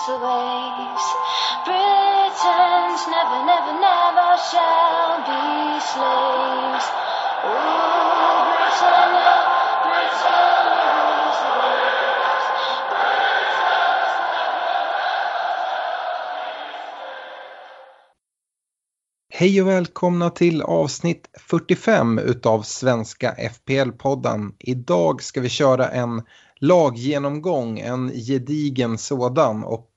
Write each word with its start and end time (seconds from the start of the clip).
Rules 0.00 0.06
the 0.06 0.24
waves. 0.24 1.06
Britons 1.64 3.02
never, 3.08 3.44
never, 3.44 3.72
never 3.80 4.30
shall 4.50 5.18
be 5.26 5.80
slaves. 5.80 6.86
Ooh, 7.44 8.44
Britannia, 8.46 9.34
Britannia. 9.84 10.90
Hej 19.32 19.62
och 19.62 19.68
välkomna 19.68 20.30
till 20.30 20.62
avsnitt 20.62 21.30
45 21.48 22.18
utav 22.18 22.62
Svenska 22.62 23.34
FPL-podden. 23.34 24.52
Idag 24.58 25.22
ska 25.22 25.40
vi 25.40 25.48
köra 25.48 25.88
en 25.88 26.22
laggenomgång, 26.60 27.78
en 27.78 28.12
gedigen 28.12 28.98
sådan 28.98 29.64
och 29.64 29.88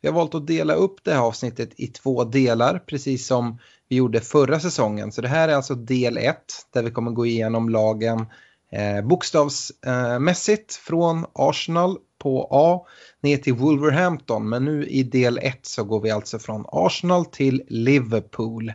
vi 0.00 0.08
har 0.08 0.14
valt 0.14 0.34
att 0.34 0.46
dela 0.46 0.74
upp 0.74 1.04
det 1.04 1.12
här 1.12 1.20
avsnittet 1.20 1.70
i 1.76 1.86
två 1.86 2.24
delar 2.24 2.78
precis 2.78 3.26
som 3.26 3.58
vi 3.88 3.96
gjorde 3.96 4.20
förra 4.20 4.60
säsongen. 4.60 5.12
Så 5.12 5.20
det 5.20 5.28
här 5.28 5.48
är 5.48 5.54
alltså 5.54 5.74
del 5.74 6.18
1 6.18 6.36
där 6.72 6.82
vi 6.82 6.90
kommer 6.90 7.10
gå 7.10 7.26
igenom 7.26 7.68
lagen 7.68 8.26
eh, 8.72 9.06
bokstavsmässigt 9.06 10.74
från 10.74 11.26
Arsenal 11.32 11.98
på 12.18 12.48
A 12.50 12.86
ner 13.22 13.36
till 13.36 13.54
Wolverhampton. 13.54 14.48
Men 14.48 14.64
nu 14.64 14.86
i 14.86 15.02
del 15.02 15.38
1 15.38 15.66
så 15.66 15.84
går 15.84 16.00
vi 16.00 16.10
alltså 16.10 16.38
från 16.38 16.64
Arsenal 16.68 17.24
till 17.24 17.62
Liverpool. 17.68 18.72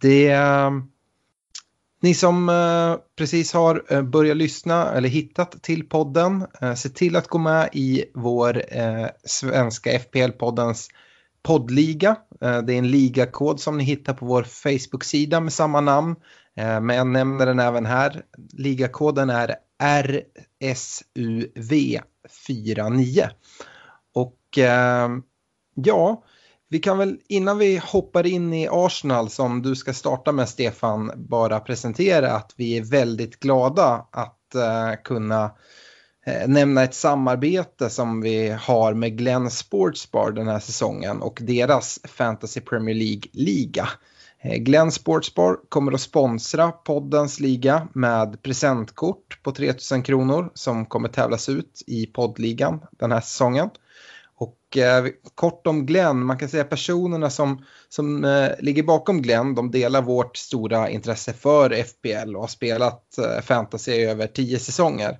Det, 0.00 0.30
eh, 0.30 0.70
ni 2.00 2.14
som 2.14 2.48
eh, 2.48 2.96
precis 3.16 3.52
har 3.52 3.84
eh, 3.88 4.02
börjat 4.02 4.36
lyssna 4.36 4.92
eller 4.92 5.08
hittat 5.08 5.62
till 5.62 5.88
podden, 5.88 6.46
eh, 6.60 6.74
se 6.74 6.88
till 6.88 7.16
att 7.16 7.28
gå 7.28 7.38
med 7.38 7.68
i 7.72 8.04
vår 8.14 8.62
svenska 9.24 9.98
FPL-poddens 9.98 10.88
poddliga. 11.42 12.16
Det 12.40 12.74
är 12.74 12.78
en 12.78 12.90
ligakod 12.90 13.60
som 13.60 13.78
ni 13.78 13.84
hittar 13.84 14.14
på 14.14 14.26
vår 14.26 14.42
Facebook-sida 14.42 15.40
med 15.40 15.52
samma 15.52 15.80
namn. 15.80 16.16
Men 16.54 16.88
jag 16.88 17.06
nämner 17.06 17.46
den 17.46 17.58
även 17.58 17.86
här. 17.86 18.22
Ligakoden 18.52 19.30
är 19.30 19.54
RSUV49. 20.62 23.28
Och 24.14 24.58
ja, 25.74 26.22
vi 26.68 26.78
kan 26.78 26.98
väl 26.98 27.18
innan 27.28 27.58
vi 27.58 27.76
hoppar 27.84 28.26
in 28.26 28.52
i 28.52 28.68
Arsenal 28.70 29.30
som 29.30 29.62
du 29.62 29.76
ska 29.76 29.92
starta 29.92 30.32
med 30.32 30.48
Stefan 30.48 31.12
bara 31.16 31.60
presentera 31.60 32.32
att 32.32 32.54
vi 32.56 32.76
är 32.76 32.82
väldigt 32.82 33.40
glada 33.40 34.06
att 34.10 34.54
uh, 34.54 35.02
kunna 35.04 35.50
eh, 36.26 36.48
nämna 36.48 36.82
ett 36.82 36.94
samarbete 36.94 37.90
som 37.90 38.20
vi 38.20 38.48
har 38.60 38.94
med 38.94 39.18
Glenn 39.18 39.50
Sportsbar 39.50 40.30
den 40.30 40.48
här 40.48 40.58
säsongen 40.58 41.22
och 41.22 41.38
deras 41.42 42.00
Fantasy 42.04 42.60
Premier 42.60 42.94
League-liga. 42.94 43.88
Eh, 44.40 44.56
Glenn 44.56 44.92
Sportsbar 44.92 45.58
kommer 45.68 45.92
att 45.92 46.00
sponsra 46.00 46.72
poddens 46.72 47.40
liga 47.40 47.88
med 47.92 48.42
presentkort 48.42 49.42
på 49.42 49.52
3000 49.52 50.02
kronor 50.02 50.50
som 50.54 50.86
kommer 50.86 51.08
tävlas 51.08 51.48
ut 51.48 51.82
i 51.86 52.06
poddligan 52.06 52.80
den 52.90 53.12
här 53.12 53.20
säsongen. 53.20 53.70
Och 54.68 54.76
eh, 54.76 55.06
kort 55.34 55.66
om 55.66 55.86
Glenn, 55.86 56.24
man 56.24 56.38
kan 56.38 56.48
säga 56.48 56.64
personerna 56.64 57.30
som, 57.30 57.64
som 57.88 58.24
eh, 58.24 58.50
ligger 58.58 58.82
bakom 58.82 59.22
Glenn, 59.22 59.54
de 59.54 59.70
delar 59.70 60.02
vårt 60.02 60.36
stora 60.36 60.90
intresse 60.90 61.32
för 61.32 61.82
FPL 61.82 62.36
och 62.36 62.40
har 62.40 62.48
spelat 62.48 63.18
eh, 63.18 63.42
fantasy 63.42 63.92
i 63.92 64.04
över 64.04 64.26
tio 64.26 64.58
säsonger. 64.58 65.18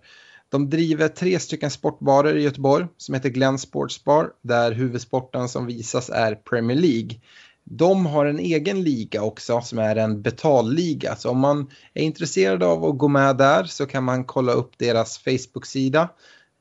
De 0.48 0.70
driver 0.70 1.09
tre 1.09 1.38
stycken 1.38 1.70
sportbarer 1.70 2.36
i 2.36 2.42
Göteborg 2.42 2.86
som 2.97 3.14
heter 3.14 3.28
Glenn 3.28 3.59
Sportsbar 3.59 4.31
där 4.42 4.72
huvudsporten 4.72 5.48
som 5.48 5.66
visas 5.66 6.10
är 6.10 6.34
Premier 6.34 6.76
League. 6.76 7.20
De 7.65 8.06
har 8.06 8.26
en 8.26 8.38
egen 8.38 8.82
liga 8.82 9.22
också 9.22 9.60
som 9.60 9.78
är 9.78 9.97
en 9.97 10.22
betalliga. 10.22 11.16
Så 11.16 11.30
om 11.30 11.38
man 11.38 11.70
är 11.94 12.03
intresserad 12.03 12.62
av 12.62 12.84
att 12.84 12.98
gå 12.98 13.09
med 13.09 13.36
där 13.36 13.65
så 13.65 13.86
kan 13.86 14.04
man 14.04 14.25
kolla 14.25 14.53
upp 14.53 14.78
deras 14.78 15.19
Facebook-sida 15.19 16.09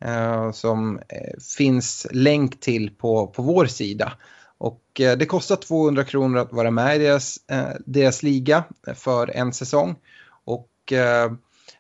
Eh, 0.02 0.52
som 0.52 1.00
eh, 1.10 1.40
finns 1.58 2.08
länk 2.12 2.60
till 2.60 2.92
på, 2.92 3.28
på 3.28 3.42
vår 3.42 3.66
sida. 3.66 4.14
Och 4.58 5.02
eh, 5.02 5.18
det 5.18 5.26
kostar 5.26 5.56
200 5.56 6.04
kronor 6.04 6.40
att 6.40 6.54
vara 6.54 6.72
med 6.72 6.96
i 6.96 7.00
deras, 7.00 7.38
eh, 7.52 7.70
deras 7.86 8.24
liga 8.24 8.64
eh, 8.88 8.94
för 8.94 9.30
en 9.36 9.54
säsong. 9.54 9.96
Och 10.46 10.94
eh, 10.94 11.32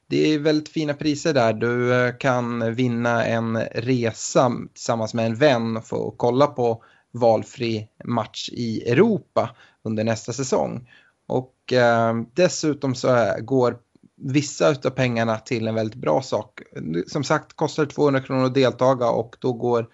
det 0.07 0.33
är 0.33 0.39
väldigt 0.39 0.69
fina 0.69 0.93
priser 0.93 1.33
där. 1.33 1.53
Du 1.53 1.93
eh, 1.93 2.17
kan 2.17 2.75
vinna 2.75 3.25
en 3.25 3.57
resa 3.59 4.51
tillsammans 4.73 5.13
med 5.13 5.25
en 5.25 5.35
vän 5.35 5.77
och 5.77 5.87
få 5.87 6.13
kolla 6.17 6.47
på 6.47 6.83
valfri 7.11 7.87
match 8.03 8.49
i 8.51 8.91
Europa 8.91 9.55
under 9.83 10.03
nästa 10.03 10.33
säsong. 10.33 10.89
Och 11.27 11.73
eh, 11.73 12.15
dessutom 12.33 12.95
så 12.95 13.07
är, 13.07 13.39
går 13.41 13.77
vissa 14.17 14.69
av 14.69 14.89
pengarna 14.89 15.37
till 15.37 15.67
en 15.67 15.75
väldigt 15.75 16.01
bra 16.01 16.21
sak. 16.21 16.61
Som 17.07 17.23
sagt 17.23 17.53
kostar 17.53 17.85
det 17.85 17.91
200 17.91 18.21
kronor 18.21 18.45
att 18.45 18.53
deltaga 18.53 19.09
och 19.09 19.35
då 19.39 19.53
går 19.53 19.87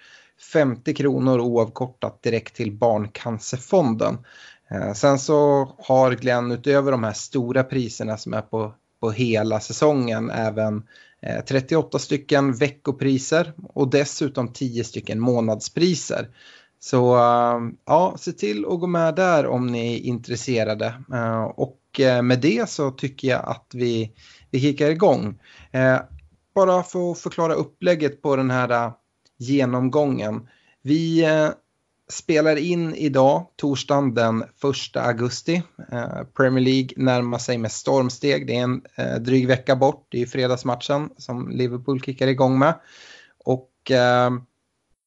50 0.54 0.94
kronor 0.94 1.40
oavkortat 1.40 2.24
direkt 2.24 2.56
till 2.56 2.72
Barncancerfonden. 2.72 4.18
Eh, 4.72 4.94
sen 4.94 5.20
så 5.20 5.70
har 5.78 6.12
Glenn 6.12 6.52
utöver 6.52 6.92
de 6.92 7.04
här 7.04 7.14
stora 7.14 7.64
priserna 7.64 8.18
som 8.18 8.34
är 8.34 8.42
på, 8.42 8.74
på 9.02 9.12
hela 9.12 9.60
säsongen 9.60 10.30
även 10.30 10.88
eh, 11.22 11.44
38 11.46 12.00
stycken 12.00 12.54
veckopriser 12.54 13.54
och 13.74 13.90
dessutom 13.90 14.54
10 14.54 14.84
stycken 14.84 15.20
månadspriser. 15.20 16.30
Så 16.80 17.16
eh, 17.16 17.60
ja, 17.86 18.16
se 18.20 18.32
till 18.32 18.66
att 18.66 18.80
gå 18.80 18.88
med 18.88 19.16
där 19.16 19.48
om 19.48 19.68
ni 19.68 19.96
är 19.96 20.00
intresserade. 20.00 20.94
Och 21.56 21.78
och 21.94 22.00
eh, 22.00 22.22
med 22.22 22.40
det 22.40 22.70
så 22.70 22.92
tycker 22.92 23.28
jag 23.28 23.46
att 23.46 23.68
vi, 23.74 24.12
vi 24.52 24.60
kickar 24.60 24.90
igång. 24.90 25.40
Eh, 25.72 26.00
bara 26.56 26.84
för 26.84 27.12
att 27.12 27.20
förklara 27.20 27.54
upplägget 27.54 28.22
på 28.22 28.36
den 28.36 28.52
här 28.52 28.70
eh, 28.70 28.94
genomgången. 29.38 30.48
Vi 30.82 31.26
spelar 32.10 32.56
in 32.56 32.96
idag, 32.96 33.48
torsdagen 33.56 34.14
den 34.14 34.42
1 34.42 34.48
augusti. 34.96 35.64
Premier 36.38 36.66
League 36.66 36.90
närmar 36.98 37.38
sig 37.38 37.58
med 37.58 37.72
stormsteg. 37.72 38.48
Det 38.48 38.56
är 38.56 38.64
en 38.64 38.84
dryg 39.24 39.48
vecka 39.48 39.76
bort. 39.76 40.08
Det 40.10 40.22
är 40.22 40.26
fredagsmatchen 40.26 41.10
som 41.18 41.50
Liverpool 41.50 42.02
kickar 42.02 42.28
igång 42.28 42.60
med. 42.60 42.74
Och 43.46 43.92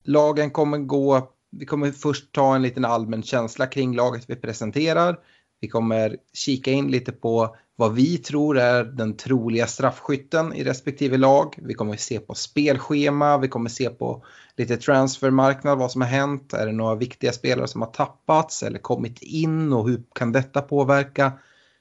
lagen 0.04 0.50
kommer 0.50 0.78
gå 0.78 1.36
vi 1.50 1.66
kommer 1.66 1.92
först 1.92 2.32
ta 2.32 2.54
en 2.54 2.62
liten 2.62 2.84
allmän 2.84 3.22
känsla 3.22 3.66
kring 3.66 3.96
laget 3.96 4.24
vi 4.26 4.36
presenterar. 4.36 5.18
Vi 5.60 5.68
kommer 5.68 6.16
kika 6.32 6.70
in 6.70 6.90
lite 6.90 7.12
på 7.12 7.56
vad 7.76 7.94
vi 7.94 8.18
tror 8.18 8.58
är 8.58 8.84
den 8.84 9.16
troliga 9.16 9.66
straffskytten 9.66 10.54
i 10.54 10.64
respektive 10.64 11.16
lag. 11.16 11.58
Vi 11.62 11.74
kommer 11.74 11.96
se 11.96 12.20
på 12.20 12.34
spelschema, 12.34 13.38
vi 13.38 13.48
kommer 13.48 13.70
se 13.70 13.90
på 13.90 14.24
lite 14.56 14.76
transfermarknad, 14.76 15.78
vad 15.78 15.92
som 15.92 16.00
har 16.00 16.08
hänt. 16.08 16.52
Är 16.52 16.66
det 16.66 16.72
några 16.72 16.94
viktiga 16.94 17.32
spelare 17.32 17.68
som 17.68 17.82
har 17.82 17.90
tappats 17.90 18.62
eller 18.62 18.78
kommit 18.78 19.22
in 19.22 19.72
och 19.72 19.88
hur 19.88 20.02
kan 20.12 20.32
detta 20.32 20.62
påverka? 20.62 21.32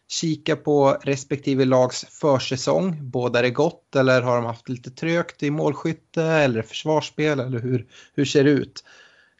Kika 0.07 0.55
på 0.55 0.97
respektive 1.01 1.65
lags 1.65 2.05
försäsong. 2.05 2.97
Båda 3.01 3.41
det 3.41 3.49
gott 3.49 3.95
eller 3.95 4.21
har 4.21 4.35
de 4.35 4.45
haft 4.45 4.69
lite 4.69 4.91
trögt 4.91 5.43
i 5.43 5.51
målskytte 5.51 6.23
eller 6.23 6.61
försvarsspel 6.61 7.39
eller 7.39 7.59
hur, 7.59 7.87
hur 8.15 8.25
ser 8.25 8.43
det 8.43 8.49
ut? 8.49 8.83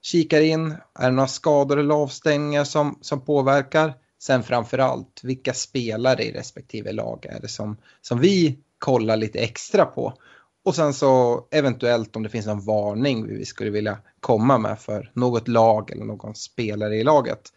kikar 0.06 0.42
in, 0.42 0.76
är 1.00 1.06
det 1.10 1.12
några 1.12 1.28
skador 1.28 1.80
eller 1.80 1.96
avstängningar 1.96 2.64
som, 2.64 2.98
som 3.02 3.22
påverkar? 3.22 3.94
Sen 4.26 4.44
framför 4.44 4.78
allt, 4.78 5.22
vilka 5.24 5.54
spelare 5.54 6.24
i 6.24 6.32
respektive 6.32 6.92
lag 6.92 7.26
är 7.26 7.40
det 7.42 7.48
som, 7.48 7.78
som 8.02 8.20
vi 8.20 8.60
kollar 8.80 9.18
lite 9.18 9.40
extra 9.40 9.86
på? 9.86 10.14
Och 10.66 10.76
sen 10.76 10.94
så 10.94 11.42
eventuellt 11.52 12.16
om 12.16 12.24
det 12.24 12.30
finns 12.30 12.46
någon 12.46 12.66
varning 12.66 13.28
vi 13.28 13.46
skulle 13.46 13.70
vilja 13.70 13.98
komma 14.20 14.58
med 14.58 14.80
för 14.80 15.12
något 15.14 15.48
lag 15.48 15.92
eller 15.92 16.06
någon 16.06 16.36
spelare 16.36 16.96
i 16.96 17.04
laget. 17.04 17.50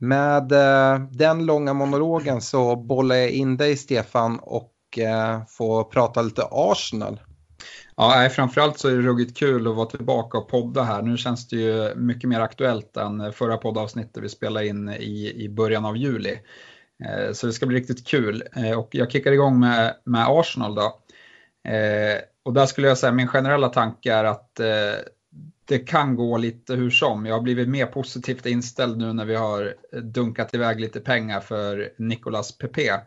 Med 0.00 0.52
eh, 0.52 1.00
den 1.10 1.46
långa 1.46 1.72
monologen 1.72 2.40
så 2.40 2.76
bollar 2.76 3.16
jag 3.16 3.30
in 3.30 3.56
dig 3.56 3.76
Stefan 3.76 4.38
och 4.38 4.98
eh, 4.98 5.40
får 5.48 5.84
prata 5.84 6.22
lite 6.22 6.42
Arsenal. 6.50 7.20
Ja, 8.00 8.28
framförallt 8.30 8.78
så 8.78 8.88
är 8.88 8.96
det 8.96 9.02
ruggigt 9.02 9.36
kul 9.36 9.66
att 9.66 9.76
vara 9.76 9.86
tillbaka 9.86 10.38
och 10.38 10.48
podda 10.48 10.82
här. 10.82 11.02
Nu 11.02 11.16
känns 11.16 11.48
det 11.48 11.56
ju 11.56 11.94
mycket 11.94 12.28
mer 12.28 12.40
aktuellt 12.40 12.96
än 12.96 13.32
förra 13.32 13.56
poddavsnittet 13.56 14.22
vi 14.22 14.28
spelade 14.28 14.66
in 14.66 14.88
i, 14.88 15.44
i 15.44 15.48
början 15.48 15.84
av 15.84 15.96
juli. 15.96 16.38
Eh, 17.04 17.32
så 17.32 17.46
det 17.46 17.52
ska 17.52 17.66
bli 17.66 17.78
riktigt 17.78 18.06
kul. 18.06 18.42
Eh, 18.56 18.78
och 18.78 18.88
jag 18.90 19.12
kickar 19.12 19.32
igång 19.32 19.60
med, 19.60 19.94
med 20.04 20.26
Arsenal 20.28 20.74
då. 20.74 21.00
Eh, 21.70 22.18
och 22.42 22.52
där 22.52 22.66
skulle 22.66 22.88
jag 22.88 22.98
säga 22.98 23.12
min 23.12 23.28
generella 23.28 23.68
tanke 23.68 24.12
är 24.12 24.24
att 24.24 24.60
det 25.64 25.78
kan 25.78 26.16
gå 26.16 26.36
lite 26.36 26.74
hur 26.74 26.90
som. 26.90 27.26
Jag 27.26 27.34
har 27.34 27.42
blivit 27.42 27.68
mer 27.68 27.86
positivt 27.86 28.46
inställd 28.46 28.98
nu 28.98 29.12
när 29.12 29.24
vi 29.24 29.34
har 29.34 29.74
dunkat 30.02 30.54
iväg 30.54 30.80
lite 30.80 31.00
pengar 31.00 31.40
för 31.40 31.92
Nicolas 31.96 32.58
Pepe. 32.58 33.00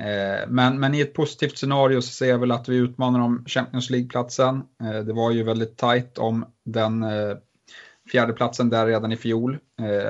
Eh, 0.00 0.48
men, 0.48 0.80
men 0.80 0.94
i 0.94 1.00
ett 1.00 1.14
positivt 1.14 1.58
scenario 1.58 2.00
så 2.00 2.12
ser 2.12 2.28
jag 2.28 2.38
väl 2.38 2.50
att 2.50 2.68
vi 2.68 2.76
utmanar 2.76 3.20
om 3.20 3.44
Champions 3.46 3.90
League-platsen. 3.90 4.62
Eh, 4.82 5.00
det 5.00 5.12
var 5.12 5.30
ju 5.30 5.42
väldigt 5.42 5.76
tajt 5.76 6.18
om 6.18 6.44
den 6.64 7.02
eh, 7.02 7.36
fjärdeplatsen 8.10 8.70
där 8.70 8.86
redan 8.86 9.12
i 9.12 9.16
fjol. 9.16 9.58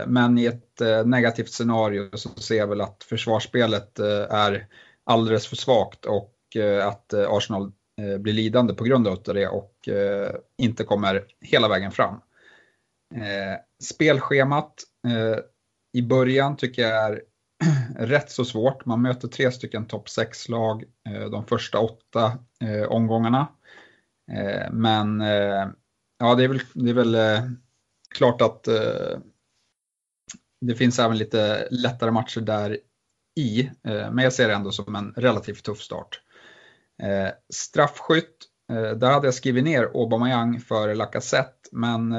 Men 0.07 0.39
i 0.39 0.45
ett 0.47 0.81
negativt 1.05 1.51
scenario 1.51 2.17
så 2.17 2.29
ser 2.29 2.57
jag 2.57 2.67
väl 2.67 2.81
att 2.81 3.05
försvarsspelet 3.05 3.99
är 4.31 4.67
alldeles 5.05 5.47
för 5.47 5.57
svagt 5.57 6.05
och 6.05 6.35
att 6.83 7.15
Arsenal 7.15 7.73
blir 8.19 8.33
lidande 8.33 8.75
på 8.75 8.85
grund 8.85 9.09
av 9.09 9.23
det 9.25 9.49
och 9.49 9.89
inte 10.59 10.85
kommer 10.85 11.25
hela 11.41 11.69
vägen 11.69 11.93
fram. 11.93 12.21
Spelschemat 13.83 14.75
i 15.93 16.03
början 16.03 16.57
tycker 16.57 16.83
jag 16.83 17.05
är 17.05 17.23
rätt 17.97 18.31
så 18.31 18.45
svårt. 18.45 18.87
Man 18.87 19.03
möter 19.03 19.29
tre 19.29 19.53
stycken 19.53 19.87
topp 19.87 20.07
6-lag 20.07 20.85
eh, 21.09 21.31
de 21.31 21.47
första 21.47 21.79
åtta 21.79 22.39
eh, 22.61 22.83
omgångarna. 22.83 23.49
Eh, 24.33 24.73
men 24.73 25.21
ja, 26.19 26.35
det 26.35 26.45
är 26.45 26.49
väl, 26.49 26.61
det 26.75 26.91
är 26.91 26.95
väl 26.95 27.17
klart 28.15 28.43
att 28.43 28.65
det 30.61 30.75
finns 30.75 30.99
även 30.99 31.19
lite 31.19 31.69
lättare 31.71 32.11
matcher 32.11 32.41
där 32.41 32.79
i. 33.41 33.71
Men 33.83 34.19
jag 34.19 34.33
ser 34.33 34.49
det 34.49 34.55
ändå 34.55 34.73
som 34.73 34.95
en 34.95 35.13
relativt 35.17 35.65
tuff 35.65 35.81
start. 35.81 36.21
Straffskytt, 37.53 38.37
där 38.97 39.13
hade 39.13 39.27
jag 39.27 39.35
skrivit 39.35 39.65
ner 39.65 39.83
Aubameyang 39.83 40.61
för 40.61 40.95
Lacazette, 40.95 41.69
men 41.73 42.15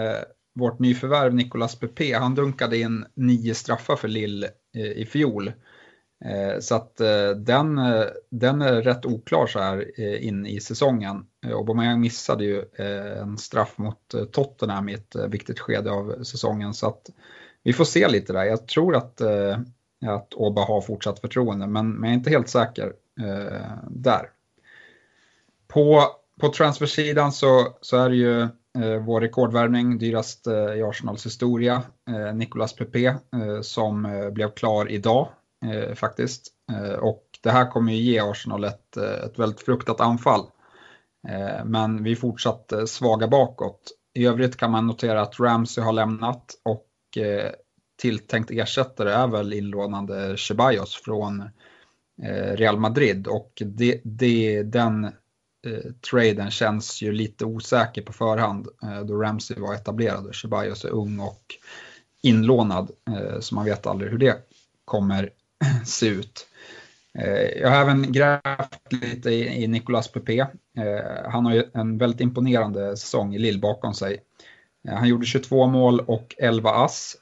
vårt 0.60 0.80
nyförvärv 0.80 1.34
Nicolas 1.34 1.76
Pepe, 1.76 2.18
han 2.18 2.36
dunkade 2.36 2.78
in 2.78 3.06
nio 3.16 3.56
straffar 3.56 3.96
för 3.96 4.08
Lille 4.08 4.50
Eh, 4.74 4.92
i 4.92 5.06
fjol. 5.06 5.48
Eh, 6.26 6.60
så 6.60 6.76
att 6.76 7.02
eh, 7.02 7.30
den, 7.30 7.80
den 8.30 8.62
är 8.62 8.82
rätt 8.82 9.06
oklar 9.06 9.48
så 9.48 9.60
här 9.60 10.00
in 10.22 10.46
i 10.46 10.60
säsongen. 10.60 11.26
Aubameyang 11.46 12.00
missade 12.02 12.44
ju 12.44 12.66
en 13.22 13.38
straff 13.38 13.78
mot 13.78 14.32
Tottenham 14.32 14.90
i 14.90 14.94
ett 14.94 15.16
viktigt 15.30 15.60
skede 15.60 15.92
av 15.92 16.24
säsongen. 16.24 16.74
Så 16.74 16.88
att 16.88 17.10
vi 17.64 17.74
får 17.74 17.86
se 17.86 18.08
lite 18.08 18.34
där. 18.34 18.44
Jag 18.44 18.68
tror 18.68 18.96
att, 18.96 19.22
att 20.06 20.34
Oba 20.34 20.66
har 20.66 20.82
fortsatt 20.82 21.20
förtroende, 21.20 21.68
men, 21.68 21.92
men 21.92 22.04
jag 22.04 22.14
är 22.14 22.18
inte 22.18 22.30
helt 22.30 22.50
säker 22.50 22.94
där. 23.90 24.30
På, 25.68 26.04
på 26.40 26.50
transfersidan 26.50 27.32
så, 27.32 27.78
så 27.82 27.98
är 27.98 28.10
det 28.10 28.16
ju 28.16 28.48
Eh, 28.80 29.04
vår 29.04 29.22
rekordvärvning, 29.22 29.98
dyrast 29.98 30.48
eh, 30.48 30.74
i 30.74 30.84
Arsenals 30.84 31.26
historia, 31.26 31.84
eh, 32.10 32.34
Nicolas 32.34 32.76
Pepe, 32.76 33.06
eh, 33.06 33.62
som 33.62 34.06
eh, 34.06 34.30
blev 34.30 34.52
klar 34.52 34.92
idag 34.92 35.30
eh, 35.66 35.96
faktiskt. 35.96 36.48
Eh, 36.72 36.94
och 36.94 37.24
det 37.44 37.50
här 37.50 37.72
kommer 37.72 37.94
ju 37.94 38.00
ge 38.00 38.20
Arsenal 38.20 38.64
ett, 38.64 38.98
eh, 38.98 39.26
ett 39.26 39.40
väldigt 39.40 39.62
fruktat 39.62 40.02
anfall. 40.02 40.46
men 41.66 42.04
vi 42.04 42.12
är 42.12 42.16
fortsatt 42.16 42.74
svaga 42.86 43.28
bakåt. 43.28 43.92
I 44.14 44.26
övrigt 44.26 44.58
kan 44.58 44.72
man 44.72 44.88
notera 44.88 45.22
att 45.22 45.40
Ramsey 45.40 45.84
har 45.84 45.94
lämnat 45.94 46.46
och 46.64 46.88
tilltänkt 48.02 48.52
ersättare 48.52 49.12
är 49.12 49.28
väl 49.28 49.54
inlånande 49.54 50.38
Ceballos 50.38 50.96
från 50.96 51.50
Real 52.54 52.80
Madrid 52.80 53.28
och 53.28 53.64
det, 53.66 54.02
det, 54.04 54.64
den 54.64 55.12
eh, 55.66 55.92
traden 56.12 56.52
känns 56.52 57.02
ju 57.02 57.12
lite 57.12 57.46
osäker 57.46 58.02
på 58.02 58.14
förhand 58.14 58.68
eh, 58.84 59.02
då 59.02 59.22
Ramsey 59.22 59.60
var 59.60 59.74
etablerad. 59.74 60.28
och 60.28 60.36
Ceballos 60.36 60.86
är 60.86 60.90
ung 60.90 61.20
och 61.20 61.44
inlånad 62.22 62.92
eh, 63.08 63.40
så 63.40 63.56
man 63.56 63.66
vet 63.66 63.88
aldrig 63.88 64.12
hur 64.12 64.18
det 64.18 64.38
kommer 64.86 65.30
se 65.86 66.08
ut. 66.08 66.48
Eh, 67.14 67.62
jag 67.62 67.70
har 67.70 67.82
även 67.82 68.12
grävt 68.12 68.94
lite 68.94 69.30
i, 69.30 69.64
i 69.64 69.68
Nicolas 69.68 70.12
Pepe. 70.12 70.48
Eh, 70.78 71.32
han 71.32 71.46
har 71.46 71.54
ju 71.54 71.64
en 71.74 71.98
väldigt 71.98 72.22
imponerande 72.22 72.98
säsong 72.98 73.36
i 73.36 73.40
Lille 73.40 73.60
bakom 73.60 73.94
sig. 73.94 74.24
Eh, 74.88 74.94
han 74.94 75.08
gjorde 75.08 75.26
22 75.26 75.68
mål 75.68 76.00
och 76.00 76.36
11 76.38 76.72
ass 76.72 77.18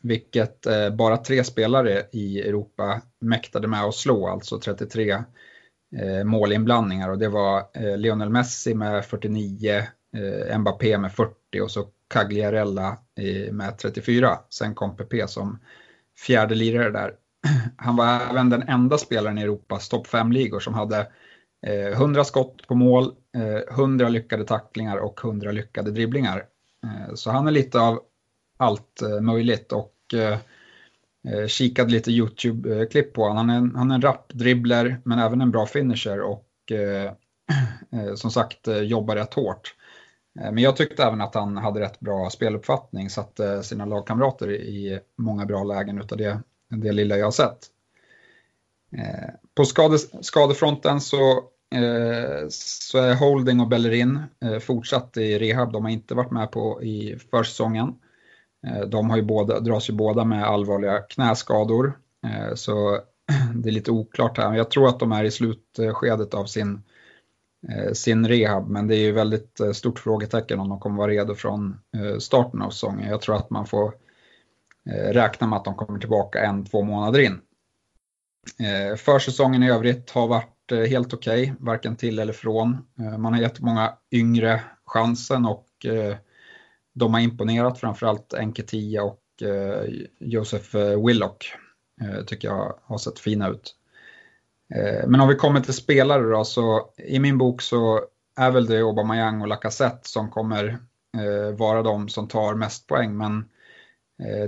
vilket 0.00 0.66
eh, 0.66 0.90
bara 0.90 1.16
tre 1.16 1.44
spelare 1.44 2.02
i 2.12 2.40
Europa 2.40 3.00
mäktade 3.18 3.68
med 3.68 3.84
att 3.84 3.94
slå, 3.94 4.28
alltså 4.28 4.58
33 4.58 5.10
eh, 5.10 5.20
Eh, 5.96 6.24
målinblandningar 6.24 7.10
och 7.10 7.18
det 7.18 7.28
var 7.28 7.64
eh, 7.74 7.96
Lionel 7.96 8.30
Messi 8.30 8.74
med 8.74 9.04
49, 9.04 9.82
eh, 10.16 10.58
Mbappé 10.58 10.98
med 10.98 11.12
40 11.12 11.60
och 11.62 11.70
så 11.70 11.86
Cagliarella 12.08 12.98
med 13.50 13.78
34. 13.78 14.38
Sen 14.48 14.74
kom 14.74 14.96
Pepe 14.96 15.28
som 15.28 15.58
fjärde 16.26 16.54
lirare 16.54 16.90
där. 16.90 17.14
Han 17.76 17.96
var 17.96 18.20
även 18.30 18.50
den 18.50 18.62
enda 18.62 18.98
spelaren 18.98 19.38
i 19.38 19.42
Europas 19.42 19.88
topp 19.88 20.06
5-ligor 20.06 20.60
som 20.60 20.74
hade 20.74 21.06
100 21.92 22.24
skott 22.24 22.66
på 22.68 22.74
mål, 22.74 23.14
100 23.70 24.08
lyckade 24.08 24.44
tacklingar 24.44 24.96
och 24.96 25.20
100 25.24 25.52
lyckade 25.52 25.90
dribblingar. 25.90 26.44
Så 27.14 27.30
han 27.30 27.46
är 27.46 27.50
lite 27.50 27.80
av 27.80 28.00
allt 28.56 29.02
möjligt 29.20 29.72
och 29.72 29.94
Eh, 31.28 31.46
kikade 31.46 31.90
lite 31.92 32.10
YouTube-klipp 32.10 33.12
på 33.12 33.22
honom. 33.22 33.36
Han 33.36 33.50
är 33.50 33.56
en, 33.56 33.76
han 33.76 33.90
är 33.90 33.94
en 33.94 34.02
rapp 34.02 34.32
dribbler 34.34 35.00
men 35.04 35.18
även 35.18 35.40
en 35.40 35.50
bra 35.50 35.66
finisher 35.66 36.20
och 36.20 36.46
eh, 36.70 37.12
eh 37.92 38.14
som 38.14 38.30
sagt 38.30 38.68
eh, 38.68 38.78
jobbar 38.78 39.16
rätt 39.16 39.34
hårt. 39.34 39.74
Eh, 40.40 40.52
men 40.52 40.58
jag 40.58 40.76
tyckte 40.76 41.04
även 41.04 41.20
att 41.20 41.34
han 41.34 41.56
hade 41.56 41.80
rätt 41.80 42.00
bra 42.00 42.30
speluppfattning, 42.30 43.10
satte 43.10 43.62
sina 43.62 43.84
lagkamrater 43.84 44.50
i 44.50 45.00
många 45.18 45.46
bra 45.46 45.64
lägen 45.64 45.98
utav 45.98 46.18
det, 46.18 46.40
det 46.68 46.92
lilla 46.92 47.16
jag 47.16 47.26
har 47.26 47.32
sett. 47.32 47.58
Eh, 48.96 49.30
på 49.54 49.64
skade, 49.64 49.98
skadefronten 49.98 51.00
så, 51.00 51.42
så 52.50 52.98
är 52.98 53.14
Holding 53.14 53.60
och 53.60 53.68
Bellerin 53.68 54.20
fortsatt 54.60 55.16
i 55.16 55.38
rehab. 55.38 55.72
De 55.72 55.84
har 55.84 55.90
inte 55.90 56.14
varit 56.14 56.30
med 56.30 56.50
på 56.50 56.82
i 56.82 57.18
försäsongen. 57.30 57.94
Eh, 58.66 58.80
de 58.80 59.10
har 59.10 59.16
ju 59.16 59.22
båda, 59.22 59.60
dras 59.60 59.90
ju 59.90 59.94
båda 59.94 60.24
med 60.24 60.44
allvarliga 60.44 60.98
knäskador. 60.98 61.98
Eh, 62.26 62.54
så 62.54 63.00
det 63.54 63.68
är 63.68 63.72
lite 63.72 63.90
oklart 63.90 64.38
här. 64.38 64.54
Jag 64.54 64.70
tror 64.70 64.88
att 64.88 65.00
de 65.00 65.12
är 65.12 65.24
i 65.24 65.30
slutskedet 65.30 66.34
av 66.34 66.46
sin, 66.46 66.82
eh, 67.68 67.92
sin 67.92 68.28
rehab, 68.28 68.68
men 68.68 68.88
det 68.88 68.96
är 68.96 69.00
ju 69.00 69.12
väldigt 69.12 69.60
stort 69.72 69.98
frågetecken 69.98 70.60
om 70.60 70.68
de 70.68 70.80
kommer 70.80 70.96
vara 70.96 71.10
redo 71.10 71.34
från 71.34 71.78
starten 72.18 72.62
av 72.62 72.70
säsongen. 72.70 73.10
Jag 73.10 73.20
tror 73.20 73.36
att 73.36 73.50
man 73.50 73.66
får 73.66 73.94
räkna 75.10 75.46
med 75.46 75.56
att 75.56 75.64
de 75.64 75.74
kommer 75.74 75.98
tillbaka 75.98 76.44
en, 76.44 76.64
två 76.64 76.82
månader 76.82 77.20
in. 77.20 77.40
Försäsongen 78.96 79.62
i 79.62 79.70
övrigt 79.70 80.10
har 80.10 80.28
varit 80.28 80.88
helt 80.88 81.14
okej, 81.14 81.42
okay, 81.42 81.54
varken 81.58 81.96
till 81.96 82.18
eller 82.18 82.32
från. 82.32 82.86
Man 83.18 83.32
har 83.32 83.40
gett 83.40 83.60
många 83.60 83.94
yngre 84.12 84.60
chansen 84.86 85.46
och 85.46 85.66
de 86.94 87.14
har 87.14 87.20
imponerat, 87.20 87.80
framförallt 87.80 88.34
Enketia 88.34 89.02
och 89.02 89.20
eh, 89.42 89.84
eh, 90.74 91.06
Willock 91.06 91.54
eh, 92.00 92.24
tycker 92.24 92.48
jag 92.48 92.78
har 92.82 92.98
sett 92.98 93.18
fina 93.18 93.48
ut. 93.48 93.74
Eh, 94.74 95.08
men 95.08 95.20
om 95.20 95.28
vi 95.28 95.34
kommer 95.34 95.60
till 95.60 95.74
spelare 95.74 96.22
då, 96.22 96.44
så 96.44 96.92
i 96.96 97.18
min 97.18 97.38
bok 97.38 97.62
så 97.62 98.00
är 98.36 98.50
väl 98.50 98.66
det 98.66 98.78
Aubameyang 98.78 99.42
och 99.42 99.48
Lacazette 99.48 100.08
som 100.08 100.30
kommer 100.30 100.78
eh, 101.18 101.56
vara 101.56 101.82
de 101.82 102.08
som 102.08 102.28
tar 102.28 102.54
mest 102.54 102.86
poäng. 102.86 103.16
Men 103.16 103.44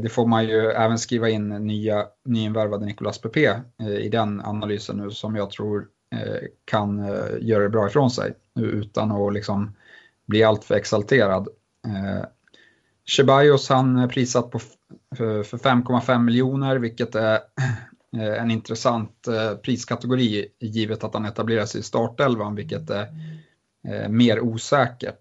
det 0.03 0.09
får 0.09 0.27
man 0.27 0.47
ju 0.47 0.71
även 0.71 0.99
skriva 0.99 1.29
in 1.29 1.49
nya 1.49 2.07
nyinvärvade 2.25 2.87
Nicolas 2.87 3.19
Pepe 3.19 3.63
i 4.01 4.09
den 4.09 4.41
analysen 4.41 4.97
nu 4.97 5.11
som 5.11 5.37
jag 5.37 5.51
tror 5.51 5.87
kan 6.65 6.99
göra 7.41 7.63
det 7.63 7.69
bra 7.69 7.87
ifrån 7.87 8.11
sig 8.11 8.35
utan 8.61 9.13
att 9.13 9.35
liksom 9.35 9.77
bli 10.27 10.45
alltför 10.45 10.75
exalterad. 10.75 11.49
Eh, 11.85 12.25
Ceballos 13.17 13.69
han 13.69 13.97
är 13.97 14.09
prissatt 14.09 14.51
på 14.51 14.61
för 15.17 15.43
5,5 15.43 16.19
miljoner 16.19 16.77
vilket 16.77 17.15
är 17.15 17.41
eh, 18.17 18.43
en 18.43 18.51
intressant 18.51 19.29
eh, 19.29 19.55
priskategori 19.55 20.47
givet 20.61 21.05
att 21.05 21.15
han 21.15 21.25
etablerar 21.25 21.67
sig 21.67 21.81
i 21.81 21.85
startelvan 21.85 22.55
vilket 22.55 22.91
är 22.91 23.09
mer 24.09 24.41
osäkert. 24.41 25.21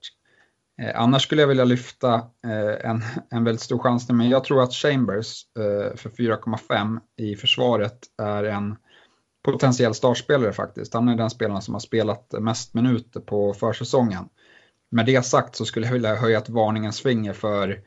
Annars 0.96 1.24
skulle 1.24 1.42
jag 1.42 1.48
vilja 1.48 1.66
lyfta 1.66 2.22
en, 2.84 3.02
en 3.32 3.44
väldigt 3.44 3.62
stor 3.62 3.80
chansning 3.80 4.18
men 4.18 4.30
jag 4.30 4.44
tror 4.44 4.64
att 4.64 4.74
Chambers 4.74 5.46
för 5.96 6.10
4,5 6.10 7.00
i 7.18 7.36
försvaret 7.36 8.00
är 8.18 8.44
en 8.44 8.76
potentiell 9.44 9.94
startspelare 9.94 10.54
faktiskt. 10.54 10.94
Han 10.94 11.10
är 11.10 11.16
den 11.16 11.30
spelaren 11.30 11.62
som 11.62 11.74
har 11.74 11.80
spelat 11.80 12.34
mest 12.40 12.74
minuter 12.74 13.20
på 13.20 13.54
försäsongen. 13.54 14.30
Med 14.94 15.06
det 15.06 15.26
sagt 15.26 15.56
så 15.56 15.66
skulle 15.66 15.86
jag 15.86 15.94
vilja 15.94 16.16
höja 16.16 16.38
ett 16.38 16.50
varningens 16.50 17.02
finger 17.02 17.34
för 17.34 17.80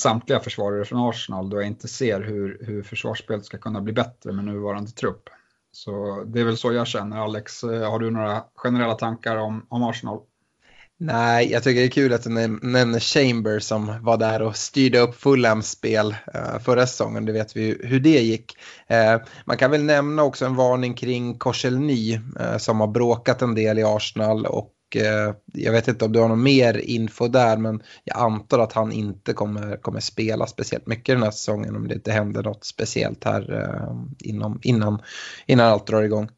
samtliga 0.00 0.40
försvarare 0.40 0.84
från 0.84 1.08
Arsenal 1.08 1.50
då 1.50 1.56
jag 1.56 1.66
inte 1.66 1.88
ser 1.88 2.20
hur, 2.20 2.58
hur 2.60 2.82
försvarsspelet 2.82 3.44
ska 3.44 3.58
kunna 3.58 3.80
bli 3.80 3.92
bättre 3.92 4.32
med 4.32 4.44
nuvarande 4.44 4.90
trupp. 4.90 5.28
Så 5.72 6.24
det 6.26 6.40
är 6.40 6.44
väl 6.44 6.56
så 6.56 6.72
jag 6.72 6.86
känner. 6.86 7.18
Alex, 7.18 7.64
eh, 7.64 7.90
har 7.90 7.98
du 7.98 8.10
några 8.10 8.44
generella 8.54 8.94
tankar 8.94 9.36
om, 9.36 9.66
om 9.68 9.82
Arsenal? 9.82 10.20
Nej, 10.98 11.52
jag 11.52 11.62
tycker 11.62 11.80
det 11.80 11.86
är 11.86 11.90
kul 11.90 12.12
att 12.12 12.22
du 12.22 12.30
nämner 12.30 13.00
Chamber 13.00 13.58
som 13.58 14.04
var 14.04 14.16
där 14.16 14.42
och 14.42 14.56
styrde 14.56 14.98
upp 14.98 15.14
Fulhams 15.14 15.70
spel 15.70 16.14
eh, 16.34 16.58
förra 16.58 16.86
säsongen. 16.86 17.24
Det 17.24 17.32
vet 17.32 17.56
vi 17.56 17.80
hur 17.84 18.00
det 18.00 18.20
gick. 18.20 18.56
Eh, 18.86 19.20
man 19.44 19.56
kan 19.56 19.70
väl 19.70 19.84
nämna 19.84 20.22
också 20.22 20.46
en 20.46 20.56
varning 20.56 20.94
kring 20.94 21.38
Korselny 21.38 22.20
som 22.58 22.80
har 22.80 22.88
bråkat 22.88 23.42
en 23.42 23.54
del 23.54 23.78
i 23.78 23.84
Arsenal 23.84 24.46
och 24.46 24.74
Eh, 24.96 25.34
jag 25.52 25.72
vet 25.72 25.88
inte 25.88 26.04
om 26.04 26.12
du 26.12 26.20
har 26.20 26.28
någon 26.28 26.42
mer 26.42 26.76
info 26.76 27.28
där 27.28 27.56
men 27.56 27.82
jag 28.04 28.18
antar 28.18 28.58
att 28.58 28.72
han 28.72 28.92
inte 28.92 29.32
kommer, 29.32 29.76
kommer 29.76 30.00
spela 30.00 30.46
speciellt 30.46 30.86
mycket 30.86 31.14
den 31.14 31.22
här 31.22 31.30
säsongen 31.30 31.76
om 31.76 31.88
det 31.88 31.94
inte 31.94 32.12
händer 32.12 32.42
något 32.42 32.64
speciellt 32.64 33.24
här 33.24 33.52
eh, 33.52 34.28
inom, 34.30 34.60
innan, 34.62 35.02
innan 35.46 35.66
allt 35.66 35.86
drar 35.86 36.02
igång. 36.02 36.28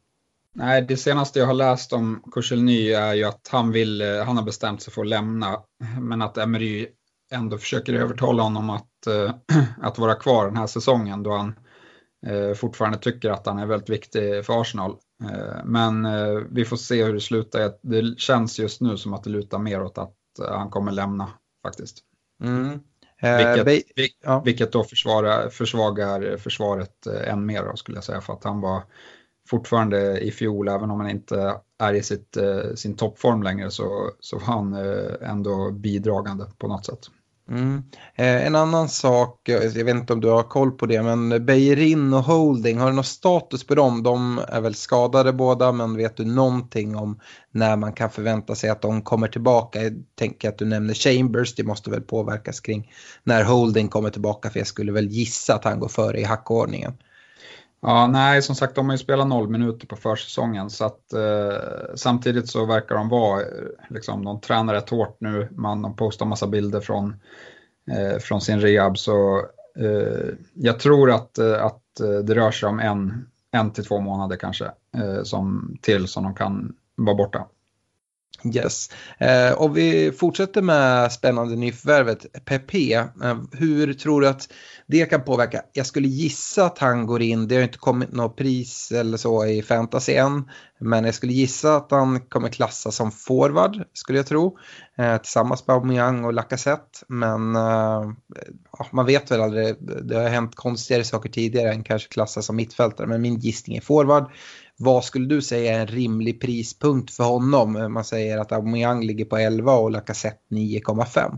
Nej, 0.55 0.81
det 0.81 0.97
senaste 0.97 1.39
jag 1.39 1.45
har 1.45 1.53
läst 1.53 1.93
om 1.93 2.23
Kurselny 2.31 2.91
är 2.91 3.13
ju 3.13 3.23
att 3.23 3.49
han, 3.51 3.71
vill, 3.71 4.01
eh, 4.01 4.23
han 4.25 4.37
har 4.37 4.43
bestämt 4.43 4.81
sig 4.81 4.93
för 4.93 5.01
att 5.01 5.07
lämna. 5.07 5.59
Men 5.99 6.21
att 6.21 6.37
Emery 6.37 6.87
ändå 7.31 7.57
försöker 7.57 7.93
övertala 7.93 8.43
honom 8.43 8.69
att, 8.69 9.07
att 9.81 9.97
vara 9.97 10.15
kvar 10.15 10.45
den 10.45 10.57
här 10.57 10.67
säsongen 10.67 11.23
då 11.23 11.31
han 11.31 11.55
fortfarande 12.55 12.97
tycker 12.97 13.29
att 13.29 13.45
han 13.45 13.59
är 13.59 13.65
väldigt 13.65 13.89
viktig 13.89 14.45
för 14.45 14.61
Arsenal. 14.61 14.95
Äh, 15.23 15.65
men 15.65 16.07
vi 16.55 16.65
får 16.65 16.77
se 16.77 17.03
hur 17.03 17.13
det 17.13 17.21
slutar. 17.21 17.73
Det 17.81 18.19
känns 18.19 18.59
just 18.59 18.81
nu 18.81 18.97
som 18.97 19.13
att 19.13 19.23
det 19.23 19.29
lutar 19.29 19.59
mer 19.59 19.83
åt 19.83 19.97
att 19.97 20.15
han 20.49 20.69
kommer 20.69 20.91
lämna 20.91 21.29
faktiskt. 21.65 21.97
Mm. 22.43 22.79
Vilket, 23.65 24.11
ja. 24.23 24.41
vilket 24.45 24.71
då 24.71 24.83
försvara, 24.83 25.49
försvagar 25.49 26.37
försvaret 26.37 27.07
än 27.07 27.45
mer 27.45 27.63
då, 27.65 27.75
skulle 27.75 27.97
jag 27.97 28.03
säga 28.03 28.21
för 28.21 28.33
att 28.33 28.43
han 28.43 28.61
var 28.61 28.83
fortfarande 29.49 30.19
i 30.19 30.31
fjol, 30.31 30.67
även 30.67 30.91
om 30.91 30.99
han 30.99 31.09
inte 31.09 31.55
är 31.79 31.93
i 31.93 32.03
sitt, 32.03 32.37
eh, 32.37 32.73
sin 32.75 32.95
toppform 32.95 33.43
längre, 33.43 33.71
så, 33.71 34.11
så 34.19 34.39
var 34.39 34.45
han 34.45 34.73
eh, 34.73 35.29
ändå 35.29 35.71
bidragande 35.71 36.45
på 36.57 36.67
något 36.67 36.85
sätt. 36.85 36.99
Mm. 37.49 37.83
Eh, 38.15 38.45
en 38.47 38.55
annan 38.55 38.89
sak, 38.89 39.49
eh, 39.49 39.63
jag 39.63 39.85
vet 39.85 39.95
inte 39.95 40.13
om 40.13 40.21
du 40.21 40.27
har 40.27 40.43
koll 40.43 40.71
på 40.71 40.85
det, 40.85 41.03
men 41.03 41.45
Beirin 41.45 42.13
och 42.13 42.23
Holding, 42.23 42.77
har 42.77 42.87
du 42.89 42.95
någon 42.95 43.03
status 43.03 43.67
på 43.67 43.75
dem? 43.75 44.03
De 44.03 44.41
är 44.47 44.61
väl 44.61 44.75
skadade 44.75 45.33
båda, 45.33 45.71
men 45.71 45.97
vet 45.97 46.17
du 46.17 46.25
någonting 46.25 46.95
om 46.95 47.19
när 47.51 47.75
man 47.75 47.93
kan 47.93 48.09
förvänta 48.09 48.55
sig 48.55 48.69
att 48.69 48.81
de 48.81 49.01
kommer 49.01 49.27
tillbaka? 49.27 49.83
Jag 49.83 49.93
tänker 50.15 50.49
att 50.49 50.57
du 50.57 50.65
nämner 50.65 50.93
Chambers, 50.93 51.55
det 51.55 51.63
måste 51.63 51.89
väl 51.89 52.01
påverkas 52.01 52.59
kring 52.59 52.91
när 53.23 53.43
Holding 53.43 53.87
kommer 53.87 54.09
tillbaka, 54.09 54.49
för 54.49 54.59
jag 54.59 54.67
skulle 54.67 54.91
väl 54.91 55.07
gissa 55.07 55.55
att 55.55 55.63
han 55.63 55.79
går 55.79 55.89
före 55.89 56.19
i 56.19 56.23
hackordningen. 56.23 56.93
Ja, 57.85 58.07
nej, 58.07 58.41
som 58.41 58.55
sagt, 58.55 58.75
de 58.75 58.85
har 58.85 58.93
ju 58.93 58.97
spelat 58.97 59.27
noll 59.27 59.49
minuter 59.49 59.87
på 59.87 59.95
försäsongen 59.95 60.69
så 60.69 60.85
att 60.85 61.13
eh, 61.13 61.95
samtidigt 61.95 62.49
så 62.49 62.65
verkar 62.65 62.95
de 62.95 63.09
vara, 63.09 63.41
eh, 63.41 63.47
liksom, 63.89 64.25
de 64.25 64.41
tränar 64.41 64.73
rätt 64.73 64.89
hårt 64.89 65.17
nu, 65.19 65.47
man, 65.51 65.81
de 65.81 65.95
postar 65.95 66.25
massa 66.25 66.47
bilder 66.47 66.79
från, 66.79 67.15
eh, 67.91 68.19
från 68.19 68.41
sin 68.41 68.61
rehab 68.61 68.97
så 68.97 69.37
eh, 69.79 70.33
jag 70.53 70.79
tror 70.79 71.11
att, 71.11 71.37
eh, 71.37 71.65
att 71.65 71.99
eh, 71.99 72.19
det 72.23 72.35
rör 72.35 72.51
sig 72.51 72.69
om 72.69 72.79
en, 72.79 73.27
en 73.51 73.71
till 73.71 73.85
två 73.85 73.99
månader 73.99 74.35
kanske 74.35 74.65
eh, 74.97 75.23
som, 75.23 75.77
till 75.81 76.07
som 76.07 76.23
de 76.23 76.35
kan 76.35 76.75
vara 76.95 77.15
borta. 77.15 77.47
Yes. 78.45 78.89
Eh, 79.17 79.51
och 79.51 79.77
vi 79.77 80.11
fortsätter 80.11 80.61
med 80.61 81.11
spännande 81.11 81.55
nyförvärvet 81.55 82.45
Pepe. 82.45 82.93
Eh, 83.23 83.37
hur 83.51 83.93
tror 83.93 84.21
du 84.21 84.27
att 84.27 84.53
det 84.87 85.05
kan 85.05 85.23
påverka? 85.23 85.61
Jag 85.73 85.85
skulle 85.85 86.07
gissa 86.07 86.65
att 86.65 86.77
han 86.77 87.05
går 87.05 87.21
in, 87.21 87.47
det 87.47 87.55
har 87.55 87.63
inte 87.63 87.77
kommit 87.77 88.11
något 88.11 88.37
pris 88.37 88.91
eller 88.91 89.17
så 89.17 89.45
i 89.45 89.63
fantasy 89.63 90.13
än, 90.13 90.49
men 90.79 91.05
jag 91.05 91.15
skulle 91.15 91.33
gissa 91.33 91.75
att 91.75 91.91
han 91.91 92.19
kommer 92.19 92.49
klassas 92.49 92.95
som 92.95 93.11
forward, 93.11 93.83
skulle 93.93 94.19
jag 94.19 94.27
tro, 94.27 94.57
eh, 94.97 95.17
tillsammans 95.17 95.67
med 95.67 95.73
Aubameyang 95.73 96.25
och 96.25 96.33
Lacazette. 96.33 96.99
Men 97.07 97.55
eh, 97.55 98.11
man 98.91 99.05
vet 99.05 99.31
väl 99.31 99.41
aldrig, 99.41 99.75
det 100.03 100.15
har 100.15 100.29
hänt 100.29 100.55
konstigare 100.55 101.03
saker 101.03 101.29
tidigare 101.29 101.73
än 101.73 101.83
kanske 101.83 102.09
klassas 102.09 102.45
som 102.45 102.55
mittfältare, 102.55 103.07
men 103.07 103.21
min 103.21 103.39
gissning 103.39 103.77
är 103.77 103.81
forward. 103.81 104.31
Vad 104.79 105.03
skulle 105.03 105.27
du 105.27 105.41
säga 105.41 105.75
är 105.75 105.79
en 105.79 105.87
rimlig 105.87 106.41
prispunkt 106.41 107.13
för 107.13 107.23
honom? 107.23 107.93
Man 107.93 108.03
säger 108.03 108.37
att 108.37 108.51
Aubameyang 108.51 109.05
ligger 109.05 109.25
på 109.25 109.37
11 109.37 109.73
och 109.73 109.91
Lacazette 109.91 110.39
9,5. 110.49 111.37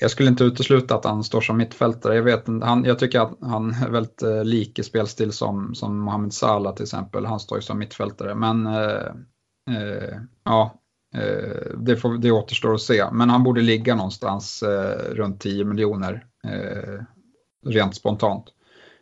Jag 0.00 0.10
skulle 0.10 0.28
inte 0.28 0.44
utesluta 0.44 0.94
att 0.94 1.04
han 1.04 1.24
står 1.24 1.40
som 1.40 1.56
mittfältare. 1.56 2.16
Jag, 2.16 2.22
vet, 2.22 2.46
han, 2.46 2.84
jag 2.84 2.98
tycker 2.98 3.20
att 3.20 3.38
han 3.40 3.70
är 3.70 3.90
väldigt 3.90 4.22
eh, 4.22 4.44
lik 4.44 4.78
i 4.78 4.82
spelstil 4.82 5.32
som, 5.32 5.74
som 5.74 5.98
Mohamed 5.98 6.32
Salah 6.32 6.74
till 6.74 6.82
exempel. 6.82 7.26
Han 7.26 7.40
står 7.40 7.58
ju 7.58 7.62
som 7.62 7.78
mittfältare. 7.78 8.34
Men 8.34 8.66
eh, 8.66 9.06
eh, 9.76 10.18
ja, 10.44 10.74
eh, 11.14 11.76
det, 11.78 11.96
får, 11.96 12.18
det 12.18 12.30
återstår 12.30 12.74
att 12.74 12.80
se. 12.80 13.04
Men 13.12 13.30
han 13.30 13.42
borde 13.42 13.60
ligga 13.60 13.94
någonstans 13.94 14.62
eh, 14.62 15.14
runt 15.14 15.40
10 15.40 15.64
miljoner 15.64 16.26
eh, 16.44 17.02
rent 17.66 17.94
spontant. 17.94 18.44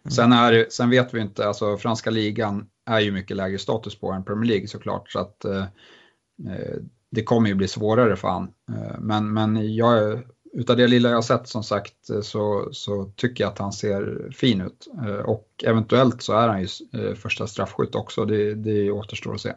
Mm. 0.04 0.10
Sen, 0.10 0.32
är, 0.32 0.66
sen 0.70 0.90
vet 0.90 1.14
vi 1.14 1.20
inte, 1.20 1.48
alltså 1.48 1.76
franska 1.76 2.10
ligan 2.10 2.66
är 2.86 3.00
ju 3.00 3.12
mycket 3.12 3.36
lägre 3.36 3.58
status 3.58 4.00
på 4.00 4.12
än 4.12 4.24
Premier 4.24 4.48
League 4.48 4.68
såklart. 4.68 5.10
Så 5.10 5.18
att 5.18 5.44
eh, 5.44 5.64
eh 6.48 6.76
det 7.12 7.22
kommer 7.22 7.48
ju 7.48 7.54
bli 7.54 7.68
svårare 7.68 8.16
för 8.16 8.28
han. 8.28 8.48
Eh, 8.72 9.00
men, 9.00 9.32
men 9.32 9.74
jag, 9.74 10.22
utav 10.52 10.76
det 10.76 10.86
lilla 10.86 11.08
jag 11.08 11.16
har 11.16 11.22
sett 11.22 11.48
som 11.48 11.62
sagt 11.62 12.10
eh, 12.10 12.20
så, 12.20 12.68
så 12.72 13.12
tycker 13.16 13.44
jag 13.44 13.52
att 13.52 13.58
han 13.58 13.72
ser 13.72 14.30
fin 14.36 14.60
ut. 14.60 14.86
Och 15.24 15.48
eventuellt 15.64 16.22
så 16.22 16.32
är 16.32 16.48
han 16.48 16.60
ju 16.60 16.68
första 17.14 17.46
straffskytt 17.46 17.94
också, 17.94 18.24
det, 18.24 18.54
det 18.54 18.90
återstår 18.90 19.34
att 19.34 19.40
se. 19.40 19.52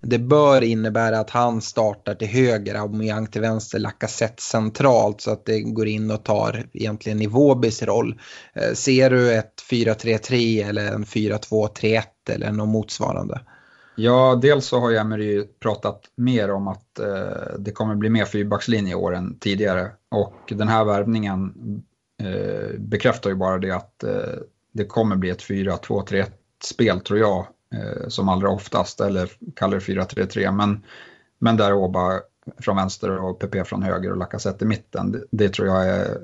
Det 0.00 0.18
bör 0.18 0.62
innebära 0.62 1.18
att 1.18 1.30
han 1.30 1.60
startar 1.60 2.14
till 2.14 2.28
höger, 2.28 2.74
Aubameyang 2.74 3.26
till 3.26 3.40
vänster, 3.40 3.78
Lacazette 3.78 4.42
centralt 4.42 5.20
så 5.20 5.30
att 5.30 5.44
det 5.44 5.60
går 5.60 5.86
in 5.86 6.10
och 6.10 6.24
tar 6.24 6.66
egentligen 6.72 7.18
Nivobis 7.18 7.82
roll. 7.82 8.20
Ser 8.74 9.10
du 9.10 9.34
ett 9.34 9.54
4-3-3 9.70 10.68
eller 10.68 10.92
en 10.92 11.04
4-2-3-1 11.04 12.02
eller 12.34 12.52
något 12.52 12.68
motsvarande? 12.68 13.40
Ja, 13.96 14.38
dels 14.42 14.66
så 14.66 14.80
har 14.80 14.90
ju 14.90 14.96
Emery 14.96 15.44
pratat 15.60 16.02
mer 16.16 16.50
om 16.50 16.68
att 16.68 16.98
eh, 16.98 17.58
det 17.58 17.72
kommer 17.72 17.94
bli 17.94 18.10
mer 18.10 18.24
fyrbackslinje 18.24 18.92
i 18.92 18.94
år 18.94 19.14
än 19.14 19.38
tidigare 19.38 19.90
och 20.10 20.52
den 20.56 20.68
här 20.68 20.84
värvningen 20.84 21.54
eh, 22.22 22.78
bekräftar 22.78 23.30
ju 23.30 23.36
bara 23.36 23.58
det 23.58 23.70
att 23.70 24.04
eh, 24.04 24.38
det 24.72 24.84
kommer 24.84 25.16
bli 25.16 25.30
ett 25.30 25.42
4-2-3-1 25.42 26.26
spel 26.64 27.00
tror 27.00 27.18
jag 27.18 27.46
eh, 27.74 28.08
som 28.08 28.28
allra 28.28 28.50
oftast, 28.50 29.00
eller 29.00 29.30
kallar 29.56 29.74
det 29.74 29.84
4-3-3, 29.84 30.52
men, 30.52 30.84
men 31.38 31.56
där 31.56 31.74
Åba 31.74 32.20
från 32.58 32.76
vänster 32.76 33.24
och 33.24 33.38
PP 33.38 33.64
från 33.64 33.82
höger 33.82 34.10
och 34.10 34.16
Lacazette 34.16 34.64
i 34.64 34.68
mitten. 34.68 35.12
Det, 35.12 35.24
det, 35.30 35.48
tror 35.48 35.68
jag 35.68 35.88
är 35.88 36.18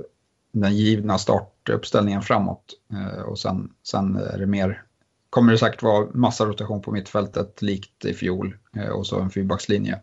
den 0.53 0.77
givna 0.77 1.19
startuppställningen 1.19 2.23
framåt. 2.23 2.65
Eh, 2.93 3.23
och 3.23 3.39
sen, 3.39 3.71
sen 3.83 4.17
är 4.17 4.39
det 4.39 4.47
mer, 4.47 4.83
kommer 5.35 5.53
det 5.53 5.59
säkert 5.59 5.83
vara 5.83 6.09
massa 6.15 6.45
rotation 6.45 6.83
på 6.83 6.93
mittfältet 6.93 7.63
likt 7.63 8.05
i 8.05 8.15
fjol 8.15 8.57
eh, 8.77 8.89
och 8.89 9.07
så 9.07 9.21
en 9.21 9.31
fyrbackslinje. 9.31 9.99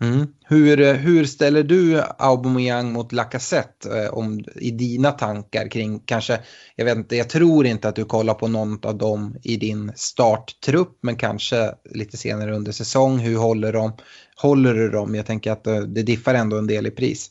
Mm. 0.00 0.26
Hur, 0.44 0.80
eh, 0.80 0.92
hur 0.92 1.24
ställer 1.24 1.62
du 1.62 2.02
Aubameyang 2.18 2.92
mot 2.92 3.12
Lacazette 3.12 4.02
eh, 4.02 4.14
om, 4.14 4.44
i 4.54 4.70
dina 4.70 5.10
tankar 5.10 5.68
kring 5.68 6.00
kanske, 6.00 6.40
jag 6.76 6.84
vet 6.84 6.96
inte, 6.96 7.16
jag 7.16 7.28
tror 7.28 7.66
inte 7.66 7.88
att 7.88 7.96
du 7.96 8.04
kollar 8.04 8.34
på 8.34 8.48
någon 8.48 8.78
av 8.82 8.98
dem 8.98 9.36
i 9.42 9.56
din 9.56 9.92
starttrupp 9.94 10.98
men 11.00 11.16
kanske 11.16 11.74
lite 11.90 12.16
senare 12.16 12.56
under 12.56 12.72
säsong, 12.72 13.18
hur 13.18 13.36
håller, 13.36 13.72
de, 13.72 13.92
håller 14.36 14.74
du 14.74 14.90
dem? 14.90 15.14
Jag 15.14 15.26
tänker 15.26 15.52
att 15.52 15.64
det 15.64 16.02
diffar 16.02 16.34
ändå 16.34 16.58
en 16.58 16.66
del 16.66 16.86
i 16.86 16.90
pris. 16.90 17.30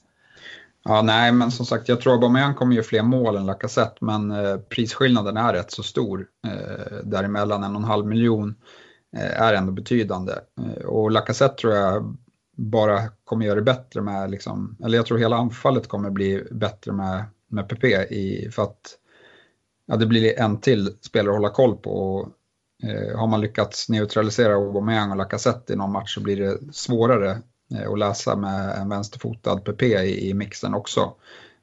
Ja, 0.86 1.02
nej, 1.02 1.32
men 1.32 1.52
som 1.52 1.66
sagt, 1.66 1.90
jag 1.90 2.02
tror 2.02 2.14
Aubameyang 2.14 2.54
kommer 2.54 2.76
göra 2.76 2.86
fler 2.86 3.04
mål 3.04 3.36
än 3.36 3.46
Lacazette, 3.46 4.06
men 4.06 4.32
eh, 4.32 4.58
prisskillnaden 4.58 5.38
är 5.38 5.54
rätt 5.54 5.72
så 5.72 5.84
stor. 5.84 6.28
Eh, 6.48 6.98
däremellan 7.04 7.64
en 7.64 7.76
och 7.76 7.82
en 7.82 7.88
halv 7.88 8.06
miljon 8.06 8.56
eh, 9.18 9.42
är 9.42 9.54
ändå 9.54 9.72
betydande. 9.72 10.34
Eh, 10.62 10.86
och 10.86 11.12
Lacazette 11.12 11.56
tror 11.56 11.74
jag 11.74 12.18
bara 12.58 13.02
kommer 13.24 13.46
göra 13.46 13.56
det 13.56 13.62
bättre 13.62 14.02
med, 14.02 14.32
liksom, 14.32 14.78
eller 14.84 14.98
jag 14.98 15.06
tror 15.06 15.18
hela 15.18 15.36
anfallet 15.36 15.88
kommer 15.88 16.10
bli 16.10 16.44
bättre 16.52 16.92
med, 16.92 17.26
med 17.48 17.70
PP 17.70 17.84
i, 18.10 18.50
för 18.52 18.64
att 18.64 18.98
ja, 19.86 19.96
det 19.96 20.06
blir 20.06 20.40
en 20.40 20.60
till 20.60 20.98
spelare 21.02 21.32
att 21.32 21.38
hålla 21.38 21.50
koll 21.50 21.76
på. 21.76 21.92
Och, 21.92 22.30
eh, 22.90 23.18
har 23.18 23.28
man 23.28 23.42
lyckats 23.42 23.90
neutralisera 23.90 24.54
Aubameyang 24.54 25.12
och 25.12 25.18
Lacazette 25.18 25.74
i 25.74 25.76
någon 25.76 25.92
match 25.92 26.16
så 26.16 26.22
blir 26.22 26.38
det 26.38 26.74
svårare 26.74 27.42
eh, 27.76 27.92
att 27.92 28.00
läsa 28.00 28.36
med 28.36 28.78
en 28.78 28.90
vänsterfotad 28.90 29.58
PP 29.58 29.84
i, 29.84 30.30
i 30.30 30.34
mixen 30.34 30.74
också. 30.74 31.14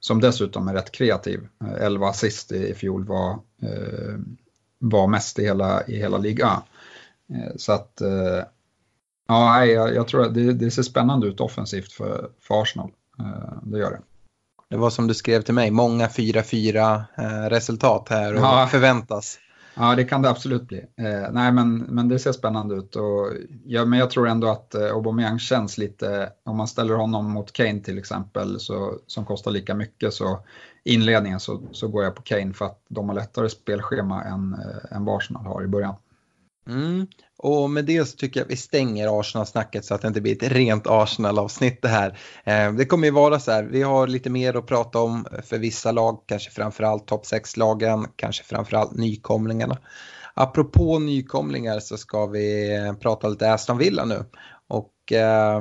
Som 0.01 0.21
dessutom 0.21 0.69
är 0.69 0.75
rätt 0.75 0.93
kreativ. 0.93 1.49
11 1.81 2.07
eh, 2.07 2.11
assist 2.11 2.53
i, 2.53 2.69
i 2.69 2.75
fjol 2.75 3.05
var, 3.05 3.31
eh, 3.63 4.19
var 4.79 5.07
mest 5.07 5.39
i 5.39 5.45
hela, 5.45 5.87
i 5.87 5.97
hela 5.97 6.19
ligan. 6.19 6.63
Eh, 7.35 7.57
så 7.57 7.73
att 7.73 8.01
eh, 8.01 8.45
Ja, 9.29 9.65
jag, 9.65 9.95
jag 9.95 10.09
tror 10.09 10.27
att 10.27 10.35
det, 10.35 10.53
det, 10.53 10.71
ser 10.71 10.83
spännande 10.83 11.27
ut 11.27 11.41
offensivt 11.41 11.93
för, 11.93 12.31
för 12.41 12.63
Arsenal. 12.63 12.91
Det 13.63 13.79
gör 13.79 13.91
det. 13.91 14.01
Det 14.71 14.77
var 14.77 14.91
som 14.91 15.07
du 15.07 15.15
skrev 15.15 15.43
till 15.43 15.55
mig, 15.55 15.71
många 15.71 16.07
4-4 16.07 17.03
eh, 17.19 17.51
resultat 17.51 18.07
här 18.09 18.35
och 18.35 18.41
ja. 18.41 18.69
förväntas. 18.71 19.39
Ja, 19.81 19.95
det 19.95 20.05
kan 20.05 20.23
det 20.23 20.31
absolut 20.31 20.69
bli. 20.69 20.79
Eh, 20.79 21.33
nej, 21.33 21.53
men, 21.53 21.79
men 21.79 22.09
det 22.09 22.19
ser 22.19 22.33
spännande 22.33 22.75
ut. 22.75 22.97
Och, 22.97 23.33
ja, 23.65 23.85
men 23.85 23.99
jag 23.99 24.11
tror 24.11 24.29
ändå 24.29 24.49
att 24.49 24.75
eh, 24.75 24.83
Aubameyang 24.83 25.39
känns 25.39 25.79
lite, 25.79 26.33
om 26.45 26.57
man 26.57 26.69
ställer 26.69 26.95
honom 26.95 27.31
mot 27.31 27.53
Kane 27.53 27.81
till 27.81 27.99
exempel, 27.99 28.61
så, 28.61 28.99
som 29.07 29.25
kostar 29.25 29.51
lika 29.51 29.75
mycket, 29.75 30.15
så 30.15 30.41
inledningen 30.85 31.41
så, 31.41 31.63
så 31.73 31.89
går 31.89 32.05
jag 32.05 32.15
på 32.15 32.23
Kane 32.23 32.53
för 32.53 32.65
att 32.65 32.83
de 32.89 33.09
har 33.09 33.17
lättare 33.17 33.49
spelschema 33.49 34.25
än, 34.25 34.55
eh, 34.55 34.97
än 34.97 35.05
vad 35.05 35.17
Arsenal 35.17 35.47
har 35.47 35.63
i 35.63 35.67
början. 35.67 35.95
Mm. 36.67 37.07
Och 37.43 37.71
med 37.71 37.85
det 37.85 38.05
så 38.05 38.17
tycker 38.17 38.41
jag 38.41 38.45
att 38.45 38.51
vi 38.51 38.57
stänger 38.57 39.21
Arsenal-snacket 39.21 39.85
så 39.85 39.95
att 39.95 40.03
det 40.03 40.09
inte 40.09 40.21
blir 40.21 40.33
ett 40.33 40.53
rent 40.53 40.87
Arsenal-avsnitt 40.87 41.83
det 41.83 41.89
här. 41.89 42.19
Eh, 42.45 42.73
det 42.73 42.85
kommer 42.85 43.07
ju 43.07 43.11
vara 43.11 43.41
så 43.41 43.53
här, 43.53 43.63
vi 43.63 43.83
har 43.83 44.07
lite 44.07 44.31
mer 44.31 44.57
att 44.57 44.67
prata 44.67 44.99
om 44.99 45.27
för 45.45 45.59
vissa 45.59 45.93
lag, 45.93 46.21
kanske 46.27 46.51
framförallt 46.51 47.07
topp 47.07 47.25
6-lagen, 47.25 48.07
kanske 48.17 48.45
framförallt 48.45 48.97
nykomlingarna. 48.97 49.79
Apropå 50.35 50.99
nykomlingar 50.99 51.81
så 51.81 51.97
ska 51.97 52.27
vi 52.27 52.77
eh, 52.77 52.93
prata 52.93 53.29
lite 53.29 53.53
Aston 53.53 53.79
Villa 53.79 54.05
nu. 54.05 54.25
Och 54.69 55.13
eh, 55.13 55.61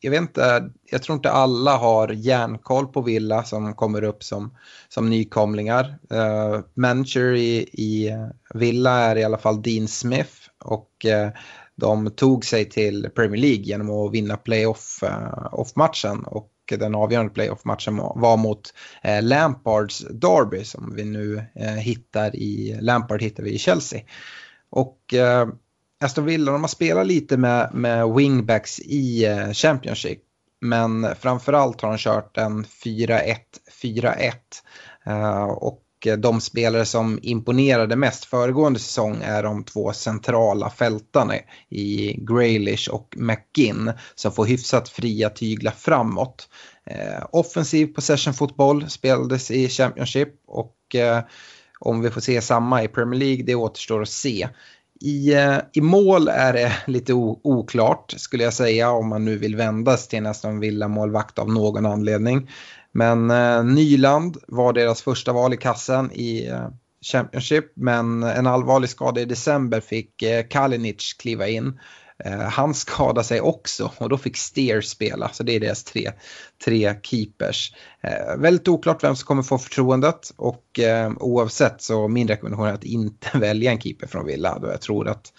jag 0.00 0.10
vet 0.10 0.20
inte, 0.20 0.70
jag 0.90 1.02
tror 1.02 1.16
inte 1.16 1.30
alla 1.30 1.76
har 1.76 2.08
järnkoll 2.08 2.86
på 2.86 3.02
Villa 3.02 3.44
som 3.44 3.74
kommer 3.74 4.04
upp 4.04 4.24
som, 4.24 4.56
som 4.88 5.10
nykomlingar. 5.10 5.98
Eh, 6.10 6.54
uh, 6.54 6.60
manager 6.74 7.34
i, 7.34 7.56
i 7.72 8.12
Villa 8.54 8.98
är 8.98 9.16
i 9.16 9.24
alla 9.24 9.38
fall 9.38 9.62
Dean 9.62 9.88
Smith 9.88 10.45
och 10.66 11.04
eh, 11.04 11.30
de 11.76 12.10
tog 12.10 12.44
sig 12.44 12.64
till 12.64 13.10
Premier 13.14 13.40
League 13.40 13.62
genom 13.62 13.90
att 13.90 14.12
vinna 14.12 14.36
playoff-matchen 14.36 16.18
eh, 16.26 16.32
och 16.32 16.52
den 16.68 16.94
avgörande 16.94 17.32
playoff-matchen 17.32 17.96
var 17.96 18.36
mot 18.36 18.74
eh, 19.02 19.22
Lampards 19.22 19.98
Derby 20.10 20.64
som 20.64 20.94
vi 20.96 21.04
nu 21.04 21.44
hittar 21.78 22.36
i, 22.36 22.78
Lampard 22.80 23.22
hittar 23.22 23.42
vi 23.42 23.50
i 23.50 23.58
Chelsea. 23.58 24.00
Och 24.70 25.14
Aston 26.04 26.24
Villa, 26.24 26.52
de 26.52 26.60
har 26.60 26.68
spelat 26.68 27.06
lite 27.06 27.36
med, 27.36 27.70
med 27.74 28.08
wingbacks 28.08 28.80
i 28.80 29.26
Championship. 29.52 30.18
Men 30.60 31.06
framförallt 31.20 31.80
har 31.80 31.88
de 31.88 31.98
kört 31.98 32.36
en 32.36 32.64
4-1-4-1. 32.64 34.32
Och 35.56 35.85
Eh, 36.04 36.16
de 36.16 36.40
spelare 36.40 36.84
som 36.84 37.18
imponerade 37.22 37.96
mest 37.96 38.24
föregående 38.24 38.78
säsong 38.78 39.22
är 39.22 39.42
de 39.42 39.64
två 39.64 39.92
centrala 39.92 40.70
fältarna 40.70 41.34
i 41.68 42.12
Graylish 42.12 42.90
och 42.90 43.14
McGinn 43.16 43.92
som 44.14 44.32
får 44.32 44.46
hyfsat 44.46 44.88
fria 44.88 45.30
tyglar 45.30 45.72
framåt. 45.72 46.48
Uh, 46.90 47.26
offensiv 47.32 47.86
possession-fotboll 47.86 48.90
spelades 48.90 49.50
i 49.50 49.68
Championship 49.68 50.28
och 50.46 50.94
eh, 50.94 51.20
om 51.78 52.00
vi 52.00 52.10
får 52.10 52.20
se 52.20 52.40
samma 52.40 52.82
i 52.82 52.88
Premier 52.88 53.20
League 53.20 53.44
det 53.44 53.54
återstår 53.54 54.02
att 54.02 54.08
se. 54.08 54.48
I, 55.00 55.34
eh, 55.34 55.56
I 55.72 55.80
mål 55.80 56.28
är 56.28 56.52
det 56.52 56.72
lite 56.86 57.12
oklart 57.12 58.14
skulle 58.16 58.44
jag 58.44 58.54
säga 58.54 58.90
om 58.90 59.08
man 59.08 59.24
nu 59.24 59.38
vill 59.38 59.56
vändas 59.56 60.08
till 60.08 60.22
nästan 60.22 60.60
villa 60.60 60.88
målvakt 60.88 61.38
av 61.38 61.48
någon 61.52 61.86
anledning. 61.86 62.50
Men 62.96 63.30
eh, 63.30 63.64
Nyland 63.64 64.36
var 64.48 64.72
deras 64.72 65.02
första 65.02 65.32
val 65.32 65.54
i 65.54 65.56
kassen 65.56 66.12
i 66.12 66.46
eh, 66.46 66.68
Championship 67.12 67.72
men 67.74 68.22
en 68.22 68.46
allvarlig 68.46 68.90
skada 68.90 69.20
i 69.20 69.24
december 69.24 69.80
fick 69.80 70.22
eh, 70.22 70.46
Kalinic 70.46 71.12
kliva 71.12 71.48
in. 71.48 71.80
Eh, 72.24 72.38
han 72.38 72.74
skadade 72.74 73.24
sig 73.24 73.40
också 73.40 73.92
och 73.98 74.08
då 74.08 74.18
fick 74.18 74.36
Steer 74.36 74.80
spela, 74.80 75.28
så 75.28 75.42
det 75.42 75.56
är 75.56 75.60
deras 75.60 75.84
tre, 75.84 76.12
tre 76.64 76.94
keepers. 77.02 77.72
Eh, 78.00 78.36
väldigt 78.38 78.68
oklart 78.68 79.04
vem 79.04 79.16
som 79.16 79.26
kommer 79.26 79.42
få 79.42 79.58
förtroendet 79.58 80.32
och 80.36 80.78
eh, 80.78 81.12
oavsett 81.16 81.82
så 81.82 82.08
min 82.08 82.28
rekommendation 82.28 82.66
är 82.66 82.72
att 82.72 82.84
inte 82.84 83.28
välja 83.38 83.70
en 83.70 83.80
keeper 83.80 84.06
från 84.06 84.26
Villa 84.26 84.58
då 84.58 84.68
jag 84.68 84.80
tror 84.80 85.08
att 85.08 85.32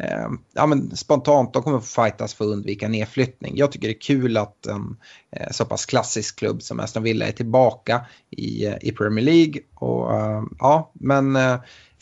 eh, 0.00 0.28
ja, 0.54 0.66
men 0.66 0.96
spontant 0.96 1.52
de 1.52 1.62
kommer 1.62 1.80
få 1.80 2.02
fightas 2.02 2.34
för 2.34 2.44
att 2.44 2.50
undvika 2.50 2.88
nedflyttning. 2.88 3.56
Jag 3.56 3.72
tycker 3.72 3.88
det 3.88 3.94
är 3.94 4.00
kul 4.00 4.36
att 4.36 4.66
en 4.66 4.96
eh, 5.36 5.50
så 5.50 5.64
pass 5.64 5.86
klassisk 5.86 6.38
klubb 6.38 6.62
som 6.62 6.80
Aston 6.80 7.02
Villa 7.02 7.26
är 7.26 7.32
tillbaka 7.32 8.06
i, 8.30 8.66
eh, 8.66 8.76
i 8.80 8.92
Premier 8.92 9.24
League. 9.24 9.62
Och, 9.74 10.10
ja, 10.58 10.90
men, 10.94 11.38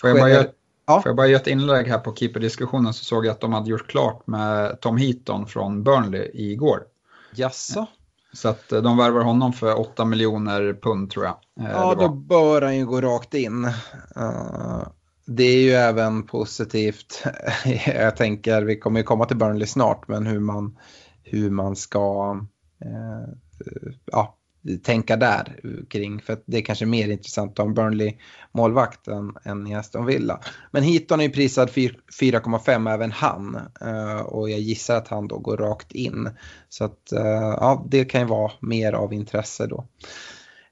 Får 0.00 0.10
jag 0.10 0.18
bara 0.18 0.30
göra 0.30 0.46
Ja. 0.88 1.02
Får 1.02 1.10
jag 1.10 1.16
bara 1.16 1.26
ge 1.26 1.34
ett 1.34 1.46
inlägg 1.46 1.86
här 1.86 1.98
på 1.98 2.14
keeperdiskussionen 2.14 2.94
så 2.94 3.04
såg 3.04 3.26
jag 3.26 3.32
att 3.32 3.40
de 3.40 3.52
hade 3.52 3.70
gjort 3.70 3.90
klart 3.90 4.26
med 4.26 4.80
Tom 4.80 4.96
Heaton 4.96 5.46
från 5.46 5.82
Burnley 5.82 6.30
igår. 6.34 6.82
Jaså? 7.34 7.86
Så 8.32 8.48
att 8.48 8.72
eh, 8.72 8.82
de 8.82 8.96
värvar 8.96 9.20
honom 9.20 9.52
för 9.52 9.80
8 9.80 10.04
miljoner 10.04 10.78
pund 10.82 11.10
tror 11.10 11.24
jag. 11.24 11.36
Eh, 11.60 11.72
ja, 11.72 11.94
då 11.94 12.08
bör 12.08 12.62
han 12.62 12.76
ju 12.76 12.86
gå 12.86 13.00
rakt 13.00 13.34
in. 13.34 13.64
Uh, 14.16 14.82
det 15.28 15.44
är 15.44 15.60
ju 15.60 15.72
även 15.72 16.22
positivt. 16.22 17.24
jag 17.86 18.16
tänker, 18.16 18.62
vi 18.62 18.78
kommer 18.78 19.00
ju 19.00 19.04
komma 19.04 19.24
till 19.24 19.36
Burnley 19.36 19.66
snart, 19.66 20.08
men 20.08 20.26
hur 20.26 20.40
man, 20.40 20.78
hur 21.22 21.50
man 21.50 21.76
ska 21.76 22.36
eh, 22.84 23.34
ja, 24.12 24.38
tänka 24.82 25.16
där 25.16 25.60
kring. 25.88 26.20
För 26.20 26.38
det 26.46 26.56
är 26.56 26.62
kanske 26.62 26.86
mer 26.86 27.08
intressant 27.08 27.52
att 27.52 27.58
ha 27.58 27.64
en 27.64 27.74
Burnley-målvakt 27.74 29.08
än, 29.08 29.36
än 29.44 29.66
i 29.66 29.74
Aston 29.74 30.06
Villa. 30.06 30.40
Men 30.70 30.82
Heaton 30.82 31.20
är 31.20 31.24
ju 31.24 31.30
prisad 31.30 31.68
4,5 31.68 32.94
även 32.94 33.12
han. 33.12 33.58
Eh, 33.80 34.20
och 34.20 34.50
jag 34.50 34.60
gissar 34.60 34.96
att 34.96 35.08
han 35.08 35.28
då 35.28 35.38
går 35.38 35.56
rakt 35.56 35.92
in. 35.92 36.30
Så 36.68 36.84
att 36.84 37.12
eh, 37.12 37.54
ja, 37.60 37.86
det 37.88 38.04
kan 38.04 38.20
ju 38.20 38.26
vara 38.26 38.52
mer 38.60 38.92
av 38.92 39.12
intresse 39.12 39.66
då. 39.66 39.86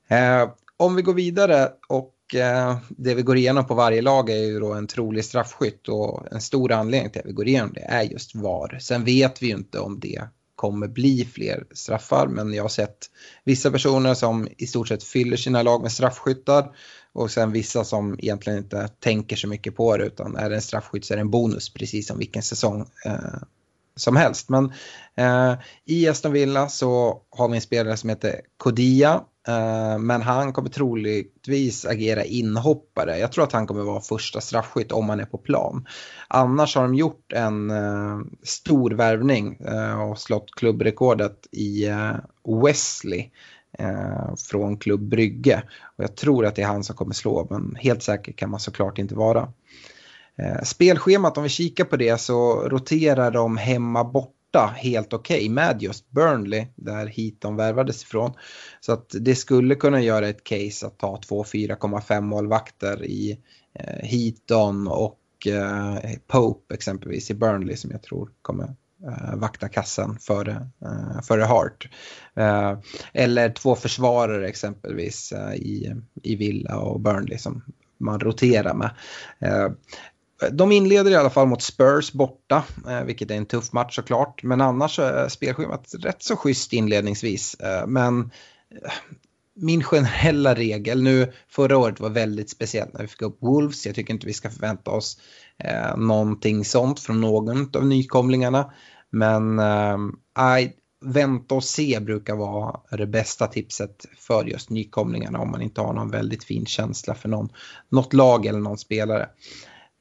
Eh, 0.09 0.51
om 0.77 0.97
vi 0.97 1.03
går 1.03 1.14
vidare 1.14 1.69
och 1.88 2.12
Eh, 2.35 2.79
det 2.89 3.15
vi 3.15 3.23
går 3.23 3.37
igenom 3.37 3.67
på 3.67 3.75
varje 3.75 4.03
lag 4.03 4.31
är 4.31 4.45
ju 4.45 4.61
då 4.61 4.73
en 4.73 4.87
trolig 4.87 5.25
straffskytt 5.25 5.89
och 5.89 6.33
en 6.33 6.41
stor 6.41 6.73
anledning 6.73 7.11
till 7.11 7.21
att 7.21 7.27
vi 7.27 7.33
går 7.33 7.49
igenom 7.49 7.73
det 7.75 7.81
är 7.81 8.03
just 8.03 8.35
VAR. 8.35 8.79
Sen 8.81 9.05
vet 9.05 9.43
vi 9.43 9.47
ju 9.47 9.53
inte 9.53 9.79
om 9.79 10.01
det 10.01 10.29
kommer 10.57 10.89
bli 10.89 11.25
fler 11.25 11.65
straffar. 11.71 12.27
Men 12.27 12.55
jag 12.55 12.65
har 12.65 12.69
sett 12.69 13.07
vissa 13.45 13.71
personer 13.71 14.15
som 14.15 14.49
i 14.59 14.67
stort 14.67 14.89
sett 14.89 15.05
fyller 15.05 15.37
sina 15.37 15.62
lag 15.62 15.83
med 15.83 15.93
straffskyttar 15.93 16.77
och 17.12 17.31
sen 17.31 17.53
vissa 17.53 17.85
som 17.85 18.19
egentligen 18.19 18.59
inte 18.59 18.89
tänker 18.89 19.37
så 19.37 19.49
mycket 19.49 19.77
på 19.77 19.97
det 19.97 20.05
utan 20.05 20.37
är 20.37 20.51
det 20.51 20.57
en 20.57 20.62
straffskytt 20.62 21.05
så 21.05 21.15
är 21.15 21.17
det 21.17 21.21
en 21.21 21.31
bonus 21.31 21.73
precis 21.73 22.07
som 22.07 22.19
vilken 22.19 22.43
säsong 22.43 22.81
eh, 23.05 23.43
som 23.96 24.16
helst. 24.16 24.48
Men 24.48 24.72
eh, 25.16 25.54
i 25.85 26.09
Aston 26.09 26.32
Villa 26.32 26.68
så 26.68 27.20
har 27.30 27.48
vi 27.48 27.54
en 27.54 27.62
spelare 27.62 27.96
som 27.96 28.11
heter 28.11 28.40
Kodia 28.56 29.20
Eh, 29.48 29.98
men 29.98 30.22
han 30.22 30.52
kommer 30.52 30.68
troligtvis 30.68 31.85
agera 31.85 32.24
inhoppare. 32.24 33.18
Jag 33.18 33.32
tror 33.32 33.44
att 33.44 33.52
han 33.52 33.66
kommer 33.66 33.82
vara 33.82 34.00
första 34.00 34.40
straffskytt 34.40 34.92
om 34.92 35.09
han 35.09 35.20
är 35.20 35.24
på 35.24 35.38
plan. 35.38 35.87
Annars 36.28 36.76
har 36.76 36.82
de 36.82 36.94
gjort 36.94 37.32
en 37.32 37.70
eh, 37.70 38.18
stor 38.42 38.90
värvning 38.90 39.56
eh, 39.61 40.02
och 40.02 40.18
slått 40.18 40.50
klubbrekordet 40.56 41.46
i 41.52 41.87
eh, 41.87 42.12
Wesley 42.62 43.30
eh, 43.78 44.35
från 44.50 44.76
Klubb 44.76 45.09
Brygge. 45.09 45.62
Och 45.96 46.04
jag 46.04 46.16
tror 46.16 46.46
att 46.46 46.56
det 46.56 46.62
är 46.62 46.66
han 46.66 46.85
som 46.85 46.96
kommer 46.96 47.14
slå, 47.14 47.46
men 47.50 47.76
helt 47.80 48.02
säker 48.02 48.32
kan 48.32 48.50
man 48.50 48.61
såklart 48.61 48.98
inte 48.98 49.14
vara. 49.14 49.48
Eh, 50.38 50.62
spelschemat, 50.62 51.37
om 51.37 51.42
vi 51.42 51.49
kikar 51.49 51.85
på 51.85 51.96
det, 51.96 52.20
så 52.20 52.68
roterar 52.68 53.31
de 53.31 53.57
hemma 53.57 54.05
borta 54.05 54.75
helt 54.77 55.12
okej 55.12 55.37
okay 55.37 55.51
med 55.51 55.83
just 55.83 56.11
Burnley 56.11 56.66
där 56.77 57.07
Heaton 57.07 57.57
värvades 57.57 58.03
ifrån. 58.03 58.33
Så 58.81 58.92
att 58.92 59.14
det 59.20 59.35
skulle 59.35 59.75
kunna 59.75 60.01
göra 60.01 60.29
ett 60.29 60.44
case 60.44 60.87
att 60.87 60.99
ta 60.99 61.16
två 61.16 61.44
4,5 61.44 62.20
målvakter 62.20 63.05
i 63.05 63.38
eh, 63.75 64.09
Heaton 64.09 64.88
och 64.88 65.20
eh, 65.46 65.99
Pope 66.27 66.75
exempelvis 66.75 67.31
i 67.31 67.35
Burnley 67.35 67.77
som 67.77 67.90
jag 67.90 68.03
tror 68.03 68.31
kommer 68.42 68.75
eh, 69.03 69.37
vakta 69.37 69.68
kassen 69.68 70.18
före, 70.18 70.68
före 71.22 71.42
Hart. 71.42 71.88
Eller 73.12 73.51
två 73.51 73.75
försvarare 73.75 74.49
exempelvis 74.49 75.33
i, 75.55 75.94
i 76.22 76.37
Villa 76.37 76.79
och 76.79 77.01
Burnley 77.01 77.38
som 77.38 77.62
man 77.99 78.20
roterar 78.20 78.75
med. 78.75 78.90
De 80.53 80.72
inleder 80.72 81.11
i 81.11 81.14
alla 81.14 81.31
fall 81.31 81.46
mot 81.46 81.62
Spurs 81.62 82.12
borta, 82.12 82.64
eh, 82.88 83.05
vilket 83.05 83.31
är 83.31 83.35
en 83.35 83.46
tuff 83.46 83.72
match 83.72 83.96
såklart. 83.96 84.42
Men 84.42 84.61
annars 84.61 84.99
är 84.99 85.29
spelschemat 85.29 85.94
rätt 85.99 86.22
så 86.22 86.37
schysst 86.37 86.72
inledningsvis. 86.72 87.55
Eh, 87.55 87.87
men 87.87 88.31
min 89.55 89.83
generella 89.83 90.55
regel 90.55 91.03
nu, 91.03 91.33
förra 91.49 91.79
året 91.79 92.01
var 92.01 92.11
väldigt 92.11 92.51
speciellt 92.51 92.92
när 92.92 93.03
vi 93.03 93.09
fick 93.09 93.22
upp 93.22 93.38
Wolves. 93.40 93.87
Jag 93.87 93.94
tycker 93.94 94.14
inte 94.14 94.27
vi 94.27 94.33
ska 94.33 94.51
förvänta 94.51 94.90
oss 94.90 95.20
eh, 95.59 95.96
någonting 95.96 96.64
sånt 96.64 97.01
från 97.01 97.20
någon 97.20 97.70
av 97.77 97.87
nykomlingarna. 97.87 98.72
Men 99.11 99.59
eh, 99.59 99.99
vänta 101.05 101.55
och 101.55 101.64
se 101.64 102.01
brukar 102.01 102.37
vara 102.37 102.81
det 102.96 103.07
bästa 103.07 103.46
tipset 103.46 104.07
för 104.16 104.44
just 104.44 104.70
nykomlingarna 104.70 105.38
om 105.38 105.51
man 105.51 105.62
inte 105.62 105.81
har 105.81 105.92
någon 105.92 106.11
väldigt 106.11 106.44
fin 106.44 106.66
känsla 106.66 107.14
för 107.14 107.29
någon, 107.29 107.49
något 107.88 108.12
lag 108.12 108.46
eller 108.46 108.61
någon 108.61 108.79
spelare. 108.79 109.29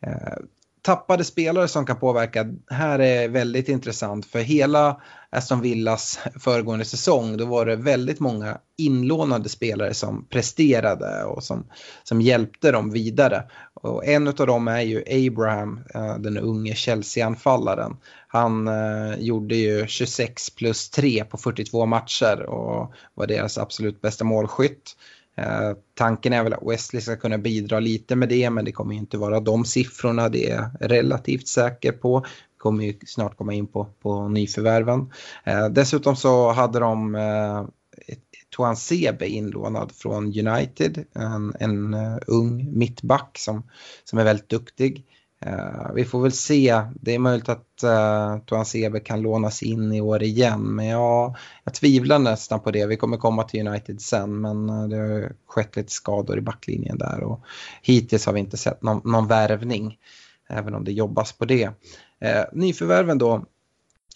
Eh, 0.06 0.38
tappade 0.86 1.24
spelare 1.24 1.68
som 1.68 1.86
kan 1.86 2.00
påverka, 2.00 2.46
här 2.70 3.00
är 3.00 3.28
väldigt 3.28 3.70
intressant 3.70 4.26
för 4.26 4.40
hela 4.40 5.02
Aston 5.30 5.62
Villas 5.62 6.20
föregående 6.40 6.86
säsong 6.86 7.38
då 7.38 7.46
var 7.46 7.66
det 7.66 7.76
väldigt 7.76 8.20
många 8.20 8.58
inlånade 8.78 9.50
spelare 9.50 9.94
som 9.94 10.26
presterade 10.26 11.24
och 11.24 11.44
som, 11.44 11.66
som 12.04 12.22
hjälpte 12.22 12.72
dem 12.72 12.92
vidare. 12.92 13.44
Och 13.74 14.06
en 14.06 14.28
av 14.28 14.34
dem 14.34 14.68
är 14.68 14.82
ju 14.82 15.28
Abraham, 15.28 15.80
eh, 15.94 16.18
den 16.18 16.38
unge 16.38 16.76
Chelsea-anfallaren. 16.76 17.98
Han 18.28 18.68
eh, 18.68 19.16
gjorde 19.20 19.56
ju 19.56 19.88
26 19.88 20.50
plus 20.50 20.90
3 20.90 21.24
på 21.24 21.38
42 21.38 21.86
matcher 21.86 22.42
och 22.42 22.94
var 23.14 23.28
deras 23.28 23.58
absolut 23.58 24.02
bästa 24.02 24.24
målskytt. 24.24 24.96
Eh, 25.38 25.72
tanken 25.94 26.34
är 26.34 26.44
väl 26.44 26.54
att 26.54 26.68
Wesley 26.72 27.02
ska 27.02 27.16
kunna 27.16 27.38
bidra 27.38 27.80
lite 27.80 28.16
med 28.16 28.30
det 28.30 28.50
men 28.50 28.66
det 28.66 28.72
kommer 28.72 28.96
inte 28.96 29.18
vara 29.18 29.40
de 29.40 29.66
siffrorna 29.66 30.30
det 30.30 30.50
är 30.50 30.70
relativt 30.80 31.48
säker 31.48 31.92
på. 31.92 32.20
Vi 32.20 32.58
kommer 32.58 32.86
ju 32.86 32.94
snart 33.06 33.38
komma 33.38 33.54
in 33.54 33.68
på, 33.68 33.88
på 34.02 34.28
nyförvärven. 34.28 35.12
Eh, 35.44 35.70
dessutom 35.70 36.16
så 36.16 36.52
hade 36.52 36.80
de 36.80 37.16
eh, 37.16 37.66
Toan 38.56 38.76
Sebe 38.76 39.28
inlånad 39.28 39.92
från 39.92 40.26
United, 40.26 41.06
en, 41.14 41.54
en 41.60 41.94
uh, 41.94 42.18
ung 42.28 42.78
mittback 42.78 43.38
som, 43.38 43.64
som 44.04 44.20
är 44.20 44.24
väldigt 44.24 44.50
duktig. 44.50 45.06
Uh, 45.48 45.94
vi 45.94 46.06
får 46.06 46.22
väl 46.22 46.32
se, 46.32 46.82
det 47.02 47.16
är 47.16 47.20
möjligt 47.20 47.50
att 47.50 47.84
eh, 47.84 47.90
uh, 47.90 48.40
Toan 48.46 48.66
Sebe 48.66 49.00
kan 49.00 49.22
lånas 49.22 49.64
in 49.64 49.94
i 49.94 50.02
år 50.02 50.24
igen 50.24 50.62
men 50.62 50.86
jag, 50.86 51.36
jag 51.64 51.74
tvivlar 51.74 52.20
nästan 52.20 52.60
på 52.60 52.72
det. 52.72 52.86
Vi 52.86 52.98
kommer 52.98 53.18
komma 53.18 53.44
till 53.44 53.68
United 53.68 54.02
sen 54.02 54.42
men 54.42 54.70
uh, 54.70 54.88
det 54.88 54.98
har 54.98 55.32
skett 55.48 55.76
lite 55.76 55.92
skador 55.92 56.38
i 56.38 56.42
backlinjen 56.42 56.98
där 56.98 57.24
och 57.24 57.42
hittills 57.82 58.26
har 58.26 58.34
vi 58.34 58.40
inte 58.40 58.58
sett 58.58 58.84
någon, 58.84 59.12
någon 59.12 59.28
värvning 59.28 59.98
även 60.50 60.76
om 60.76 60.84
det 60.84 60.92
jobbas 60.92 61.34
på 61.34 61.46
det. 61.46 61.66
Uh, 61.66 62.44
nyförvärven 62.54 63.18
då, 63.18 63.46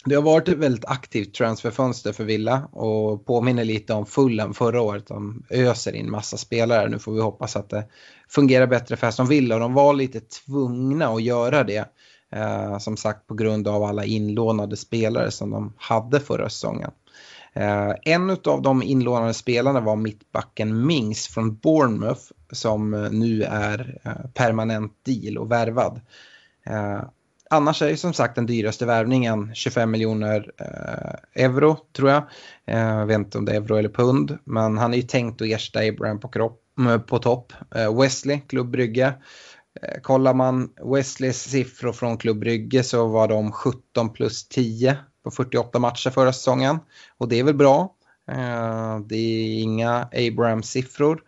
det 0.04 0.14
har 0.14 0.22
varit 0.22 0.48
ett 0.48 0.58
väldigt 0.58 0.84
aktivt 0.84 1.34
transferfönster 1.34 2.12
för 2.12 2.24
Villa 2.24 2.68
och 2.72 3.26
påminner 3.26 3.64
lite 3.64 3.92
om 3.92 4.06
Fulham 4.06 4.54
förra 4.54 4.80
året. 4.80 5.06
De 5.06 5.42
öser 5.50 5.94
in 5.94 6.10
massa 6.10 6.36
spelare. 6.36 6.88
Nu 6.88 6.98
får 6.98 7.12
vi 7.12 7.20
hoppas 7.20 7.56
att 7.56 7.70
det 7.70 7.86
fungerar 8.28 8.66
bättre 8.66 8.96
för 8.96 9.06
Aston 9.06 9.26
Villa 9.26 9.58
de 9.58 9.74
var 9.74 9.94
lite 9.94 10.20
tvungna 10.20 11.08
att 11.08 11.22
göra 11.22 11.64
det. 11.64 11.88
Eh, 12.32 12.78
som 12.78 12.96
sagt 12.96 13.26
på 13.26 13.34
grund 13.34 13.68
av 13.68 13.82
alla 13.82 14.04
inlånade 14.04 14.76
spelare 14.76 15.30
som 15.30 15.50
de 15.50 15.72
hade 15.76 16.20
förra 16.20 16.48
säsongen. 16.48 16.90
Eh, 17.52 17.94
en 18.02 18.30
av 18.30 18.62
de 18.62 18.82
inlånade 18.82 19.34
spelarna 19.34 19.80
var 19.80 19.96
mittbacken 19.96 20.86
Mings 20.86 21.28
från 21.28 21.56
Bournemouth 21.56 22.22
som 22.52 23.08
nu 23.12 23.42
är 23.42 24.00
eh, 24.04 24.30
permanent 24.34 24.92
deal 25.04 25.38
och 25.38 25.50
värvad. 25.50 26.00
Eh, 26.66 27.02
Annars 27.52 27.82
är 27.82 27.88
ju 27.88 27.96
som 27.96 28.12
sagt 28.12 28.34
den 28.34 28.46
dyraste 28.46 28.86
värvningen 28.86 29.54
25 29.54 29.90
miljoner 29.90 30.52
eh, 30.56 31.44
euro 31.44 31.76
tror 31.92 32.10
jag. 32.10 32.22
Eh, 32.66 32.78
jag 32.78 33.06
vet 33.06 33.18
inte 33.18 33.38
om 33.38 33.44
det 33.44 33.52
är 33.52 33.60
euro 33.60 33.76
eller 33.76 33.88
pund. 33.88 34.38
Men 34.44 34.78
han 34.78 34.92
är 34.92 34.96
ju 34.96 35.02
tänkt 35.02 35.42
att 35.42 35.48
ersätta 35.48 35.88
Abraham 35.88 36.20
på, 36.20 36.28
kropp, 36.28 36.62
eh, 36.88 36.98
på 36.98 37.18
topp. 37.18 37.52
Eh, 37.74 38.00
Wesley, 38.00 38.40
Klubb 38.40 38.70
Brygge. 38.70 39.14
Eh, 39.82 40.00
kollar 40.00 40.34
man 40.34 40.70
Wesleys 40.94 41.42
siffror 41.42 41.92
från 41.92 42.18
Klubb 42.18 42.38
Brygge 42.38 42.82
så 42.82 43.06
var 43.06 43.28
de 43.28 43.52
17 43.52 44.12
plus 44.12 44.48
10 44.48 44.96
på 45.24 45.30
48 45.30 45.78
matcher 45.78 46.10
förra 46.10 46.32
säsongen. 46.32 46.78
Och 47.18 47.28
det 47.28 47.38
är 47.38 47.44
väl 47.44 47.54
bra. 47.54 47.94
Eh, 48.30 48.98
det 48.98 49.16
är 49.16 49.62
inga 49.62 50.08
Abraham-siffror. 50.12 51.22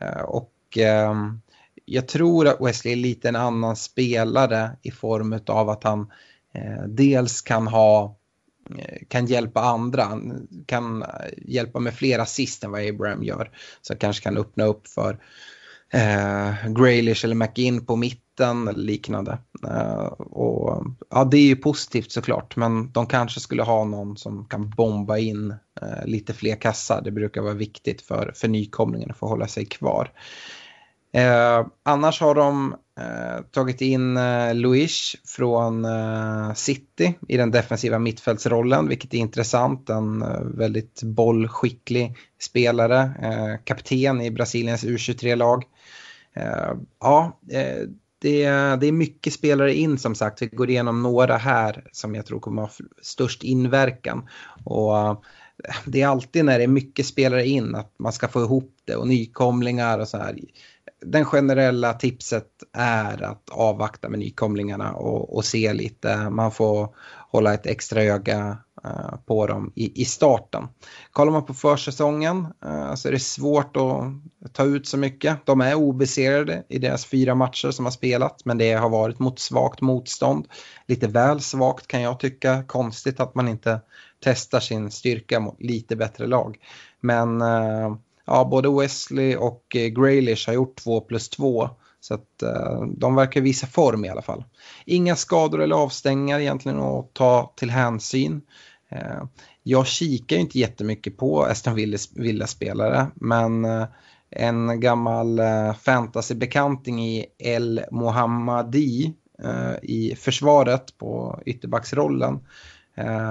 Eh, 0.00 0.22
och 0.22 0.52
ehm, 0.76 1.40
jag 1.90 2.08
tror 2.08 2.48
att 2.48 2.60
Wesley 2.60 2.92
är 2.92 2.96
lite 2.96 3.28
en 3.28 3.36
annan 3.36 3.76
spelare 3.76 4.70
i 4.82 4.90
form 4.90 5.40
av 5.46 5.70
att 5.70 5.84
han 5.84 6.10
eh, 6.54 6.84
dels 6.88 7.42
kan 7.42 7.66
ha 7.66 8.18
eh, 8.78 8.98
kan 9.08 9.26
hjälpa 9.26 9.60
andra, 9.60 10.20
kan 10.66 11.04
hjälpa 11.36 11.80
med 11.80 11.94
fler 11.94 12.18
assist 12.18 12.64
än 12.64 12.70
vad 12.70 12.88
Abraham 12.88 13.22
gör. 13.22 13.50
Så 13.82 13.96
kanske 13.96 14.22
kan 14.22 14.36
öppna 14.36 14.64
upp 14.64 14.88
för 14.88 15.18
eh, 15.92 16.72
Graylish 16.72 17.24
eller 17.24 17.34
McInn 17.34 17.86
på 17.86 17.96
mitten 17.96 18.68
eller 18.68 18.80
liknande. 18.80 19.38
Eh, 19.68 20.04
och, 20.18 20.84
ja, 21.10 21.24
det 21.24 21.36
är 21.36 21.46
ju 21.46 21.56
positivt 21.56 22.12
såklart, 22.12 22.56
men 22.56 22.92
de 22.92 23.06
kanske 23.06 23.40
skulle 23.40 23.62
ha 23.62 23.84
någon 23.84 24.16
som 24.16 24.44
kan 24.44 24.70
bomba 24.70 25.18
in 25.18 25.50
eh, 25.82 26.06
lite 26.06 26.32
fler 26.32 26.56
kassar. 26.56 27.02
Det 27.04 27.10
brukar 27.10 27.42
vara 27.42 27.54
viktigt 27.54 28.02
för, 28.02 28.32
för 28.36 28.48
nykomlingen 28.48 29.10
att 29.10 29.18
få 29.18 29.26
hålla 29.26 29.46
sig 29.46 29.64
kvar. 29.64 30.12
Eh, 31.12 31.66
annars 31.82 32.20
har 32.20 32.34
de 32.34 32.74
eh, 33.00 33.44
tagit 33.50 33.80
in 33.80 34.16
eh, 34.16 34.54
Luis 34.54 35.16
från 35.24 35.84
eh, 35.84 36.54
City 36.54 37.14
i 37.28 37.36
den 37.36 37.50
defensiva 37.50 37.98
mittfältsrollen, 37.98 38.88
vilket 38.88 39.14
är 39.14 39.18
intressant. 39.18 39.90
En 39.90 40.22
eh, 40.22 40.40
väldigt 40.40 41.02
bollskicklig 41.02 42.16
spelare, 42.40 43.00
eh, 43.22 43.64
kapten 43.64 44.20
i 44.20 44.30
Brasiliens 44.30 44.84
U23-lag. 44.84 45.64
Eh, 46.34 46.72
ja, 47.00 47.38
eh, 47.50 47.88
det, 48.18 48.42
det 48.80 48.86
är 48.86 48.92
mycket 48.92 49.32
spelare 49.32 49.74
in 49.74 49.98
som 49.98 50.14
sagt. 50.14 50.42
Vi 50.42 50.46
går 50.46 50.70
igenom 50.70 51.02
några 51.02 51.36
här 51.36 51.84
som 51.92 52.14
jag 52.14 52.26
tror 52.26 52.40
kommer 52.40 52.62
ha 52.62 52.70
störst 53.02 53.44
inverkan. 53.44 54.28
Och 54.64 54.98
eh, 54.98 55.18
det 55.84 56.02
är 56.02 56.06
alltid 56.06 56.44
när 56.44 56.58
det 56.58 56.64
är 56.64 56.68
mycket 56.68 57.06
spelare 57.06 57.46
in 57.46 57.74
att 57.74 57.94
man 57.98 58.12
ska 58.12 58.28
få 58.28 58.42
ihop 58.42 58.74
det 58.84 58.96
och 58.96 59.08
nykomlingar 59.08 59.98
och 59.98 60.08
så 60.08 60.18
här 60.18 60.38
den 61.00 61.24
generella 61.24 61.92
tipset 61.92 62.48
är 62.72 63.22
att 63.22 63.50
avvakta 63.50 64.08
med 64.08 64.18
nykomlingarna 64.18 64.92
och, 64.92 65.36
och 65.36 65.44
se 65.44 65.72
lite. 65.72 66.30
Man 66.30 66.52
får 66.52 66.94
hålla 67.30 67.54
ett 67.54 67.66
extra 67.66 68.02
öga 68.02 68.58
uh, 68.84 69.16
på 69.26 69.46
dem 69.46 69.72
i, 69.74 70.02
i 70.02 70.04
starten. 70.04 70.68
Kollar 71.12 71.32
man 71.32 71.46
på 71.46 71.54
försäsongen 71.54 72.46
uh, 72.66 72.94
så 72.94 73.08
är 73.08 73.12
det 73.12 73.20
svårt 73.20 73.76
att 73.76 74.52
ta 74.52 74.64
ut 74.64 74.86
så 74.86 74.96
mycket. 74.96 75.46
De 75.46 75.60
är 75.60 75.74
obesegrade 75.74 76.64
i 76.68 76.78
deras 76.78 77.06
fyra 77.06 77.34
matcher 77.34 77.70
som 77.70 77.84
har 77.84 77.92
spelat 77.92 78.44
men 78.44 78.58
det 78.58 78.72
har 78.72 78.88
varit 78.88 79.18
mot 79.18 79.38
svagt 79.38 79.80
motstånd. 79.80 80.46
Lite 80.86 81.06
väl 81.06 81.40
svagt 81.40 81.86
kan 81.86 82.02
jag 82.02 82.20
tycka. 82.20 82.64
Konstigt 82.66 83.20
att 83.20 83.34
man 83.34 83.48
inte 83.48 83.80
testar 84.24 84.60
sin 84.60 84.90
styrka 84.90 85.40
mot 85.40 85.62
lite 85.62 85.96
bättre 85.96 86.26
lag. 86.26 86.58
Men 87.00 87.42
uh, 87.42 87.96
ja, 88.26 88.44
både 88.44 88.70
Wesley 88.70 89.36
och 89.36 89.76
eh, 89.76 89.88
Graylish 89.88 90.46
har 90.46 90.54
gjort 90.54 90.76
2 90.76 91.00
plus 91.00 91.28
2. 91.28 91.68
Så 92.00 92.14
att 92.14 92.42
eh, 92.42 92.82
de 92.96 93.14
verkar 93.14 93.40
visa 93.40 93.66
form 93.66 94.04
i 94.04 94.08
alla 94.08 94.22
fall. 94.22 94.44
Inga 94.86 95.16
skador 95.16 95.62
eller 95.62 95.76
avstängningar 95.76 96.40
egentligen 96.40 96.78
att 96.80 97.14
ta 97.14 97.52
till 97.56 97.70
hänsyn. 97.70 98.42
Eh, 98.90 99.24
jag 99.62 99.86
kikar 99.86 100.36
inte 100.36 100.58
jättemycket 100.58 101.16
på 101.16 101.44
Aston 101.44 101.74
Villa-spelare 102.14 103.06
men 103.14 103.66
en 104.32 104.80
gammal 104.80 105.40
uh, 105.40 105.74
fantasybekanting 105.74 107.06
i 107.06 107.26
El 107.38 107.80
Mohammadi 107.90 109.14
i 109.82 110.14
försvaret 110.16 110.98
på 110.98 111.42
ytterbacksrollen. 111.46 112.40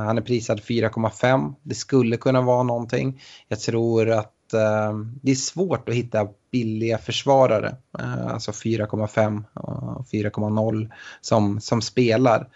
Han 0.06 0.18
är 0.18 0.22
prisad 0.22 0.60
4,5. 0.60 1.54
Det 1.64 1.76
skulle 1.76 2.18
kunna 2.18 2.42
vara 2.42 2.64
någonting. 2.64 3.22
Jag 3.48 3.60
tror 3.60 4.10
att 4.10 4.39
eh, 4.54 4.94
det 5.22 5.32
är 5.32 5.36
svårt 5.36 5.90
att 5.90 5.96
hitta 5.96 6.28
billiga 6.52 6.98
försvarare, 6.98 7.76
eh, 8.00 8.28
alltså 8.28 8.52
4,5 8.52 9.44
och 9.54 10.08
4,0 10.08 10.90
som, 11.22 11.62
som 11.62 11.82
spelar. 11.82 12.48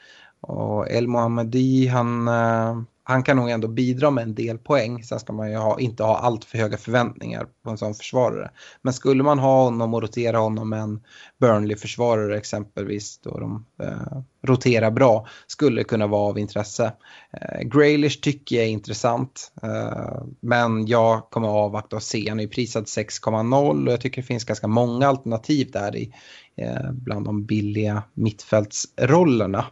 Och 0.41 0.91
El 0.91 1.07
Mohammadi 1.07 1.87
han, 1.87 2.27
eh, 2.27 2.81
han 3.03 3.23
kan 3.23 3.37
nog 3.37 3.49
ändå 3.49 3.67
bidra 3.67 4.11
med 4.11 4.21
en 4.21 4.35
del 4.35 4.57
poäng. 4.57 5.03
Sen 5.03 5.19
ska 5.19 5.33
man 5.33 5.51
ju 5.51 5.57
ha, 5.57 5.79
inte 5.79 6.03
ha 6.03 6.17
allt 6.17 6.45
för 6.45 6.57
höga 6.57 6.77
förväntningar 6.77 7.47
på 7.63 7.69
en 7.69 7.77
sån 7.77 7.95
försvarare. 7.95 8.51
Men 8.81 8.93
skulle 8.93 9.23
man 9.23 9.39
ha 9.39 9.63
honom 9.63 9.93
och 9.93 10.01
rotera 10.01 10.37
honom 10.37 10.69
med 10.69 10.79
en 10.79 11.03
Burnley-försvarare 11.39 12.37
exempelvis 12.37 13.19
då 13.23 13.39
de 13.39 13.65
eh, 13.83 14.21
roterar 14.43 14.91
bra 14.91 15.27
skulle 15.47 15.83
kunna 15.83 16.07
vara 16.07 16.29
av 16.29 16.39
intresse. 16.39 16.93
Eh, 17.33 17.61
Graylish 17.61 18.21
tycker 18.21 18.55
jag 18.55 18.65
är 18.65 18.69
intressant 18.69 19.51
eh, 19.63 20.23
men 20.39 20.87
jag 20.87 21.29
kommer 21.29 21.47
att 21.47 21.65
avvakta 21.65 21.95
och 21.95 22.03
se. 22.03 22.29
Han 22.29 22.39
är 22.39 22.47
prisad 22.47 22.83
6,0 22.83 23.87
och 23.87 23.93
jag 23.93 24.01
tycker 24.01 24.21
det 24.21 24.27
finns 24.27 24.43
ganska 24.43 24.67
många 24.67 25.07
alternativ 25.07 25.71
där 25.71 25.95
i 25.95 26.13
eh, 26.55 26.91
bland 26.91 27.25
de 27.25 27.45
billiga 27.45 28.03
mittfältsrollerna. 28.13 29.65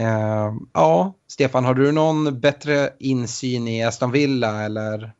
Uh, 0.00 0.56
ja, 0.72 1.14
Stefan, 1.28 1.64
har 1.64 1.74
du 1.74 1.92
någon 1.92 2.40
bättre 2.40 2.90
insyn 2.98 3.68
i 3.68 3.84
Aston 3.84 4.12
Villa 4.12 4.62
eller? 4.62 5.12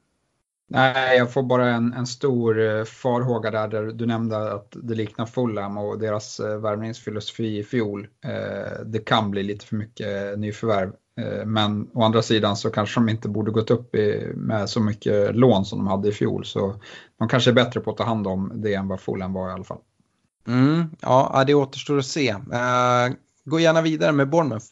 Nej, 0.68 1.18
jag 1.18 1.32
får 1.32 1.42
bara 1.42 1.68
en, 1.68 1.92
en 1.92 2.06
stor 2.06 2.60
eh, 2.60 2.84
farhåga 2.84 3.50
där, 3.50 3.68
där 3.68 3.82
du 3.82 4.06
nämnde 4.06 4.52
att 4.52 4.76
det 4.82 4.94
liknar 4.94 5.26
Fulham 5.26 5.78
och 5.78 5.98
deras 5.98 6.40
uh, 6.40 6.56
värvningsfilosofi 6.56 7.58
i 7.58 7.64
fjol. 7.64 8.08
Det 8.84 8.98
kan 8.98 9.30
bli 9.30 9.42
lite 9.42 9.66
för 9.66 9.76
mycket 9.76 10.38
nyförvärv. 10.38 10.92
Men 11.46 11.90
å 11.94 12.02
andra 12.02 12.22
sidan 12.22 12.56
så 12.56 12.70
kanske 12.70 13.00
de 13.00 13.08
inte 13.08 13.28
borde 13.28 13.50
gått 13.50 13.70
upp 13.70 13.94
i, 13.94 14.32
med 14.34 14.68
så 14.68 14.80
mycket 14.80 15.36
lån 15.36 15.64
som 15.64 15.78
de 15.78 15.86
hade 15.86 16.08
i 16.08 16.12
fjol. 16.12 16.44
Så 16.44 16.80
de 17.18 17.28
kanske 17.28 17.50
är 17.50 17.54
bättre 17.54 17.80
på 17.80 17.90
att 17.90 17.96
ta 17.96 18.04
hand 18.04 18.26
om 18.26 18.52
det 18.54 18.74
än 18.74 18.88
vad 18.88 19.00
Fulham 19.00 19.32
var 19.32 19.48
i 19.48 19.52
alla 19.52 19.64
fall. 19.64 19.80
Mm, 20.46 20.84
ja, 21.00 21.44
det 21.46 21.54
återstår 21.54 21.98
att 21.98 22.06
se. 22.06 22.36
Gå 23.46 23.60
gärna 23.60 23.82
vidare 23.82 24.12
med 24.12 24.30
Bournemouth. 24.30 24.66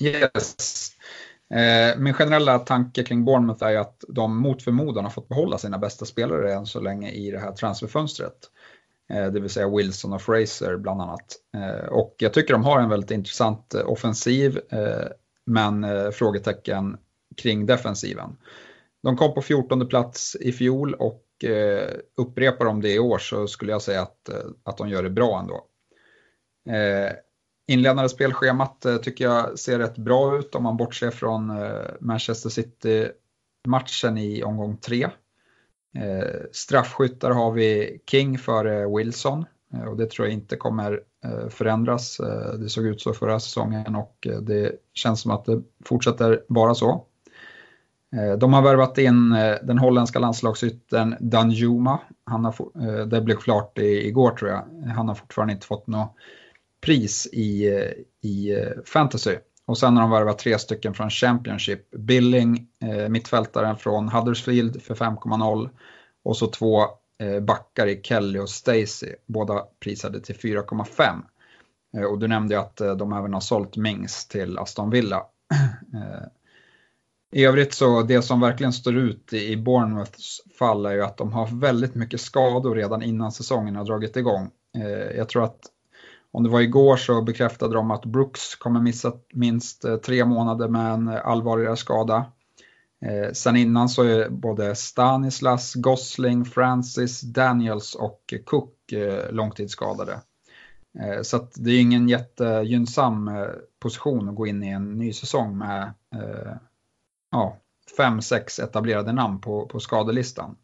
Yes. 0.00 0.90
Eh, 1.54 1.98
min 1.98 2.14
generella 2.14 2.58
tanke 2.58 3.02
kring 3.02 3.24
Bournemouth 3.24 3.64
är 3.64 3.76
att 3.76 4.04
de 4.08 4.36
mot 4.36 4.62
förmodan 4.62 5.04
har 5.04 5.10
fått 5.10 5.28
behålla 5.28 5.58
sina 5.58 5.78
bästa 5.78 6.04
spelare 6.04 6.54
än 6.54 6.66
så 6.66 6.80
länge 6.80 7.10
i 7.10 7.30
det 7.30 7.38
här 7.38 7.52
transferfönstret. 7.52 8.50
Eh, 9.10 9.26
det 9.26 9.40
vill 9.40 9.50
säga 9.50 9.68
Wilson 9.68 10.12
och 10.12 10.22
Fraser 10.22 10.76
bland 10.76 11.02
annat. 11.02 11.36
Eh, 11.54 11.88
och 11.88 12.14
jag 12.18 12.32
tycker 12.32 12.52
de 12.52 12.64
har 12.64 12.80
en 12.80 12.88
väldigt 12.88 13.10
intressant 13.10 13.74
eh, 13.74 13.88
offensiv 13.88 14.60
eh, 14.70 15.08
men 15.46 15.84
eh, 15.84 16.10
frågetecken 16.10 16.96
kring 17.36 17.66
defensiven. 17.66 18.36
De 19.02 19.16
kom 19.16 19.34
på 19.34 19.42
14 19.42 19.88
plats 19.88 20.36
i 20.40 20.52
fjol 20.52 20.94
och 20.94 21.24
upprepar 22.16 22.64
de 22.64 22.80
det 22.80 22.94
i 22.94 22.98
år 22.98 23.18
så 23.18 23.46
skulle 23.46 23.72
jag 23.72 23.82
säga 23.82 24.02
att, 24.02 24.28
att 24.62 24.76
de 24.76 24.88
gör 24.88 25.02
det 25.02 25.10
bra 25.10 25.38
ändå. 25.38 25.66
Inledande 27.70 28.08
spelschemat 28.08 28.84
eh, 28.84 28.96
tycker 28.96 29.24
jag 29.24 29.58
ser 29.58 29.78
rätt 29.78 29.98
bra 29.98 30.38
ut 30.38 30.54
om 30.54 30.62
man 30.62 30.76
bortser 30.76 31.10
från 31.10 31.50
eh, 31.50 31.72
Manchester 32.00 32.50
City-matchen 32.50 34.18
i 34.18 34.42
omgång 34.42 34.76
tre. 34.76 35.04
Eh, 35.96 36.40
straffskyttar 36.52 37.30
har 37.30 37.52
vi 37.52 38.00
King 38.10 38.38
före 38.38 38.96
Wilson 38.96 39.44
och 39.86 39.96
det 39.96 40.10
tror 40.10 40.26
jag 40.26 40.34
inte 40.34 40.56
kommer 40.56 41.00
förändras. 41.50 42.20
Det 42.58 42.68
såg 42.68 42.86
ut 42.86 43.00
så 43.00 43.12
förra 43.12 43.40
säsongen 43.40 43.94
och 43.94 44.26
det 44.42 44.72
känns 44.94 45.20
som 45.20 45.30
att 45.30 45.44
det 45.44 45.62
fortsätter 45.84 46.44
vara 46.48 46.74
så. 46.74 47.06
De 48.38 48.52
har 48.52 48.62
värvat 48.62 48.98
in 48.98 49.30
den 49.62 49.78
holländska 49.78 50.18
landslagsyttern 50.18 51.16
Danjuma. 51.20 52.00
Han 52.24 52.44
har, 52.44 52.54
det 53.06 53.20
blev 53.20 53.36
klart 53.36 53.78
igår 53.78 54.30
tror 54.30 54.50
jag. 54.50 54.64
Han 54.94 55.08
har 55.08 55.14
fortfarande 55.14 55.52
inte 55.54 55.66
fått 55.66 55.86
något 55.86 56.16
pris 56.80 57.26
i, 57.32 57.64
i 58.22 58.52
eh, 58.52 58.82
fantasy. 58.84 59.36
Och 59.66 59.78
sen 59.78 59.96
har 59.96 60.02
de 60.02 60.10
värvat 60.10 60.38
tre 60.38 60.58
stycken 60.58 60.94
från 60.94 61.10
Championship. 61.10 61.90
Billing, 61.90 62.66
eh, 62.82 63.08
mittfältaren 63.08 63.76
från 63.76 64.08
Huddersfield 64.08 64.82
för 64.82 64.94
5,0 64.94 65.70
och 66.24 66.36
så 66.36 66.46
två 66.46 66.82
eh, 67.22 67.40
backar 67.40 67.86
i 67.86 68.00
Kelly 68.02 68.38
och 68.38 68.50
Stacy, 68.50 69.14
båda 69.26 69.64
prisade 69.80 70.20
till 70.20 70.34
4,5. 70.36 71.22
Eh, 71.96 72.04
och 72.04 72.18
du 72.18 72.28
nämnde 72.28 72.54
ju 72.54 72.60
att 72.60 72.80
eh, 72.80 72.96
de 72.96 73.12
även 73.12 73.34
har 73.34 73.40
sålt 73.40 73.76
Mings 73.76 74.28
till 74.28 74.58
Aston 74.58 74.90
Villa. 74.90 75.22
Eh, 75.94 76.26
I 77.32 77.44
övrigt 77.44 77.74
så 77.74 78.02
det 78.02 78.22
som 78.22 78.40
verkligen 78.40 78.72
står 78.72 78.96
ut 78.96 79.32
i 79.32 79.56
Bournemouths 79.56 80.40
fall 80.58 80.86
är 80.86 80.92
ju 80.92 81.02
att 81.02 81.16
de 81.16 81.32
har 81.32 81.60
väldigt 81.60 81.94
mycket 81.94 82.20
skador 82.20 82.74
redan 82.74 83.02
innan 83.02 83.32
säsongen 83.32 83.76
har 83.76 83.84
dragit 83.84 84.16
igång. 84.16 84.50
Eh, 84.78 85.16
jag 85.16 85.28
tror 85.28 85.44
att 85.44 85.60
om 86.32 86.42
det 86.42 86.48
var 86.48 86.60
igår 86.60 86.96
så 86.96 87.22
bekräftade 87.22 87.74
de 87.74 87.90
att 87.90 88.04
Brooks 88.04 88.54
kommer 88.54 88.80
missa 88.80 89.12
minst 89.32 89.84
eh, 89.84 89.96
tre 89.96 90.24
månader 90.24 90.68
med 90.68 90.92
en 90.92 91.08
eh, 91.08 91.26
allvarligare 91.26 91.76
skada. 91.76 92.26
Eh, 93.04 93.32
sen 93.32 93.56
innan 93.56 93.88
så 93.88 94.02
är 94.02 94.28
både 94.28 94.74
Stanislas, 94.74 95.74
Gosling, 95.74 96.44
Francis, 96.44 97.20
Daniels 97.20 97.94
och 97.94 98.34
Cook 98.44 98.92
eh, 98.92 99.32
långtidsskadade. 99.32 100.20
Eh, 100.98 101.22
så 101.22 101.36
att 101.36 101.52
det 101.56 101.70
är 101.70 101.80
ingen 101.80 102.08
jättegynnsam 102.08 103.30
position 103.78 104.28
att 104.28 104.34
gå 104.34 104.46
in 104.46 104.62
i 104.62 104.68
en 104.68 104.98
ny 104.98 105.12
säsong 105.12 105.58
med 105.58 105.92
ja, 107.30 107.56
fem, 107.96 108.22
sex 108.22 108.58
etablerade 108.58 109.12
namn 109.12 109.40
på, 109.40 109.66
på 109.66 109.80
skadelistan. 109.80 110.56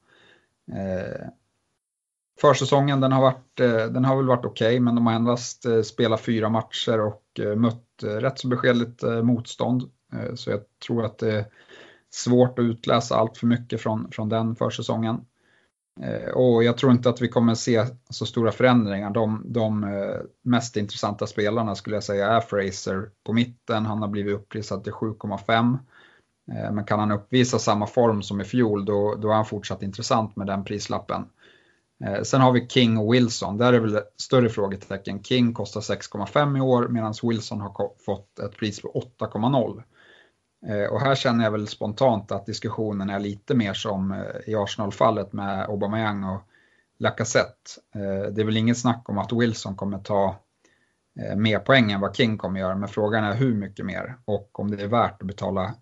Försäsongen 2.41 3.01
den 3.01 3.13
har, 3.13 3.21
varit, 3.21 3.61
eh, 3.61 3.87
den 3.87 4.05
har 4.05 4.17
väl 4.17 4.27
varit 4.27 4.45
okej 4.45 4.67
okay, 4.67 4.81
men 4.81 4.95
de 4.95 5.07
har 5.07 5.15
endast 5.15 5.67
eh, 5.67 5.83
spelat 5.83 6.21
fyra 6.21 6.49
matcher 6.49 7.01
och 7.01 7.41
eh, 7.41 7.57
mött 7.57 7.83
rätt 8.03 8.39
så 8.39 8.49
beskedligt 8.49 9.03
motstånd. 9.23 9.83
Så 10.35 10.51
jag 10.51 10.61
tror 10.87 11.05
att 11.05 11.19
det 11.19 11.33
är 11.33 11.45
svårt 12.11 12.59
att 12.59 12.63
utläsa 12.63 13.17
allt 13.17 13.39
för 13.39 13.47
mycket 13.47 13.81
från, 13.81 14.11
från 14.11 14.29
den 14.29 14.57
försäsongen. 14.57 15.21
Och 16.35 16.65
jag 16.65 16.79
tror 16.79 16.93
inte 16.93 17.09
att 17.09 17.21
vi 17.21 17.29
kommer 17.29 17.55
se 17.55 17.85
så 18.11 18.27
stora 18.27 18.53
förändringar. 18.53 19.11
De, 19.11 19.43
de 19.45 19.87
mest 20.43 20.77
intressanta 20.77 21.27
spelarna 21.27 21.75
skulle 21.75 21.97
jag 21.97 22.05
säga 22.05 22.29
är 22.29 22.41
Fraser 22.41 23.11
på 23.27 23.33
mitten. 23.33 23.87
Han 23.87 24.03
har 24.03 24.09
blivit 24.09 24.35
upprisad 24.35 24.85
till 24.85 24.93
7,5. 24.93 25.79
Men 26.73 26.85
kan 26.85 26.99
han 26.99 27.13
uppvisa 27.13 27.59
samma 27.59 27.87
form 27.87 28.23
som 28.23 28.41
i 28.41 28.45
fjol 28.45 28.85
då, 28.85 29.15
då 29.15 29.31
är 29.31 29.35
han 29.35 29.47
fortsatt 29.47 29.83
intressant 29.83 30.37
med 30.37 30.47
den 30.47 30.65
prislappen. 30.65 31.25
Eh, 32.05 32.23
sen 32.23 32.41
har 32.41 32.53
vi 32.53 32.69
King 32.69 32.99
och 32.99 33.15
Wilson, 33.15 33.57
där 33.57 33.73
är 33.73 33.81
väl 33.81 34.01
större 34.17 34.49
frågetecken. 34.49 35.23
King 35.23 35.55
kostar 35.55 35.81
6,5 35.81 36.59
i 36.59 36.61
år 36.61 36.89
medan 36.89 37.15
Wilson 37.23 37.61
har 37.61 37.91
fått 38.05 38.39
ett 38.39 38.57
pris 38.57 38.83
på 38.83 39.05
8,0. 39.19 39.83
Eh, 40.67 40.93
och 40.93 41.01
här 41.01 41.15
känner 41.15 41.45
jag 41.45 41.51
väl 41.51 41.69
spontant 41.69 42.33
att 42.33 42.47
diskussionen 42.47 43.11
är 43.11 43.19
lite 43.19 43.55
mer 43.55 43.75
som 43.75 44.13
eh, 44.13 44.19
i 44.47 44.55
Arsenal-fallet 44.55 45.33
med 45.33 45.65
Aubameyang 45.65 46.25
och 46.25 46.43
Lacazette. 46.99 47.71
Det 48.33 48.41
är 48.41 48.45
väl 48.45 48.57
inget 48.57 48.79
snack 48.79 49.09
om 49.09 49.19
att 49.19 49.33
Wilson 49.33 49.77
kommer 49.77 49.99
ta 49.99 50.37
mer 51.37 51.59
poäng 51.59 51.93
än 51.93 52.01
vad 52.01 52.17
King 52.17 52.39
kommer 52.39 52.61
göra, 52.61 52.77
men 52.77 52.89
frågan 52.89 53.25
är 53.25 53.35
hur 53.35 53.55
mycket 53.55 53.87
mer 53.87 54.17
och 54.25 54.61
om 54.61 54.71
det 54.71 54.83
är 54.83 54.89
värt 54.89 55.23
att 55.23 55.29
betala 55.29 55.75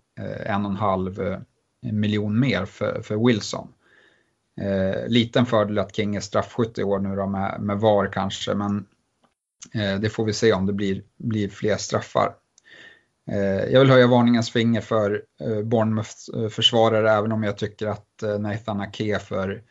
en 0.45 0.65
och 0.65 0.71
en 0.71 0.77
halv 0.77 1.41
miljon 1.81 2.39
mer 2.39 2.65
för, 2.65 3.01
för 3.01 3.27
Wilson. 3.27 3.67
Eh, 4.61 5.07
liten 5.07 5.45
fördel 5.45 5.79
att 5.79 5.95
King 5.95 6.15
är 6.15 6.19
straffskytt 6.19 6.77
i 6.77 6.83
år 6.83 6.99
nu 6.99 7.15
då 7.15 7.27
med, 7.27 7.61
med 7.61 7.79
VAR 7.79 8.09
kanske, 8.13 8.53
men 8.53 8.85
eh, 9.73 9.99
det 9.99 10.09
får 10.09 10.25
vi 10.25 10.33
se 10.33 10.53
om 10.53 10.65
det 10.65 10.73
blir, 10.73 11.03
blir 11.17 11.49
fler 11.49 11.77
straffar. 11.77 12.35
Eh, 13.31 13.71
jag 13.71 13.79
vill 13.79 13.89
höja 13.89 14.07
varningens 14.07 14.51
finger 14.51 14.81
för 14.81 15.23
eh, 15.39 15.61
Bournemouths 15.61 16.29
eh, 16.29 16.47
försvarare 16.47 17.11
även 17.11 17.31
om 17.31 17.43
jag 17.43 17.57
tycker 17.57 17.87
att 17.87 18.23
eh, 18.23 18.39
Nathan 18.39 18.81
Ake 18.81 19.19
för 19.19 19.63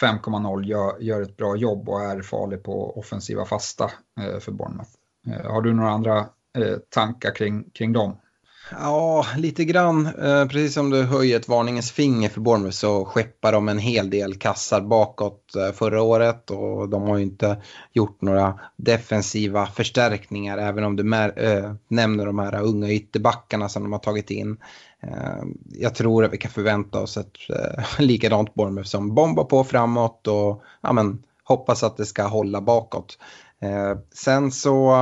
5,0 0.00 0.64
gör, 0.64 0.98
gör, 1.00 1.22
ett 1.22 1.36
bra 1.36 1.56
jobb 1.56 1.88
och 1.88 2.00
är 2.00 2.22
farlig 2.22 2.62
på 2.62 2.98
offensiva 2.98 3.44
fasta 3.44 3.90
eh, 4.20 4.38
för 4.38 4.52
Bournemouth. 4.52 4.90
Eh, 5.26 5.52
har 5.52 5.62
du 5.62 5.74
några 5.74 5.90
andra 5.90 6.18
eh, 6.58 6.76
tankar 6.88 7.34
kring, 7.34 7.70
kring 7.70 7.92
dem? 7.92 8.16
Ja, 8.70 9.26
lite 9.36 9.64
grann. 9.64 10.06
Eh, 10.06 10.46
precis 10.46 10.74
som 10.74 10.90
du 10.90 11.02
höjer 11.02 11.36
ett 11.36 11.48
varningens 11.48 11.92
finger 11.92 12.28
för 12.28 12.40
Bournemouth 12.40 12.76
så 12.76 13.04
skeppar 13.04 13.52
de 13.52 13.68
en 13.68 13.78
hel 13.78 14.10
del 14.10 14.38
kassar 14.38 14.80
bakåt 14.80 15.56
eh, 15.56 15.72
förra 15.72 16.02
året 16.02 16.50
och 16.50 16.88
de 16.88 17.02
har 17.02 17.16
ju 17.16 17.22
inte 17.22 17.62
gjort 17.92 18.22
några 18.22 18.60
defensiva 18.76 19.66
förstärkningar 19.66 20.58
även 20.58 20.84
om 20.84 20.96
du 20.96 21.14
eh, 21.16 21.74
nämner 21.88 22.26
de 22.26 22.38
här 22.38 22.60
unga 22.60 22.90
ytterbackarna 22.90 23.68
som 23.68 23.82
de 23.82 23.92
har 23.92 23.98
tagit 23.98 24.30
in. 24.30 24.56
Eh, 25.02 25.44
jag 25.72 25.94
tror 25.94 26.24
att 26.24 26.32
vi 26.32 26.38
kan 26.38 26.50
förvänta 26.50 27.00
oss 27.00 27.16
ett 27.16 27.36
eh, 27.48 27.84
likadant 27.98 28.54
Bournemouth 28.54 28.88
som 28.88 29.14
bombar 29.14 29.44
på 29.44 29.64
framåt 29.64 30.26
och 30.26 30.62
ja, 30.80 30.92
men, 30.92 31.22
hoppas 31.44 31.82
att 31.82 31.96
det 31.96 32.06
ska 32.06 32.22
hålla 32.22 32.60
bakåt. 32.60 33.18
Sen 34.14 34.52
så 34.52 34.92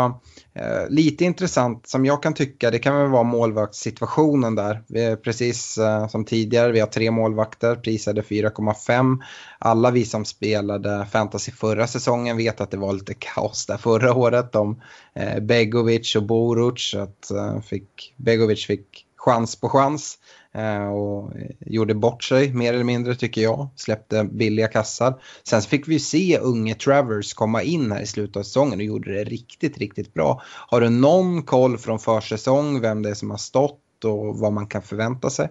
eh, 0.54 0.88
lite 0.88 1.24
intressant 1.24 1.88
som 1.88 2.04
jag 2.04 2.22
kan 2.22 2.34
tycka 2.34 2.70
det 2.70 2.78
kan 2.78 2.96
väl 2.96 3.10
vara 3.10 3.22
målvaktssituationen 3.22 4.54
där. 4.54 4.82
Vi 4.88 5.16
precis 5.16 5.78
eh, 5.78 6.08
som 6.08 6.24
tidigare, 6.24 6.72
vi 6.72 6.80
har 6.80 6.86
tre 6.86 7.10
målvakter, 7.10 7.76
prisade 7.76 8.22
4,5. 8.22 9.18
Alla 9.58 9.90
vi 9.90 10.04
som 10.04 10.24
spelade 10.24 11.06
fantasy 11.12 11.52
förra 11.52 11.86
säsongen 11.86 12.36
vet 12.36 12.60
att 12.60 12.70
det 12.70 12.76
var 12.76 12.92
lite 12.92 13.14
kaos 13.14 13.66
där 13.66 13.76
förra 13.76 14.14
året 14.14 14.54
om 14.54 14.82
eh, 15.14 15.40
Begovic 15.40 16.16
och 16.16 16.22
Boruc. 16.22 16.94
Att, 16.94 17.30
eh, 17.30 17.60
fick, 17.60 18.14
Begovic 18.16 18.66
fick 18.66 19.06
chans 19.16 19.60
på 19.60 19.68
chans 19.68 20.18
Eh, 20.54 20.88
och 20.88 21.32
gjorde 21.60 21.94
bort 21.94 22.24
sig 22.24 22.52
mer 22.52 22.74
eller 22.74 22.84
mindre 22.84 23.14
tycker 23.14 23.40
jag. 23.40 23.68
Släppte 23.76 24.24
billiga 24.24 24.68
kassar. 24.68 25.22
Sen 25.48 25.62
fick 25.62 25.88
vi 25.88 25.98
se 25.98 26.38
unge 26.38 26.74
Travers 26.74 27.34
komma 27.34 27.62
in 27.62 27.92
här 27.92 28.00
i 28.00 28.06
slutet 28.06 28.36
av 28.36 28.42
säsongen 28.42 28.78
och 28.78 28.84
gjorde 28.84 29.14
det 29.14 29.24
riktigt, 29.24 29.78
riktigt 29.78 30.14
bra. 30.14 30.42
Har 30.68 30.80
du 30.80 30.90
någon 30.90 31.42
koll 31.42 31.78
från 31.78 31.98
försäsong, 31.98 32.80
vem 32.80 33.02
det 33.02 33.10
är 33.10 33.14
som 33.14 33.30
har 33.30 33.38
stått 33.38 34.04
och 34.04 34.38
vad 34.38 34.52
man 34.52 34.66
kan 34.66 34.82
förvänta 34.82 35.30
sig? 35.30 35.48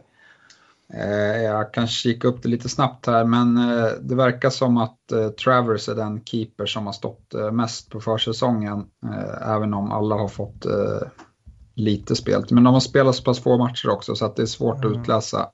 Eh, 0.93 1.41
jag 1.41 1.73
kan 1.73 1.87
kika 1.87 2.27
upp 2.27 2.43
det 2.43 2.49
lite 2.49 2.69
snabbt 2.69 3.05
här 3.05 3.25
men 3.25 3.57
eh, 3.57 3.91
det 4.01 4.15
verkar 4.15 4.49
som 4.49 4.77
att 4.77 4.97
Travers 5.43 5.89
är 5.89 5.95
den 5.95 6.23
keeper 6.25 6.65
som 6.65 6.85
har 6.85 6.93
stått 6.93 7.33
mest 7.51 7.89
på 7.89 8.01
försäsongen. 8.01 8.85
Även 9.41 9.73
om 9.73 9.91
alla 9.91 10.15
har 10.15 10.27
fått 10.27 10.65
lite 11.73 12.15
spel. 12.15 12.45
Men 12.49 12.63
de 12.63 12.73
har 12.73 12.81
spelat 12.81 13.15
så 13.15 13.23
pass 13.23 13.39
få 13.39 13.57
matcher 13.57 13.89
också 13.89 14.15
så 14.15 14.25
att 14.25 14.35
det 14.35 14.41
är 14.41 14.45
svårt 14.45 14.83
mm. 14.83 14.91
att 14.91 14.99
utläsa. 14.99 15.49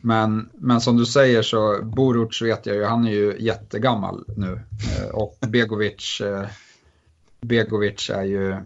Men, 0.00 0.50
men 0.54 0.80
som 0.80 0.96
du 0.96 1.06
säger 1.06 1.42
så 1.42 1.80
Boruc 1.82 2.42
vet 2.42 2.66
jag 2.66 2.76
ju, 2.76 2.84
han 2.84 3.06
är 3.06 3.10
ju 3.10 3.36
jättegammal 3.38 4.24
nu. 4.36 4.60
Och 5.12 5.38
Begovic, 5.48 6.22
Begovic 7.40 8.10
är 8.10 8.24
ju 8.24 8.56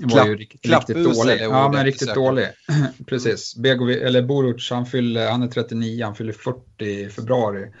var 0.00 0.26
ju 0.26 0.36
riktigt, 0.36 0.66
riktigt 0.66 1.04
dålig. 1.04 1.40
Ja, 1.40 1.70
men 1.72 1.84
riktigt 1.84 2.14
dålig. 2.14 2.48
Precis. 3.06 3.56
Begovic, 3.56 3.96
eller 3.96 4.22
Boruc, 4.22 4.70
han, 4.70 4.86
fyller, 4.86 5.30
han 5.30 5.42
är 5.42 5.48
39, 5.48 6.04
han 6.04 6.14
fyller 6.14 6.32
40 6.32 6.84
i 6.84 7.08
februari. 7.08 7.72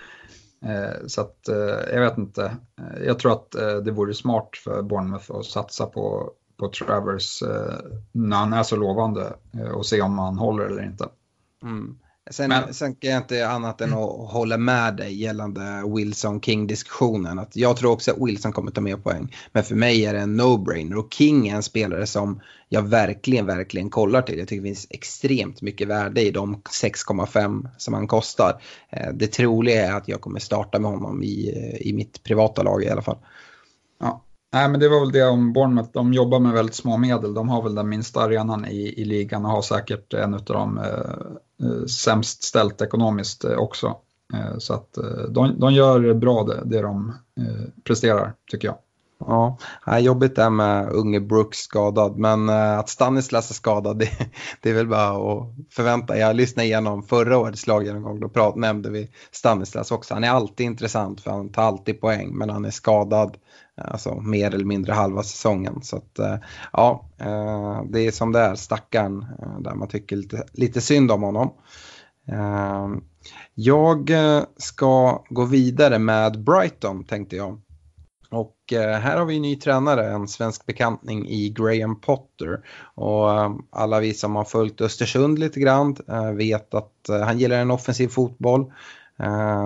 Eh, 0.64 1.06
så 1.06 1.20
att, 1.20 1.48
eh, 1.48 1.94
jag 1.94 2.00
vet 2.00 2.18
inte. 2.18 2.56
Eh, 2.80 3.04
jag 3.06 3.18
tror 3.18 3.32
att 3.32 3.54
eh, 3.54 3.76
det 3.76 3.90
vore 3.90 4.14
smart 4.14 4.48
för 4.64 4.82
Bournemouth 4.82 5.32
att 5.32 5.44
satsa 5.44 5.86
på, 5.86 6.30
på 6.56 6.68
Travers 6.68 7.42
eh, 7.42 7.74
när 8.12 8.36
han 8.36 8.52
är 8.52 8.62
så 8.62 8.76
lovande 8.76 9.32
eh, 9.54 9.70
och 9.70 9.86
se 9.86 10.02
om 10.02 10.18
han 10.18 10.38
håller 10.38 10.64
eller 10.64 10.82
inte. 10.84 11.08
Mm. 11.62 11.98
Sen, 12.30 12.48
Men, 12.48 12.74
sen 12.74 12.94
kan 12.94 13.10
jag 13.10 13.22
inte 13.22 13.48
annat 13.48 13.80
än 13.80 13.92
att 13.92 14.30
hålla 14.30 14.56
med 14.56 14.96
dig 14.96 15.22
gällande 15.22 15.82
Wilson-King-diskussionen. 15.96 17.38
Att 17.38 17.56
jag 17.56 17.76
tror 17.76 17.90
också 17.92 18.10
att 18.10 18.28
Wilson 18.28 18.52
kommer 18.52 18.70
ta 18.70 18.80
mer 18.80 18.96
poäng. 18.96 19.36
Men 19.52 19.64
för 19.64 19.74
mig 19.74 20.04
är 20.04 20.14
det 20.14 20.20
en 20.20 20.40
no-brainer 20.40 20.94
och 20.98 21.14
King 21.14 21.48
är 21.48 21.56
en 21.56 21.62
spelare 21.62 22.06
som 22.06 22.40
jag 22.68 22.82
verkligen, 22.82 23.46
verkligen 23.46 23.90
kollar 23.90 24.22
till. 24.22 24.38
Jag 24.38 24.48
tycker 24.48 24.62
det 24.62 24.68
finns 24.68 24.86
extremt 24.90 25.62
mycket 25.62 25.88
värde 25.88 26.22
i 26.22 26.30
de 26.30 26.56
6,5 26.56 27.68
som 27.78 27.94
han 27.94 28.06
kostar. 28.06 28.62
Eh, 28.90 29.12
det 29.14 29.26
troliga 29.26 29.86
är 29.86 29.92
att 29.92 30.08
jag 30.08 30.20
kommer 30.20 30.40
starta 30.40 30.78
med 30.78 30.90
honom 30.90 31.22
i, 31.22 31.50
i 31.80 31.92
mitt 31.92 32.22
privata 32.22 32.62
lag 32.62 32.82
i 32.84 32.90
alla 32.90 33.02
fall. 33.02 33.18
Ja, 34.00 34.25
Nej, 34.52 34.68
men 34.68 34.80
det 34.80 34.88
var 34.88 35.00
väl 35.00 35.12
det 35.12 35.24
om 35.24 35.52
Bournemouth. 35.52 35.90
De 35.92 36.12
jobbar 36.12 36.40
med 36.40 36.52
väldigt 36.52 36.74
små 36.74 36.96
medel. 36.96 37.34
De 37.34 37.48
har 37.48 37.62
väl 37.62 37.74
den 37.74 37.88
minsta 37.88 38.20
arenan 38.20 38.64
i, 38.64 38.94
i 39.00 39.04
ligan 39.04 39.44
och 39.44 39.50
har 39.50 39.62
säkert 39.62 40.14
en 40.14 40.34
av 40.34 40.44
de 40.44 40.78
eh, 40.78 41.64
eh 41.66 41.84
sämst 41.86 42.42
ställt 42.42 42.82
ekonomiskt 42.82 43.44
eh, 43.44 43.56
också. 43.56 43.96
Eh, 44.34 44.58
så 44.58 44.74
att 44.74 44.96
eh, 44.96 45.28
de, 45.28 45.60
de 45.60 45.74
gör 45.74 46.14
bra 46.14 46.44
det, 46.44 46.62
det 46.64 46.82
de 46.82 47.12
eh, 47.40 47.68
presterar, 47.84 48.34
tycker 48.50 48.68
jag. 48.68 48.76
Ja, 49.18 49.58
jobbigt 49.98 50.36
det 50.36 50.50
med 50.50 50.88
unge 50.92 51.20
Brooks 51.20 51.58
skadad, 51.58 52.18
men 52.18 52.48
eh, 52.48 52.78
att 52.78 52.88
Stanislas 52.88 53.50
är 53.50 53.54
skadad 53.54 53.98
det, 53.98 54.10
det 54.62 54.70
är 54.70 54.74
väl 54.74 54.88
bara 54.88 55.32
att 55.32 55.54
förvänta. 55.70 56.18
Jag 56.18 56.36
lyssnade 56.36 56.66
igenom 56.66 57.02
förra 57.02 57.38
årets 57.38 57.66
laggenomgång, 57.66 58.20
då 58.20 58.28
prat, 58.28 58.56
nämnde 58.56 58.90
vi 58.90 59.10
Stanislas 59.30 59.92
också. 59.92 60.14
Han 60.14 60.24
är 60.24 60.30
alltid 60.30 60.66
intressant 60.66 61.20
för 61.20 61.30
han 61.30 61.52
tar 61.52 61.62
alltid 61.62 62.00
poäng, 62.00 62.36
men 62.36 62.50
han 62.50 62.64
är 62.64 62.70
skadad 62.70 63.36
Alltså 63.78 64.20
mer 64.20 64.54
eller 64.54 64.64
mindre 64.64 64.92
halva 64.92 65.22
säsongen. 65.22 65.82
Så 65.82 65.96
att, 65.96 66.18
eh, 66.18 66.36
ja, 66.72 67.08
eh, 67.18 67.82
det 67.90 68.00
är 68.00 68.10
som 68.10 68.32
det 68.32 68.40
är, 68.40 68.54
stackaren, 68.54 69.26
där 69.60 69.74
man 69.74 69.88
tycker 69.88 70.16
lite, 70.16 70.44
lite 70.52 70.80
synd 70.80 71.10
om 71.10 71.22
honom. 71.22 71.52
Jag 73.54 74.10
ska 74.56 75.24
gå 75.30 75.44
vidare 75.44 75.98
med 75.98 76.44
Brighton 76.44 77.04
tänkte 77.04 77.36
jag. 77.36 77.60
Och 78.30 78.72
eh, 78.72 78.98
här 78.98 79.16
har 79.16 79.24
vi 79.24 79.36
en 79.36 79.42
ny 79.42 79.56
tränare, 79.56 80.12
en 80.12 80.28
svensk 80.28 80.66
bekantning 80.66 81.28
i 81.28 81.48
Graham 81.48 82.00
Potter. 82.00 82.60
Och 82.94 83.30
eh, 83.30 83.52
alla 83.70 84.00
vi 84.00 84.14
som 84.14 84.36
har 84.36 84.44
följt 84.44 84.80
Östersund 84.80 85.38
lite 85.38 85.60
grann 85.60 85.96
eh, 86.08 86.32
vet 86.32 86.74
att 86.74 86.92
han 87.08 87.38
gillar 87.38 87.56
en 87.56 87.70
offensiv 87.70 88.08
fotboll. 88.08 88.72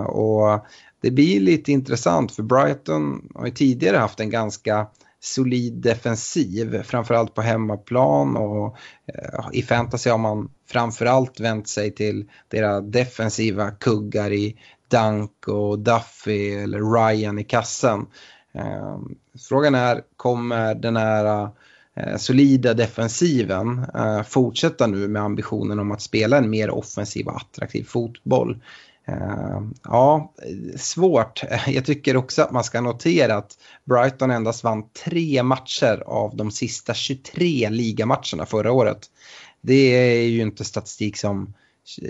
Och 0.07 0.67
det 1.01 1.11
blir 1.11 1.41
lite 1.41 1.73
intressant 1.73 2.33
för 2.33 2.43
Brighton 2.43 3.29
har 3.35 3.47
ju 3.47 3.53
tidigare 3.53 3.97
haft 3.97 4.21
en 4.21 4.31
ganska 4.31 4.87
solid 5.21 5.73
defensiv, 5.73 6.83
framförallt 6.83 7.35
på 7.35 7.43
hemmaplan 7.43 8.37
och 8.37 8.77
eh, 9.07 9.49
i 9.53 9.63
fantasy 9.63 10.11
har 10.11 10.19
man 10.19 10.51
framförallt 10.69 11.41
vänt 11.41 11.69
sig 11.69 11.95
till 11.95 12.31
deras 12.49 12.85
defensiva 12.85 13.71
kuggar 13.71 14.33
i 14.33 14.57
Dunk 14.89 15.49
och 15.49 15.79
Duffy 15.79 16.55
eller 16.55 16.81
Ryan 16.95 17.39
i 17.39 17.45
kassen. 17.45 18.07
Ehm, 18.53 19.15
frågan 19.49 19.75
är, 19.75 20.03
kommer 20.17 20.75
den 20.75 20.97
här 20.97 21.49
eh, 21.97 22.17
solida 22.17 22.75
defensiven 22.75 23.87
eh, 23.95 24.23
fortsätta 24.23 24.87
nu 24.87 25.09
med 25.09 25.23
ambitionen 25.23 25.79
om 25.79 25.93
att 25.93 26.03
spela 26.03 26.39
en 26.39 26.51
mer 26.51 26.71
offensiv 26.71 27.27
och 27.27 27.37
attraktiv 27.37 27.85
fotboll? 27.85 28.63
Ehm, 29.07 29.75
ja, 29.85 30.33
svårt. 30.77 31.43
Jag 31.67 31.85
tycker 31.85 32.17
också 32.17 32.43
att 32.43 32.53
man 32.53 32.65
ska 32.65 32.81
notera 32.81 33.37
att 33.37 33.59
Brighton 33.85 34.31
endast 34.31 34.65
vann 34.65 34.89
tre 35.05 35.43
matcher 35.43 36.03
av 36.07 36.37
de 36.37 36.51
sista 36.51 36.95
23 36.95 37.71
ligamatcherna 37.71 38.47
förra 38.47 38.73
året. 38.73 39.11
Det 39.61 39.97
är 39.97 40.29
ju 40.29 40.43
inte 40.43 40.65
statistik 40.65 41.17
som 41.17 41.55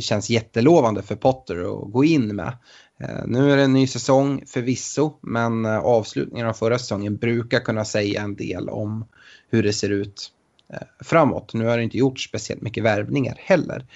känns 0.00 0.30
jättelovande 0.30 1.02
för 1.02 1.16
Potter 1.16 1.56
att 1.56 1.92
gå 1.92 2.04
in 2.04 2.36
med. 2.36 2.52
Eh, 3.00 3.24
nu 3.26 3.52
är 3.52 3.56
det 3.56 3.62
en 3.62 3.72
ny 3.72 3.86
säsong 3.86 4.42
förvisso, 4.46 5.12
men 5.20 5.64
eh, 5.64 5.78
avslutningen 5.78 6.46
av 6.46 6.52
förra 6.52 6.78
säsongen 6.78 7.16
brukar 7.16 7.60
kunna 7.60 7.84
säga 7.84 8.22
en 8.22 8.36
del 8.36 8.68
om 8.68 9.04
hur 9.50 9.62
det 9.62 9.72
ser 9.72 9.90
ut 9.90 10.32
eh, 10.72 10.78
framåt. 11.00 11.54
Nu 11.54 11.66
har 11.66 11.76
det 11.76 11.82
inte 11.82 11.98
gjort 11.98 12.20
speciellt 12.20 12.62
mycket 12.62 12.84
värvningar 12.84 13.36
heller. 13.38 13.86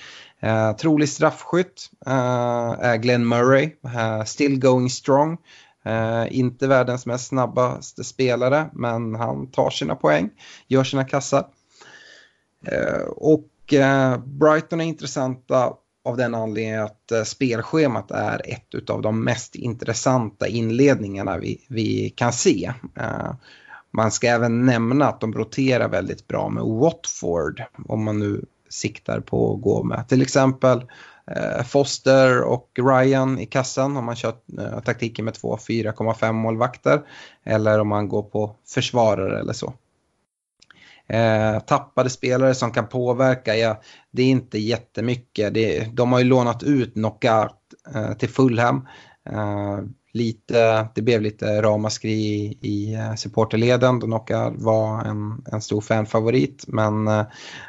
Eh, 0.41 0.73
trolig 0.73 1.09
straffskytt 1.09 1.91
eh, 2.07 2.77
är 2.81 2.97
Glenn 2.97 3.29
Murray, 3.29 3.71
eh, 3.85 4.25
still 4.25 4.59
going 4.59 4.91
strong. 4.91 5.39
Uh, 5.87 6.37
inte 6.37 6.67
världens 6.67 7.07
mest 7.07 7.27
snabbaste 7.27 8.05
spelare, 8.05 8.71
men 8.73 9.15
han 9.15 9.47
tar 9.47 9.71
sina 9.71 9.95
poäng, 9.95 10.31
gör 10.67 10.85
sina 10.85 11.05
kassar. 11.05 11.47
och 13.09 13.49
Brighton 14.25 14.81
är 14.81 14.85
intressanta 14.85 15.73
av 16.05 16.17
den 16.17 16.35
anledningen 16.35 16.85
att 16.85 17.13
eh, 17.13 17.23
spelschemat 17.23 18.11
är 18.11 18.41
ett 18.45 18.91
av 18.91 19.03
de 19.03 19.25
mest 19.25 19.55
intressanta 19.55 20.47
inledningarna 20.49 21.39
vi, 21.39 21.67
vi 21.69 22.11
kan 22.11 22.33
se. 22.33 22.73
Eh, 22.97 23.35
man 23.91 24.11
ska 24.11 24.27
även 24.27 24.67
nämna 24.67 25.09
att 25.09 25.21
de 25.21 25.33
roterar 25.35 25.89
väldigt 25.89 26.29
bra 26.29 26.49
med 26.49 26.65
Watford, 26.65 27.63
om 27.89 28.05
man 28.05 28.19
nu 28.19 28.45
siktar 28.69 29.21
på 29.21 29.55
att 29.55 29.63
gå 29.63 29.83
med. 29.83 30.09
Till 30.09 30.23
exempel 30.23 30.85
eh, 31.27 31.65
Foster 31.65 32.43
och 32.43 32.71
Ryan 32.79 33.39
i 33.39 33.47
kassan 33.47 33.97
om 33.97 34.05
man 34.05 34.17
kör 34.17 34.35
taktiken 34.85 35.25
med 35.25 35.35
två 35.35 35.57
4,5 35.57 36.33
målvakter. 36.33 37.03
Eller 37.45 37.79
om 37.79 37.89
man 37.89 38.09
går 38.09 38.23
på 38.23 38.57
försvarare 38.67 39.41
eller 39.41 39.53
så. 39.53 39.75
Eh, 41.09 41.61
tappade 41.61 42.11
spelare 42.11 42.55
som 42.55 42.71
kan 42.71 42.89
påverka, 42.89 43.57
ja, 43.57 43.81
det 44.11 44.23
är 44.23 44.27
inte 44.27 44.59
jättemycket. 44.59 45.55
Det, 45.55 45.97
de 45.97 46.13
har 46.13 46.19
ju 46.19 46.25
lånat 46.25 46.63
ut 46.63 46.95
Knockout 46.95 47.57
eh, 47.95 48.13
till 48.13 48.29
Fulham. 48.29 48.89
Eh, 49.31 49.79
Lite, 50.15 50.89
det 50.95 51.03
blev 51.03 51.23
lite 51.23 51.63
ramaskri 51.63 52.13
i, 52.13 52.59
i 52.61 52.95
eh, 52.95 53.15
supporterleden 53.15 53.99
då 53.99 54.07
Nocca 54.07 54.51
var 54.51 55.05
en, 55.05 55.45
en 55.53 55.61
stor 55.61 55.81
fanfavorit. 55.81 56.65
Men 56.67 57.09
eh, 57.09 57.25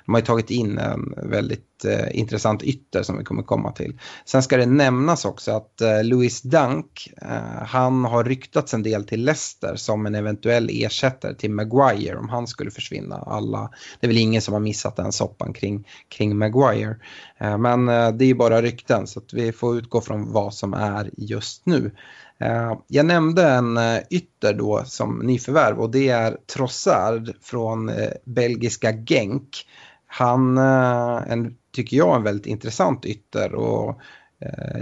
de 0.05 0.13
har 0.13 0.19
ju 0.19 0.25
tagit 0.25 0.49
in 0.49 0.77
en 0.77 1.13
väldigt 1.17 1.85
eh, 1.85 2.19
intressant 2.19 2.63
ytter 2.63 3.03
som 3.03 3.17
vi 3.17 3.23
kommer 3.23 3.43
komma 3.43 3.71
till. 3.71 3.99
Sen 4.25 4.43
ska 4.43 4.57
det 4.57 4.65
nämnas 4.65 5.25
också 5.25 5.51
att 5.51 5.81
eh, 5.81 6.03
Louis 6.03 6.41
Dunk, 6.41 7.13
eh, 7.21 7.63
han 7.65 8.05
har 8.05 8.23
ryktats 8.23 8.73
en 8.73 8.83
del 8.83 9.03
till 9.03 9.25
Leicester 9.25 9.75
som 9.75 10.05
en 10.05 10.15
eventuell 10.15 10.69
ersättare 10.73 11.35
till 11.35 11.51
Maguire 11.51 12.17
om 12.17 12.29
han 12.29 12.47
skulle 12.47 12.71
försvinna. 12.71 13.15
Alla, 13.15 13.71
det 13.99 14.05
är 14.05 14.07
väl 14.07 14.17
ingen 14.17 14.41
som 14.41 14.53
har 14.53 14.61
missat 14.61 14.95
den 14.95 15.11
soppan 15.11 15.53
kring, 15.53 15.87
kring 16.09 16.37
Maguire. 16.37 16.95
Eh, 17.39 17.57
men 17.57 17.89
eh, 17.89 18.11
det 18.11 18.25
är 18.25 18.33
bara 18.33 18.61
rykten 18.61 19.07
så 19.07 19.19
att 19.19 19.33
vi 19.33 19.51
får 19.51 19.77
utgå 19.77 20.01
från 20.01 20.31
vad 20.31 20.53
som 20.53 20.73
är 20.73 21.09
just 21.17 21.65
nu. 21.65 21.91
Eh, 22.39 22.73
jag 22.87 23.05
nämnde 23.05 23.49
en 23.49 23.79
ytter 24.09 24.53
då 24.53 24.83
som 24.85 25.19
nyförvärv 25.19 25.79
och 25.79 25.91
det 25.91 26.09
är 26.09 26.37
Trossard 26.53 27.31
från 27.41 27.91
belgiska 28.23 28.91
Genk. 28.91 29.67
Han 30.07 30.57
en, 30.57 31.55
tycker 31.73 31.97
jag 31.97 32.11
är 32.11 32.15
en 32.15 32.23
väldigt 32.23 32.45
intressant 32.45 33.05
ytter 33.05 33.55
och 33.55 33.99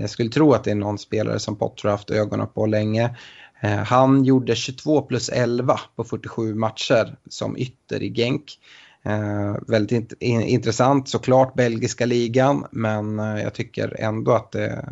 jag 0.02 0.10
skulle 0.10 0.30
tro 0.30 0.54
att 0.54 0.64
det 0.64 0.72
är 0.72 0.76
någon 0.76 0.98
spelare 0.98 1.40
som 1.40 1.56
Potter 1.56 1.90
haft 1.90 2.10
ögonen 2.10 2.48
på 2.48 2.66
länge. 2.66 3.18
Han 3.86 4.24
gjorde 4.24 4.56
22 4.56 5.02
plus 5.02 5.30
11 5.30 5.80
på 5.96 6.04
47 6.04 6.56
matcher 6.56 7.16
som 7.30 7.58
ytter 7.58 8.04
i 8.04 8.10
Genk. 8.10 8.60
Eh, 9.06 9.56
väldigt 9.68 10.14
int 10.20 10.46
intressant 10.46 11.10
såklart 11.10 11.54
belgiska 11.54 12.06
ligan 12.06 12.66
men 12.72 13.20
eh, 13.20 13.44
jag 13.44 13.54
tycker 13.54 13.96
ändå 14.00 14.32
att 14.32 14.52
det 14.52 14.86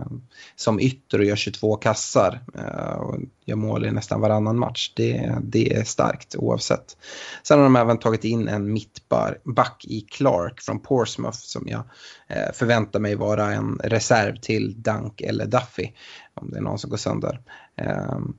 som 0.55 0.79
ytter 0.79 1.19
och 1.19 1.25
gör 1.25 1.35
22 1.35 1.75
kassar 1.75 2.39
eh, 2.55 2.93
och 2.93 3.15
gör 3.45 3.55
mål 3.55 3.85
i 3.85 3.91
nästan 3.91 4.21
varannan 4.21 4.59
match. 4.59 4.93
Det, 4.95 5.35
det 5.41 5.73
är 5.73 5.83
starkt 5.83 6.35
oavsett. 6.35 6.97
Sen 7.43 7.57
har 7.57 7.63
de 7.63 7.75
även 7.75 7.97
tagit 7.97 8.23
in 8.23 8.47
en 8.47 8.73
mittback 8.73 9.85
i 9.87 10.01
Clark 10.01 10.61
från 10.61 10.79
Portsmouth 10.79 11.37
som 11.37 11.67
jag 11.67 11.83
eh, 12.27 12.51
förväntar 12.53 12.99
mig 12.99 13.15
vara 13.15 13.51
en 13.51 13.79
reserv 13.83 14.35
till 14.35 14.81
Dunk 14.81 15.21
eller 15.21 15.45
Duffy 15.45 15.91
om 16.33 16.51
det 16.51 16.57
är 16.57 16.61
någon 16.61 16.79
som 16.79 16.89
går 16.89 16.97
sönder. 16.97 17.41
Ehm, 17.75 18.33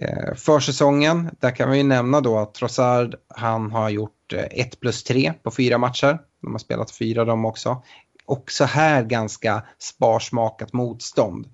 Eh, 0.00 0.34
försäsongen, 0.34 1.30
där 1.40 1.50
kan 1.50 1.70
vi 1.70 1.82
nämna 1.82 2.20
då 2.20 2.38
att 2.38 2.54
Trossard 2.54 3.14
han 3.28 3.70
har 3.70 3.90
gjort 3.90 4.32
eh, 4.32 4.44
1 4.50 4.80
plus 4.80 5.04
3 5.04 5.32
på 5.42 5.50
fyra 5.50 5.78
matcher. 5.78 6.18
De 6.42 6.52
har 6.52 6.58
spelat 6.58 6.90
fyra 6.90 7.24
de 7.24 7.44
också. 7.44 7.82
Också 8.24 8.64
här 8.64 9.02
ganska 9.02 9.62
sparsmakat 9.78 10.72
motstånd. 10.72 11.46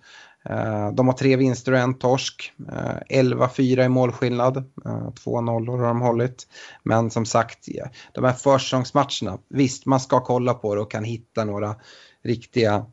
Eh, 0.44 0.92
de 0.92 1.06
har 1.06 1.12
tre 1.12 1.36
vinster 1.36 1.72
och 1.72 1.78
en 1.78 1.98
torsk. 1.98 2.52
Eh, 2.72 3.20
11-4 3.22 3.84
i 3.84 3.88
målskillnad. 3.88 4.72
Två 5.24 5.40
nollor 5.40 5.78
har 5.78 5.86
de 5.86 6.00
hållit. 6.00 6.46
Men 6.82 7.10
som 7.10 7.24
sagt, 7.26 7.68
de 8.12 8.24
här 8.24 8.32
försäsongsmatcherna. 8.32 9.38
Visst, 9.48 9.86
man 9.86 10.00
ska 10.00 10.20
kolla 10.20 10.54
på 10.54 10.74
det 10.74 10.80
och 10.80 10.90
kan 10.90 11.04
hitta 11.04 11.44
några 11.44 11.76
riktiga 12.24 12.86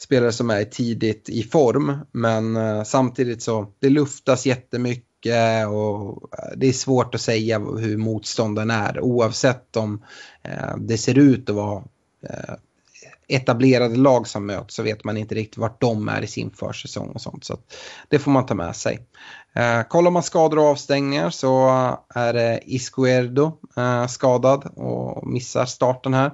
spelare 0.00 0.32
som 0.32 0.50
är 0.50 0.64
tidigt 0.64 1.28
i 1.28 1.42
form. 1.42 1.98
Men 2.12 2.56
eh, 2.56 2.82
samtidigt 2.82 3.42
så 3.42 3.66
det 3.78 3.90
luftas 3.90 4.46
jättemycket 4.46 5.66
och 5.68 6.38
eh, 6.38 6.56
det 6.56 6.68
är 6.68 6.72
svårt 6.72 7.14
att 7.14 7.20
säga 7.20 7.58
hur 7.58 7.96
motståndaren 7.96 8.70
är 8.70 9.00
oavsett 9.00 9.76
om 9.76 10.04
eh, 10.42 10.76
det 10.78 10.98
ser 10.98 11.18
ut 11.18 11.50
att 11.50 11.56
vara 11.56 11.82
eh, 12.22 12.54
etablerade 13.28 13.96
lag 13.96 14.28
som 14.28 14.46
möts 14.46 14.74
så 14.74 14.82
vet 14.82 15.04
man 15.04 15.16
inte 15.16 15.34
riktigt 15.34 15.58
vart 15.58 15.80
de 15.80 16.08
är 16.08 16.22
i 16.22 16.26
sin 16.26 16.50
försäsong 16.50 17.08
och 17.08 17.20
sånt. 17.20 17.44
Så 17.44 17.58
det 18.08 18.18
får 18.18 18.30
man 18.30 18.46
ta 18.46 18.54
med 18.54 18.76
sig. 18.76 18.98
Eh, 19.54 19.82
kollar 19.82 20.10
man 20.10 20.22
skador 20.22 20.58
och 20.58 20.64
avstängningar 20.64 21.30
så 21.30 21.68
eh, 21.68 22.22
är 22.22 22.32
det 22.32 22.60
Iscuerdo 22.66 23.52
eh, 23.76 24.06
skadad 24.06 24.64
och 24.76 25.26
missar 25.26 25.66
starten 25.66 26.14
här. 26.14 26.30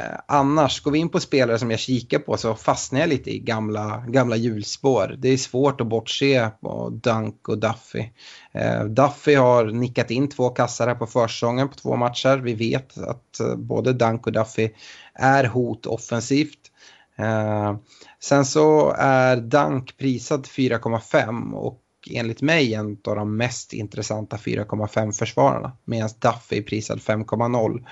Eh, 0.00 0.18
annars, 0.26 0.80
går 0.80 0.90
vi 0.90 0.98
in 0.98 1.08
på 1.08 1.20
spelare 1.20 1.58
som 1.58 1.70
jag 1.70 1.80
kikar 1.80 2.18
på 2.18 2.36
så 2.36 2.54
fastnar 2.54 3.00
jag 3.00 3.08
lite 3.08 3.30
i 3.30 3.38
gamla, 3.38 4.04
gamla 4.08 4.36
hjulspår. 4.36 5.16
Det 5.18 5.28
är 5.28 5.36
svårt 5.36 5.80
att 5.80 5.86
bortse 5.86 6.50
på 6.60 6.88
Dunk 6.90 7.48
och 7.48 7.58
Duffy. 7.58 8.04
Eh, 8.52 8.84
Duffy 8.84 9.34
har 9.34 9.64
nickat 9.64 10.10
in 10.10 10.28
två 10.28 10.48
kassar 10.48 10.88
här 10.88 10.94
på 10.94 11.06
försäsongen 11.06 11.68
på 11.68 11.74
två 11.74 11.96
matcher. 11.96 12.36
Vi 12.36 12.54
vet 12.54 12.98
att 12.98 13.40
eh, 13.40 13.56
både 13.56 13.92
Dunk 13.92 14.26
och 14.26 14.32
Duffy 14.32 14.70
är 15.14 15.44
hot 15.44 15.86
offensivt. 15.86 16.70
Eh, 17.18 17.76
sen 18.20 18.44
så 18.44 18.94
är 18.98 19.36
Dunk 19.36 19.96
prisad 19.98 20.46
4,5 20.46 21.52
och 21.52 21.80
enligt 22.10 22.42
mig 22.42 22.74
en 22.74 22.98
av 23.04 23.16
de 23.16 23.36
mest 23.36 23.72
intressanta 23.72 24.36
4,5 24.36 25.12
försvararna 25.12 25.72
medan 25.84 26.10
Duffy 26.18 26.58
är 26.58 26.62
prisad 26.62 26.98
5,0. 26.98 27.84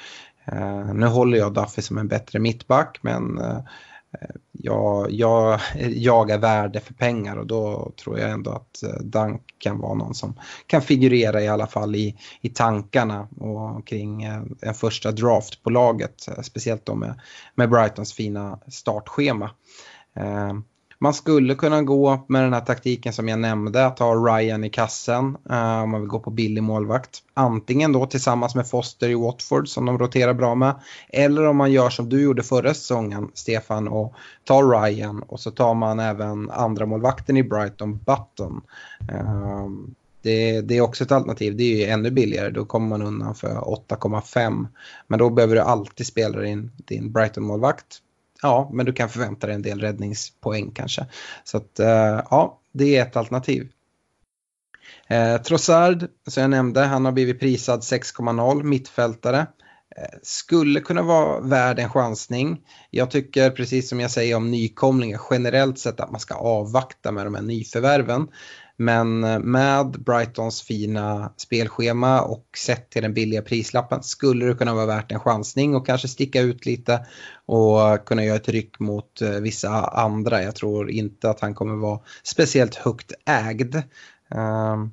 Eh, 0.52 0.94
nu 0.94 1.06
håller 1.06 1.38
jag 1.38 1.54
Duffy 1.54 1.82
som 1.82 1.98
en 1.98 2.08
bättre 2.08 2.38
mittback 2.38 2.98
men 3.02 3.38
eh, 3.38 3.58
jag, 4.52 5.10
jag 5.10 5.60
jagar 5.78 6.38
värde 6.38 6.80
för 6.80 6.94
pengar 6.94 7.36
och 7.36 7.46
då 7.46 7.92
tror 8.04 8.18
jag 8.18 8.30
ändå 8.30 8.50
att 8.50 8.82
eh, 8.82 9.02
Dunk 9.02 9.42
kan 9.58 9.78
vara 9.78 9.94
någon 9.94 10.14
som 10.14 10.34
kan 10.66 10.82
figurera 10.82 11.42
i 11.42 11.48
alla 11.48 11.66
fall 11.66 11.96
i, 11.96 12.16
i 12.40 12.48
tankarna 12.48 13.28
och 13.40 13.86
kring 13.86 14.22
en 14.22 14.74
första 14.74 15.12
draft 15.12 15.62
på 15.62 15.70
laget. 15.70 16.28
Speciellt 16.42 16.86
då 16.86 16.94
med, 16.94 17.20
med 17.54 17.70
Brightons 17.70 18.12
fina 18.12 18.58
startschema. 18.68 19.50
Man 21.00 21.14
skulle 21.14 21.54
kunna 21.54 21.82
gå 21.82 22.24
med 22.28 22.42
den 22.42 22.52
här 22.52 22.60
taktiken 22.60 23.12
som 23.12 23.28
jag 23.28 23.38
nämnde, 23.38 23.86
att 23.86 23.98
ha 23.98 24.14
Ryan 24.14 24.64
i 24.64 24.70
kassen 24.70 25.36
uh, 25.50 25.82
om 25.82 25.90
man 25.90 26.00
vill 26.00 26.08
gå 26.08 26.18
på 26.18 26.30
billig 26.30 26.62
målvakt. 26.62 27.22
Antingen 27.34 27.92
då 27.92 28.06
tillsammans 28.06 28.54
med 28.54 28.68
Foster 28.68 29.08
i 29.08 29.14
Watford 29.14 29.68
som 29.68 29.86
de 29.86 29.98
roterar 29.98 30.34
bra 30.34 30.54
med. 30.54 30.74
Eller 31.08 31.46
om 31.46 31.56
man 31.56 31.72
gör 31.72 31.90
som 31.90 32.08
du 32.08 32.22
gjorde 32.22 32.42
förra 32.42 32.74
säsongen, 32.74 33.30
Stefan, 33.34 33.88
och 33.88 34.14
tar 34.44 34.82
Ryan 34.82 35.22
och 35.22 35.40
så 35.40 35.50
tar 35.50 35.74
man 35.74 36.00
även 36.00 36.50
andra 36.50 36.86
målvakten 36.86 37.36
i 37.36 37.42
Brighton, 37.42 37.98
Button. 37.98 38.60
Uh, 39.12 39.68
det, 40.22 40.60
det, 40.60 40.76
är 40.76 40.80
också 40.80 41.04
ett 41.04 41.12
alternativ. 41.12 41.56
Det 41.56 41.62
är 41.62 41.76
ju 41.76 41.84
ännu 41.84 42.10
billigare. 42.10 42.50
Då 42.50 42.64
kommer 42.64 42.88
man 42.88 43.02
undan 43.02 43.34
för 43.34 43.48
8,5. 43.48 44.66
Men 45.06 45.18
då 45.18 45.30
behöver 45.30 45.54
du 45.54 45.60
alltid 45.60 46.06
spela 46.06 46.40
din, 46.40 46.70
din 46.76 47.12
Brighton-målvakt 47.12 48.02
ja, 48.42 48.70
men 48.72 48.86
du 48.86 48.92
kan 48.92 49.08
förvänta 49.08 49.46
dig 49.46 49.54
en 49.54 49.62
del 49.62 49.80
räddningspoäng 49.80 50.70
kanske. 50.70 51.06
Så 51.44 51.56
att, 51.56 51.78
eh, 51.78 52.22
ja, 52.30 52.60
det 52.72 52.96
är 52.96 53.02
ett 53.02 53.16
alternativ. 53.16 53.68
Eh, 55.08 55.42
Trossard, 55.42 56.06
som 56.26 56.40
jag 56.40 56.50
nämnde, 56.50 56.80
han 56.80 57.04
har 57.04 57.12
blivit 57.12 57.40
prisad 57.40 57.80
6,0, 57.80 58.62
mittfältare. 58.62 59.46
Eh, 59.96 60.18
skulle 60.22 60.80
kunna 60.80 61.02
vara 61.02 61.40
värd 61.40 61.78
en 61.78 61.90
chansning. 61.90 62.60
Jag 62.90 63.10
tycker 63.10 63.50
precis 63.50 63.88
som 63.88 64.00
jag 64.00 64.10
säger 64.10 64.36
om 64.36 64.50
nykomlingar 64.50 65.20
generellt 65.30 65.78
sett 65.78 66.00
att 66.00 66.10
man 66.10 66.20
ska 66.20 66.34
avvakta 66.34 67.12
med 67.12 67.26
de 67.26 67.34
här 67.34 67.42
nyförvärven. 67.42 68.28
Men 68.80 69.24
eh, 69.24 69.38
med 69.38 69.86
Brightons 69.86 70.62
fina 70.62 71.32
spelschema 71.36 72.20
och 72.20 72.44
sett 72.56 72.90
till 72.90 73.02
den 73.02 73.14
billiga 73.14 73.42
prislappen 73.42 74.02
skulle 74.02 74.46
det 74.46 74.54
kunna 74.54 74.74
vara 74.74 74.86
värt 74.86 75.12
en 75.12 75.20
chansning 75.20 75.74
och 75.74 75.86
kanske 75.86 76.08
sticka 76.08 76.40
ut 76.40 76.66
lite 76.66 77.06
och 77.46 78.06
kunna 78.06 78.24
göra 78.24 78.36
ett 78.36 78.48
ryck 78.48 78.78
mot 78.78 79.22
eh, 79.22 79.30
vissa 79.30 79.70
andra. 79.84 80.42
Jag 80.42 80.54
tror 80.54 80.90
inte 80.90 81.30
att 81.30 81.40
han 81.40 81.54
kommer 81.54 81.76
vara 81.76 82.00
speciellt 82.22 82.74
högt 82.74 83.12
ägd. 83.26 83.76
Ehm, 84.30 84.90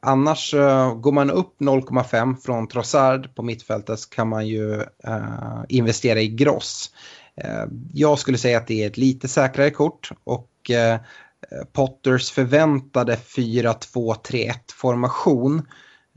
annars 0.00 0.54
eh, 0.54 0.94
går 0.94 1.12
man 1.12 1.30
upp 1.30 1.60
0,5 1.60 2.36
från 2.36 2.68
Trossard 2.68 3.34
på 3.34 3.42
mittfältet 3.42 3.98
så 3.98 4.08
kan 4.08 4.28
man 4.28 4.48
ju 4.48 4.84
investera 5.68 6.20
i 6.20 6.28
Gross. 6.28 6.90
Ehm, 7.36 7.88
jag 7.92 8.18
skulle 8.18 8.38
säga 8.38 8.58
att 8.58 8.66
det 8.66 8.82
är 8.82 8.86
ett 8.86 8.96
lite 8.96 9.28
säkrare 9.28 9.70
kort 9.70 10.10
och 10.24 10.70
Eh, 11.52 11.64
Potters 11.72 12.30
förväntade 12.30 13.16
4-2-3-1 13.16 14.54
formation 14.74 15.62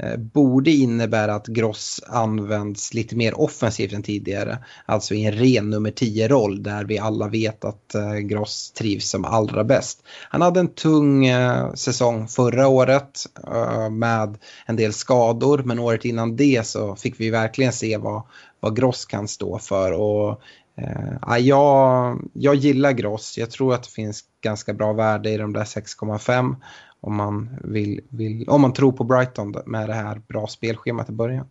eh, 0.04 0.18
borde 0.18 0.72
innebära 0.72 1.36
att 1.36 1.48
Gross 1.48 2.02
används 2.08 2.94
lite 2.94 3.16
mer 3.16 3.40
offensivt 3.40 3.94
än 3.94 4.04
tidigare. 4.04 4.58
Alltså 4.86 5.14
i 5.14 5.26
en 5.26 5.32
ren 5.32 5.70
nummer 5.70 5.92
10-roll 5.92 6.64
där 6.64 6.84
vi 6.84 7.00
alla 7.00 7.28
vet 7.28 7.66
att 7.66 7.96
eh, 7.96 8.14
Gross 8.14 8.72
trivs 8.72 9.10
som 9.10 9.26
allra 9.26 9.64
bäst. 9.64 10.04
Han 10.30 10.42
hade 10.42 10.60
en 10.60 10.74
tung 10.74 11.28
säsong 11.76 12.28
förra 12.28 12.68
året 12.68 13.26
med 13.92 14.38
en 14.66 14.76
del 14.76 14.94
skador 14.94 15.62
men 15.66 15.80
året 15.80 16.06
innan 16.06 16.36
det 16.36 16.68
så 16.68 16.96
fick 16.96 17.20
vi 17.20 17.30
verkligen 17.30 17.74
se 17.74 17.98
vad, 17.98 18.24
vad 18.60 18.76
Gross 18.76 19.06
kan 19.06 19.28
stå 19.28 19.60
för. 19.60 19.92
Och 19.92 20.42
Eh, 20.76 21.14
ah, 21.22 21.38
jag, 21.38 22.20
jag 22.34 22.56
gillar 22.56 22.92
Gross. 22.92 23.38
Jag 23.38 23.52
tror 23.52 23.74
att 23.74 23.84
det 23.84 23.90
finns 23.90 24.24
ganska 24.42 24.74
bra 24.74 24.94
värde 24.94 25.30
i 25.30 25.38
de 25.38 25.54
där 25.54 25.64
6,5 25.64 26.56
om 27.04 27.16
man, 27.16 27.50
vill, 27.64 28.02
vill, 28.10 28.50
om 28.50 28.62
man 28.62 28.74
tror 28.74 28.92
på 28.92 29.04
Brighton 29.04 29.56
med 29.66 29.90
det 29.90 29.94
här 29.94 30.22
bra 30.28 30.48
spelschemat 30.48 31.10
i 31.10 31.12
början. 31.12 31.48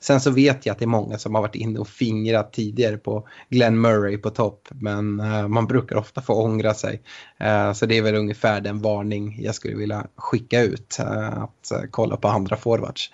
Sen 0.00 0.20
så 0.20 0.30
vet 0.30 0.66
jag 0.66 0.72
att 0.72 0.78
det 0.78 0.84
är 0.84 0.86
många 0.86 1.18
som 1.18 1.34
har 1.34 1.42
varit 1.42 1.54
inne 1.54 1.78
och 1.78 1.88
fingrat 1.88 2.52
tidigare 2.52 2.96
på 2.96 3.28
Glenn 3.48 3.80
Murray 3.80 4.18
på 4.18 4.30
topp 4.30 4.68
men 4.70 5.20
eh, 5.20 5.48
man 5.48 5.66
brukar 5.66 5.96
ofta 5.96 6.22
få 6.22 6.34
ångra 6.34 6.74
sig. 6.74 7.02
Eh, 7.38 7.72
så 7.72 7.86
det 7.86 7.98
är 7.98 8.02
väl 8.02 8.14
ungefär 8.14 8.60
den 8.60 8.82
varning 8.82 9.38
jag 9.42 9.54
skulle 9.54 9.76
vilja 9.76 10.06
skicka 10.16 10.60
ut 10.60 10.96
eh, 11.00 11.42
att 11.42 11.72
kolla 11.90 12.16
på 12.16 12.28
andra 12.28 12.56
forwards. 12.56 13.10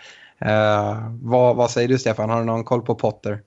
vad, 1.20 1.56
vad 1.56 1.70
säger 1.70 1.88
du 1.88 1.98
Stefan, 1.98 2.30
har 2.30 2.38
du 2.38 2.46
någon 2.46 2.64
koll 2.64 2.82
på 2.82 2.94
Potter? 2.94 3.42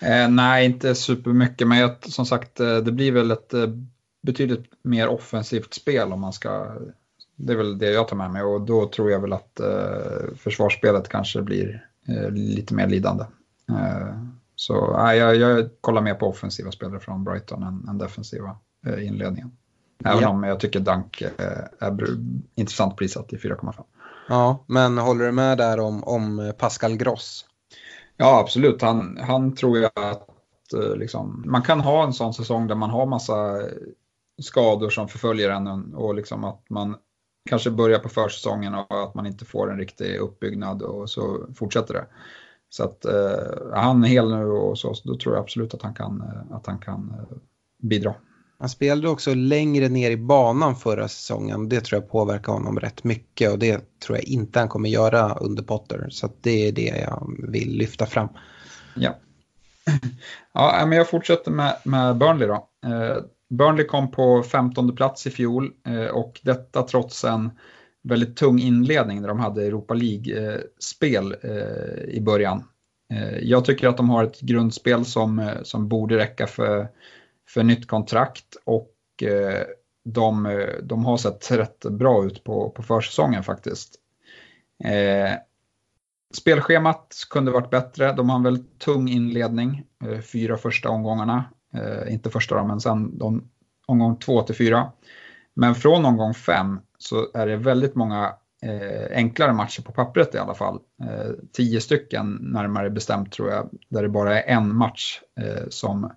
Eh, 0.00 0.28
nej, 0.28 0.64
inte 0.64 0.94
supermycket, 0.94 1.68
men 1.68 1.78
jag, 1.78 2.04
som 2.04 2.26
sagt 2.26 2.60
eh, 2.60 2.76
det 2.76 2.92
blir 2.92 3.12
väl 3.12 3.30
ett 3.30 3.54
eh, 3.54 3.66
betydligt 4.22 4.64
mer 4.82 5.08
offensivt 5.08 5.74
spel 5.74 6.12
om 6.12 6.20
man 6.20 6.32
ska 6.32 6.76
det 7.36 7.52
är 7.52 7.56
väl 7.56 7.78
det 7.78 7.90
jag 7.90 8.08
tar 8.08 8.16
med 8.16 8.30
mig 8.30 8.42
och 8.42 8.60
då 8.60 8.88
tror 8.88 9.10
jag 9.10 9.20
väl 9.20 9.32
att 9.32 9.60
eh, 9.60 10.34
försvarsspelet 10.36 11.08
kanske 11.08 11.42
blir 11.42 11.86
eh, 12.08 12.30
lite 12.30 12.74
mer 12.74 12.86
lidande. 12.86 13.24
Eh, 13.68 14.16
så 14.56 15.00
eh, 15.00 15.14
jag, 15.14 15.36
jag 15.36 15.68
kollar 15.80 16.02
mer 16.02 16.14
på 16.14 16.28
offensiva 16.28 16.72
spelare 16.72 17.00
från 17.00 17.24
Brighton 17.24 17.62
än, 17.62 17.88
än 17.88 17.98
defensiva 17.98 18.56
eh, 18.86 19.06
inledningen. 19.06 19.50
Även 20.04 20.22
ja. 20.22 20.28
om 20.28 20.42
jag 20.42 20.60
tycker 20.60 20.80
Dunk 20.80 21.22
är 21.38 21.68
intressant 22.54 22.96
prissatt 22.96 23.32
i 23.32 23.36
4,5. 23.36 23.84
Ja, 24.28 24.64
men 24.66 24.98
håller 24.98 25.24
du 25.24 25.32
med 25.32 25.58
där 25.58 25.80
om, 25.80 26.04
om 26.04 26.52
Pascal 26.58 26.96
Gross? 26.96 27.46
Ja, 28.16 28.40
absolut. 28.40 28.82
Han, 28.82 29.18
han 29.20 29.54
tror 29.54 29.78
jag 29.78 29.90
att 29.94 30.72
eh, 30.72 30.96
liksom, 30.96 31.42
man 31.46 31.62
kan 31.62 31.80
ha 31.80 32.04
en 32.04 32.12
sån 32.12 32.34
säsong 32.34 32.66
där 32.66 32.74
man 32.74 32.90
har 32.90 33.06
massa 33.06 33.62
skador 34.42 34.90
som 34.90 35.08
förföljer 35.08 35.50
en 35.50 35.94
och 35.94 36.14
liksom 36.14 36.44
att 36.44 36.70
man 36.70 36.96
kanske 37.50 37.70
börjar 37.70 37.98
på 37.98 38.08
försäsongen 38.08 38.74
och 38.74 39.02
att 39.02 39.14
man 39.14 39.26
inte 39.26 39.44
får 39.44 39.70
en 39.70 39.78
riktig 39.78 40.16
uppbyggnad 40.16 40.82
och 40.82 41.10
så 41.10 41.46
fortsätter 41.54 41.94
det. 41.94 42.06
Så 42.68 42.84
att 42.84 43.04
eh, 43.04 43.72
han 43.74 44.04
är 44.04 44.08
hel 44.08 44.30
nu 44.36 44.44
och 44.44 44.78
så, 44.78 44.94
så 44.94 45.08
då 45.08 45.18
tror 45.18 45.34
jag 45.34 45.42
absolut 45.42 45.74
att 45.74 45.82
han 45.82 45.94
kan, 45.94 46.20
eh, 46.20 46.56
att 46.56 46.66
han 46.66 46.78
kan 46.78 47.14
eh, 47.18 47.36
bidra. 47.78 48.14
Han 48.58 48.68
spelade 48.68 49.08
också 49.08 49.34
längre 49.34 49.88
ner 49.88 50.10
i 50.10 50.16
banan 50.16 50.76
förra 50.76 51.08
säsongen. 51.08 51.68
Det 51.68 51.80
tror 51.80 52.00
jag 52.02 52.10
påverkar 52.10 52.52
honom 52.52 52.80
rätt 52.80 53.04
mycket 53.04 53.52
och 53.52 53.58
det 53.58 54.00
tror 54.00 54.18
jag 54.18 54.24
inte 54.24 54.58
han 54.58 54.68
kommer 54.68 54.88
göra 54.88 55.34
under 55.34 55.62
Potter. 55.62 56.06
Så 56.10 56.30
det 56.40 56.68
är 56.68 56.72
det 56.72 57.06
jag 57.08 57.36
vill 57.48 57.76
lyfta 57.76 58.06
fram. 58.06 58.28
Ja, 58.94 59.18
ja 60.52 60.86
men 60.86 60.98
jag 60.98 61.10
fortsätter 61.10 61.50
med, 61.50 61.76
med 61.84 62.16
Burnley 62.16 62.48
då. 62.48 62.68
Eh, 62.86 63.16
Burnley 63.50 63.86
kom 63.86 64.10
på 64.10 64.42
15 64.42 64.96
plats 64.96 65.26
i 65.26 65.30
fjol 65.30 65.70
eh, 65.86 66.06
och 66.06 66.40
detta 66.42 66.82
trots 66.82 67.24
en 67.24 67.50
väldigt 68.02 68.36
tung 68.36 68.58
inledning 68.58 69.22
där 69.22 69.28
de 69.28 69.40
hade 69.40 69.66
Europa 69.66 69.94
League-spel 69.94 71.36
eh, 71.42 72.14
i 72.14 72.20
början. 72.20 72.64
Eh, 73.12 73.38
jag 73.38 73.64
tycker 73.64 73.88
att 73.88 73.96
de 73.96 74.10
har 74.10 74.24
ett 74.24 74.40
grundspel 74.40 75.04
som, 75.04 75.38
eh, 75.38 75.62
som 75.62 75.88
borde 75.88 76.16
räcka 76.16 76.46
för, 76.46 76.88
för 77.48 77.62
nytt 77.62 77.86
kontrakt 77.86 78.56
och 78.64 79.22
eh, 79.22 79.62
de, 80.04 80.62
de 80.82 81.04
har 81.04 81.16
sett 81.16 81.50
rätt 81.50 81.80
bra 81.80 82.24
ut 82.24 82.44
på, 82.44 82.70
på 82.70 82.82
försäsongen 82.82 83.42
faktiskt. 83.42 83.94
Eh, 84.84 85.32
spelschemat 86.34 87.14
kunde 87.30 87.50
varit 87.50 87.70
bättre. 87.70 88.12
De 88.12 88.30
har 88.30 88.36
en 88.36 88.42
väldigt 88.42 88.78
tung 88.78 89.08
inledning, 89.08 89.84
eh, 90.04 90.20
fyra 90.20 90.56
första 90.56 90.88
omgångarna. 90.88 91.44
inte 92.08 92.30
första 92.30 92.64
men 92.64 92.80
sen 92.80 93.18
de, 93.18 93.50
omgång 93.86 94.18
två 94.18 94.42
till 94.42 94.54
fyra. 94.54 94.92
Men 95.54 95.74
från 95.74 96.04
omgång 96.04 96.34
fem 96.34 96.80
så 96.98 97.26
är 97.34 97.46
det 97.46 97.56
väldigt 97.56 97.94
många 97.94 98.34
eh, 98.62 99.16
enklare 99.16 99.52
matcher 99.52 99.82
på 99.82 99.92
pappret 99.92 100.34
i 100.34 100.38
alla 100.38 100.54
fall. 100.54 100.80
Eh, 101.02 101.32
tio 101.52 101.80
stycken 101.80 102.38
närmare 102.40 102.90
bestämt 102.90 103.32
tror 103.32 103.50
jag, 103.50 103.70
där 103.88 104.02
det 104.02 104.08
bara 104.08 104.42
är 104.42 104.56
en 104.56 104.76
match 104.76 105.20
eh, 105.40 105.68
som, 105.68 106.12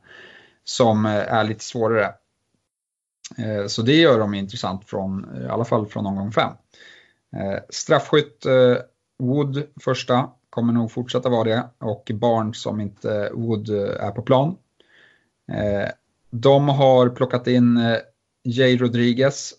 som 0.70 1.06
eh, 1.06 1.34
är 1.34 1.44
lite 1.44 1.64
svårare. 1.64 2.14
Eh, 3.38 3.68
så 3.68 3.82
det 3.82 3.96
gör 3.96 4.20
dem 4.20 4.34
intressant 4.34 4.86
från, 4.86 5.36
eh, 5.36 5.46
i 5.46 5.50
alla 5.50 5.66
fall 5.66 5.88
från 5.88 6.06
omgång 6.06 6.32
5. 6.32 6.54
Straffskytt 7.70 8.46
Wood 9.20 9.64
första, 9.82 10.30
kommer 10.50 10.74
nog 10.74 10.92
fortsätta 10.92 11.30
vara 11.30 11.44
det 11.44 11.70
och 11.78 12.12
Barnes 12.14 12.62
som 12.62 12.82
inte 12.82 13.30
Wood 13.34 13.70
är 14.00 14.12
på 14.12 14.22
plan. 14.22 14.58
De 16.30 16.70
har 16.70 17.10
plockat 17.10 17.48
in 17.48 17.80
Jay 18.44 18.78
Rodriguez 18.78 19.54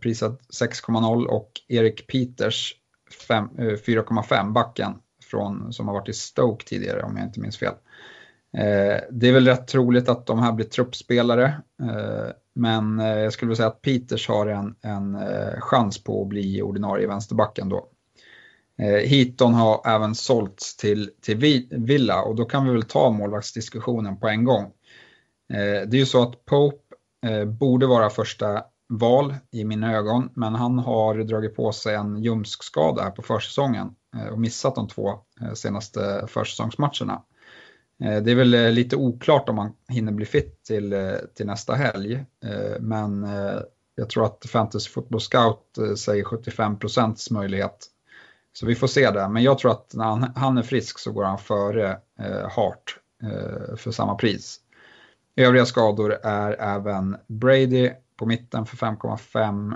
prisad 0.00 0.38
6,0 0.60 1.26
och 1.26 1.50
Erik 1.68 2.06
Peters 2.06 2.74
4,5 3.28 4.52
backen 4.52 4.94
från, 5.22 5.72
som 5.72 5.88
har 5.88 5.94
varit 5.94 6.08
i 6.08 6.12
Stoke 6.12 6.64
tidigare 6.64 7.02
om 7.02 7.16
jag 7.16 7.26
inte 7.26 7.40
minns 7.40 7.58
fel. 7.58 7.74
Eh, 8.56 9.00
det 9.10 9.28
är 9.28 9.32
väl 9.32 9.46
rätt 9.46 9.66
troligt 9.66 10.08
att 10.08 10.26
de 10.26 10.38
här 10.38 10.52
blir 10.52 10.66
truppspelare, 10.66 11.44
eh, 11.82 12.32
men 12.54 13.00
eh, 13.00 13.18
jag 13.18 13.32
skulle 13.32 13.48
vilja 13.48 13.56
säga 13.56 13.68
att 13.68 13.82
Peters 13.82 14.28
har 14.28 14.46
en, 14.46 14.74
en 14.80 15.14
eh, 15.14 15.60
chans 15.60 16.04
på 16.04 16.22
att 16.22 16.28
bli 16.28 16.62
ordinarie 16.62 17.06
vänsterbacken 17.06 17.68
då. 17.68 17.88
Heaton 18.78 19.54
har 19.54 19.80
även 19.86 20.14
sålts 20.14 20.76
till, 20.76 21.10
till 21.20 21.66
Villa 21.70 22.22
och 22.22 22.34
då 22.34 22.44
kan 22.44 22.64
vi 22.64 22.72
väl 22.72 22.82
ta 22.82 23.10
målvaktsdiskussionen 23.10 24.16
på 24.16 24.28
en 24.28 24.44
gång. 24.44 24.72
Det 25.48 25.92
är 25.92 25.94
ju 25.94 26.06
så 26.06 26.22
att 26.22 26.44
Pope 26.44 26.94
borde 27.46 27.86
vara 27.86 28.10
första 28.10 28.62
val 28.88 29.34
i 29.50 29.64
mina 29.64 29.96
ögon, 29.96 30.30
men 30.34 30.54
han 30.54 30.78
har 30.78 31.14
dragit 31.14 31.56
på 31.56 31.72
sig 31.72 31.94
en 31.94 32.22
ljumskskada 32.22 33.02
här 33.02 33.10
på 33.10 33.22
försäsongen 33.22 33.94
eh, 34.16 34.26
och 34.26 34.40
missat 34.40 34.74
de 34.74 34.88
två 34.88 35.10
eh, 35.40 35.52
senaste 35.54 36.26
försäsongsmatcherna. 36.28 37.22
Eh, 38.02 38.22
det 38.22 38.30
är 38.30 38.34
väl 38.34 38.54
eh, 38.54 38.70
lite 38.70 38.96
oklart 38.96 39.48
om 39.48 39.58
han 39.58 39.72
hinner 39.88 40.12
bli 40.12 40.26
fit 40.26 40.64
till, 40.64 40.92
eh, 40.92 41.14
till 41.34 41.46
nästa 41.46 41.74
helg, 41.74 42.24
men 42.80 43.26
jag 43.94 44.10
tror 44.10 44.26
att 44.26 44.46
Fantasy 44.46 44.90
Football 44.90 45.20
Scout 45.20 45.78
säger 45.96 46.24
75% 46.24 47.30
möjlighet. 47.30 47.86
Så 48.52 48.66
vi 48.66 48.74
får 48.74 48.86
se 48.86 49.10
det, 49.10 49.28
men 49.28 49.42
jag 49.42 49.58
tror 49.58 49.70
att 49.70 49.94
när 49.94 50.04
han, 50.04 50.32
han 50.36 50.58
är 50.58 50.62
frisk 50.62 50.98
så 50.98 51.12
går 51.12 51.24
han 51.24 51.38
före 51.38 51.98
Hart 52.50 52.98
för 53.76 53.90
samma 53.90 54.14
pris. 54.14 54.60
Övriga 55.36 55.66
skador 55.66 56.12
är 56.22 56.52
även 56.52 57.16
Brady 57.26 57.90
på 58.16 58.26
mitten 58.26 58.66
för 58.66 58.76
5,5 58.76 59.74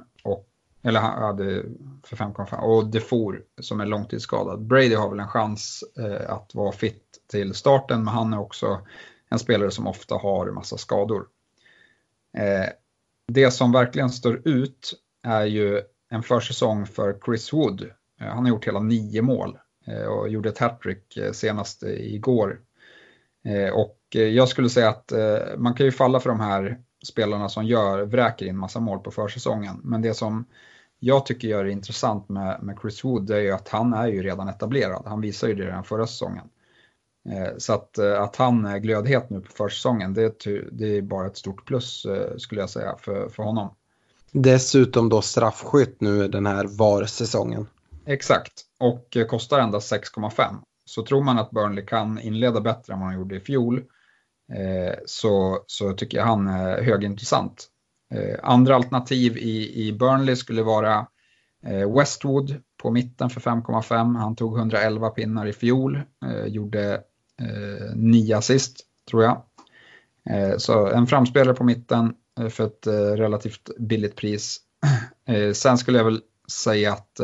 eller 0.89 1.01
han 1.01 1.23
hade 1.23 1.63
för 2.05 2.17
5,5 2.17 2.61
och 2.61 2.87
Defour 2.87 3.43
som 3.61 3.81
är 3.81 3.87
långtidsskadad. 3.87 4.63
Brady 4.63 4.95
har 4.95 5.11
väl 5.11 5.21
en 5.21 5.29
chans 5.29 5.85
eh, 5.99 6.31
att 6.31 6.55
vara 6.55 6.73
fit 6.73 7.03
till 7.31 7.55
starten 7.55 8.05
men 8.05 8.15
han 8.15 8.33
är 8.33 8.41
också 8.41 8.81
en 9.31 9.39
spelare 9.39 9.71
som 9.71 9.87
ofta 9.87 10.15
har 10.15 10.51
massa 10.51 10.79
skador. 10.79 11.27
Eh, 12.39 12.69
det 13.33 13.51
som 13.51 13.73
verkligen 13.73 14.11
står 14.11 14.49
ut 14.49 14.95
är 15.23 15.45
ju 15.45 15.83
en 16.11 16.23
försäsong 16.23 16.87
för 16.87 17.19
Chris 17.25 17.53
Wood. 17.53 17.83
Eh, 18.21 18.27
han 18.27 18.39
har 18.39 18.49
gjort 18.49 18.67
hela 18.67 18.81
nio 18.81 19.23
mål 19.23 19.59
eh, 19.87 20.07
och 20.07 20.29
gjorde 20.29 20.49
ett 20.49 20.59
hattrick 20.59 21.17
eh, 21.17 21.33
senast 21.33 21.83
igår. 21.83 22.61
Eh, 23.45 23.73
och 23.75 23.99
eh, 24.15 24.23
jag 24.23 24.49
skulle 24.49 24.69
säga 24.69 24.89
att 24.89 25.13
eh, 25.13 25.57
man 25.57 25.75
kan 25.75 25.87
ju 25.87 25.93
falla 25.93 26.21
för 26.21 26.31
de 26.31 26.41
här 26.41 26.79
spelarna 27.05 27.49
som 27.49 27.67
gör, 27.67 28.03
vräker 28.03 28.47
in 28.47 28.57
massa 28.57 28.81
mål 28.81 28.99
på 28.99 29.11
försäsongen. 29.11 29.81
Men 29.85 30.03
det 30.03 30.15
som 30.15 30.47
jag 30.99 31.27
tycker 31.27 31.49
gör 31.49 31.65
det 31.65 31.73
intressant 31.73 32.29
med, 32.29 32.63
med 32.63 32.79
Chris 32.83 33.05
Wood 33.05 33.31
är 33.31 33.41
ju 33.41 33.53
att 33.53 33.69
han 33.69 33.93
är 33.93 34.07
ju 34.07 34.23
redan 34.23 34.49
etablerad. 34.49 35.03
Han 35.07 35.21
visar 35.21 35.49
ju 35.49 35.55
det 35.55 35.67
redan 35.67 35.85
förra 35.85 36.07
säsongen. 36.07 36.49
Eh, 37.29 37.57
så 37.59 37.73
att, 37.73 37.99
eh, 37.99 38.23
att 38.23 38.37
han 38.37 38.67
är 38.67 38.79
glödhet 38.79 39.31
nu 39.31 39.41
på 39.41 39.53
försäsongen, 39.53 40.15
det, 40.15 40.45
det 40.73 40.97
är 40.97 41.03
bara 41.03 41.27
ett 41.27 41.37
stort 41.37 41.67
plus 41.67 42.05
eh, 42.05 42.37
skulle 42.37 42.61
jag 42.61 42.71
säga 42.71 42.97
för, 42.99 43.29
för 43.29 43.43
honom. 43.43 43.75
Dessutom 44.33 45.09
då 45.09 45.23
straffskytt 45.23 46.01
nu 46.01 46.29
den 46.29 46.47
här 46.47 46.67
VAR-säsongen. 46.79 47.67
Exakt, 48.07 48.53
och 48.79 49.17
kostar 49.29 49.59
endast 49.59 49.93
6,5. 49.93 50.55
Så 50.85 51.03
tror 51.03 51.23
man 51.23 51.39
att 51.39 51.51
Burnley 51.51 51.87
kan 51.87 52.21
inleda 52.21 52.61
bättre 52.61 52.93
än 52.93 53.01
vad 53.01 53.09
han 53.09 53.19
gjorde 53.19 53.37
i 53.37 53.41
fjol 53.41 53.85
så, 55.07 55.65
så 55.67 55.93
tycker 55.93 56.19
jag 56.19 56.25
han 56.25 56.49
är 56.49 56.83
högintressant. 56.83 57.69
Eh, 58.11 58.37
andra 58.43 58.75
alternativ 58.75 59.37
i, 59.37 59.87
i 59.87 59.93
Burnley 59.93 60.37
skulle 60.37 60.63
vara 60.63 61.07
eh, 61.67 61.97
Westwood 61.99 62.55
på 62.83 62.91
mitten 62.91 63.31
för 63.31 63.41
5,5. 63.41 64.17
Han 64.17 64.37
tog 64.37 64.59
111 64.59 65.11
pinnar 65.11 65.47
i 65.47 65.53
fjol, 65.53 66.01
eh, 66.25 66.45
gjorde 66.47 67.01
9 67.95 68.37
assist 68.37 68.81
tror 69.11 69.23
jag. 69.23 69.43
Så 70.61 70.87
en 70.87 71.07
framspelare 71.07 71.55
på 71.55 71.65
mitten 71.65 72.15
för 72.51 72.67
ett 72.67 72.87
relativt 73.19 73.71
billigt 73.79 74.17
pris. 74.17 74.61
Sen 75.55 75.79
skulle 75.79 75.99
jag 75.99 76.05
väl 76.05 76.21
säga 76.53 76.93
att 76.93 77.21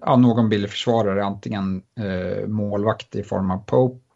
ja, 0.00 0.16
någon 0.16 0.48
billig 0.48 0.70
försvarare, 0.70 1.24
antingen 1.24 1.82
målvakt 2.46 3.16
i 3.16 3.22
form 3.22 3.50
av 3.50 3.58
Pope 3.58 4.07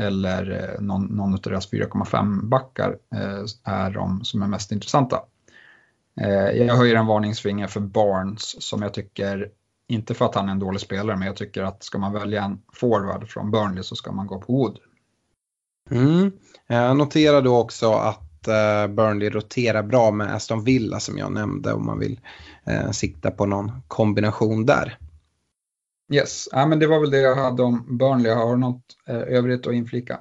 eller 0.00 0.74
eh, 0.74 0.80
någon, 0.80 1.04
någon 1.04 1.34
av 1.34 1.40
deras 1.40 1.72
4,5 1.72 2.44
backar 2.44 2.96
eh, 3.14 3.44
är 3.64 3.90
de 3.90 4.24
som 4.24 4.42
är 4.42 4.46
mest 4.46 4.72
intressanta. 4.72 5.22
Eh, 6.20 6.50
jag 6.66 6.74
höjer 6.74 6.96
en 6.96 7.06
varningsfinger 7.06 7.66
för 7.66 7.80
Barnes 7.80 8.62
som 8.62 8.82
jag 8.82 8.94
tycker, 8.94 9.50
inte 9.88 10.14
för 10.14 10.24
att 10.24 10.34
han 10.34 10.48
är 10.48 10.52
en 10.52 10.58
dålig 10.58 10.80
spelare, 10.80 11.16
men 11.16 11.26
jag 11.26 11.36
tycker 11.36 11.62
att 11.62 11.84
ska 11.84 11.98
man 11.98 12.12
välja 12.12 12.44
en 12.44 12.62
forward 12.72 13.28
från 13.28 13.50
Burnley 13.50 13.82
så 13.82 13.96
ska 13.96 14.12
man 14.12 14.26
gå 14.26 14.40
på 14.40 14.52
Wood. 14.52 14.78
Mm. 15.90 16.32
Jag 16.66 17.44
då 17.44 17.58
också 17.58 17.92
att 17.92 18.48
eh, 18.48 18.86
Burnley 18.86 19.30
roterar 19.30 19.82
bra 19.82 20.10
med 20.10 20.34
Aston 20.34 20.64
Villa 20.64 21.00
som 21.00 21.18
jag 21.18 21.32
nämnde 21.32 21.72
om 21.72 21.86
man 21.86 21.98
vill 21.98 22.20
eh, 22.64 22.90
sikta 22.90 23.30
på 23.30 23.46
någon 23.46 23.72
kombination 23.88 24.66
där. 24.66 24.98
Yes, 26.12 26.48
ja, 26.52 26.66
men 26.66 26.78
det 26.78 26.86
var 26.86 27.00
väl 27.00 27.10
det 27.10 27.20
jag 27.20 27.36
hade 27.36 27.62
om 27.62 27.98
Burnley. 27.98 28.32
Har 28.32 28.52
du 28.52 28.60
något 28.60 28.82
eh, 29.08 29.16
övrigt 29.16 29.66
att 29.66 29.74
inflika? 29.74 30.20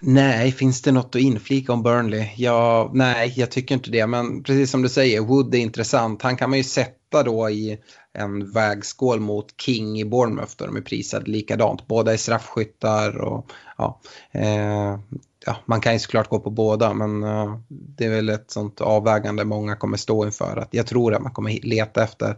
Nej, 0.00 0.52
finns 0.52 0.82
det 0.82 0.92
något 0.92 1.14
att 1.14 1.20
inflika 1.20 1.72
om 1.72 1.82
Burnley? 1.82 2.28
Ja, 2.36 2.90
nej, 2.94 3.32
jag 3.36 3.50
tycker 3.50 3.74
inte 3.74 3.90
det. 3.90 4.06
Men 4.06 4.42
precis 4.42 4.70
som 4.70 4.82
du 4.82 4.88
säger, 4.88 5.20
Wood 5.20 5.54
är 5.54 5.58
intressant. 5.58 6.22
Han 6.22 6.36
kan 6.36 6.50
man 6.50 6.58
ju 6.58 6.64
sätta 6.64 7.22
då 7.22 7.50
i 7.50 7.78
en 8.12 8.52
vägskål 8.52 9.20
mot 9.20 9.60
King 9.60 10.00
i 10.00 10.04
Bournemouth 10.04 10.52
där 10.58 10.66
de 10.66 10.76
är 10.76 10.80
prisade 10.80 11.30
likadant. 11.30 11.86
Båda 11.86 12.12
är 12.12 12.16
straffskyttar 12.16 13.16
och 13.16 13.50
ja, 13.78 14.00
eh, 14.32 14.98
ja, 15.46 15.56
man 15.64 15.80
kan 15.80 15.92
ju 15.92 15.98
såklart 15.98 16.28
gå 16.28 16.38
på 16.38 16.50
båda 16.50 16.94
men 16.94 17.22
eh, 17.22 17.58
det 17.68 18.04
är 18.04 18.10
väl 18.10 18.28
ett 18.28 18.50
sånt 18.50 18.80
avvägande 18.80 19.44
många 19.44 19.76
kommer 19.76 19.96
stå 19.96 20.24
inför. 20.24 20.56
Att 20.56 20.74
jag 20.74 20.86
tror 20.86 21.14
att 21.14 21.22
man 21.22 21.32
kommer 21.32 21.58
leta 21.62 22.04
efter 22.04 22.36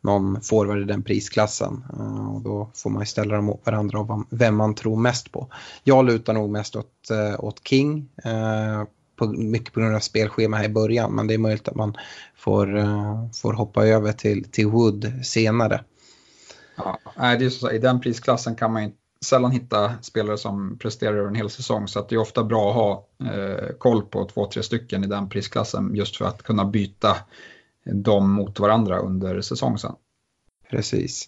någon 0.00 0.40
forward 0.40 0.80
i 0.80 0.84
den 0.84 1.02
prisklassen. 1.02 1.84
Uh, 1.98 2.34
och 2.34 2.40
då 2.40 2.70
får 2.74 2.90
man 2.90 3.02
ju 3.02 3.06
ställa 3.06 3.36
dem 3.36 3.44
mot 3.44 3.66
varandra 3.66 3.98
och 3.98 4.26
vem 4.30 4.56
man 4.56 4.74
tror 4.74 4.96
mest 4.96 5.32
på. 5.32 5.48
Jag 5.84 6.04
lutar 6.04 6.32
nog 6.32 6.50
mest 6.50 6.76
åt, 6.76 7.08
uh, 7.10 7.44
åt 7.44 7.68
King. 7.68 8.08
Eh, 8.24 8.84
på, 9.16 9.26
mycket 9.26 9.74
på 9.74 9.80
grund 9.80 9.96
av 9.96 10.00
spelschema 10.00 10.56
här 10.56 10.64
i 10.64 10.68
början 10.68 11.14
men 11.14 11.26
det 11.26 11.34
är 11.34 11.38
möjligt 11.38 11.68
att 11.68 11.74
man 11.74 11.96
får, 12.36 12.68
får 13.32 13.52
hoppa 13.52 13.86
över 13.86 14.12
till, 14.12 14.50
till 14.50 14.66
Wood 14.66 15.12
senare. 15.22 15.84
Ja, 16.76 16.98
det 17.16 17.44
är 17.44 17.50
så, 17.50 17.70
I 17.70 17.78
den 17.78 18.00
prisklassen 18.00 18.56
kan 18.56 18.72
man 18.72 18.84
ju 18.84 18.90
sällan 19.20 19.50
hitta 19.50 19.94
spelare 20.02 20.38
som 20.38 20.78
presterar 20.78 21.16
över 21.16 21.28
en 21.28 21.34
hel 21.34 21.50
säsong 21.50 21.88
så 21.88 21.98
att 21.98 22.08
det 22.08 22.14
är 22.14 22.20
ofta 22.20 22.44
bra 22.44 22.68
att 22.68 22.74
ha 22.74 23.06
eh, 23.32 23.68
koll 23.78 24.02
på 24.02 24.24
två, 24.24 24.46
tre 24.46 24.62
stycken 24.62 25.04
i 25.04 25.06
den 25.06 25.28
prisklassen 25.28 25.94
just 25.94 26.16
för 26.16 26.24
att 26.24 26.42
kunna 26.42 26.64
byta 26.64 27.16
dem 27.92 28.32
mot 28.32 28.60
varandra 28.60 28.98
under 28.98 29.40
säsong 29.40 29.78
sen. 29.78 29.94
Precis. 30.70 31.26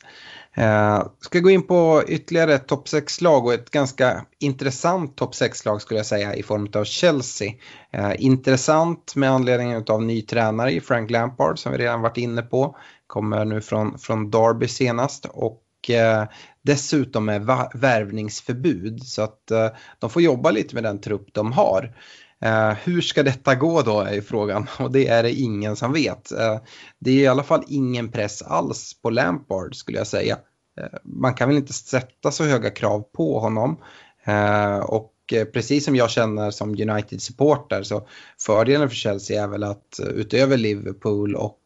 Eh, 0.54 1.06
ska 1.20 1.40
gå 1.40 1.50
in 1.50 1.66
på 1.66 2.02
ytterligare 2.08 2.54
ett 2.54 2.68
topp 2.68 2.86
6-lag 2.86 3.46
och 3.46 3.54
ett 3.54 3.70
ganska 3.70 4.26
intressant 4.38 5.16
topp 5.16 5.32
6-lag 5.32 5.82
skulle 5.82 6.00
jag 6.00 6.06
säga 6.06 6.34
i 6.34 6.42
form 6.42 6.68
av 6.74 6.84
Chelsea. 6.84 7.52
Eh, 7.92 8.12
intressant 8.18 9.16
med 9.16 9.30
anledning 9.30 9.84
av 9.88 10.02
ny 10.02 10.22
tränare 10.22 10.72
i 10.72 10.80
Frank 10.80 11.10
Lampard 11.10 11.58
som 11.58 11.72
vi 11.72 11.78
redan 11.78 12.00
varit 12.00 12.16
inne 12.16 12.42
på. 12.42 12.76
Kommer 13.06 13.44
nu 13.44 13.60
från, 13.60 13.98
från 13.98 14.30
Derby 14.30 14.68
senast 14.68 15.24
och 15.24 15.90
eh, 15.90 16.24
dessutom 16.62 17.24
med 17.24 17.46
värvningsförbud 17.74 19.02
så 19.02 19.22
att 19.22 19.50
eh, 19.50 19.68
de 19.98 20.10
får 20.10 20.22
jobba 20.22 20.50
lite 20.50 20.74
med 20.74 20.84
den 20.84 21.00
trupp 21.00 21.28
de 21.32 21.52
har. 21.52 21.94
Eh, 22.42 22.72
hur 22.84 23.00
ska 23.00 23.22
detta 23.22 23.54
gå 23.54 23.82
då 23.82 24.00
är 24.00 24.20
frågan 24.20 24.66
och 24.78 24.90
det 24.90 25.08
är 25.08 25.22
det 25.22 25.32
ingen 25.32 25.76
som 25.76 25.92
vet. 25.92 26.32
Eh, 26.32 26.60
det 26.98 27.10
är 27.10 27.22
i 27.22 27.26
alla 27.26 27.42
fall 27.42 27.64
ingen 27.68 28.08
press 28.08 28.42
alls 28.42 28.94
på 29.02 29.10
Lampard 29.10 29.76
skulle 29.76 29.98
jag 29.98 30.06
säga. 30.06 30.38
Eh, 30.80 30.98
man 31.04 31.34
kan 31.34 31.48
väl 31.48 31.58
inte 31.58 31.72
sätta 31.72 32.30
så 32.30 32.44
höga 32.44 32.70
krav 32.70 33.00
på 33.12 33.38
honom. 33.40 33.76
Eh, 34.24 34.78
och 34.78 35.14
eh, 35.32 35.44
precis 35.44 35.84
som 35.84 35.96
jag 35.96 36.10
känner 36.10 36.50
som 36.50 36.70
United-supporter 36.70 37.82
så 37.82 38.08
fördelen 38.38 38.88
för 38.88 38.96
Chelsea 38.96 39.42
är 39.42 39.48
väl 39.48 39.64
att 39.64 39.98
eh, 39.98 40.06
utöver 40.06 40.56
Liverpool 40.56 41.34
och, 41.34 41.56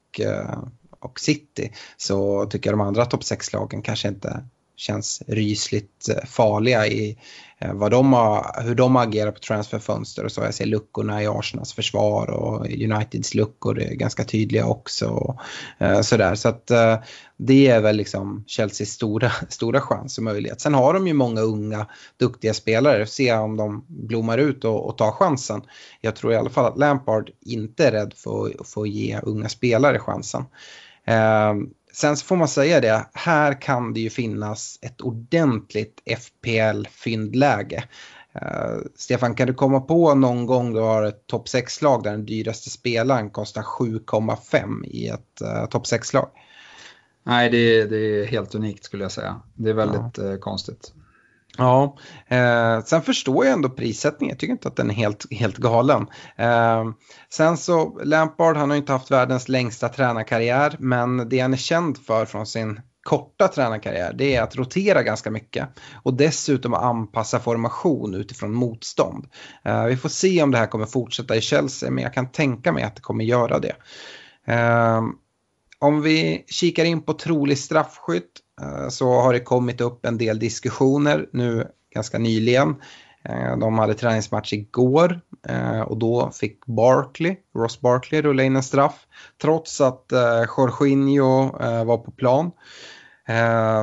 och 1.01 1.21
City 1.21 1.73
så 1.97 2.47
tycker 2.47 2.71
jag 2.71 2.79
de 2.79 2.87
andra 2.87 3.05
topp 3.05 3.21
6-lagen 3.21 3.83
kanske 3.83 4.09
inte 4.09 4.45
känns 4.77 5.23
rysligt 5.27 6.09
eh, 6.09 6.25
farliga 6.27 6.87
i 6.87 7.19
eh, 7.59 7.73
vad 7.73 7.91
de 7.91 8.13
har, 8.13 8.63
hur 8.63 8.75
de 8.75 8.97
agerar 8.97 9.31
på 9.31 9.39
transferfönster 9.39 10.25
och 10.25 10.33
så. 10.33 10.41
Jag 10.41 10.55
ser 10.55 10.67
luckorna 10.67 11.23
i 11.23 11.27
Arsenals 11.27 11.73
försvar 11.73 12.31
och 12.31 12.67
Uniteds 12.67 13.35
luckor 13.35 13.81
är 13.81 13.95
ganska 13.95 14.25
tydliga 14.25 14.67
också. 14.67 15.07
Och, 15.07 15.41
eh, 15.79 16.01
sådär. 16.01 16.35
Så 16.35 16.49
att 16.49 16.71
eh, 16.71 16.99
det 17.37 17.69
är 17.69 17.81
väl 17.81 17.97
liksom 17.97 18.45
Chelseas 18.47 18.89
stora, 18.89 19.31
stora 19.49 19.81
chans 19.81 20.19
och 20.19 20.25
möjlighet. 20.25 20.61
Sen 20.61 20.75
har 20.75 20.95
de 20.95 21.07
ju 21.07 21.15
många 21.15 21.41
unga 21.41 21.87
duktiga 22.17 22.55
spelare. 22.55 23.07
Se 23.07 23.33
om 23.33 23.57
de 23.57 23.85
blommar 23.89 24.39
ut 24.39 24.65
och, 24.65 24.87
och 24.87 24.99
tar 24.99 25.11
chansen. 25.11 25.63
Jag 26.01 26.17
tror 26.17 26.33
i 26.33 26.37
alla 26.37 26.51
fall 26.51 26.73
att 26.73 26.79
Lampard 26.79 27.31
inte 27.41 27.87
är 27.87 27.93
rädd 27.93 28.15
för, 28.17 28.65
för 28.65 28.83
att 28.83 28.89
ge 28.89 29.21
unga 29.23 29.49
spelare 29.49 29.99
chansen. 29.99 30.45
Eh, 31.07 31.55
Sen 31.95 32.17
så 32.17 32.27
får 32.27 32.37
man 32.37 32.49
säga 32.49 32.81
det, 32.81 33.07
här 33.13 33.61
kan 33.61 33.95
det 33.95 34.01
ju 34.01 34.11
finnas 34.11 34.79
ett 34.83 35.01
ordentligt 35.01 36.03
FPL-fyndläge. 36.07 37.85
Uh, 38.43 38.83
Stefan, 38.97 39.35
kan 39.35 39.47
du 39.47 39.55
komma 39.55 39.81
på 39.81 40.15
någon 40.15 40.47
gång 40.47 40.75
du 40.75 40.81
har 40.81 41.03
ett 41.03 41.27
topp 41.27 41.47
6-lag 41.47 42.03
där 42.03 42.11
den 42.11 42.27
dyraste 42.27 42.71
spelaren 42.71 43.31
kostar 43.31 43.63
7,5 43.63 44.85
i 44.87 45.09
ett 45.09 45.43
uh, 45.43 45.67
topp 45.67 45.85
6-lag? 45.85 46.29
Nej, 47.23 47.51
det, 47.51 47.85
det, 47.85 47.97
är 47.97 48.27
helt 48.27 48.55
unikt 48.55 48.85
skulle 48.85 49.05
jag 49.05 49.13
säga. 49.13 49.41
Det 49.55 49.71
är 49.71 49.75
väldigt 49.75 50.19
ja. 50.19 50.25
uh, 50.25 50.39
konstigt. 50.39 50.93
Ja, 51.59 51.97
eh, 52.29 52.85
sen 52.85 53.03
förstår 53.03 53.45
jag 53.45 53.53
ändå 53.53 53.69
prissättningen. 53.69 54.33
Jag 54.33 54.39
tycker 54.41 54.53
inte 54.53 54.69
att 54.69 54.77
den 54.77 54.91
är 54.91 54.95
helt, 54.95 55.33
helt 55.33 55.57
galen. 55.57 56.07
Eh, 56.37 56.85
sen 57.31 57.57
så, 57.57 58.01
Lampard 58.05 58.57
han 58.57 58.71
har 58.71 58.77
inte 58.77 58.93
haft 58.93 59.11
världens 59.11 59.49
längsta 59.49 59.89
tränarkarriär, 59.89 60.77
men 60.79 61.29
det 61.29 61.41
han 61.41 61.53
är 61.53 61.57
känd 61.57 61.99
för 61.99 62.25
från 62.27 62.47
sin 62.47 62.81
korta 63.03 63.49
tränarkarriär 63.49 64.13
det 64.13 64.37
är 64.37 64.43
att 64.43 64.57
rotera 64.57 65.03
ganska 65.03 65.31
mycket 65.31 65.69
och 66.03 66.15
dessutom 66.15 66.75
anpassa 66.75 67.41
formation 67.41 68.15
utifrån 68.15 68.53
motstånd. 68.53 69.27
Eh, 69.65 69.85
vi 69.85 69.97
får 69.97 70.09
se 70.09 70.43
om 70.43 70.51
det 70.51 70.59
här 70.59 70.67
kommer 70.67 70.87
fortsätta 70.87 71.37
i 71.37 71.41
Chelsea, 71.41 71.91
men 71.91 72.05
jag 72.05 72.15
kan 72.15 72.33
tänka 72.33 72.73
mig 72.73 72.83
att 72.83 72.97
det 72.97 73.03
kommer 73.03 73.25
göra 73.25 73.59
det. 73.59 73.77
Eh, 74.47 75.03
om 75.79 76.03
vi 76.03 76.45
kikar 76.47 76.85
in 76.85 77.03
på 77.03 77.13
trolig 77.13 77.59
straffskytt 77.59 78.41
Eh, 78.63 78.89
så 78.89 79.21
har 79.21 79.33
det 79.33 79.41
kommit 79.41 79.81
upp 79.81 80.07
en 80.07 80.19
del 80.19 80.39
diskussioner 80.39 81.27
nu 81.33 81.69
ganska 81.95 82.19
nyligen. 82.19 82.75
Eh, 83.25 83.57
de 83.57 83.79
hade 83.79 83.95
träningsmatch 83.95 84.53
igår 84.53 85.21
eh, 85.49 85.81
och 85.81 85.97
då 85.97 86.31
fick 86.31 86.67
Barkley, 86.67 87.37
Ross 87.55 87.81
Barkley 87.81 88.23
rulla 88.23 88.43
in 88.43 88.57
en 88.57 88.63
straff 88.63 89.07
trots 89.43 89.81
att 89.81 90.07
Jorginho 90.57 91.59
var 91.85 91.99
på 91.99 92.11
plan. 92.11 92.51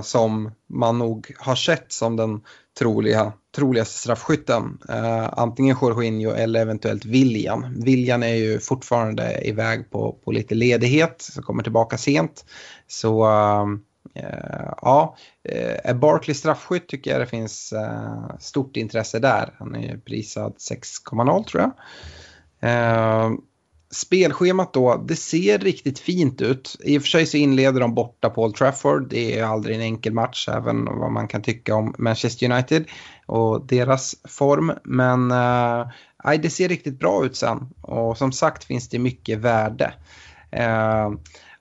Som 0.04 0.52
man 0.70 0.98
nog 0.98 1.36
har 1.40 1.56
sett 1.56 1.92
som 1.92 2.16
den 2.16 2.42
troliga, 2.80 3.34
troligaste 3.56 4.00
straffskytten. 4.00 4.80
Antingen 5.32 5.78
Jorginho 5.82 6.32
eller 6.32 6.62
eventuellt 6.62 7.06
William. 7.06 7.82
William 7.84 8.24
är 8.24 8.36
ju 8.36 8.60
fortfarande 8.60 9.48
iväg 9.48 9.92
på, 9.92 10.12
på 10.24 10.32
lite 10.32 10.56
ledighet, 10.56 11.16
så 11.20 11.42
kommer 11.42 11.64
tillbaka 11.64 11.98
sent. 11.98 12.46
Så 12.88 13.26
ehm, 13.26 13.80
Eh, 14.14 14.74
ja, 14.82 15.16
eh, 15.44 15.90
är 15.90 15.94
Barkley 15.94 16.34
straffskytt 16.34 16.88
tycker 16.88 17.12
jag 17.12 17.22
det 17.22 17.26
finns 17.26 17.74
eh, 17.74 18.38
stort 18.40 18.78
intresse 18.78 19.20
där. 19.20 19.56
Han 19.60 19.76
är 19.76 19.98
prisad 19.98 20.54
6,0 20.58 21.44
tror 21.44 21.62
jag. 21.62 21.72
Eh, 22.70 23.32
spelschemat 23.92 24.74
då, 24.74 25.04
det 25.08 25.16
ser 25.16 25.60
riktigt 25.60 26.00
fint 26.00 26.42
ut. 26.42 26.76
I 26.84 26.98
och 26.98 27.02
för 27.02 27.10
sig 27.10 27.26
så 27.26 27.38
inleder 27.38 27.80
de 27.80 27.96
borta 27.96 28.30
på 28.30 28.44
Old 28.44 28.56
Trafford. 28.56 29.10
Det 29.10 29.40
är 29.40 29.44
aldrig 29.44 29.76
en 29.76 29.82
enkel 29.82 30.14
match, 30.14 30.50
även 30.50 30.86
vad 30.86 31.12
man 31.12 31.28
kan 31.28 31.42
tycka 31.42 31.76
om 31.76 31.96
Manchester 31.98 32.52
United 32.52 32.86
och 33.26 33.66
deras 33.66 34.16
form. 34.28 34.72
Men 34.84 35.32
eh, 35.32 36.40
det 36.42 36.50
ser 36.50 36.70
riktigt 36.70 37.00
bra 37.00 37.26
ut 37.26 37.36
sen. 37.36 37.70
Och 37.82 38.18
som 38.18 38.32
sagt 38.32 38.64
finns 38.64 38.90
det 38.90 39.00
mycket 39.00 39.40
värde. 39.40 39.94
Eh, 40.52 41.12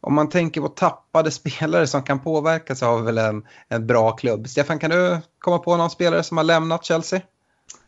om 0.00 0.14
man 0.14 0.28
tänker 0.28 0.60
på 0.60 0.68
tappade 0.68 1.30
spelare 1.30 1.86
som 1.86 2.02
kan 2.02 2.18
påverka 2.18 2.74
så 2.74 2.86
har 2.86 2.98
vi 2.98 3.02
väl 3.02 3.18
en, 3.18 3.46
en 3.68 3.86
bra 3.86 4.12
klubb. 4.12 4.48
Stefan, 4.48 4.78
kan 4.78 4.90
du 4.90 5.18
komma 5.38 5.58
på 5.58 5.76
någon 5.76 5.90
spelare 5.90 6.22
som 6.22 6.36
har 6.36 6.44
lämnat 6.44 6.84
Chelsea? 6.84 7.20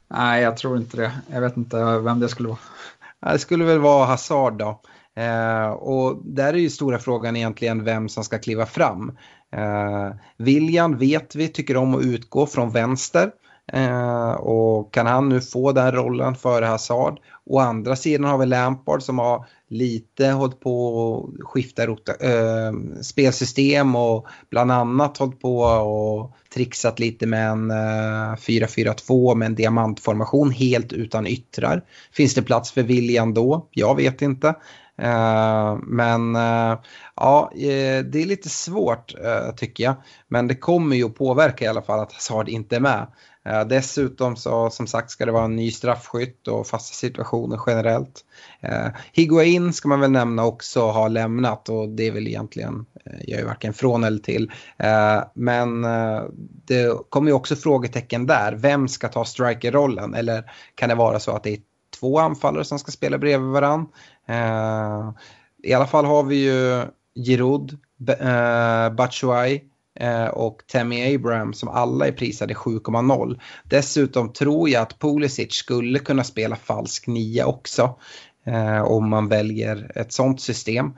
Nej, 0.09 0.43
jag 0.43 0.57
tror 0.57 0.77
inte 0.77 0.97
det. 0.97 1.13
Jag 1.33 1.41
vet 1.41 1.57
inte 1.57 1.77
vem 1.99 2.21
det 2.21 2.29
skulle 2.29 2.49
vara. 2.49 3.33
Det 3.33 3.39
skulle 3.39 3.65
väl 3.65 3.79
vara 3.79 4.07
Hazard 4.07 4.59
då. 4.59 4.81
Eh, 5.17 5.71
och 5.71 6.21
där 6.25 6.55
är 6.55 6.59
ju 6.59 6.71
stora 6.71 6.99
frågan 6.99 7.37
egentligen 7.37 7.85
vem 7.85 8.09
som 8.09 8.25
ska 8.25 8.39
kliva 8.39 8.67
fram. 8.67 9.17
Eh, 9.53 10.11
William 10.37 10.99
vet 10.99 11.35
vi 11.35 11.49
tycker 11.49 11.77
om 11.77 11.95
att 11.95 12.03
utgå 12.03 12.47
från 12.47 12.71
vänster. 12.71 13.31
Eh, 13.73 14.31
och 14.33 14.93
kan 14.93 15.07
han 15.07 15.29
nu 15.29 15.41
få 15.41 15.73
den 15.73 15.93
rollen 15.93 16.35
före 16.35 16.65
Hazard? 16.65 17.21
Å 17.47 17.59
andra 17.59 17.97
sidan 17.97 18.31
har 18.31 18.39
vi 18.39 18.47
Lampard 18.47 19.03
som 19.03 19.19
har 19.19 19.47
lite 19.73 20.27
hållit 20.27 20.61
på 20.61 21.33
att 21.41 21.47
skifta 21.47 21.87
rota, 21.87 22.13
äh, 22.21 22.73
spelsystem 23.03 23.97
och 23.97 24.27
bland 24.51 24.73
annat 24.73 25.19
hållit 25.19 25.41
på 25.41 25.61
och 25.63 26.37
trixat 26.55 26.99
lite 26.99 27.27
med 27.27 27.51
en 27.51 27.71
eh, 27.71 28.33
äh, 28.33 28.37
4-4-2 28.37 29.35
med 29.35 29.47
en 29.47 29.55
diamantformation 29.55 30.51
helt 30.51 30.93
utan 30.93 31.27
yttrar. 31.27 31.85
Finns 32.13 32.35
det 32.35 32.43
plats 32.43 32.73
för 32.73 32.83
William 32.83 33.35
då? 33.35 33.69
Jag 33.71 33.97
vet 33.97 34.23
inte. 34.23 34.55
Uh, 35.03 35.79
men 35.83 36.37
uh, 36.37 36.79
ja, 37.17 37.53
det 37.55 38.23
är 38.23 38.27
lite 38.27 38.49
svårt 38.49 39.15
uh, 39.15 39.55
tycker 39.57 39.85
jag. 39.85 39.95
Men 40.29 40.49
det 40.49 40.55
kommer 40.55 40.97
ju 40.97 41.05
att 41.05 41.15
påverka 41.15 41.65
i 41.65 41.69
alla 41.69 41.83
fall 41.83 42.01
att 42.01 42.13
Hazard 42.13 42.49
inte 42.49 42.77
är 42.77 42.81
med. 42.81 43.07
Eh, 43.45 43.65
dessutom 43.65 44.37
så 44.37 44.71
som 44.71 44.87
sagt 44.87 45.11
ska 45.11 45.27
det 45.27 45.33
vara 45.33 45.45
en 45.45 45.57
ny 45.57 45.71
straffskytt 45.71 46.49
och 46.49 46.67
fasta 46.67 46.95
situationer 46.95 47.61
generellt. 47.67 48.21
Eh, 48.61 48.89
Higuain 49.13 49.73
ska 49.73 49.89
man 49.89 50.01
väl 50.01 50.11
nämna 50.11 50.45
också 50.45 50.91
har 50.91 51.09
lämnat 51.09 51.69
och 51.69 51.89
det 51.89 52.07
är 52.07 52.13
väl 52.13 52.27
egentligen, 52.27 52.87
eh, 53.05 53.19
jag 53.27 53.41
är 53.41 53.45
varken 53.45 53.73
från 53.73 54.05
eller 54.05 54.19
till. 54.19 54.53
Eh, 54.77 55.23
men 55.35 55.85
eh, 55.85 56.23
det 56.67 57.11
kommer 57.11 57.31
ju 57.31 57.35
också 57.35 57.57
frågetecken 57.57 58.27
där. 58.27 58.53
Vem 58.53 58.89
ska 58.89 59.09
ta 59.09 59.25
strikerrollen? 59.25 60.15
Eller 60.15 60.53
kan 60.75 60.89
det 60.89 60.95
vara 60.95 61.21
så 61.21 61.31
att 61.31 61.43
det 61.43 61.51
är 61.51 61.59
två 62.01 62.19
anfallare 62.19 62.65
som 62.65 62.79
ska 62.79 62.93
spela 62.93 63.19
bredvid 63.19 63.49
varann? 63.51 63.87
Eh, 64.29 65.13
I 65.63 65.73
alla 65.73 65.87
fall 65.87 66.05
har 66.05 66.23
vi 66.23 66.37
ju 66.37 66.85
Giroud, 67.15 67.79
eh, 68.21 68.95
Batshuay, 68.95 69.72
Eh, 70.01 70.27
och 70.27 70.63
Tammy 70.67 71.15
Abraham 71.15 71.55
som 71.55 71.69
alla 71.69 72.07
är 72.07 72.13
prisade 72.13 72.55
7,0. 72.55 73.41
Dessutom 73.65 74.33
tror 74.33 74.69
jag 74.69 74.83
att 74.83 74.99
Pulisic 74.99 75.53
skulle 75.55 75.99
kunna 75.99 76.25
spela 76.25 76.57
falsk 76.57 77.07
nia 77.07 77.47
också 77.47 77.99
eh, 78.47 78.83
om 78.83 79.09
man 79.09 79.29
väljer 79.29 79.93
ett 79.95 80.13
sånt 80.13 80.41
system. 80.41 80.93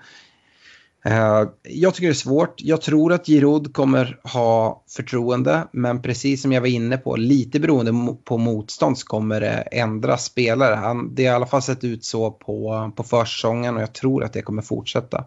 Eh, 1.07 1.43
jag 1.63 1.95
tycker 1.95 2.07
det 2.07 2.13
är 2.13 2.15
svårt. 2.15 2.55
Jag 2.57 2.81
tror 2.81 3.13
att 3.13 3.27
Giroud 3.27 3.75
kommer 3.75 4.21
ha 4.25 4.85
förtroende, 4.89 5.69
men 5.73 6.03
precis 6.03 6.43
som 6.43 6.53
jag 6.53 6.61
var 6.61 6.69
inne 6.69 6.97
på, 6.97 7.17
lite 7.17 7.61
beroende 7.61 8.17
på 8.25 8.39
motstånd 8.39 8.99
så 8.99 9.07
kommer 9.07 9.41
det 9.41 9.53
ändra 9.53 10.17
spelare. 10.17 10.75
Han, 10.75 11.15
det 11.15 11.27
har 11.27 11.33
i 11.33 11.37
alla 11.37 11.47
fall 11.47 11.63
sett 11.63 11.85
ut 11.85 12.05
så 12.05 12.31
på, 12.31 12.93
på 12.97 13.03
försäsongen 13.03 13.77
och 13.77 13.83
jag 13.83 13.93
tror 13.93 14.25
att 14.25 14.33
det 14.33 14.43
kommer 14.43 14.63
fortsätta. 14.63 15.25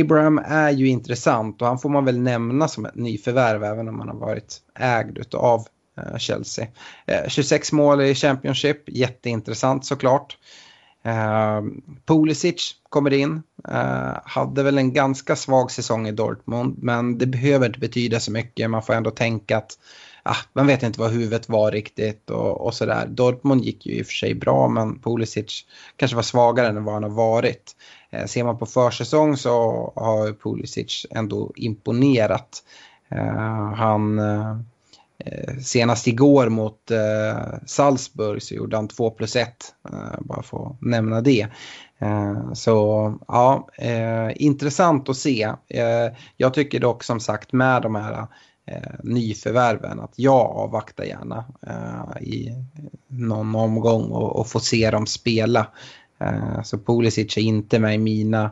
Abraham 0.00 0.38
är 0.38 0.70
ju 0.70 0.88
intressant 0.88 1.62
och 1.62 1.68
han 1.68 1.78
får 1.78 1.88
man 1.88 2.04
väl 2.04 2.20
nämna 2.20 2.68
som 2.68 2.86
ett 2.86 2.94
nyförvärv 2.94 3.64
även 3.64 3.88
om 3.88 3.98
han 3.98 4.08
har 4.08 4.16
varit 4.16 4.60
ägd 4.78 5.34
av 5.34 5.66
eh, 5.98 6.18
Chelsea. 6.18 6.66
Eh, 7.06 7.28
26 7.28 7.72
mål 7.72 8.02
i 8.02 8.14
Championship, 8.14 8.82
jätteintressant 8.86 9.86
såklart. 9.86 10.36
Uh, 11.06 11.62
Pulisic 12.06 12.74
kommer 12.88 13.12
in, 13.12 13.42
ehm, 13.68 14.14
hade 14.24 14.62
väl 14.62 14.78
en 14.78 14.92
ganska 14.92 15.36
svag 15.36 15.70
säsong 15.70 16.08
i 16.08 16.12
Dortmund 16.12 16.74
men 16.78 17.18
det 17.18 17.26
behöver 17.26 17.66
inte 17.66 17.78
betyda 17.78 18.20
så 18.20 18.32
mycket. 18.32 18.70
Man 18.70 18.82
får 18.82 18.92
ändå 18.94 19.10
tänka 19.10 19.56
att 19.56 19.78
ah, 20.22 20.36
man 20.52 20.66
vet 20.66 20.82
inte 20.82 21.00
vad 21.00 21.10
huvudet 21.10 21.48
var 21.48 21.70
riktigt 21.70 22.30
och, 22.30 22.66
och 22.66 22.74
sådär. 22.74 23.06
Dortmund 23.06 23.64
gick 23.64 23.86
ju 23.86 23.92
i 23.92 24.02
och 24.02 24.06
för 24.06 24.12
sig 24.12 24.34
bra 24.34 24.68
men 24.68 24.98
Pulisic 24.98 25.66
kanske 25.96 26.16
var 26.16 26.22
svagare 26.22 26.68
än 26.68 26.84
vad 26.84 26.94
han 26.94 27.02
har 27.02 27.10
varit. 27.10 27.76
Ehm, 28.10 28.28
ser 28.28 28.44
man 28.44 28.58
på 28.58 28.66
försäsong 28.66 29.36
så 29.36 29.92
har 29.96 30.32
Pulisic 30.32 31.06
ändå 31.10 31.52
imponerat. 31.56 32.62
han 33.76 34.18
eh, 34.18 34.56
Eh, 35.24 35.56
senast 35.58 36.06
igår 36.06 36.48
mot 36.48 36.90
eh, 36.90 37.38
Salzburg 37.66 38.42
så 38.42 38.54
gjorde 38.54 38.76
han 38.76 38.88
2 38.88 39.10
plus 39.10 39.36
1, 39.36 39.48
eh, 39.92 40.20
bara 40.20 40.42
för 40.42 40.66
att 40.66 40.82
nämna 40.82 41.20
det. 41.20 41.46
Eh, 41.98 42.52
så 42.52 43.14
ja, 43.28 43.68
eh, 43.78 44.30
intressant 44.36 45.08
att 45.08 45.16
se. 45.16 45.42
Eh, 45.68 46.12
jag 46.36 46.54
tycker 46.54 46.80
dock 46.80 47.04
som 47.04 47.20
sagt 47.20 47.52
med 47.52 47.82
de 47.82 47.94
här 47.94 48.26
eh, 48.66 48.92
nyförvärven 49.02 50.00
att 50.00 50.14
jag 50.16 50.46
avvaktar 50.56 51.04
gärna 51.04 51.44
eh, 51.66 52.22
i 52.22 52.54
någon 53.08 53.54
omgång 53.54 54.10
och, 54.10 54.36
och 54.36 54.48
får 54.48 54.60
se 54.60 54.90
dem 54.90 55.06
spela. 55.06 55.66
så 56.64 56.78
Pulisic 56.78 57.36
är 57.36 57.40
inte 57.40 57.78
med 57.78 57.94
i 57.94 57.98
mina 57.98 58.50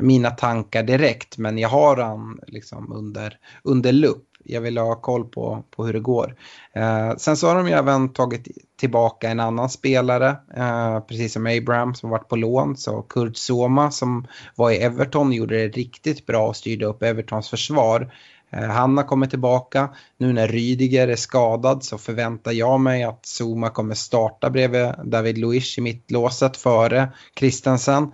mina 0.00 0.30
tankar 0.30 0.82
direkt 0.82 1.38
men 1.38 1.58
jag 1.58 1.68
har 1.68 1.96
han 1.96 2.40
liksom 2.46 2.92
under, 2.92 3.38
under 3.62 3.92
lupp 3.92 4.25
jag 4.48 4.60
vill 4.60 4.78
ha 4.78 4.94
koll 4.94 5.24
på, 5.24 5.62
på 5.70 5.86
hur 5.86 5.92
det 5.92 6.00
går. 6.00 6.34
Eh, 6.72 7.16
sen 7.16 7.36
så 7.36 7.48
har 7.48 7.54
de 7.54 7.68
ju 7.68 7.72
även 7.72 8.12
tagit 8.12 8.48
tillbaka 8.80 9.28
en 9.28 9.40
annan 9.40 9.68
spelare, 9.68 10.36
eh, 10.56 11.00
precis 11.00 11.32
som 11.32 11.46
Abraham 11.46 11.94
som 11.94 12.10
varit 12.10 12.28
på 12.28 12.36
lån. 12.36 12.76
Så 12.76 13.02
Kurt 13.02 13.36
Soma 13.36 13.90
som 13.90 14.26
var 14.54 14.70
i 14.70 14.76
Everton 14.76 15.32
gjorde 15.32 15.56
det 15.56 15.68
riktigt 15.68 16.26
bra 16.26 16.48
och 16.48 16.56
styrde 16.56 16.86
upp 16.86 17.02
Evertons 17.02 17.50
försvar. 17.50 18.12
Eh, 18.50 18.68
han 18.68 18.96
har 18.96 19.04
kommit 19.04 19.30
tillbaka. 19.30 19.88
Nu 20.18 20.32
när 20.32 20.48
Rydiger 20.48 21.08
är 21.08 21.16
skadad 21.16 21.84
så 21.84 21.98
förväntar 21.98 22.52
jag 22.52 22.80
mig 22.80 23.04
att 23.04 23.26
Zuma 23.40 23.70
kommer 23.70 23.94
starta 23.94 24.50
bredvid 24.50 24.92
David 25.04 25.38
Luiz 25.38 25.78
i 25.78 25.80
mittlåset 25.80 26.56
före 26.56 27.12
Christensen. 27.38 28.12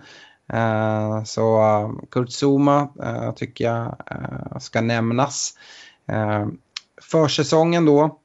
Eh, 0.53 1.23
så 1.23 1.61
eh, 1.61 1.91
Kurt 2.11 2.29
Zuma 2.29 2.89
eh, 3.03 3.31
tycker 3.33 3.65
jag 3.65 3.95
ska 4.61 4.81
nämnas. 4.81 5.53
Eh, 6.07 6.47
försäsongen 7.01 7.85
då, 7.85 8.19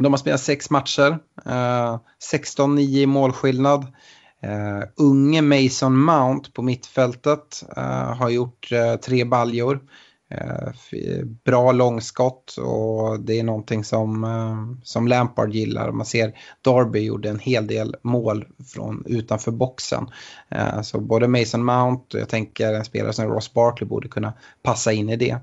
de 0.00 0.12
har 0.12 0.18
spelat 0.18 0.40
sex 0.40 0.70
matcher, 0.70 1.18
eh, 1.46 1.98
16-9 2.32 2.80
i 2.80 3.06
målskillnad. 3.06 3.86
Uh, 4.46 4.84
unge 4.96 5.42
Mason 5.42 5.98
Mount 5.98 6.50
på 6.52 6.62
mittfältet 6.62 7.64
uh, 7.78 8.14
har 8.14 8.30
gjort 8.30 8.72
uh, 8.72 8.96
tre 8.96 9.24
baljor. 9.24 9.80
bra 11.44 11.72
långskott 11.72 12.56
och 12.58 13.20
det 13.20 13.38
är 13.38 13.42
någonting 13.42 13.84
som, 13.84 14.80
som 14.84 15.08
Lampard 15.08 15.54
gillar. 15.54 15.92
Man 15.92 16.06
ser 16.06 16.32
Darby 16.62 17.00
gjorde 17.00 17.30
en 17.30 17.38
hel 17.38 17.66
del 17.66 17.96
mål 18.02 18.46
från 18.74 19.04
utanför 19.06 19.50
boxen. 19.50 20.06
så 20.82 21.00
både 21.00 21.28
Mason 21.28 21.64
Mount 21.64 22.16
och 22.16 22.20
jag 22.20 22.28
tänker 22.28 22.72
en 22.72 22.84
spelare 22.84 23.12
som 23.12 23.28
Ross 23.28 23.52
Barkley 23.52 23.88
borde 23.88 24.08
kunna 24.08 24.32
passa 24.62 24.92
in 24.92 25.08
i 25.08 25.16
det. 25.16 25.38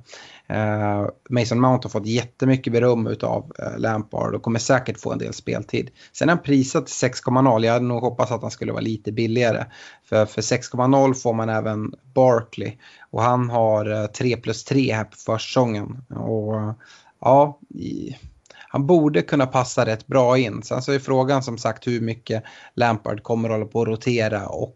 Uh, 0.53 1.09
Mason 1.29 1.61
Mount 1.61 1.85
har 1.85 1.89
fått 1.89 2.05
jättemycket 2.05 2.73
beröm 2.73 3.07
av 3.21 3.51
uh, 3.59 3.65
eh, 3.65 3.79
Lampard 3.79 4.35
och 4.35 4.41
kommer 4.41 4.59
säkert 4.59 4.99
få 4.99 5.11
en 5.11 5.17
del 5.17 5.33
speltid. 5.33 5.89
Sen 6.11 6.29
är 6.29 6.33
han 6.33 6.43
prisad 6.43 6.85
till 6.85 7.09
6,0. 7.09 7.65
Jag 7.65 7.73
hade 7.73 7.85
nog 7.85 8.01
hoppats 8.01 8.31
att 8.31 8.41
han 8.41 8.51
skulle 8.51 8.71
vara 8.71 8.81
lite 8.81 9.11
billigare. 9.11 9.65
För, 10.05 10.25
för 10.25 10.41
6,0 10.41 11.13
får 11.13 11.33
man 11.33 11.49
även 11.49 11.93
Barkley. 12.13 12.77
Och 13.11 13.21
han 13.21 13.49
har 13.49 13.91
eh, 13.91 14.01
uh, 14.01 14.05
3 14.05 14.37
plus 14.37 14.63
3 14.63 14.93
här 14.93 15.03
på 15.03 15.17
försäsongen. 15.17 16.05
Och 16.09 16.73
ja, 17.21 17.59
i, 17.69 18.15
han 18.51 18.87
borde 18.87 19.21
kunna 19.21 19.45
passa 19.45 19.85
rätt 19.85 20.07
bra 20.07 20.37
in. 20.37 20.63
Sen 20.63 20.81
så 20.81 20.91
är 20.91 20.99
frågan 20.99 21.43
som 21.43 21.57
sagt 21.57 21.87
hur 21.87 22.01
mycket 22.01 22.43
Lampard 22.73 23.23
kommer 23.23 23.49
att 23.49 23.55
hålla 23.55 23.65
på 23.65 23.81
att 23.81 23.87
rotera 23.87 24.47
och 24.47 24.75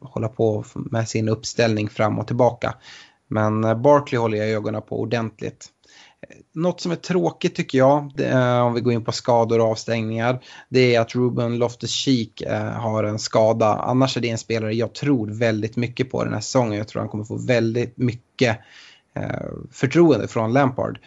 hålla 0.00 0.28
på 0.28 0.64
med 0.74 1.08
sin 1.08 1.28
uppställning 1.28 1.88
fram 1.88 2.18
och 2.18 2.26
tillbaka. 2.26 2.74
Men 3.28 3.64
eh, 3.64 3.74
Barkley 3.74 4.18
håller 4.18 4.38
jag 4.38 4.48
ögonen 4.48 4.82
på 4.82 5.00
ordentligt. 5.00 5.66
Eh, 6.28 6.36
något 6.54 6.80
som 6.80 6.92
är 6.92 6.96
tråkigt 6.96 7.54
tycker 7.54 7.78
jag, 7.78 8.20
är, 8.20 8.58
eh, 8.58 8.66
om 8.66 8.74
vi 8.74 8.80
går 8.80 8.92
in 8.92 9.04
på 9.04 9.12
skador 9.12 9.60
och 9.60 9.66
avstängningar, 9.66 10.40
det 10.68 10.94
är 10.94 11.00
att 11.00 11.14
Ruben 11.14 11.62
Loftus-Cheek 11.62 12.42
eh, 12.42 12.72
har 12.72 13.04
en 13.04 13.18
skada. 13.18 13.66
Annars 13.74 14.16
är 14.16 14.20
det 14.20 14.30
en 14.30 14.38
spelare 14.38 14.74
jag 14.74 14.94
tror 14.94 15.26
väldigt 15.26 15.76
mycket 15.76 16.10
på 16.10 16.24
den 16.24 16.32
här 16.32 16.40
säsongen. 16.40 16.78
Jag 16.78 16.88
tror 16.88 17.00
han 17.00 17.08
kommer 17.08 17.24
få 17.24 17.36
väldigt 17.46 17.96
mycket 17.96 18.58
förtroende 19.70 20.28
från 20.28 20.52
Lampard. 20.52 20.98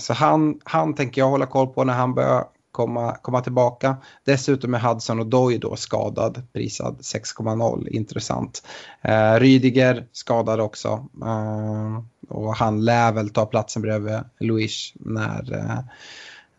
Så 0.00 0.12
han, 0.12 0.60
han 0.64 0.94
tänker 0.94 1.20
jag 1.20 1.28
hålla 1.28 1.46
koll 1.46 1.66
på 1.66 1.84
när 1.84 1.92
han 1.92 2.14
börjar 2.14 2.44
komma, 2.76 3.16
komma 3.22 3.40
tillbaka. 3.40 3.96
Dessutom 4.24 4.74
är 4.74 4.78
Hudson 4.78 5.20
och 5.20 5.26
Doy 5.26 5.58
då 5.58 5.76
skadad, 5.76 6.42
prisad 6.52 6.98
6,0, 7.00 7.88
intressant. 7.88 8.66
Eh, 9.02 9.34
Rydiger 9.34 10.06
skadad 10.12 10.60
också 10.60 11.08
eh, 11.24 12.02
och 12.28 12.54
han 12.54 12.84
lär 12.84 13.12
väl 13.12 13.30
ta 13.30 13.46
platsen 13.46 13.82
bredvid 13.82 14.20
Luis 14.40 14.92
när, 14.94 15.52
eh, 15.52 15.78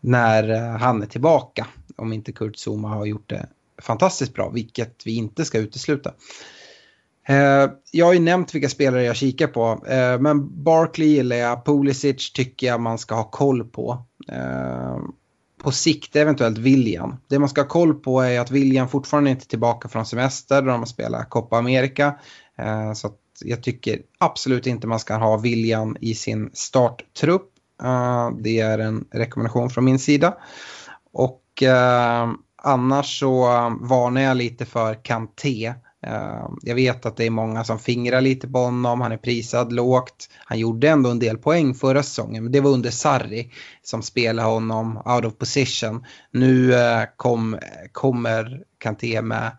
när 0.00 0.50
eh, 0.50 0.78
han 0.78 1.02
är 1.02 1.06
tillbaka. 1.06 1.66
Om 1.96 2.12
inte 2.12 2.32
Kurt 2.32 2.56
Zuma 2.56 2.88
har 2.88 3.06
gjort 3.06 3.30
det 3.30 3.46
fantastiskt 3.82 4.34
bra, 4.34 4.50
vilket 4.50 5.06
vi 5.06 5.16
inte 5.16 5.44
ska 5.44 5.58
utesluta. 5.58 6.12
Eh, 7.28 7.70
jag 7.92 8.06
har 8.06 8.12
ju 8.12 8.20
nämnt 8.20 8.54
vilka 8.54 8.68
spelare 8.68 9.04
jag 9.04 9.16
kikar 9.16 9.46
på, 9.46 9.86
eh, 9.86 10.20
men 10.20 10.62
Barkley 10.64 11.08
gillar 11.08 11.36
jag, 11.36 11.64
Pulisic 11.64 12.32
tycker 12.32 12.66
jag 12.66 12.80
man 12.80 12.98
ska 12.98 13.14
ha 13.14 13.24
koll 13.24 13.64
på 13.64 14.04
på 15.58 15.70
sikt 15.70 16.16
eventuellt 16.16 16.58
William. 16.58 17.16
Det 17.28 17.38
man 17.38 17.48
ska 17.48 17.60
ha 17.60 17.68
koll 17.68 17.94
på 17.94 18.20
är 18.20 18.40
att 18.40 18.50
William 18.50 18.88
fortfarande 18.88 19.30
inte 19.30 19.44
är 19.44 19.48
tillbaka 19.48 19.88
från 19.88 20.06
semester 20.06 20.62
där 20.62 20.72
de 20.72 20.86
spelar 20.86 21.24
Copa 21.24 21.56
America. 21.56 22.14
Eh, 22.58 22.92
så 22.92 23.10
jag 23.44 23.62
tycker 23.62 23.98
absolut 24.18 24.66
inte 24.66 24.86
man 24.86 25.00
ska 25.00 25.14
ha 25.14 25.36
William 25.36 25.96
i 26.00 26.14
sin 26.14 26.50
starttrupp. 26.52 27.52
Eh, 27.82 28.30
det 28.40 28.60
är 28.60 28.78
en 28.78 29.04
rekommendation 29.10 29.70
från 29.70 29.84
min 29.84 29.98
sida. 29.98 30.34
Och 31.12 31.62
eh, 31.62 32.30
annars 32.62 33.20
så 33.20 33.42
varnar 33.80 34.20
jag 34.20 34.36
lite 34.36 34.64
för 34.64 35.04
Kanté. 35.04 35.74
Ehm, 36.06 36.58
jag 36.62 36.74
vet 36.74 37.06
att 37.06 37.16
det 37.16 37.24
är 37.24 37.30
många 37.30 37.64
som 37.64 37.78
fingrar 37.78 38.20
lite 38.20 38.48
på 38.48 38.58
honom, 38.58 39.00
han 39.00 39.12
är 39.12 39.16
prisad 39.16 39.72
lågt. 39.72 40.28
Han 40.44 40.58
gjorde 40.58 40.88
ändå 40.88 41.10
en 41.10 41.18
del 41.18 41.38
poäng 41.38 41.74
förra 41.74 42.02
säsongen, 42.02 42.42
men 42.44 42.52
det 42.52 42.60
var 42.60 42.70
under 42.70 42.90
Sarri 42.90 43.52
som 43.82 44.02
spelade 44.02 44.48
honom 44.48 44.96
out 44.96 45.24
of 45.24 45.38
position. 45.38 46.04
Nu 46.30 46.74
eh, 46.74 47.02
kom, 47.16 47.58
kommer 47.92 48.62
Kanté 48.78 49.22
med 49.22 49.56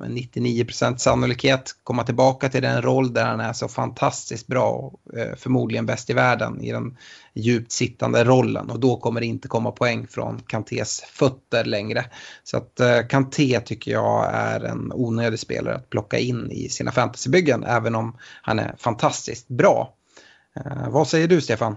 med 0.00 0.10
99% 0.10 0.96
sannolikhet 0.96 1.76
komma 1.84 2.04
tillbaka 2.04 2.48
till 2.48 2.62
den 2.62 2.82
roll 2.82 3.12
där 3.12 3.24
han 3.24 3.40
är 3.40 3.52
så 3.52 3.68
fantastiskt 3.68 4.46
bra 4.46 4.70
och 4.70 5.00
förmodligen 5.36 5.86
bäst 5.86 6.10
i 6.10 6.12
världen 6.12 6.60
i 6.60 6.72
den 6.72 6.96
djupt 7.36 7.72
sittande 7.72 8.24
rollen 8.24 8.70
och 8.70 8.80
då 8.80 8.96
kommer 8.96 9.20
det 9.20 9.26
inte 9.26 9.48
komma 9.48 9.70
poäng 9.70 10.06
från 10.06 10.42
Kantés 10.46 11.00
fötter 11.00 11.64
längre. 11.64 12.04
Så 12.44 12.56
att 12.56 12.80
eh, 12.80 13.06
Kanté 13.08 13.60
tycker 13.60 13.90
jag 13.90 14.34
är 14.34 14.60
en 14.60 14.92
onödig 14.92 15.38
spelare 15.38 15.74
att 15.74 15.90
plocka 15.90 16.18
in 16.18 16.50
i 16.50 16.68
sina 16.68 16.92
fantasybyggen 16.92 17.64
även 17.64 17.94
om 17.94 18.16
han 18.42 18.58
är 18.58 18.74
fantastiskt 18.78 19.48
bra. 19.48 19.94
Eh, 20.56 20.88
vad 20.88 21.08
säger 21.08 21.28
du 21.28 21.40
Stefan? 21.40 21.76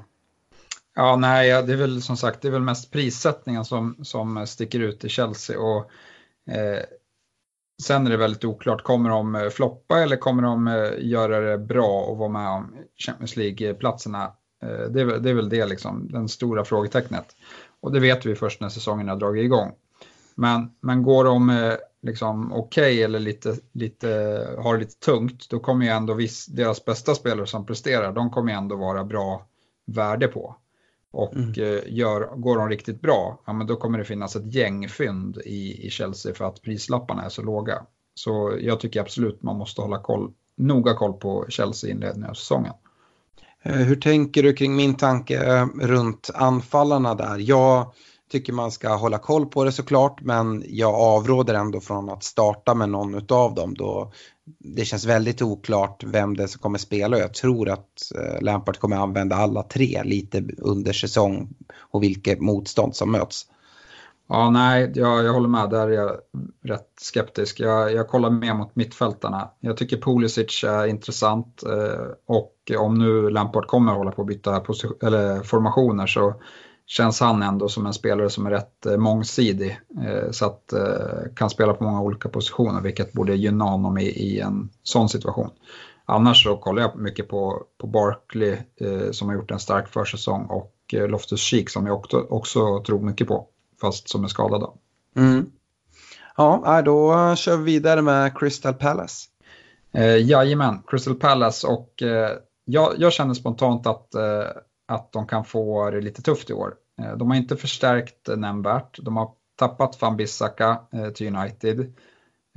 Ja, 0.96 1.16
nej, 1.16 1.50
det 1.50 1.74
är 1.74 1.78
väl 1.78 2.02
som 2.02 2.18
sagt 2.18 2.42
det 2.42 2.48
är 2.48 2.52
väl 2.52 2.62
mest 2.62 2.92
prissättningen 2.92 3.66
som, 3.66 3.96
som 4.04 4.48
sticker 4.48 4.80
ut 4.80 5.06
i 5.06 5.10
Chelsea 5.10 5.60
och 5.60 5.92
eh, 6.52 6.84
Sen 7.84 8.06
är 8.06 8.10
det 8.10 8.18
väldigt 8.18 8.46
oklart, 8.46 8.84
kommer 8.84 9.10
de 9.10 9.36
eh, 9.36 9.50
floppa 9.50 10.00
eller 10.00 10.16
kommer 10.16 10.44
de 10.44 10.68
eh, 10.68 10.92
göra 10.98 11.40
det 11.40 11.58
bra 11.58 12.02
och 12.02 12.18
vara 12.18 12.30
med 12.30 12.50
om 12.50 12.76
Champions 13.06 13.36
League-platserna? 13.36 14.24
Eh, 14.64 14.92
det, 14.92 15.02
är, 15.02 15.20
det 15.20 15.30
är 15.30 15.34
väl 15.34 15.50
det 15.50 15.66
liksom, 15.66 16.08
den 16.12 16.30
stora 16.30 16.66
frågetecknet. 16.66 17.26
Och 17.82 17.92
det 17.92 18.00
vet 18.00 18.26
vi 18.26 18.36
först 18.36 18.62
när 18.62 18.70
säsongen 18.70 19.10
har 19.10 19.16
dragit 19.16 19.44
igång. 19.44 19.72
Men, 20.36 20.72
men 20.82 21.04
går 21.04 21.24
de 21.24 21.78
liksom 22.02 22.54
okej 22.54 22.94
okay 22.94 23.02
eller 23.04 23.20
lite, 23.20 23.56
lite, 23.72 24.08
har 24.58 24.74
det 24.74 24.80
lite 24.80 25.00
tungt, 25.00 25.50
då 25.50 25.60
kommer 25.60 25.86
ju 25.86 25.92
ändå 25.92 26.14
viss, 26.14 26.46
deras 26.46 26.86
bästa 26.86 27.16
spelare 27.16 27.48
som 27.48 27.66
presterar, 27.66 28.14
de 28.14 28.30
kommer 28.30 28.52
ju 28.52 28.58
ändå 28.58 28.76
vara 28.76 29.04
bra 29.04 29.46
värde 29.86 30.28
på. 30.28 30.56
Och 31.12 31.36
mm. 31.36 31.54
gör, 31.88 32.36
går 32.36 32.58
de 32.58 32.70
riktigt 32.70 33.02
bra, 33.02 33.42
ja, 33.46 33.54
men 33.54 33.68
då 33.68 33.76
kommer 33.76 33.98
det 33.98 34.06
finnas 34.06 34.36
ett 34.36 34.54
gäng 34.54 34.90
fynd 34.90 35.38
i, 35.46 35.88
i 35.88 35.90
Chelsea 35.90 36.34
för 36.34 36.46
att 36.46 36.62
prislapparna 36.62 37.26
är 37.26 37.30
så 37.30 37.42
låga. 37.42 37.86
Så 38.16 38.58
jag 38.62 38.80
tycker 38.80 39.02
absolut 39.02 39.44
man 39.44 39.58
måste 39.58 39.82
hålla 39.82 40.00
koll, 40.00 40.32
noga 40.58 40.94
koll 40.94 41.14
på 41.14 41.46
Chelsea 41.50 41.90
i 41.90 41.94
inledningen 41.94 42.30
av 42.30 42.34
säsongen. 42.34 42.74
Hur 43.62 43.96
tänker 43.96 44.44
du 44.44 44.54
kring 44.54 44.76
min 44.76 44.96
tanke 44.96 45.66
runt 45.82 46.30
anfallarna 46.34 47.16
där? 47.16 47.38
Jag 47.40 47.94
tycker 48.30 48.54
man 48.54 48.72
ska 48.72 48.96
hålla 48.96 49.18
koll 49.18 49.46
på 49.46 49.64
det 49.64 49.72
såklart 49.72 50.22
men 50.22 50.64
jag 50.68 50.96
avråder 50.96 51.54
ändå 51.54 51.80
från 51.80 52.10
att 52.10 52.24
starta 52.24 52.74
med 52.74 52.90
någon 52.90 53.16
av 53.30 53.54
dem 53.56 53.74
då 53.74 54.12
det 54.60 54.86
känns 54.86 55.06
väldigt 55.06 55.42
oklart 55.42 56.04
vem 56.04 56.38
det 56.38 56.44
är 56.44 56.48
som 56.48 56.62
kommer 56.62 56.78
spela 56.78 57.18
och 57.18 57.22
jag 57.22 57.34
tror 57.34 57.70
att 57.70 58.12
eh, 58.16 58.42
Lampard 58.42 58.78
kommer 58.78 58.96
använda 58.96 59.36
alla 59.36 59.64
tre 59.64 60.04
lite 60.04 60.44
under 60.58 60.94
säsong 60.94 61.50
och 61.78 62.04
vilket 62.04 62.42
motstånd 62.42 62.96
som 62.96 63.12
möts. 63.12 63.46
Ja, 64.32 64.50
nej, 64.50 64.92
jag, 64.96 65.24
jag 65.24 65.34
håller 65.34 65.50
med. 65.50 65.70
Där 65.70 65.88
är 65.88 65.92
jag 65.92 66.12
rätt 66.64 66.94
skeptisk. 67.02 67.60
Jag, 67.60 67.94
jag 67.94 68.08
kollar 68.08 68.30
mer 68.30 68.54
mot 68.54 68.76
mittfältarna. 68.76 69.50
Jag 69.60 69.78
tycker 69.78 69.98
Pulisic 69.98 70.64
är 70.64 70.88
intressant 70.88 71.64
eh, 71.64 72.06
och 72.26 72.56
om 72.80 72.94
nu 72.94 73.30
Lampard 73.30 73.68
kommer 73.68 73.94
hålla 73.94 74.12
på 74.12 74.22
att 74.22 74.28
byta 74.28 74.64
eller 75.02 75.44
formationer 75.44 76.08
så 76.08 76.34
känns 76.90 77.20
han 77.20 77.44
ändå 77.44 77.70
som 77.70 77.86
en 77.86 77.94
spelare 77.94 78.30
som 78.30 78.46
är 78.46 78.50
rätt 78.50 78.86
eh, 78.86 78.98
mångsidig. 78.98 79.80
Eh, 80.06 80.32
så 80.32 80.46
att 80.46 80.74
eh, 80.74 81.34
kan 81.36 81.50
spela 81.50 81.74
på 81.74 81.84
många 81.84 82.02
olika 82.02 82.30
positioner 82.30 82.82
vilket 82.82 83.14
borde 83.14 83.36
gynna 83.36 83.66
honom 83.66 83.98
i, 83.98 84.06
i 84.06 84.40
en 84.40 84.70
sån 84.84 85.10
situation. 85.10 85.50
Annars 86.06 86.44
så 86.44 86.58
kollar 86.58 86.82
jag 86.82 87.00
mycket 87.00 87.30
på, 87.30 87.64
på 87.78 87.88
Barkley 87.88 88.58
som 89.12 89.28
har 89.28 89.36
gjort 89.36 89.52
en 89.52 89.60
stark 89.60 89.88
försäsong 89.88 90.46
och 90.46 90.76
Loftus 90.92 91.40
Cheek 91.40 91.70
som 91.70 91.88
jag 91.88 91.98
också, 91.98 92.26
också 92.30 92.84
tror 92.84 93.00
mycket 93.00 93.28
på 93.28 93.48
fast 93.82 94.10
som 94.10 94.24
är 94.24 94.28
skadad. 94.28 94.62
Då. 94.62 94.76
Mm. 95.16 95.52
Ja, 96.38 96.82
då 96.86 97.36
kör 97.36 97.58
vi 97.58 97.64
vidare 97.64 98.02
med 98.02 98.38
Crystal 98.38 98.74
Palace. 98.74 99.28
Eh, 99.92 100.18
jajamän, 100.18 100.84
Crystal 100.88 101.16
Palace 101.16 101.68
och 101.68 102.04
eh, 102.04 102.32
jag, 102.66 102.94
jag 102.98 103.14
känner 103.14 103.34
spontant 103.34 103.88
att 103.88 104.16
att 104.90 105.12
de 105.12 105.28
kan 105.28 105.46
få 105.46 105.90
det 105.90 106.02
lite 106.02 106.22
tufft 106.22 106.50
i 106.50 106.54
år. 106.54 106.74
Eh, 107.02 107.18
de 107.18 107.30
har 107.30 107.38
inte 107.38 107.58
förstärkt 107.58 108.30
nämnvärt. 108.38 109.00
De 109.02 109.18
har 109.18 109.32
tappat 109.56 110.02
van 110.02 110.18
Bissaka 110.18 110.82
eh, 110.94 111.10
till 111.10 111.36
United 111.36 111.94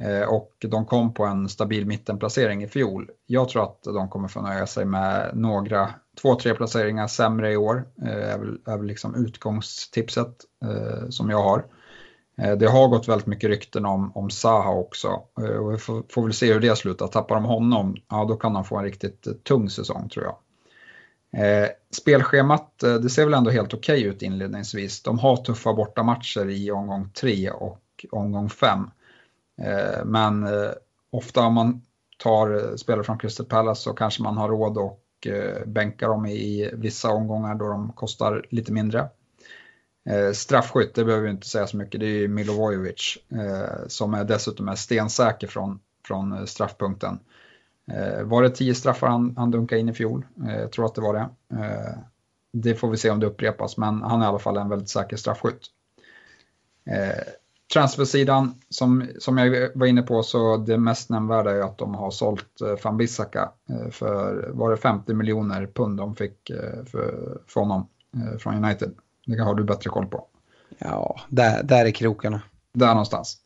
eh, 0.02 0.28
och 0.28 0.52
de 0.58 0.86
kom 0.86 1.14
på 1.14 1.24
en 1.24 1.48
stabil 1.48 1.86
mittenplacering 1.86 2.62
i 2.62 2.68
fjol. 2.68 3.10
Jag 3.26 3.48
tror 3.48 3.62
att 3.62 3.82
de 3.82 4.08
kommer 4.08 4.28
få 4.28 4.42
nöja 4.42 4.66
sig 4.66 4.84
med 4.84 5.30
några, 5.34 5.90
två, 6.22 6.34
tre 6.34 6.54
placeringar 6.54 7.06
sämre 7.06 7.52
i 7.52 7.56
år. 7.56 7.84
är 8.02 8.38
väl, 8.38 8.58
är 8.66 8.76
väl 8.76 8.86
liksom 8.86 9.14
utgångstipset 9.14 10.36
som 11.10 11.30
jag 11.30 11.42
har. 11.42 11.64
Det 12.56 12.66
har 12.66 12.88
gått 12.88 13.08
väldigt 13.08 13.26
mycket 13.26 13.50
rykten 13.50 13.86
om, 13.86 14.12
om 14.14 14.30
Saha 14.30 14.70
också 14.70 15.08
och 15.60 15.72
vi 15.72 15.78
får, 15.78 16.02
får 16.08 16.22
väl 16.22 16.32
se 16.32 16.52
hur 16.52 16.60
det 16.60 16.76
slutar. 16.76 17.06
Tappar 17.06 17.34
de 17.34 17.44
honom, 17.44 17.96
ja 18.08 18.24
då 18.24 18.36
kan 18.36 18.52
de 18.52 18.64
få 18.64 18.76
en 18.76 18.84
riktigt 18.84 19.44
tung 19.44 19.70
säsong 19.70 20.08
tror 20.08 20.24
jag. 20.24 20.36
Eh, 21.36 21.68
spelschemat, 21.90 22.82
eh, 22.82 22.94
det 22.94 23.10
ser 23.10 23.24
väl 23.24 23.34
ändå 23.34 23.50
helt 23.50 23.74
okej 23.74 23.98
okay 23.98 24.10
ut 24.10 24.22
inledningsvis. 24.22 25.02
De 25.02 25.18
har 25.18 25.36
tuffa 25.36 25.72
bortamatcher 25.72 26.50
i 26.50 26.70
omgång 26.70 27.10
3 27.10 27.50
och 27.50 28.06
omgång 28.10 28.50
5. 28.50 28.90
Eh, 29.62 30.04
men 30.04 30.44
eh, 30.44 30.70
ofta 31.10 31.40
om 31.40 31.54
man 31.54 31.82
tar 32.18 32.54
eh, 32.54 32.76
spelare 32.76 33.04
från 33.04 33.18
Crystal 33.18 33.46
Palace 33.46 33.82
så 33.82 33.92
kanske 33.92 34.22
man 34.22 34.36
har 34.36 34.48
råd 34.48 34.78
att 34.78 35.26
eh, 35.26 35.66
bänka 35.66 36.08
dem 36.08 36.26
i 36.26 36.70
vissa 36.72 37.10
omgångar 37.10 37.54
då 37.54 37.68
de 37.68 37.92
kostar 37.92 38.46
lite 38.50 38.72
mindre. 38.72 39.08
Eh, 40.10 40.32
straffskytt, 40.32 40.94
det 40.94 41.04
behöver 41.04 41.24
vi 41.24 41.30
inte 41.30 41.48
säga 41.48 41.66
så 41.66 41.76
mycket, 41.76 42.00
det 42.00 42.06
är 42.06 42.18
ju 42.18 42.28
Milovojevic 42.28 43.18
eh, 43.32 43.86
som 43.88 44.14
är 44.14 44.24
dessutom 44.24 44.68
är 44.68 44.74
stensäker 44.74 45.46
från, 45.46 45.80
från 46.06 46.32
eh, 46.32 46.44
straffpunkten. 46.44 47.18
Eh, 47.90 48.22
var 48.22 48.42
det 48.42 48.50
tio 48.50 48.74
straffar 48.74 49.06
han, 49.06 49.34
han 49.36 49.50
dunkade 49.50 49.80
in 49.80 49.88
i 49.88 49.92
fjol? 49.92 50.26
Eh, 50.46 50.60
jag 50.60 50.72
tror 50.72 50.86
att 50.86 50.94
det 50.94 51.00
var 51.00 51.14
det. 51.14 51.28
Eh, 51.60 51.98
det 52.52 52.74
får 52.74 52.90
vi 52.90 52.96
se 52.96 53.10
om 53.10 53.20
det 53.20 53.26
upprepas, 53.26 53.76
men 53.76 54.02
han 54.02 54.20
är 54.20 54.24
i 54.24 54.28
alla 54.28 54.38
fall 54.38 54.56
en 54.56 54.68
väldigt 54.68 54.88
säker 54.88 55.16
straffskytt. 55.16 55.66
Transfersidan, 57.72 58.54
som, 58.68 59.08
som 59.18 59.38
jag 59.38 59.68
var 59.74 59.86
inne 59.86 60.02
på, 60.02 60.22
så 60.22 60.56
det 60.56 60.78
mest 60.78 61.10
nämnvärda 61.10 61.50
är 61.50 61.60
att 61.60 61.78
de 61.78 61.94
har 61.94 62.10
sålt 62.10 62.48
van 62.84 62.96
Bissaka 62.96 63.50
för, 63.90 64.50
var 64.52 64.70
det 64.70 64.76
50 64.76 65.14
miljoner 65.14 65.66
pund 65.66 65.96
de 65.96 66.16
fick 66.16 66.50
för, 66.86 67.38
för 67.46 67.60
honom 67.60 67.88
från 68.38 68.64
United? 68.64 68.92
Det 69.26 69.42
har 69.42 69.54
du 69.54 69.64
bättre 69.64 69.90
koll 69.90 70.06
på. 70.06 70.26
Ja, 70.78 71.20
där, 71.28 71.62
där 71.62 71.86
är 71.86 71.90
krokarna. 71.90 72.42
Där 72.72 72.88
någonstans. 72.88 73.36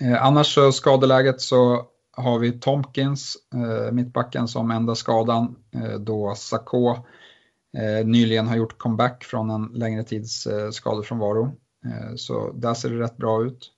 Eh, 0.00 0.22
annars 0.24 0.54
så 0.54 0.72
skadeläget 0.72 1.40
så 1.40 1.86
har 2.20 2.38
vi 2.38 2.52
Tomkins, 2.52 3.36
eh, 3.54 3.92
mittbacken 3.92 4.48
som 4.48 4.70
enda 4.70 4.94
skadan 4.94 5.56
eh, 5.74 5.98
då 5.98 6.34
Sakå 6.36 6.90
eh, 7.78 8.06
nyligen 8.06 8.48
har 8.48 8.56
gjort 8.56 8.78
comeback 8.78 9.24
från 9.24 9.50
en 9.50 9.64
längre 9.64 10.04
tids 10.04 10.46
eh, 10.46 10.70
skadefrånvaro. 10.70 11.56
Eh, 11.86 12.14
så 12.16 12.52
där 12.52 12.74
ser 12.74 12.90
det 12.90 13.00
rätt 13.00 13.16
bra 13.16 13.44
ut. 13.44 13.72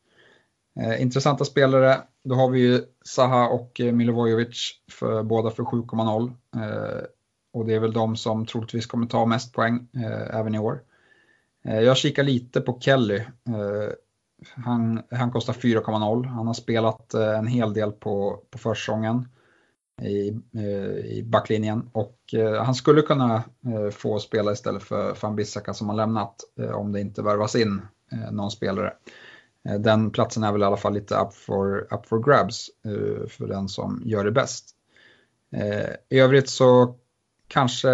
Eh, 0.80 1.02
intressanta 1.02 1.44
spelare, 1.44 2.00
då 2.24 2.34
har 2.34 2.50
vi 2.50 2.60
ju 2.60 2.80
Saha 3.04 3.48
och 3.48 3.80
eh, 3.80 3.92
Milivojevic, 3.92 3.96
Milovojevic, 3.96 4.72
för, 4.90 5.22
båda 5.22 5.50
för 5.50 5.62
7,0. 5.62 6.32
Eh, 6.56 7.04
och 7.52 7.66
det 7.66 7.74
är 7.74 7.80
väl 7.80 7.92
de 7.92 8.16
som 8.16 8.46
troligtvis 8.46 8.86
kommer 8.86 9.06
ta 9.06 9.26
mest 9.26 9.52
poäng 9.52 9.88
eh, 9.94 10.38
även 10.38 10.54
i 10.54 10.58
år. 10.58 10.82
Eh, 11.64 11.80
jag 11.80 11.96
kikar 11.96 12.22
lite 12.22 12.60
på 12.60 12.80
Kelly 12.80 13.16
eh, 13.16 13.92
han, 14.48 15.02
han 15.10 15.30
kostar 15.30 15.52
4,0. 15.52 16.26
Han 16.26 16.46
har 16.46 16.54
spelat 16.54 17.14
eh, 17.14 17.38
en 17.38 17.46
hel 17.46 17.74
del 17.74 17.92
på, 17.92 18.42
på 18.50 18.58
försäsongen 18.58 19.28
i, 20.02 20.28
eh, 20.54 20.96
i 20.96 21.22
backlinjen 21.26 21.90
och 21.92 22.18
eh, 22.34 22.62
han 22.64 22.74
skulle 22.74 23.02
kunna 23.02 23.42
få 23.90 24.18
spela 24.18 24.52
istället 24.52 24.82
för 24.82 25.16
van 25.22 25.36
Bissaka 25.36 25.74
som 25.74 25.88
har 25.88 25.96
lämnat 25.96 26.36
om 26.74 26.92
det 26.92 27.00
inte 27.00 27.22
värvas 27.22 27.56
in 27.56 27.82
någon 28.30 28.50
spelare. 28.50 28.92
Den 29.78 30.10
platsen 30.10 30.42
är 30.42 30.52
väl 30.52 30.62
i 30.62 30.64
alla 30.64 30.76
fall 30.76 30.94
lite 30.94 31.14
up 31.14 31.34
for, 31.34 31.94
up 31.94 32.06
for 32.06 32.22
grabs 32.22 32.70
för 33.28 33.46
den 33.46 33.68
som 33.68 34.02
gör 34.04 34.24
det 34.24 34.30
bäst. 34.30 34.70
I 36.08 36.18
övrigt 36.18 36.48
så 36.48 36.94
Kanske 37.52 37.90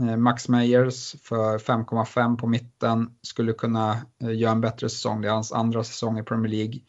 eh, 0.00 0.16
Max 0.16 0.48
Meyers 0.48 1.14
för 1.22 1.58
5,5 1.58 2.36
på 2.36 2.46
mitten 2.46 3.10
skulle 3.22 3.52
kunna 3.52 3.98
eh, 4.22 4.36
göra 4.36 4.52
en 4.52 4.60
bättre 4.60 4.88
säsong. 4.88 5.20
Det 5.20 5.28
är 5.28 5.32
hans 5.32 5.52
andra 5.52 5.84
säsong 5.84 6.18
i 6.18 6.22
Premier 6.22 6.52
League. 6.52 6.80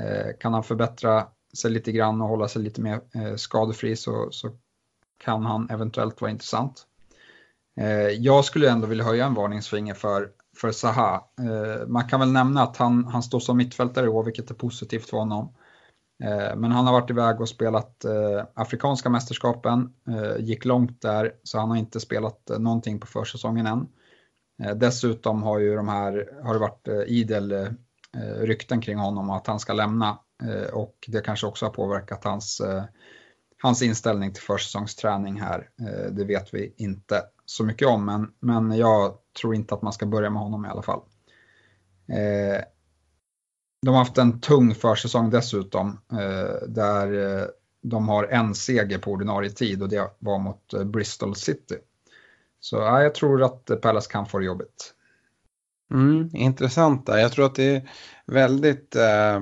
Eh, 0.00 0.38
kan 0.40 0.54
han 0.54 0.64
förbättra 0.64 1.26
sig 1.56 1.70
lite 1.70 1.92
grann 1.92 2.20
och 2.20 2.28
hålla 2.28 2.48
sig 2.48 2.62
lite 2.62 2.80
mer 2.80 3.00
skadefri 3.36 3.96
så, 3.96 4.28
så 4.30 4.50
kan 5.24 5.44
han 5.44 5.70
eventuellt 5.70 6.20
vara 6.20 6.30
intressant. 6.30 6.86
Jag 8.18 8.44
skulle 8.44 8.70
ändå 8.70 8.86
vilja 8.86 9.04
höja 9.04 9.26
en 9.26 9.34
varningsfinger 9.34 9.94
för, 9.94 10.30
för 10.56 10.72
Zaha. 10.72 11.24
Man 11.86 12.08
kan 12.08 12.20
väl 12.20 12.32
nämna 12.32 12.62
att 12.62 12.76
han, 12.76 13.04
han 13.04 13.22
står 13.22 13.40
som 13.40 13.56
mittfältare 13.56 14.06
i 14.06 14.08
år, 14.08 14.24
vilket 14.24 14.50
är 14.50 14.54
positivt 14.54 15.10
för 15.10 15.16
honom. 15.16 15.54
Eh, 16.22 16.56
men 16.56 16.72
han 16.72 16.86
har 16.86 16.92
varit 16.92 17.10
iväg 17.10 17.40
och 17.40 17.48
spelat 17.48 18.04
eh, 18.04 18.44
Afrikanska 18.54 19.10
mästerskapen, 19.10 19.92
eh, 20.08 20.44
gick 20.44 20.64
långt 20.64 21.02
där, 21.02 21.32
så 21.42 21.58
han 21.58 21.70
har 21.70 21.76
inte 21.76 22.00
spelat 22.00 22.50
någonting 22.58 23.00
på 23.00 23.06
försäsongen 23.06 23.66
än. 23.66 23.88
Dessutom 24.76 25.42
har, 25.42 25.58
ju 25.58 25.76
de 25.76 25.88
här, 25.88 26.30
har 26.44 26.54
det 26.54 26.60
varit 26.60 26.88
idel 27.06 27.68
rykten 28.40 28.80
kring 28.80 28.98
honom 28.98 29.30
att 29.30 29.46
han 29.46 29.60
ska 29.60 29.72
lämna 29.72 30.18
och 30.72 30.94
det 31.06 31.20
kanske 31.20 31.46
också 31.46 31.66
har 31.66 31.70
påverkat 31.70 32.24
hans, 32.24 32.62
hans 33.62 33.82
inställning 33.82 34.32
till 34.32 34.42
försäsongsträning 34.42 35.40
här. 35.40 35.68
Det 36.10 36.24
vet 36.24 36.54
vi 36.54 36.74
inte 36.76 37.22
så 37.44 37.64
mycket 37.64 37.88
om, 37.88 38.04
men, 38.04 38.32
men 38.40 38.78
jag 38.78 39.14
tror 39.40 39.54
inte 39.54 39.74
att 39.74 39.82
man 39.82 39.92
ska 39.92 40.06
börja 40.06 40.30
med 40.30 40.42
honom 40.42 40.64
i 40.64 40.68
alla 40.68 40.82
fall. 40.82 41.00
De 43.84 43.94
har 43.94 43.98
haft 43.98 44.18
en 44.18 44.40
tung 44.40 44.74
försäsong 44.74 45.30
dessutom, 45.30 46.00
eh, 46.12 46.68
där 46.68 47.38
eh, 47.40 47.46
de 47.82 48.08
har 48.08 48.24
en 48.24 48.54
seger 48.54 48.98
på 48.98 49.10
ordinarie 49.10 49.50
tid 49.50 49.82
och 49.82 49.88
det 49.88 50.10
var 50.18 50.38
mot 50.38 50.74
eh, 50.74 50.84
Bristol 50.84 51.36
City. 51.36 51.76
Så 52.60 52.76
ja, 52.76 53.02
jag 53.02 53.14
tror 53.14 53.42
att 53.42 53.70
eh, 53.70 53.76
Palace 53.76 54.10
kan 54.10 54.26
få 54.26 54.38
det 54.38 54.44
jobbigt. 54.44 54.94
Mm, 55.90 56.30
intressant 56.32 57.06
där. 57.06 57.18
Jag 57.18 57.32
tror 57.32 57.46
att 57.46 57.54
det 57.54 57.76
är 57.76 57.90
väldigt 58.26 58.96
eh, 58.96 59.40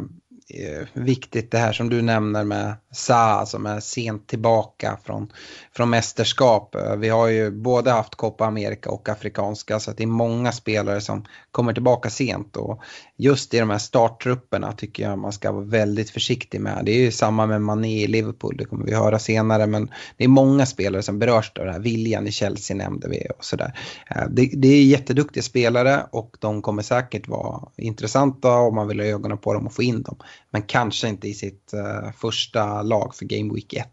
viktigt 0.93 1.51
det 1.51 1.59
här 1.59 1.73
som 1.73 1.89
du 1.89 2.03
nämner 2.03 2.45
med 2.45 2.75
Sa 2.91 3.47
som 3.47 3.67
är 3.67 3.81
sent 3.81 4.27
tillbaka 4.27 4.99
från, 5.05 5.33
från 5.77 5.91
mästerskap. 5.91 6.77
Vi 6.99 7.09
har 7.09 7.29
ju 7.29 7.51
både 7.51 7.91
haft 7.91 8.15
Copa 8.15 8.47
America 8.47 8.91
och 8.91 9.09
Afrikanska 9.09 9.81
så 9.81 9.91
att 9.91 9.97
det 9.97 10.03
är 10.03 10.07
många 10.07 10.53
spelare 10.53 11.01
som 11.01 11.25
kommer 11.51 11.73
tillbaka 11.73 12.11
sent 12.11 12.57
och 12.57 12.83
just 13.23 13.55
i 13.55 13.59
de 13.59 13.71
här 13.71 13.79
starttrupperna 13.79 14.73
tycker 14.73 15.03
jag 15.03 15.19
man 15.19 15.33
ska 15.33 15.53
vara 15.53 15.65
väldigt 15.65 16.11
försiktig 16.11 16.61
med. 16.61 16.83
Det 16.85 16.93
är 16.93 17.01
ju 17.01 17.11
samma 17.11 17.47
med 17.47 17.63
Mané 17.63 18.03
i 18.03 18.07
Liverpool, 18.07 18.57
det 18.57 18.65
kommer 18.65 18.85
vi 18.85 18.95
höra 18.95 19.19
senare 19.19 19.67
men 19.67 19.91
det 20.17 20.25
är 20.25 20.29
många 20.29 20.67
spelare 20.67 21.03
som 21.03 21.19
berörs 21.19 21.53
av 21.59 21.65
det 21.65 21.73
här. 21.73 21.79
Viljan 21.79 22.27
i 22.27 22.33
Chelsea 22.33 22.77
nämnde 22.77 23.09
vi 23.09 23.27
och 23.39 23.45
sådär. 23.45 23.79
Eh, 24.11 24.25
det, 24.31 24.51
det 24.53 24.69
är 24.69 24.85
jätteduktiga 24.85 25.43
spelare 25.43 26.07
och 26.11 26.37
de 26.41 26.63
kommer 26.63 26.83
säkert 26.83 27.29
vara 27.29 27.69
intressanta 27.77 28.53
om 28.53 28.75
man 28.75 28.89
vill 28.89 29.01
ha 29.01 29.07
ögonen 29.07 29.39
på 29.39 29.55
dem 29.55 29.67
och 29.67 29.75
få 29.75 29.83
in 29.83 30.03
dem. 30.03 30.17
Men 30.51 30.63
kanske 30.63 31.09
inte 31.09 31.29
i 31.29 31.35
sitt 31.35 31.73
eh, 31.73 32.13
första 32.17 32.83
lag 32.83 33.15
för 33.15 33.25
Game 33.25 33.55
Week 33.55 33.75
1. 33.75 33.87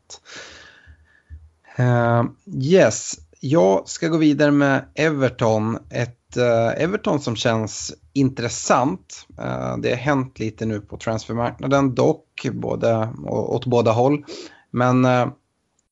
Uh, 1.80 1.86
eh, 1.86 2.24
yes, 2.64 3.16
jag 3.40 3.90
ska 3.90 4.08
gå 4.08 4.18
vidare 4.18 4.52
med 4.52 4.86
Everton. 4.96 5.78
Ett 5.90 6.38
uh, 6.38 6.84
Everton 6.84 7.20
som 7.20 7.36
känns 7.36 7.94
intressant. 8.14 9.28
Uh, 9.40 9.78
det 9.78 9.90
har 9.90 9.98
hänt 9.98 10.40
lite 10.40 10.66
nu 10.66 10.82
på 10.82 10.98
transfermarknaden 10.98 11.96
dock, 11.96 12.48
både, 12.52 13.10
åt 13.28 13.66
båda 13.66 13.92
håll. 13.92 14.26
Men 14.72 15.06
eh, 15.06 15.28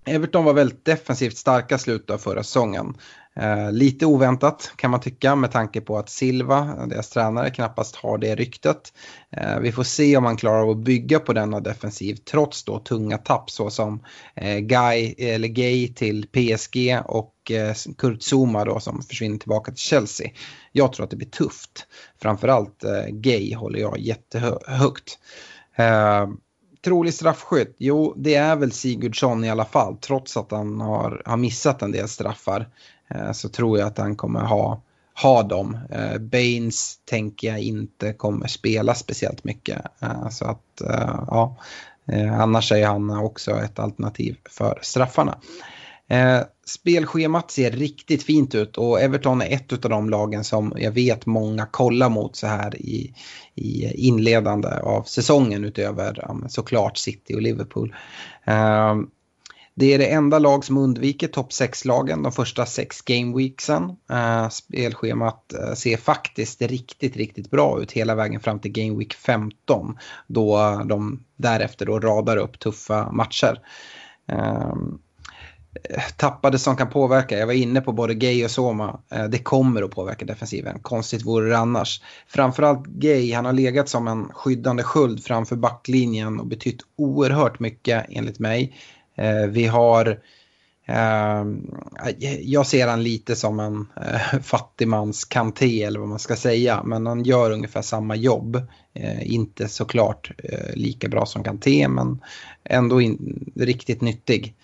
Everton 0.05 0.45
var 0.45 0.53
väldigt 0.53 0.85
defensivt 0.85 1.37
starka 1.37 1.77
slutet 1.77 2.09
av 2.09 2.17
förra 2.17 2.43
säsongen. 2.43 2.97
Eh, 3.39 3.71
lite 3.71 4.05
oväntat 4.05 4.71
kan 4.75 4.91
man 4.91 4.99
tycka 4.99 5.35
med 5.35 5.51
tanke 5.51 5.81
på 5.81 5.97
att 5.97 6.09
Silva, 6.09 6.85
deras 6.89 7.09
tränare, 7.09 7.49
knappast 7.49 7.95
har 7.95 8.17
det 8.17 8.35
ryktet. 8.35 8.93
Eh, 9.31 9.59
vi 9.59 9.71
får 9.71 9.83
se 9.83 10.17
om 10.17 10.25
han 10.25 10.37
klarar 10.37 10.61
av 10.61 10.69
att 10.69 10.77
bygga 10.77 11.19
på 11.19 11.33
denna 11.33 11.59
defensiv 11.59 12.15
trots 12.15 12.63
då 12.63 12.79
tunga 12.79 13.17
tapp 13.17 13.51
såsom 13.51 14.03
eh, 14.35 14.57
Guy, 14.57 15.15
eller 15.17 15.47
Gay 15.47 15.93
till 15.93 16.27
PSG 16.27 16.99
och 17.05 17.51
eh, 17.51 17.73
Kurt 17.97 18.21
Zuma 18.21 18.65
då 18.65 18.79
som 18.79 19.01
försvinner 19.01 19.37
tillbaka 19.37 19.71
till 19.71 19.81
Chelsea. 19.81 20.29
Jag 20.71 20.93
tror 20.93 21.03
att 21.03 21.09
det 21.09 21.17
blir 21.17 21.29
tufft. 21.29 21.87
Framförallt 22.21 22.83
eh, 22.83 23.07
Gay 23.09 23.55
håller 23.55 23.79
jag 23.79 23.99
jättehögt. 23.99 25.19
Eh, 25.75 26.27
trolig 26.85 27.13
straffskytt? 27.13 27.75
Jo, 27.77 28.13
det 28.17 28.35
är 28.35 28.55
väl 28.55 28.71
Sigurdsson 28.71 29.43
i 29.43 29.49
alla 29.49 29.65
fall. 29.65 29.97
Trots 29.97 30.37
att 30.37 30.51
han 30.51 30.81
har, 30.81 31.21
har 31.25 31.37
missat 31.37 31.81
en 31.81 31.91
del 31.91 32.07
straffar 32.07 32.61
eh, 32.61 32.67
Eh, 33.09 33.31
så 33.31 33.49
tror 33.49 33.79
jag 33.79 33.87
att 33.87 33.97
han 33.97 34.15
kommer 34.15 34.39
ha, 34.39 34.81
ha 35.21 35.43
dem. 35.43 35.77
Eh, 35.89 36.17
Baines 36.17 36.99
tänker 37.05 37.47
jag 37.47 37.59
inte 37.59 38.13
kommer 38.13 38.47
spela 38.47 38.95
speciellt 38.95 39.43
mycket. 39.43 39.81
Eh, 40.01 40.29
så 40.29 40.45
att, 40.45 40.81
eh, 40.81 41.23
ja, 41.27 41.57
eh, 42.11 42.39
annars 42.39 42.71
är 42.71 42.87
han 42.87 43.09
också 43.09 43.51
ett 43.51 43.79
alternativ 43.79 44.37
för 44.49 44.79
straffarna. 44.81 45.37
Eh, 46.09 46.39
spelschemat 46.65 47.51
ser 47.51 47.71
riktigt 47.71 48.23
fint 48.23 48.55
ut 48.55 48.77
och 48.77 49.01
Everton 49.01 49.41
är 49.41 49.55
ett 49.55 49.85
av 49.85 49.89
de 49.89 50.09
lagen 50.09 50.43
som 50.43 50.73
jag 50.77 50.91
vet 50.91 51.25
många 51.25 51.65
kollar 51.65 52.09
mot 52.09 52.35
så 52.35 52.47
här 52.47 52.75
i, 52.81 53.13
i 53.55 53.91
inledande 54.07 54.67
av 54.67 55.03
säsongen 55.03 55.63
utöver 55.63 56.27
såklart 56.47 56.97
City 56.97 57.35
och 57.35 57.41
Liverpool. 57.41 57.95
Eh, 58.43 58.95
det 59.79 59.93
är 59.93 59.97
det 59.97 60.05
enda 60.05 60.39
lag 60.39 60.65
som 60.65 60.77
undviker 60.77 61.27
topp 61.27 61.49
6-lagen 61.49 62.23
de 62.23 62.31
första 62.31 62.65
sex 62.65 63.01
gameweeksen. 63.01 63.83
Eh, 64.09 64.49
spelschemat 64.49 65.53
eh, 65.53 65.73
ser 65.73 65.97
faktiskt 65.97 66.61
riktigt, 66.61 67.15
riktigt 67.15 67.51
bra 67.51 67.81
ut 67.81 67.91
hela 67.91 68.15
vägen 68.15 68.41
fram 68.41 68.59
till 68.59 68.71
gameweek 68.71 69.13
15 69.13 69.97
då 70.27 70.81
de 70.85 71.23
därefter 71.35 71.85
då 71.85 71.99
radar 71.99 72.37
upp 72.37 72.59
tuffa 72.59 73.11
matcher. 73.11 73.61
Ehm, 74.27 74.99
tappade 76.17 76.59
som 76.59 76.75
kan 76.75 76.89
påverka. 76.89 77.37
Jag 77.37 77.47
var 77.47 77.53
inne 77.53 77.81
på 77.81 77.91
både 77.91 78.13
Gay 78.13 78.45
och 78.45 78.51
Soma. 78.51 78.99
Eh, 79.11 79.23
det 79.25 79.39
kommer 79.39 79.81
att 79.81 79.91
påverka 79.91 80.25
defensiven. 80.25 80.79
Konstigt 80.79 81.25
vore 81.25 81.49
det 81.49 81.57
annars. 81.57 82.01
Framförallt 82.27 82.85
Gay, 82.85 83.33
han 83.33 83.45
har 83.45 83.53
legat 83.53 83.89
som 83.89 84.07
en 84.07 84.29
skyddande 84.33 84.83
sköld 84.83 85.23
framför 85.23 85.55
backlinjen 85.55 86.39
och 86.39 86.47
betytt 86.47 86.81
oerhört 86.95 87.59
mycket 87.59 88.05
enligt 88.09 88.39
mig. 88.39 88.73
Eh, 89.17 89.47
vi 89.47 89.65
har 89.65 90.19
ehm, 90.85 91.75
jag 92.41 92.67
ser 92.67 92.87
han 92.87 93.03
lite 93.03 93.35
som 93.35 93.59
en 93.59 93.87
eh, 94.05 94.39
fattigmans 94.41 95.25
Kanté 95.25 95.83
eller 95.83 95.99
vad 95.99 96.09
man 96.09 96.19
ska 96.19 96.35
säga. 96.35 96.83
Men 96.83 97.05
han 97.05 97.23
gör 97.23 97.51
ungefär 97.51 97.81
samma 97.81 98.15
jobb. 98.15 98.55
Eh, 98.93 99.33
inte 99.33 99.67
såklart 99.67 100.31
eh, 100.43 100.73
lika 100.75 101.07
bra 101.07 101.25
som 101.25 101.43
Kanté 101.43 101.87
men 101.87 102.21
ändå 102.63 103.01
in, 103.01 103.45
riktigt 103.55 104.01
nyttig. 104.01 104.55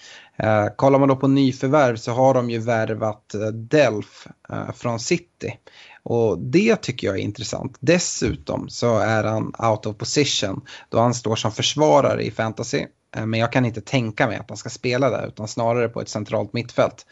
Kollar 0.75 0.99
man 0.99 1.09
då 1.09 1.15
på 1.15 1.27
nyförvärv 1.27 1.95
så 1.95 2.11
har 2.11 2.33
de 2.33 2.49
ju 2.49 2.59
värvat 2.59 3.35
Delf 3.53 4.27
från 4.75 4.99
City. 4.99 5.57
Och 6.03 6.39
det 6.39 6.75
tycker 6.75 7.07
jag 7.07 7.19
är 7.19 7.21
intressant. 7.21 7.77
Dessutom 7.79 8.69
så 8.69 8.97
är 8.97 9.23
han 9.23 9.53
out 9.59 9.85
of 9.85 9.97
position 9.97 10.61
då 10.89 10.99
han 10.99 11.13
står 11.13 11.35
som 11.35 11.51
försvarare 11.51 12.23
i 12.23 12.31
fantasy 12.31 12.85
Eh, 13.15 13.25
men 13.25 13.39
jag 13.39 13.51
kan 13.51 13.65
inte 13.65 13.81
tänka 13.81 14.27
mig 14.27 14.37
att 14.37 14.49
han 14.49 14.57
ska 14.57 14.69
spela 14.69 15.09
där 15.09 15.27
utan 15.27 15.47
snarare 15.47 15.89
på 15.89 16.01
ett 16.01 16.09
centralt 16.09 16.53
mittfält. 16.53 17.05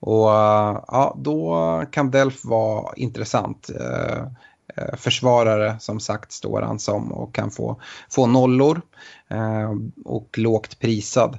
Och 0.00 0.30
eh, 0.30 0.80
ja, 0.88 1.16
då 1.18 1.84
kan 1.90 2.10
Delf 2.10 2.44
vara 2.44 2.94
intressant. 2.96 3.70
Eh, 3.80 4.24
försvarare 4.96 5.76
som 5.80 6.00
sagt 6.00 6.32
står 6.32 6.62
han 6.62 6.78
som 6.78 7.12
och 7.12 7.34
kan 7.34 7.50
få, 7.50 7.80
få 8.10 8.26
nollor 8.26 8.80
och 10.04 10.38
lågt 10.38 10.78
prisad. 10.78 11.38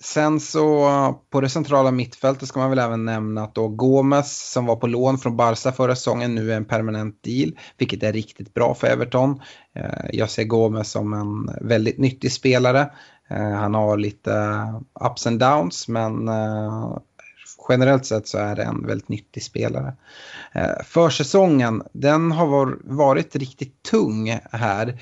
Sen 0.00 0.40
så 0.40 0.88
på 1.30 1.40
det 1.40 1.48
centrala 1.48 1.90
mittfältet 1.90 2.48
ska 2.48 2.60
man 2.60 2.70
väl 2.70 2.78
även 2.78 3.04
nämna 3.04 3.44
att 3.44 3.54
då 3.54 3.68
Gomes 3.68 4.50
som 4.52 4.66
var 4.66 4.76
på 4.76 4.86
lån 4.86 5.18
från 5.18 5.36
Barca 5.36 5.72
förra 5.72 5.96
säsongen 5.96 6.34
nu 6.34 6.52
är 6.52 6.56
en 6.56 6.64
permanent 6.64 7.22
deal, 7.22 7.58
vilket 7.78 8.02
är 8.02 8.12
riktigt 8.12 8.54
bra 8.54 8.74
för 8.74 8.86
Everton. 8.86 9.42
Eh, 9.74 10.04
jag 10.12 10.30
ser 10.30 10.44
Gomes 10.44 10.90
som 10.90 11.12
en 11.12 11.68
väldigt 11.68 11.98
nyttig 11.98 12.32
spelare. 12.32 12.90
Eh, 13.30 13.50
han 13.50 13.74
har 13.74 13.96
lite 13.96 14.64
ups 15.00 15.26
and 15.26 15.40
downs 15.40 15.88
men 15.88 16.28
eh, 16.28 16.98
generellt 17.68 18.06
sett 18.06 18.28
så 18.28 18.38
är 18.38 18.56
det 18.56 18.62
en 18.62 18.86
väldigt 18.86 19.08
nyttig 19.08 19.42
spelare. 19.42 19.94
Försäsongen, 20.84 21.82
den 21.92 22.32
har 22.32 22.78
varit 22.84 23.36
riktigt 23.36 23.82
tung 23.82 24.40
här. 24.52 25.00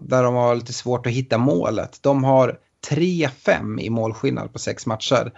Där 0.00 0.22
de 0.22 0.34
har 0.34 0.54
lite 0.54 0.72
svårt 0.72 1.06
att 1.06 1.12
hitta 1.12 1.38
målet. 1.38 1.98
De 2.02 2.24
har 2.24 2.58
3-5 2.90 3.80
i 3.80 3.90
målskillnad 3.90 4.52
på 4.52 4.58
sex 4.58 4.86
matcher. 4.86 5.32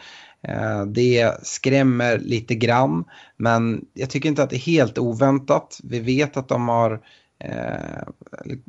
Eh, 0.48 0.84
det 0.86 1.46
skrämmer 1.46 2.18
lite 2.18 2.54
grann, 2.54 3.04
men 3.36 3.84
jag 3.94 4.10
tycker 4.10 4.28
inte 4.28 4.42
att 4.42 4.50
det 4.50 4.56
är 4.56 4.72
helt 4.72 4.98
oväntat. 4.98 5.80
Vi 5.84 6.00
vet 6.00 6.36
att 6.36 6.48
de 6.48 6.68
har 6.68 7.00
eh, 7.44 8.02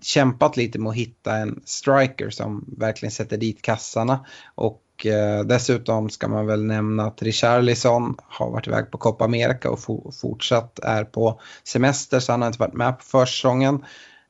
kämpat 0.02 0.58
lite 0.58 0.80
med 0.80 0.90
att 0.90 0.96
hitta 0.96 1.38
en 1.38 1.62
striker 1.66 2.30
som 2.30 2.66
verkligen 2.78 3.12
sätter 3.12 3.38
dit 3.38 3.62
kassarna. 3.62 4.26
Och 4.56 5.06
eh, 5.06 5.44
dessutom 5.44 6.10
ska 6.10 6.28
man 6.28 6.48
väl 6.48 6.64
nämna 6.64 7.06
att 7.06 7.22
Richarlison 7.22 8.16
har 8.24 8.52
varit 8.52 8.68
iväg 8.68 8.92
på 8.92 8.98
Copa 8.98 9.26
America 9.26 9.70
och 9.70 9.80
fortsatt 10.22 10.80
är 10.80 11.04
på 11.04 11.40
semester 11.64 12.20
så 12.20 12.32
han 12.32 12.42
har 12.42 12.48
inte 12.48 12.60
varit 12.60 12.74
med 12.74 12.98
på 12.98 13.04
försäsongen. 13.04 13.84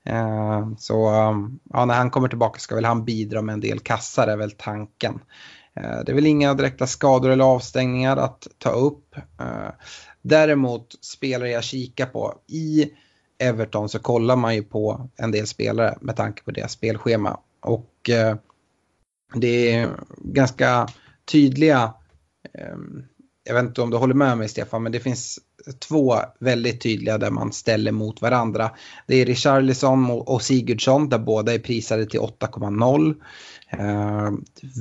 Eh, 0.06 0.68
så 0.78 1.30
um, 1.30 1.60
ja, 1.74 1.86
när 1.86 1.96
han 1.96 2.10
kommer 2.10 2.28
tillbaka 2.28 2.60
ska 2.60 2.76
väl 2.76 2.86
han 2.86 3.06
bidra 3.06 3.42
med 3.42 3.54
en 3.54 3.60
del 3.60 3.80
kassar 3.80 4.28
är 4.28 4.38
väl 4.38 4.52
tanken. 4.52 5.20
Eh, 5.74 6.00
det 6.06 6.12
är 6.12 6.14
väl 6.14 6.26
inga 6.26 6.54
direkta 6.54 6.88
skador 6.88 7.30
eller 7.30 7.46
avstängningar 7.46 8.18
att 8.18 8.48
ta 8.58 8.70
upp. 8.70 9.16
Eh, 9.40 9.70
däremot 10.22 11.06
spelare 11.06 11.50
jag 11.50 11.64
kikar 11.64 12.06
på 12.06 12.34
i 12.48 12.90
Everton 13.40 13.90
så 13.90 14.00
kollar 14.00 14.36
man 14.36 14.56
ju 14.56 14.64
på 14.64 15.10
en 15.16 15.32
del 15.32 15.48
spelare 15.48 15.98
med 16.02 16.16
tanke 16.16 16.44
på 16.44 16.52
deras 16.52 16.72
spelschema. 16.72 17.40
Och 17.60 18.10
det 19.34 19.72
är 19.74 19.90
ganska 20.18 20.88
tydliga, 21.32 21.94
ehm, 22.54 23.04
jag 23.46 23.54
vet 23.56 23.64
inte 23.64 23.82
om 23.82 23.90
du 23.90 23.98
håller 23.98 24.14
med 24.14 24.38
mig 24.38 24.50
Stefan, 24.50 24.84
men 24.84 24.92
det 24.92 25.00
finns 25.00 25.40
två 25.80 26.16
väldigt 26.40 26.82
tydliga 26.82 27.18
där 27.18 27.30
man 27.30 27.52
ställer 27.52 27.92
mot 27.92 28.22
varandra. 28.22 28.72
Det 29.08 29.16
är 29.16 29.26
Richarlison 29.26 30.12
och 30.12 30.42
Sigurdsson 30.42 31.10
där 31.10 31.20
båda 31.20 31.54
är 31.54 31.60
prisade 31.60 32.06
till 32.06 32.20
8,0. 32.20 33.16
Eh, 33.70 34.32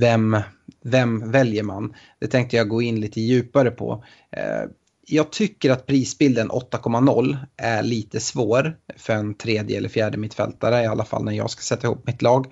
vem, 0.00 0.36
vem 0.84 1.30
väljer 1.30 1.62
man? 1.62 1.94
Det 2.20 2.26
tänkte 2.26 2.56
jag 2.56 2.68
gå 2.68 2.82
in 2.82 3.00
lite 3.00 3.20
djupare 3.20 3.70
på. 3.70 4.04
Eh, 4.36 4.70
jag 5.06 5.32
tycker 5.32 5.70
att 5.70 5.86
prisbilden 5.86 6.50
8,0 6.50 7.36
är 7.56 7.82
lite 7.82 8.20
svår 8.20 8.76
för 8.96 9.12
en 9.12 9.34
tredje 9.34 9.76
eller 9.78 9.88
fjärde 9.88 10.18
mittfältare 10.18 10.82
i 10.82 10.86
alla 10.86 11.04
fall 11.04 11.24
när 11.24 11.32
jag 11.32 11.50
ska 11.50 11.62
sätta 11.62 11.86
ihop 11.86 12.06
mitt 12.06 12.22
lag. 12.22 12.46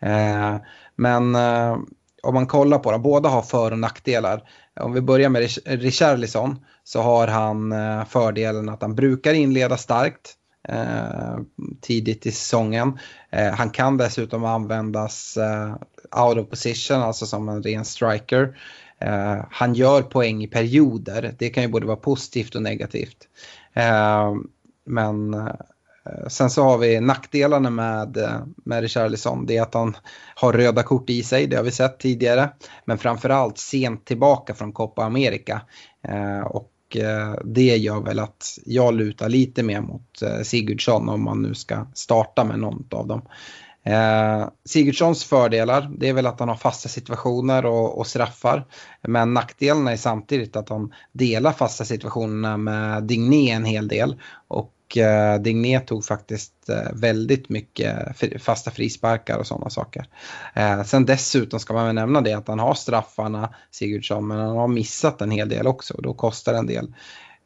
Eh, 0.00 0.56
men 0.96 1.34
eh, 1.34 1.76
om 2.22 2.34
man 2.34 2.46
kollar 2.46 2.78
på 2.78 2.92
dem, 2.92 3.02
båda 3.02 3.28
har 3.28 3.42
för 3.42 3.70
och 3.70 3.78
nackdelar. 3.78 4.42
Om 4.80 4.92
vi 4.92 5.00
börjar 5.00 5.28
med 5.28 5.50
Richarlison 5.64 6.58
så 6.84 7.02
har 7.02 7.26
han 7.26 7.72
eh, 7.72 8.04
fördelen 8.04 8.68
att 8.68 8.82
han 8.82 8.94
brukar 8.94 9.34
inleda 9.34 9.76
starkt 9.76 10.34
eh, 10.68 11.38
tidigt 11.80 12.26
i 12.26 12.32
säsongen. 12.32 12.98
Eh, 13.30 13.52
han 13.52 13.70
kan 13.70 13.96
dessutom 13.96 14.44
användas 14.44 15.38
out 16.26 16.38
of 16.38 16.50
position, 16.50 17.02
alltså 17.02 17.26
som 17.26 17.48
en 17.48 17.62
ren 17.62 17.84
striker. 17.84 18.58
Han 19.50 19.74
gör 19.74 20.02
poäng 20.02 20.42
i 20.42 20.46
perioder, 20.46 21.34
det 21.38 21.48
kan 21.48 21.62
ju 21.62 21.68
både 21.68 21.86
vara 21.86 21.96
positivt 21.96 22.54
och 22.54 22.62
negativt. 22.62 23.16
Men 24.84 25.48
Eh, 26.08 26.28
sen 26.28 26.50
så 26.50 26.62
har 26.62 26.78
vi 26.78 27.00
nackdelarna 27.00 27.70
med, 27.70 28.16
eh, 28.16 28.40
med 28.64 28.80
Richarlison. 28.80 29.46
Det 29.46 29.56
är 29.56 29.62
att 29.62 29.74
han 29.74 29.96
har 30.34 30.52
röda 30.52 30.82
kort 30.82 31.10
i 31.10 31.22
sig, 31.22 31.46
det 31.46 31.56
har 31.56 31.64
vi 31.64 31.70
sett 31.70 31.98
tidigare. 31.98 32.50
Men 32.84 32.98
framförallt 32.98 33.58
sent 33.58 34.04
tillbaka 34.04 34.54
från 34.54 34.72
Copa 34.72 35.04
America. 35.04 35.60
Eh, 36.08 36.46
och 36.46 36.72
det 37.44 37.76
gör 37.76 38.00
väl 38.00 38.18
att 38.18 38.58
jag 38.64 38.94
lutar 38.94 39.28
lite 39.28 39.62
mer 39.62 39.80
mot 39.80 40.22
Sigurdsson 40.42 41.08
om 41.08 41.24
man 41.24 41.42
nu 41.42 41.54
ska 41.54 41.86
starta 41.94 42.44
med 42.44 42.58
någon 42.58 42.88
av 42.90 43.06
dem. 43.06 43.22
Eh, 43.88 44.48
Sigurdssons 44.64 45.24
fördelar 45.24 45.90
det 45.98 46.08
är 46.08 46.12
väl 46.12 46.26
att 46.26 46.40
han 46.40 46.48
har 46.48 46.56
fasta 46.56 46.88
situationer 46.88 47.66
och, 47.66 47.98
och 47.98 48.06
straffar. 48.06 48.64
Men 49.02 49.34
nackdelarna 49.34 49.92
är 49.92 49.96
samtidigt 49.96 50.56
att 50.56 50.68
han 50.68 50.92
delar 51.12 51.52
fasta 51.52 51.84
situationerna 51.84 52.56
med 52.56 53.04
Digné 53.04 53.50
en 53.50 53.64
hel 53.64 53.88
del. 53.88 54.20
Och 54.48 54.72
eh, 54.96 55.34
Digné 55.40 55.80
tog 55.80 56.04
faktiskt 56.04 56.68
eh, 56.68 56.92
väldigt 56.92 57.48
mycket 57.48 57.96
fasta 58.38 58.70
frisparkar 58.70 59.38
och 59.38 59.46
sådana 59.46 59.70
saker. 59.70 60.06
Eh, 60.54 60.82
sen 60.82 61.06
dessutom 61.06 61.60
ska 61.60 61.74
man 61.74 61.86
väl 61.86 61.94
nämna 61.94 62.20
det 62.20 62.32
att 62.32 62.48
han 62.48 62.58
har 62.58 62.74
straffarna 62.74 63.54
Sigurdsson 63.70 64.26
men 64.26 64.38
han 64.38 64.56
har 64.56 64.68
missat 64.68 65.20
en 65.20 65.30
hel 65.30 65.48
del 65.48 65.66
också 65.66 65.94
och 65.94 66.02
då 66.02 66.14
kostar 66.14 66.52
det 66.52 66.58
en 66.58 66.66
del. 66.66 66.92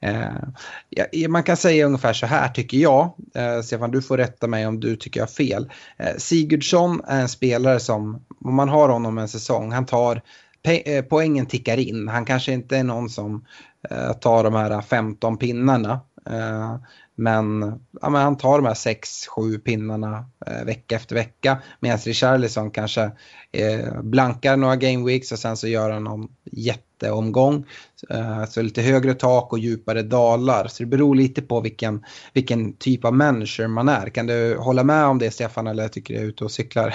Eh, 0.02 1.28
man 1.28 1.42
kan 1.42 1.56
säga 1.56 1.86
ungefär 1.86 2.12
så 2.12 2.26
här 2.26 2.48
tycker 2.48 2.78
jag. 2.78 3.12
Eh, 3.34 3.60
Stefan, 3.60 3.90
du 3.90 4.02
får 4.02 4.16
rätta 4.16 4.46
mig 4.46 4.66
om 4.66 4.80
du 4.80 4.96
tycker 4.96 5.20
jag 5.20 5.26
har 5.26 5.32
fel. 5.32 5.70
Eh, 5.96 6.16
Sigurdsson 6.18 7.00
är 7.06 7.20
en 7.20 7.28
spelare 7.28 7.80
som, 7.80 8.24
om 8.44 8.54
man 8.54 8.68
har 8.68 8.88
honom 8.88 9.18
en 9.18 9.28
säsong, 9.28 9.72
han 9.72 9.86
tar 9.86 10.22
eh, 10.62 11.04
poängen 11.04 11.46
tickar 11.46 11.76
in. 11.76 12.08
Han 12.08 12.24
kanske 12.24 12.52
inte 12.52 12.76
är 12.76 12.84
någon 12.84 13.08
som 13.08 13.44
eh, 13.90 14.12
tar 14.12 14.44
de 14.44 14.54
här 14.54 14.80
15 14.80 15.38
pinnarna. 15.38 16.00
Eh, 16.26 16.76
men, 17.14 17.62
ja, 18.00 18.10
men 18.10 18.22
han 18.22 18.36
tar 18.36 18.58
de 18.58 18.66
här 18.66 18.74
6-7 18.74 19.58
pinnarna 19.58 20.24
eh, 20.46 20.64
vecka 20.64 20.96
efter 20.96 21.14
vecka. 21.14 21.58
Medan 21.80 21.98
Richarlison 21.98 22.70
kanske 22.70 23.10
eh, 23.52 24.02
blankar 24.02 24.56
några 24.56 24.76
game 24.76 25.06
weeks 25.06 25.32
och 25.32 25.38
sen 25.38 25.56
så 25.56 25.68
gör 25.68 25.90
han 25.90 26.04
någon 26.04 26.28
jätteomgång. 26.44 27.66
Eh, 28.10 28.44
så 28.44 28.62
lite 28.62 28.82
högre 28.82 29.14
tak 29.14 29.52
och 29.52 29.58
djupare 29.58 30.02
dalar. 30.02 30.66
Så 30.66 30.82
det 30.82 30.86
beror 30.86 31.14
lite 31.14 31.42
på 31.42 31.60
vilken, 31.60 32.04
vilken 32.32 32.76
typ 32.76 33.04
av 33.04 33.14
manager 33.14 33.66
man 33.66 33.88
är. 33.88 34.08
Kan 34.08 34.26
du 34.26 34.56
hålla 34.56 34.84
med 34.84 35.06
om 35.06 35.18
det 35.18 35.30
Stefan 35.30 35.66
eller 35.66 35.88
tycker 35.88 36.14
du 36.14 36.20
är 36.20 36.24
ute 36.24 36.44
och 36.44 36.50
cyklar? 36.50 36.94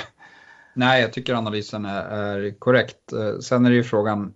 Nej, 0.74 1.02
jag 1.02 1.14
tycker 1.14 1.34
analysen 1.34 1.86
är, 1.86 2.02
är 2.02 2.60
korrekt. 2.60 3.14
Eh, 3.14 3.40
sen 3.40 3.66
är 3.66 3.70
det 3.70 3.76
ju 3.76 3.84
frågan, 3.84 4.34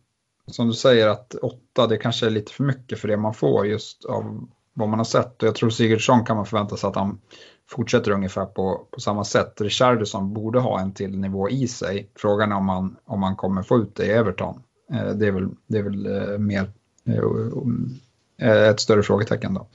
som 0.47 0.67
du 0.67 0.73
säger 0.73 1.07
att 1.07 1.35
8 1.35 1.87
det 1.87 1.97
kanske 1.97 2.25
är 2.25 2.29
lite 2.29 2.53
för 2.53 2.63
mycket 2.63 2.99
för 2.99 3.07
det 3.07 3.17
man 3.17 3.33
får 3.33 3.67
just 3.67 4.05
av 4.05 4.47
vad 4.73 4.89
man 4.89 4.99
har 4.99 5.03
sett. 5.03 5.43
Och 5.43 5.47
jag 5.47 5.55
tror 5.55 5.69
Sigurdsson 5.69 6.25
kan 6.25 6.35
man 6.35 6.45
förvänta 6.45 6.77
sig 6.77 6.87
att 6.87 6.95
han 6.95 7.19
fortsätter 7.69 8.11
ungefär 8.11 8.45
på, 8.45 8.87
på 8.91 8.99
samma 8.99 9.23
sätt. 9.23 9.61
Richardson 9.61 10.33
borde 10.33 10.59
ha 10.59 10.79
en 10.79 10.93
till 10.93 11.19
nivå 11.19 11.49
i 11.49 11.67
sig. 11.67 12.09
Frågan 12.15 12.51
är 12.51 12.55
om 12.55 12.65
man, 12.65 12.95
om 13.05 13.19
man 13.19 13.35
kommer 13.35 13.63
få 13.63 13.77
ut 13.77 13.95
det 13.95 14.05
i 14.05 14.11
Everton. 14.11 14.63
Eh, 14.93 15.09
det 15.09 15.27
är 15.27 15.31
väl, 15.31 15.49
det 15.67 15.77
är 15.77 15.83
väl 15.83 16.05
eh, 16.05 16.37
mer 16.37 16.71
eh, 17.05 18.49
eh 18.49 18.69
ett 18.69 18.79
större 18.79 19.03
frågetecken 19.03 19.53
då. 19.53 19.67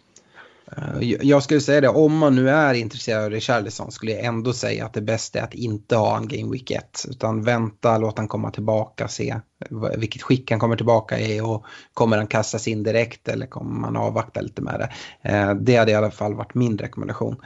Eh, 0.73 1.15
jag 1.23 1.43
skulle 1.43 1.61
säga 1.61 1.81
det, 1.81 1.89
om 1.89 2.19
man 2.19 2.35
nu 2.35 2.51
är 2.51 2.75
intresserad 2.75 3.25
av 3.25 3.31
Richarlison 3.31 3.91
skulle 3.91 4.13
jag 4.13 4.25
ändå 4.25 4.53
säga 4.53 4.87
att 4.87 4.93
det 4.93 5.01
bästa 5.01 5.39
är 5.39 5.43
att 5.43 5.55
inte 5.55 5.97
ha 5.97 6.17
en 6.17 6.29
Game 6.29 6.53
Week 6.53 6.71
1. 6.71 7.05
Utan 7.09 7.43
vänta, 7.43 7.99
låt 7.99 8.19
han 8.19 8.29
komma 8.29 8.51
tillbaka, 8.51 9.09
se 9.09 9.41
vilket 9.97 10.23
skick 10.23 10.51
han 10.51 10.61
kommer 10.61 10.77
tillbaka 10.77 11.21
i 11.21 11.41
och 11.41 11.65
kommer 11.95 12.17
han 12.17 12.27
kastas 12.27 12.69
in 12.69 12.83
direkt 12.83 13.29
eller 13.29 13.47
kommer 13.47 13.81
man 13.81 13.97
avvakta 13.97 14.41
lite 14.41 14.63
med 14.63 14.81
det. 14.81 14.91
Eh, 15.31 15.55
det 15.55 15.77
hade 15.77 15.93
i 15.93 15.95
alla 15.95 16.11
fall 16.11 16.35
varit 16.35 16.55
min 16.55 16.79
rekommendation. 16.79 17.37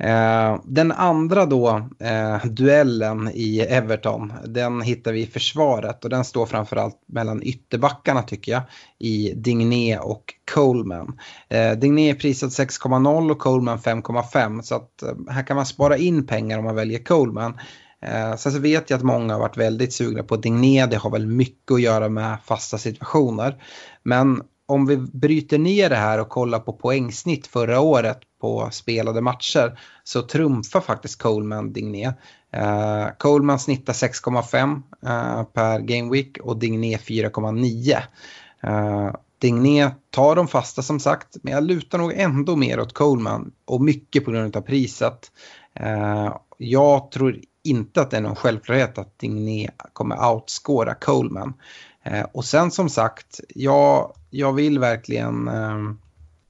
Eh, 0.00 0.60
den 0.64 0.92
andra 0.92 1.46
då, 1.46 1.88
eh, 2.00 2.46
duellen 2.46 3.30
i 3.34 3.60
Everton, 3.60 4.32
den 4.44 4.82
hittar 4.82 5.12
vi 5.12 5.22
i 5.22 5.26
försvaret 5.26 6.04
och 6.04 6.10
den 6.10 6.24
står 6.24 6.46
framförallt 6.46 6.96
mellan 7.06 7.42
ytterbackarna 7.42 8.22
tycker 8.22 8.52
jag 8.52 8.62
i 8.98 9.32
Digné 9.36 9.98
och 9.98 10.34
Coleman. 10.54 11.18
Eh, 11.48 11.72
Digné 11.72 12.10
är 12.10 12.14
prisad 12.14 12.50
6,0 12.50 13.30
och 13.30 13.38
Coleman 13.38 13.78
5,5 13.78 14.62
så 14.62 14.74
att 14.74 15.02
eh, 15.02 15.14
här 15.30 15.42
kan 15.42 15.56
man 15.56 15.66
spara 15.66 15.96
in 15.96 16.26
pengar 16.26 16.58
om 16.58 16.64
man 16.64 16.74
väljer 16.74 17.04
Coleman. 17.04 17.58
Eh, 18.02 18.36
sen 18.36 18.52
så 18.52 18.58
vet 18.58 18.90
jag 18.90 18.96
att 18.96 19.04
många 19.04 19.32
har 19.32 19.40
varit 19.40 19.56
väldigt 19.56 19.92
sugna 19.92 20.22
på 20.22 20.36
Digné, 20.36 20.86
det 20.86 20.96
har 20.96 21.10
väl 21.10 21.26
mycket 21.26 21.72
att 21.72 21.80
göra 21.80 22.08
med 22.08 22.36
fasta 22.44 22.78
situationer. 22.78 23.62
Men 24.02 24.42
om 24.66 24.86
vi 24.86 24.96
bryter 24.96 25.58
ner 25.58 25.88
det 25.88 25.96
här 25.96 26.20
och 26.20 26.28
kollar 26.28 26.58
på 26.58 26.72
poängsnitt 26.72 27.46
förra 27.46 27.80
året 27.80 28.18
på 28.40 28.68
spelade 28.72 29.20
matcher 29.20 29.80
så 30.04 30.22
trumfar 30.22 30.80
faktiskt 30.80 31.22
Coleman 31.22 31.72
Digné. 31.72 32.06
Uh, 32.56 33.08
Coleman 33.18 33.58
snittar 33.58 33.92
6,5 33.92 34.82
uh, 35.06 35.12
eh, 35.12 35.44
per 35.44 35.78
game 35.78 36.12
week 36.12 36.38
och 36.42 36.56
Digné 36.56 36.96
4,9. 36.96 37.96
Uh, 38.64 39.06
eh, 39.06 39.14
Digné 39.38 39.90
tar 40.10 40.36
de 40.36 40.48
fasta 40.48 40.82
som 40.82 41.00
sagt 41.00 41.36
men 41.42 41.52
jag 41.52 41.64
lutar 41.64 41.98
nog 41.98 42.12
ändå 42.16 42.56
mer 42.56 42.80
åt 42.80 42.94
Coleman 42.94 43.52
och 43.64 43.80
mycket 43.80 44.24
på 44.24 44.30
grund 44.30 44.56
av 44.56 44.60
priset. 44.60 45.32
Uh, 45.80 46.36
jag 46.58 47.10
tror 47.10 47.40
inte 47.64 48.00
att 48.00 48.10
det 48.10 48.16
är 48.16 48.20
någon 48.20 48.36
självklarhet 48.36 48.98
att 48.98 49.18
Digné 49.18 49.70
kommer 49.92 50.32
outscora 50.32 50.94
Coleman. 50.94 51.54
Uh, 52.06 52.24
och 52.32 52.44
sen 52.44 52.70
som 52.70 52.88
sagt, 52.88 53.40
jag, 53.48 54.12
jag 54.30 54.52
vill 54.52 54.78
verkligen 54.78 55.48
ehm, 55.48 55.98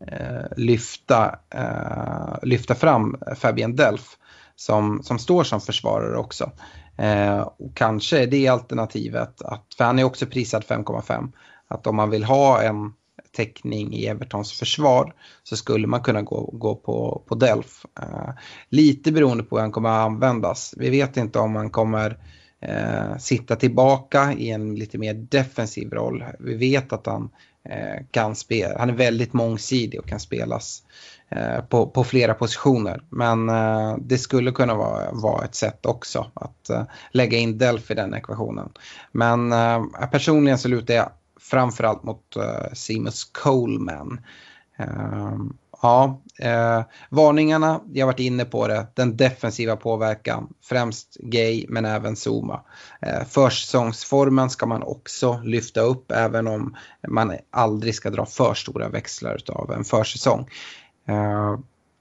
Eh, 0.07 0.46
lyfta, 0.57 1.38
eh, 1.51 2.38
lyfta 2.42 2.74
fram 2.74 3.16
Fabian 3.36 3.76
Delf 3.76 4.16
som, 4.57 5.03
som 5.03 5.18
står 5.18 5.44
som 5.44 5.61
försvarare 5.61 6.18
också. 6.18 6.51
Eh, 6.96 7.38
och 7.38 7.74
kanske 7.74 8.22
är 8.22 8.26
det 8.26 8.49
alternativet, 8.49 9.42
att, 9.42 9.74
för 9.76 9.84
han 9.84 9.99
är 9.99 10.05
också 10.05 10.26
prisad 10.26 10.64
5,5, 10.64 11.32
att 11.68 11.86
om 11.86 11.96
man 11.96 12.11
vill 12.11 12.24
ha 12.24 12.62
en 12.62 12.92
täckning 13.32 13.94
i 13.94 14.07
Evertons 14.07 14.53
försvar 14.53 15.14
så 15.42 15.57
skulle 15.57 15.86
man 15.86 16.03
kunna 16.03 16.22
gå, 16.22 16.51
gå 16.53 16.74
på, 16.74 17.22
på 17.26 17.34
Delf. 17.34 17.86
Eh, 18.01 18.30
lite 18.68 19.12
beroende 19.12 19.44
på 19.44 19.57
hur 19.57 19.62
han 19.62 19.72
kommer 19.72 19.88
att 19.88 20.07
användas. 20.07 20.74
Vi 20.76 20.90
vet 20.90 21.16
inte 21.16 21.38
om 21.38 21.57
han 21.57 21.70
kommer 21.70 22.18
eh, 22.61 23.16
sitta 23.18 23.57
tillbaka 23.57 24.32
i 24.32 24.51
en 24.51 24.74
lite 24.74 24.99
mer 24.99 25.14
defensiv 25.14 25.90
roll. 25.90 26.24
Vi 26.38 26.55
vet 26.55 26.92
att 26.92 27.07
han 27.07 27.30
Eh, 27.30 27.47
Eh, 27.64 28.04
kan 28.11 28.34
spela. 28.34 28.78
Han 28.78 28.90
är 28.90 28.94
väldigt 28.94 29.32
mångsidig 29.32 30.00
och 30.00 30.06
kan 30.06 30.20
spelas 30.20 30.82
eh, 31.28 31.61
på, 31.64 31.86
på 31.86 32.04
flera 32.04 32.34
positioner. 32.34 33.02
Men 33.11 33.48
eh, 33.48 33.96
det 34.00 34.18
skulle 34.18 34.50
kunna 34.52 34.74
vara, 34.74 35.12
vara 35.12 35.44
ett 35.44 35.54
sätt 35.54 35.86
också 35.86 36.30
att 36.34 36.70
lägga 37.11 37.38
in 37.38 37.59
Delphi 37.59 37.92
i 37.92 37.96
den 37.96 38.14
ekvationen. 38.14 38.68
Men 39.12 39.52
personligen 40.11 40.59
så 40.59 40.68
lutar 40.68 40.94
jag 40.94 41.11
framförallt 41.40 42.02
mot 42.02 42.36
Seamus 42.72 43.24
Coleman. 43.24 44.20
Ja, 45.83 46.22
eh, 46.39 46.83
varningarna, 47.11 47.81
jag 47.93 48.07
har 48.07 48.12
varit 48.12 48.20
inne 48.20 48.45
på 48.45 48.68
det, 48.68 48.87
den 48.95 49.16
defensiva 49.16 49.76
påverkan, 49.76 50.49
främst 50.62 51.16
Gay 51.20 51.66
men 51.68 51.85
även 51.85 52.16
Zuma. 52.16 52.61
Eh, 53.03 53.24
försäsongsformen 53.29 54.51
ska 54.51 54.66
man 54.66 54.83
också 54.83 55.41
lyfta 55.45 55.81
upp 55.81 56.12
även 56.12 56.47
om 56.47 56.76
man 57.09 57.33
aldrig 57.51 57.95
ska 57.95 58.11
dra 58.11 58.26
för 58.26 58.55
stora 58.55 58.89
växlar 58.89 59.39
av 59.49 59.72
en 59.72 59.85
försäsong. 59.85 60.49
Eh, 61.09 61.59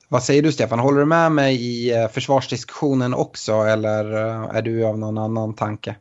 vad 0.10 0.24
säger 0.24 0.42
du 0.42 0.52
Stefan, 0.52 0.80
håller 0.80 1.00
du 1.00 1.06
med 1.06 1.32
mig 1.32 1.56
i 1.56 1.96
eh, 1.96 2.08
försvarsdiskussionen 2.08 3.14
också 3.14 3.54
eller 3.54 4.14
eh, 4.14 4.56
är 4.56 4.62
du 4.62 4.86
av 4.86 5.00
någon 5.00 5.18
annan 5.18 5.54
tanke? 5.54 5.96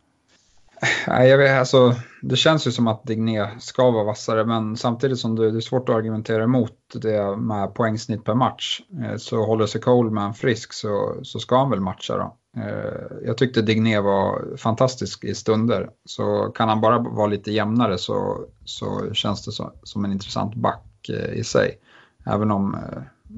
Nej, 1.08 1.28
jag 1.28 1.38
vet, 1.38 1.58
alltså, 1.58 1.94
det 2.22 2.36
känns 2.36 2.66
ju 2.66 2.70
som 2.70 2.86
att 2.86 3.04
Digné 3.04 3.50
ska 3.58 3.90
vara 3.90 4.04
vassare 4.04 4.44
men 4.44 4.76
samtidigt 4.76 5.18
som 5.18 5.36
det, 5.36 5.50
det 5.50 5.58
är 5.58 5.60
svårt 5.60 5.88
att 5.88 5.94
argumentera 5.94 6.44
emot 6.44 6.72
det 6.94 7.36
med 7.36 7.74
poängsnitt 7.74 8.24
per 8.24 8.34
match 8.34 8.80
eh, 9.02 9.16
så 9.16 9.44
håller 9.44 9.66
sig 9.66 9.80
Coleman 9.80 10.34
frisk 10.34 10.72
så, 10.72 11.20
så 11.22 11.38
ska 11.38 11.58
han 11.58 11.70
väl 11.70 11.80
matcha 11.80 12.16
då. 12.16 12.36
Eh, 12.62 13.26
jag 13.26 13.38
tyckte 13.38 13.62
Digné 13.62 14.00
var 14.00 14.56
fantastisk 14.56 15.24
i 15.24 15.34
stunder 15.34 15.90
så 16.04 16.52
kan 16.54 16.68
han 16.68 16.80
bara 16.80 16.98
vara 16.98 17.26
lite 17.26 17.52
jämnare 17.52 17.98
så, 17.98 18.46
så 18.64 19.12
känns 19.12 19.44
det 19.44 19.52
så, 19.52 19.72
som 19.82 20.04
en 20.04 20.12
intressant 20.12 20.54
back 20.54 21.08
eh, 21.08 21.38
i 21.38 21.44
sig. 21.44 21.78
Även 22.26 22.50
om, 22.50 22.76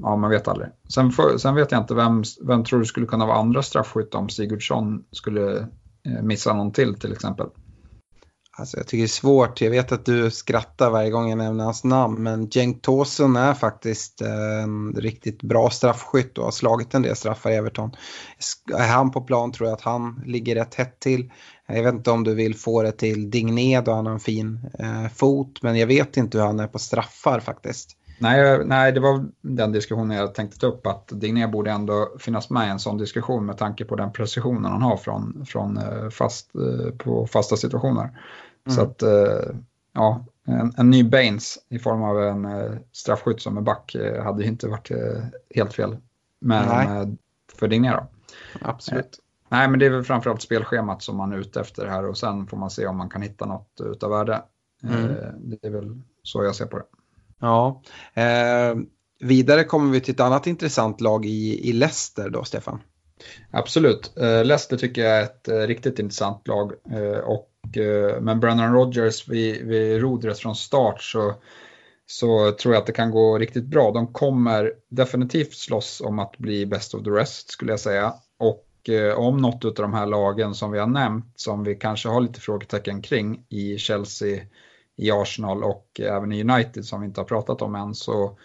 ja 0.01 0.15
man 0.15 0.29
vet 0.29 0.47
aldrig. 0.47 0.69
Sen, 0.93 1.11
för, 1.11 1.37
sen 1.37 1.55
vet 1.55 1.71
jag 1.71 1.81
inte, 1.81 1.93
vem, 1.93 2.23
vem 2.41 2.63
tror 2.63 2.79
du 2.79 2.85
skulle 2.85 3.05
kunna 3.05 3.25
vara 3.25 3.37
andra 3.37 3.63
straffskytt 3.63 4.15
om 4.15 4.29
Sigurdsson 4.29 5.03
skulle 5.11 5.67
Eh, 6.05 6.21
missa 6.21 6.53
någon 6.53 6.71
till 6.71 6.99
till 6.99 7.11
exempel? 7.11 7.47
Alltså 8.59 8.77
jag 8.77 8.87
tycker 8.87 9.01
det 9.01 9.05
är 9.05 9.07
svårt. 9.07 9.61
Jag 9.61 9.71
vet 9.71 9.91
att 9.91 10.05
du 10.05 10.31
skrattar 10.31 10.89
varje 10.89 11.09
gång 11.09 11.29
jag 11.29 11.37
nämner 11.37 11.63
hans 11.63 11.83
namn. 11.83 12.23
Men 12.23 12.51
Cenk 12.51 12.81
Tosun 12.81 13.35
är 13.35 13.53
faktiskt 13.53 14.21
eh, 14.21 14.63
en 14.63 14.93
riktigt 14.93 15.43
bra 15.43 15.69
straffskytt 15.69 16.37
och 16.37 16.43
har 16.43 16.51
slagit 16.51 16.93
en 16.93 17.01
del 17.01 17.15
straffar 17.15 17.51
i 17.51 17.55
Everton. 17.55 17.91
Är 18.73 18.87
han 18.87 19.11
på 19.11 19.21
plan 19.21 19.51
tror 19.51 19.69
jag 19.69 19.75
att 19.75 19.81
han 19.81 20.23
ligger 20.25 20.55
rätt 20.55 20.75
hett 20.75 20.99
till. 20.99 21.31
Jag 21.67 21.83
vet 21.83 21.93
inte 21.93 22.11
om 22.11 22.23
du 22.23 22.35
vill 22.35 22.55
få 22.55 22.83
det 22.83 22.91
till 22.91 23.29
Digné 23.29 23.81
då 23.81 23.91
han 23.91 24.05
har 24.05 24.13
en 24.13 24.19
fin 24.19 24.59
eh, 24.79 25.07
fot. 25.15 25.61
Men 25.61 25.77
jag 25.77 25.87
vet 25.87 26.17
inte 26.17 26.37
hur 26.37 26.45
han 26.45 26.59
är 26.59 26.67
på 26.67 26.79
straffar 26.79 27.39
faktiskt. 27.39 27.98
Nej, 28.19 28.65
nej, 28.65 28.91
det 28.91 28.99
var 28.99 29.25
den 29.41 29.71
diskussionen 29.71 30.17
jag 30.17 30.35
tänkte 30.35 30.59
ta 30.59 30.67
upp 30.67 30.87
att 30.87 31.07
Digné 31.07 31.47
borde 31.47 31.71
ändå 31.71 32.15
finnas 32.19 32.49
med 32.49 32.67
i 32.67 32.69
en 32.69 32.79
sån 32.79 32.97
diskussion 32.97 33.45
med 33.45 33.57
tanke 33.57 33.85
på 33.85 33.95
den 33.95 34.11
precisionen 34.11 34.71
han 34.71 34.81
har 34.81 34.97
från, 34.97 35.45
från 35.45 35.77
eh, 35.77 36.09
fast, 36.09 36.55
eh, 36.55 36.95
på 36.97 37.27
fasta 37.27 37.55
situationer. 37.55 38.03
Mm. 38.03 38.75
Så 38.75 38.81
att, 38.81 39.01
eh, 39.01 39.55
ja, 39.93 40.25
en, 40.45 40.73
en, 40.77 40.89
ny 40.89 41.03
Baines 41.03 41.57
i 41.69 41.79
form 41.79 42.03
av 42.03 42.23
en 42.23 42.47
straffskytt 42.91 43.41
som 43.41 43.57
är 43.57 43.61
back 43.61 43.95
hade 44.23 44.45
inte 44.45 44.67
varit 44.67 44.91
helt 45.55 45.73
fel 45.73 45.97
med, 46.39 47.17
för 47.55 47.67
Digné 47.67 47.91
då. 47.91 48.07
Absolut. 48.61 49.19
Nej, 49.49 49.69
men 49.69 49.79
det 49.79 49.85
är 49.85 49.89
väl 49.89 50.03
framförallt 50.03 50.41
spelschemat 50.41 51.01
som 51.01 51.17
man 51.17 51.33
är 51.33 51.37
ute 51.37 51.59
efter 51.59 51.87
här 51.87 52.05
och 52.05 52.17
sen 52.17 52.47
får 52.47 52.57
man 52.57 52.69
se 52.69 52.87
om 52.87 52.97
man 52.97 53.09
kan 53.09 53.21
hitta 53.21 53.45
något 53.45 53.81
utav 53.83 54.09
värde. 54.09 54.41
Mm. 54.83 55.15
Det 55.37 55.67
är 55.67 55.71
väl 55.71 56.01
så 56.23 56.43
jag 56.43 56.55
ser 56.55 56.65
på 56.65 56.77
det. 56.77 56.85
Ja, 57.39 57.81
eh, 58.13 58.75
vidare 59.19 59.63
kommer 59.63 59.91
vi 59.91 60.01
till 60.01 60.13
ett 60.13 60.19
annat 60.19 60.47
intressant 60.47 61.01
lag 61.01 61.25
i, 61.25 61.69
i 61.69 61.73
Leicester 61.73 62.29
då, 62.29 62.43
Stefan. 62.43 62.79
Absolut, 63.51 64.17
eh, 64.17 64.45
Leicester 64.45 64.77
tycker 64.77 65.01
jag 65.01 65.17
är 65.17 65.23
ett 65.23 65.47
eh, 65.47 65.57
riktigt 65.57 65.99
intressant 65.99 66.47
lag. 66.47 66.73
Eh, 66.91 67.19
och, 67.19 67.77
eh, 67.77 68.21
men 68.21 68.39
Brennan 68.39 68.73
Rodgers 68.73 69.27
vid, 69.27 69.65
vid 69.65 70.01
rodret 70.01 70.39
från 70.39 70.55
start 70.55 71.01
så, 71.01 71.35
så 72.05 72.51
tror 72.51 72.73
jag 72.73 72.81
att 72.81 72.87
det 72.87 72.93
kan 72.93 73.11
gå 73.11 73.37
riktigt 73.37 73.65
bra. 73.65 73.91
De 73.91 74.13
kommer 74.13 74.73
definitivt 74.89 75.53
slåss 75.53 76.01
om 76.01 76.19
att 76.19 76.37
bli 76.37 76.65
best 76.65 76.93
of 76.93 77.03
the 77.03 77.09
rest 77.09 77.49
skulle 77.49 77.71
jag 77.71 77.79
säga. 77.79 78.13
Och 78.39 78.89
eh, 78.89 79.13
om 79.13 79.37
något 79.37 79.65
av 79.65 79.73
de 79.73 79.93
här 79.93 80.05
lagen 80.05 80.55
som 80.55 80.71
vi 80.71 80.79
har 80.79 80.87
nämnt, 80.87 81.33
som 81.35 81.63
vi 81.63 81.75
kanske 81.75 82.09
har 82.09 82.21
lite 82.21 82.39
frågetecken 82.39 83.01
kring 83.01 83.45
i 83.49 83.77
Chelsea, 83.77 84.41
i 84.99 85.11
Arsenal 85.11 85.63
och 85.63 86.01
även 86.03 86.31
i 86.31 86.43
United 86.43 86.85
som 86.85 87.01
vi 87.01 87.07
inte 87.07 87.21
har 87.21 87.25
pratat 87.25 87.61
om 87.61 87.75
än, 87.75 87.95
så 87.95 88.37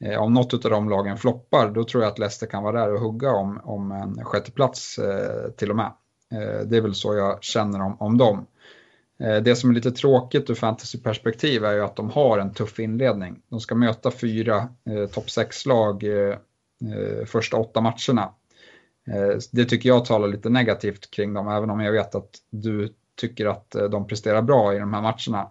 eh, 0.00 0.22
om 0.22 0.34
något 0.34 0.64
av 0.64 0.70
de 0.70 0.88
lagen 0.88 1.18
floppar, 1.18 1.70
då 1.70 1.84
tror 1.84 2.02
jag 2.02 2.12
att 2.12 2.18
Leicester 2.18 2.46
kan 2.46 2.62
vara 2.62 2.80
där 2.80 2.94
och 2.94 3.00
hugga 3.00 3.32
om, 3.32 3.60
om 3.64 3.92
en 3.92 4.24
sjätteplats 4.24 4.98
eh, 4.98 5.50
till 5.50 5.70
och 5.70 5.76
med. 5.76 5.92
Eh, 6.32 6.66
det 6.66 6.76
är 6.76 6.80
väl 6.80 6.94
så 6.94 7.14
jag 7.14 7.44
känner 7.44 7.82
om, 7.82 7.96
om 8.00 8.18
dem. 8.18 8.46
Eh, 9.20 9.36
det 9.36 9.56
som 9.56 9.70
är 9.70 9.74
lite 9.74 9.90
tråkigt 9.90 10.50
ur 10.50 10.54
fantasyperspektiv 10.54 11.64
är 11.64 11.72
ju 11.72 11.84
att 11.84 11.96
de 11.96 12.10
har 12.10 12.38
en 12.38 12.54
tuff 12.54 12.78
inledning. 12.78 13.40
De 13.48 13.60
ska 13.60 13.74
möta 13.74 14.10
fyra 14.10 14.68
eh, 14.90 15.06
topp 15.06 15.26
6-lag 15.26 16.04
eh, 16.04 16.36
eh, 16.94 17.24
första 17.26 17.56
åtta 17.56 17.80
matcherna. 17.80 18.34
Eh, 19.06 19.38
det 19.52 19.64
tycker 19.64 19.88
jag 19.88 20.04
talar 20.04 20.28
lite 20.28 20.48
negativt 20.48 21.10
kring 21.10 21.34
dem, 21.34 21.48
även 21.48 21.70
om 21.70 21.80
jag 21.80 21.92
vet 21.92 22.14
att 22.14 22.30
du 22.50 22.94
tycker 23.20 23.46
att 23.46 23.74
eh, 23.74 23.84
de 23.84 24.06
presterar 24.06 24.42
bra 24.42 24.74
i 24.74 24.78
de 24.78 24.94
här 24.94 25.02
matcherna 25.02 25.50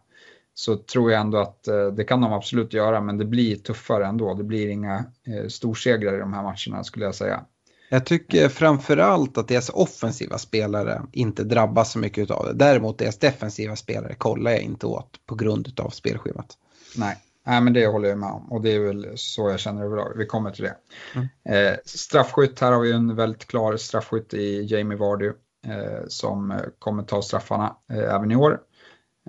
så 0.53 0.77
tror 0.77 1.11
jag 1.11 1.21
ändå 1.21 1.37
att 1.37 1.67
eh, 1.67 1.87
det 1.87 2.03
kan 2.03 2.21
de 2.21 2.33
absolut 2.33 2.73
göra, 2.73 3.01
men 3.01 3.17
det 3.17 3.25
blir 3.25 3.55
tuffare 3.55 4.05
ändå. 4.05 4.33
Det 4.33 4.43
blir 4.43 4.67
inga 4.67 5.05
eh, 5.27 5.47
storsegrar 5.47 6.15
i 6.15 6.19
de 6.19 6.33
här 6.33 6.43
matcherna 6.43 6.83
skulle 6.83 7.05
jag 7.05 7.15
säga. 7.15 7.45
Jag 7.89 8.05
tycker 8.05 8.49
framförallt 8.49 9.37
att 9.37 9.47
deras 9.47 9.69
offensiva 9.69 10.37
spelare 10.37 11.01
inte 11.11 11.43
drabbas 11.43 11.91
så 11.91 11.99
mycket 11.99 12.31
av 12.31 12.45
det. 12.45 12.53
Däremot 12.53 12.97
deras 12.97 13.17
defensiva 13.17 13.75
spelare 13.75 14.15
kollar 14.15 14.51
jag 14.51 14.61
inte 14.61 14.85
åt 14.85 15.25
på 15.25 15.35
grund 15.35 15.79
av 15.79 15.89
spelschemat. 15.89 16.57
Nej. 16.97 17.17
Nej, 17.45 17.61
men 17.61 17.73
det 17.73 17.87
håller 17.87 18.09
jag 18.09 18.17
med 18.17 18.29
om 18.29 18.51
och 18.51 18.61
det 18.61 18.75
är 18.75 18.79
väl 18.79 19.07
så 19.15 19.49
jag 19.49 19.59
känner 19.59 19.83
överlag. 19.83 20.13
Vi 20.17 20.25
kommer 20.25 20.51
till 20.51 20.63
det. 20.63 20.75
Mm. 21.15 21.27
Eh, 21.43 21.77
straffskytt, 21.85 22.59
här 22.59 22.71
har 22.71 22.79
vi 22.79 22.91
en 22.91 23.15
väldigt 23.15 23.47
klar 23.47 23.77
straffskytt 23.77 24.33
i 24.33 24.61
Jamie 24.61 24.97
Vardy 24.97 25.27
eh, 25.67 26.07
som 26.07 26.59
kommer 26.79 27.03
ta 27.03 27.21
straffarna 27.21 27.75
eh, 27.91 28.15
även 28.15 28.31
i 28.31 28.35
år. 28.35 28.59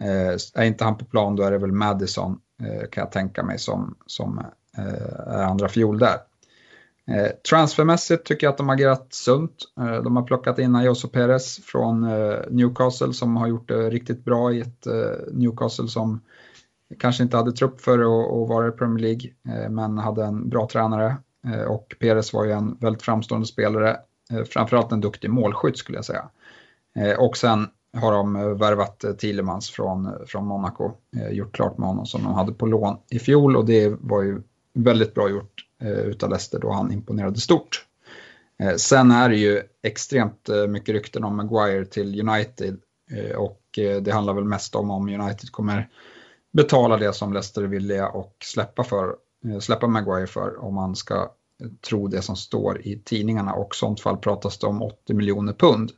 Eh, 0.00 0.36
är 0.54 0.64
inte 0.64 0.84
han 0.84 0.98
på 0.98 1.04
plan 1.04 1.36
då 1.36 1.42
är 1.42 1.50
det 1.50 1.58
väl 1.58 1.72
Madison 1.72 2.38
eh, 2.62 2.88
kan 2.90 3.02
jag 3.02 3.12
tänka 3.12 3.42
mig 3.42 3.58
som, 3.58 3.94
som 4.06 4.38
eh, 4.78 5.34
är 5.34 5.42
andra 5.42 5.68
fiol 5.68 5.98
där. 5.98 6.18
Eh, 7.06 7.30
transfermässigt 7.50 8.26
tycker 8.26 8.46
jag 8.46 8.52
att 8.52 8.58
de 8.58 8.68
har 8.68 8.74
agerat 8.74 9.06
sunt. 9.10 9.56
Eh, 9.80 10.02
de 10.02 10.16
har 10.16 10.22
plockat 10.22 10.58
in 10.58 10.76
Ayoso 10.76 11.08
Perez 11.08 11.60
från 11.64 12.04
eh, 12.04 12.38
Newcastle 12.50 13.12
som 13.12 13.36
har 13.36 13.46
gjort 13.46 13.68
det 13.68 13.90
riktigt 13.90 14.24
bra 14.24 14.52
i 14.52 14.60
ett 14.60 14.86
eh, 14.86 15.32
Newcastle 15.32 15.88
som 15.88 16.20
kanske 16.98 17.22
inte 17.22 17.36
hade 17.36 17.52
trupp 17.52 17.80
för 17.80 17.98
att, 17.98 18.32
att 18.32 18.48
vara 18.48 18.68
i 18.68 18.70
Premier 18.70 19.02
League 19.02 19.30
eh, 19.48 19.70
men 19.70 19.98
hade 19.98 20.24
en 20.24 20.48
bra 20.48 20.68
tränare 20.72 21.16
eh, 21.46 21.62
och 21.62 21.94
Perez 22.00 22.32
var 22.32 22.44
ju 22.44 22.52
en 22.52 22.76
väldigt 22.80 23.02
framstående 23.02 23.46
spelare. 23.46 23.96
Framförallt 24.50 24.92
en 24.92 25.00
duktig 25.00 25.30
målskytt 25.30 25.78
skulle 25.78 25.98
jag 25.98 26.04
säga. 26.04 26.28
Och 27.18 27.36
sen 27.36 27.68
har 27.94 28.12
de 28.12 28.36
eh, 28.36 28.42
värvat 28.42 29.04
eh, 29.04 29.12
Tillemans 29.12 29.20
Thielemans 29.20 29.70
från, 29.70 30.06
eh, 30.06 30.26
från 30.26 30.46
Monaco. 30.46 30.92
Gjort 31.30 31.54
klart 31.54 31.78
med 31.78 31.88
honom 31.88 32.06
som 32.06 32.22
de 32.22 32.34
hade 32.34 32.52
på 32.52 32.66
lån 32.66 32.96
i 33.10 33.18
fjol 33.18 33.56
och 33.56 33.64
det 33.64 33.88
var 34.00 34.22
ju 34.22 34.42
väldigt 34.74 35.14
bra 35.14 35.28
gjort 35.28 35.66
utav 36.04 36.30
Leicester 36.30 36.58
då 36.58 36.72
han 36.72 36.92
imponerade 36.92 37.40
stort. 37.40 37.84
Sen 38.76 39.10
är 39.10 39.28
det 39.28 39.36
ju 39.36 39.62
extremt 39.82 40.48
mycket 40.68 40.92
rykten 40.92 41.24
om 41.24 41.36
Maguire 41.36 41.84
till 41.84 42.28
United 42.28 42.78
och 43.36 43.60
det 44.02 44.12
handlar 44.12 44.34
väl 44.34 44.44
mest 44.44 44.74
om 44.74 44.90
om 44.90 45.08
United 45.08 45.50
kommer 45.50 45.88
betala 46.52 46.96
det 46.96 47.12
som 47.12 47.32
Leicester 47.32 47.62
är 47.62 47.66
villiga 47.66 48.08
och 48.08 48.36
släppa, 48.44 48.84
för, 48.84 49.16
släppa 49.60 49.86
Maguire 49.86 50.26
för 50.26 50.64
om 50.64 50.74
man 50.74 50.96
ska 50.96 51.30
tro 51.88 52.08
det 52.08 52.22
som 52.22 52.36
står 52.36 52.86
i 52.86 53.02
tidningarna 53.04 53.52
och 53.52 53.74
i 53.74 53.76
sånt 53.76 54.00
fall 54.00 54.16
pratas 54.16 54.58
det 54.58 54.66
om 54.66 54.82
80 54.82 55.14
miljoner 55.14 55.52
pund. 55.52 55.92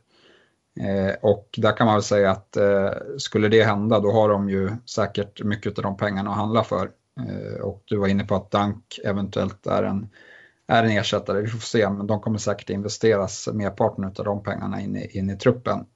Eh, 0.80 1.14
och 1.20 1.48
där 1.56 1.76
kan 1.76 1.86
man 1.86 1.94
väl 1.94 2.02
säga 2.02 2.30
att 2.30 2.56
eh, 2.56 2.90
skulle 3.18 3.48
det 3.48 3.64
hända 3.64 4.00
då 4.00 4.12
har 4.12 4.28
de 4.28 4.50
ju 4.50 4.70
säkert 4.86 5.42
mycket 5.44 5.78
av 5.78 5.82
de 5.82 5.96
pengarna 5.96 6.30
att 6.30 6.36
handla 6.36 6.64
för. 6.64 6.90
Eh, 7.20 7.60
och 7.60 7.82
du 7.84 7.96
var 7.96 8.08
inne 8.08 8.24
på 8.24 8.34
att 8.34 8.50
Dank 8.50 9.00
eventuellt 9.04 9.66
är 9.66 9.82
en, 9.82 10.08
är 10.66 10.84
en 10.84 10.90
ersättare, 10.90 11.40
vi 11.40 11.48
får 11.48 11.58
se, 11.58 11.90
men 11.90 12.06
de 12.06 12.20
kommer 12.20 12.38
säkert 12.38 12.70
investeras 12.70 13.48
merparten 13.52 14.04
av 14.04 14.24
de 14.24 14.42
pengarna 14.42 14.80
in 14.80 14.96
i, 14.96 15.18
in 15.18 15.30
i 15.30 15.36
truppen 15.36 15.86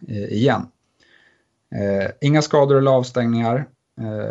igen. 0.08 0.66
inga 2.20 2.42
skador 2.42 2.78
eller 2.78 2.90
avstängningar. 2.90 3.68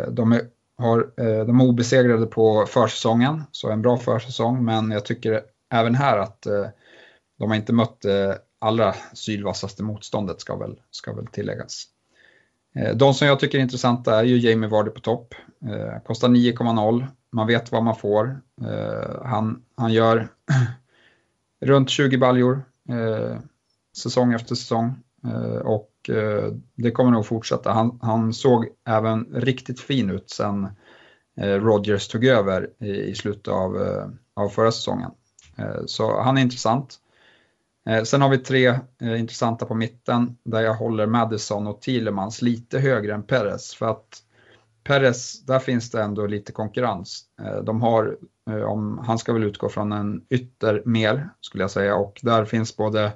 de, 0.08 0.32
är, 0.32 0.40
har, 0.78 1.12
de 1.44 1.60
är 1.60 1.64
obesegrade 1.64 2.26
på 2.26 2.66
försäsongen, 2.66 3.42
så 3.50 3.70
en 3.70 3.82
bra 3.82 3.96
försäsong, 3.96 4.64
men 4.64 4.90
jag 4.90 5.04
tycker 5.04 5.40
även 5.72 5.94
här 5.94 6.18
att 6.18 6.42
de 7.38 7.50
har 7.50 7.54
inte 7.54 7.72
mött 7.72 8.04
allra 8.64 8.94
sylvassaste 9.12 9.82
motståndet 9.82 10.40
ska 10.40 10.56
väl, 10.56 10.80
ska 10.90 11.12
väl 11.12 11.26
tilläggas. 11.26 11.84
Eh, 12.74 12.96
de 12.96 13.14
som 13.14 13.28
jag 13.28 13.40
tycker 13.40 13.58
är 13.58 13.62
intressanta 13.62 14.18
är 14.18 14.24
ju 14.24 14.38
Jamie 14.38 14.68
Vardy 14.68 14.90
på 14.90 15.00
topp. 15.00 15.34
Eh, 15.66 16.02
kostar 16.04 16.28
9,0. 16.28 17.06
Man 17.30 17.46
vet 17.46 17.72
vad 17.72 17.82
man 17.82 17.96
får. 17.96 18.40
Eh, 18.60 19.24
han, 19.24 19.62
han 19.76 19.92
gör 19.92 20.28
runt 21.60 21.90
20 21.90 22.18
baljor 22.18 22.62
säsong 23.96 24.32
efter 24.32 24.54
säsong. 24.54 24.94
och 25.64 25.90
det 26.74 26.90
kommer 26.90 27.10
nog 27.10 27.26
fortsätta. 27.26 27.72
Han, 27.72 27.98
han 28.02 28.32
såg 28.32 28.68
även 28.84 29.24
riktigt 29.34 29.80
fin 29.80 30.10
ut 30.10 30.30
sen 30.30 30.68
Rodgers 31.36 32.08
tog 32.08 32.24
över 32.24 32.70
i, 32.78 32.90
i 32.90 33.14
slutet 33.14 33.48
av, 33.48 33.76
av 34.34 34.48
förra 34.48 34.72
säsongen. 34.72 35.10
så 35.86 36.20
han 36.20 36.38
är 36.38 36.42
intressant. 36.42 36.98
Eh, 37.86 38.02
sen 38.02 38.22
har 38.22 38.28
vi 38.28 38.38
tre 38.38 38.66
eh, 39.02 39.20
intressanta 39.20 39.66
på 39.66 39.74
mitten 39.74 40.36
där 40.44 40.60
jag 40.60 40.74
håller 40.74 41.06
Madison 41.06 41.66
och 41.66 41.80
Thielemans 41.80 42.42
lite 42.42 42.78
högre 42.78 43.14
än 43.14 43.22
Perez. 43.22 43.74
För 43.74 43.86
att 43.86 44.22
Perez, 44.84 45.44
där 45.46 45.58
finns 45.58 45.90
det 45.90 46.02
ändå 46.02 46.26
lite 46.26 46.52
konkurrens. 46.52 47.24
Eh, 47.42 47.56
de 47.56 47.82
har, 47.82 48.16
eh, 48.50 48.62
om, 48.62 48.98
han 49.06 49.18
ska 49.18 49.32
väl 49.32 49.44
utgå 49.44 49.68
från 49.68 49.92
en 49.92 50.22
ytter 50.30 50.82
mer 50.84 51.30
skulle 51.40 51.64
jag 51.64 51.70
säga 51.70 51.96
och 51.96 52.20
där 52.22 52.44
finns 52.44 52.76
både 52.76 53.12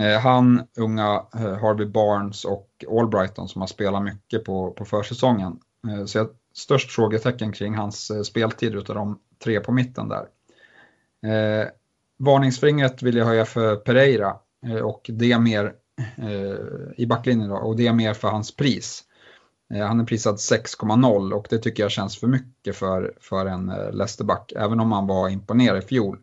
eh, 0.00 0.20
han, 0.20 0.62
unga 0.78 1.26
Harvey 1.32 1.86
Barnes 1.86 2.44
och 2.44 2.68
Albrighton 2.90 3.48
som 3.48 3.60
har 3.60 3.68
spelat 3.68 4.02
mycket 4.02 4.44
på, 4.44 4.70
på 4.70 4.84
försäsongen. 4.84 5.58
Så 6.06 6.18
jag 6.18 6.24
har 6.24 6.30
störst 6.54 6.90
frågetecken 6.90 7.52
kring 7.52 7.74
hans 7.74 8.26
speltid 8.26 8.74
utav 8.74 8.96
de 8.96 9.18
tre 9.44 9.60
på 9.60 9.72
mitten 9.72 10.08
där. 10.08 10.26
Varningsfingret 12.24 13.02
vill 13.02 13.16
jag 13.16 13.26
höja 13.26 13.44
för 13.44 13.76
Pereira 13.76 14.36
eh, 14.66 14.76
och 14.76 15.10
det 15.12 15.38
mer 15.38 15.72
eh, 16.16 16.56
i 16.96 17.06
backlinjen 17.06 17.48
då, 17.48 17.56
och 17.56 17.76
det 17.76 17.86
är 17.86 17.92
mer 17.92 18.14
för 18.14 18.28
hans 18.28 18.56
pris. 18.56 19.04
Eh, 19.74 19.86
han 19.86 20.00
är 20.00 20.04
prisad 20.04 20.36
6,0 20.36 21.32
och 21.32 21.46
det 21.50 21.58
tycker 21.58 21.82
jag 21.82 21.92
känns 21.92 22.18
för 22.18 22.26
mycket 22.26 22.76
för, 22.76 23.14
för 23.20 23.46
en 23.46 23.66
Leicesterback, 23.92 24.52
även 24.56 24.80
om 24.80 24.92
han 24.92 25.06
var 25.06 25.28
imponerad 25.28 25.78
i 25.78 25.86
fjol. 25.86 26.18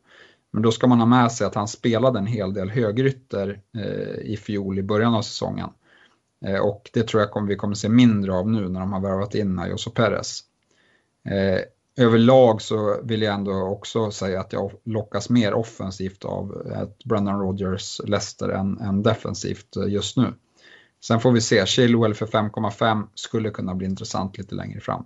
Men 0.51 0.61
då 0.61 0.71
ska 0.71 0.87
man 0.87 0.99
ha 0.99 1.05
med 1.05 1.31
sig 1.31 1.47
att 1.47 1.55
han 1.55 1.67
spelade 1.67 2.19
en 2.19 2.27
hel 2.27 2.53
del 2.53 2.69
högrytter 2.69 3.61
i 4.21 4.37
fjol 4.37 4.79
i 4.79 4.83
början 4.83 5.13
av 5.13 5.21
säsongen. 5.21 5.69
Och 6.61 6.89
det 6.93 7.07
tror 7.07 7.21
jag 7.21 7.31
kommer, 7.31 7.47
vi 7.47 7.55
kommer 7.55 7.75
se 7.75 7.89
mindre 7.89 8.33
av 8.33 8.49
nu 8.49 8.69
när 8.69 8.79
de 8.79 8.93
har 8.93 8.99
värvat 8.99 9.35
in 9.35 9.59
Ayoso 9.59 9.89
Perez 9.89 10.43
överlag 11.99 12.61
så 12.61 12.99
vill 13.03 13.21
jag 13.21 13.33
ändå 13.33 13.51
också 13.51 14.11
säga 14.11 14.39
att 14.39 14.53
jag 14.53 14.71
lockas 14.83 15.29
mer 15.29 15.53
offensivt 15.53 16.25
av 16.25 16.63
eh, 16.65 16.81
ett 16.81 17.03
Brendan 17.03 17.39
Rodgers 17.39 18.01
Leicester 18.05 18.49
än, 18.49 18.79
än 18.79 19.03
defensivt 19.03 19.77
eh, 19.77 19.87
just 19.87 20.17
nu. 20.17 20.33
Sen 21.03 21.19
får 21.19 21.31
vi 21.31 21.41
se, 21.41 21.65
Chilwell 21.65 22.13
för 22.13 22.25
5,5 22.25 23.07
skulle 23.15 23.49
kunna 23.49 23.75
bli 23.75 23.87
intressant 23.87 24.37
lite 24.37 24.55
längre 24.55 24.79
fram. 24.79 25.05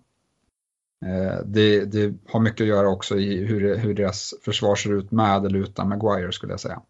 Eh, 1.06 1.46
det, 1.46 1.86
det, 1.86 2.14
har 2.28 2.40
mycket 2.40 2.62
att 2.62 2.68
göra 2.68 2.90
också 2.90 3.18
i 3.18 3.46
hur, 3.46 3.78
hur 3.78 3.94
deras 3.94 4.34
försvar 4.42 4.76
ser 4.76 4.94
ut 4.94 5.12
med 5.12 5.46
eller 5.46 5.60
utan 5.60 5.90
Maguire 5.90 6.32
skulle 6.32 6.54
jag 6.54 6.60
säga. 6.60 6.82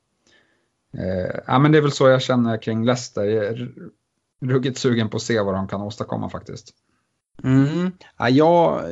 Ja, 1.47 1.59
men 1.59 1.71
det 1.71 1.77
är 1.77 1.81
väl 1.81 1.91
så 1.91 2.07
jag 2.07 2.21
känner 2.21 2.61
kring 2.61 2.85
Leicester. 2.85 3.23
Jag 3.23 3.45
är 3.45 3.73
ruggigt 4.41 4.77
sugen 4.77 5.09
på 5.09 5.17
att 5.17 5.23
se 5.23 5.41
vad 5.41 5.53
de 5.53 5.67
kan 5.67 5.81
åstadkomma 5.81 6.29
faktiskt. 6.29 6.73
Mm. 7.43 7.91
Ja, 8.17 8.29
jag, 8.29 8.83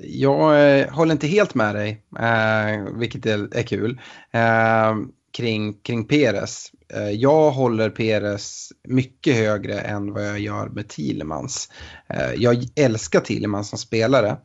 jag 0.00 0.78
eh, 0.80 0.90
håller 0.90 1.12
inte 1.12 1.26
helt 1.26 1.54
med 1.54 1.74
dig, 1.74 2.02
eh, 2.18 2.94
vilket 2.94 3.26
är, 3.26 3.56
är 3.56 3.62
kul. 3.62 4.00
Eh, 4.30 4.94
kring, 5.36 5.74
kring 5.74 6.04
Peres. 6.04 6.70
Eh, 6.94 7.10
jag 7.10 7.50
håller 7.50 7.90
Peres 7.90 8.72
mycket 8.88 9.36
högre 9.36 9.80
än 9.80 10.12
vad 10.12 10.28
jag 10.28 10.40
gör 10.40 10.68
med 10.68 10.88
Thielemans. 10.88 11.70
Eh, 12.08 12.32
jag 12.36 12.64
älskar 12.76 13.20
Thielemans 13.20 13.68
som 13.68 13.78
spelare. 13.78 14.36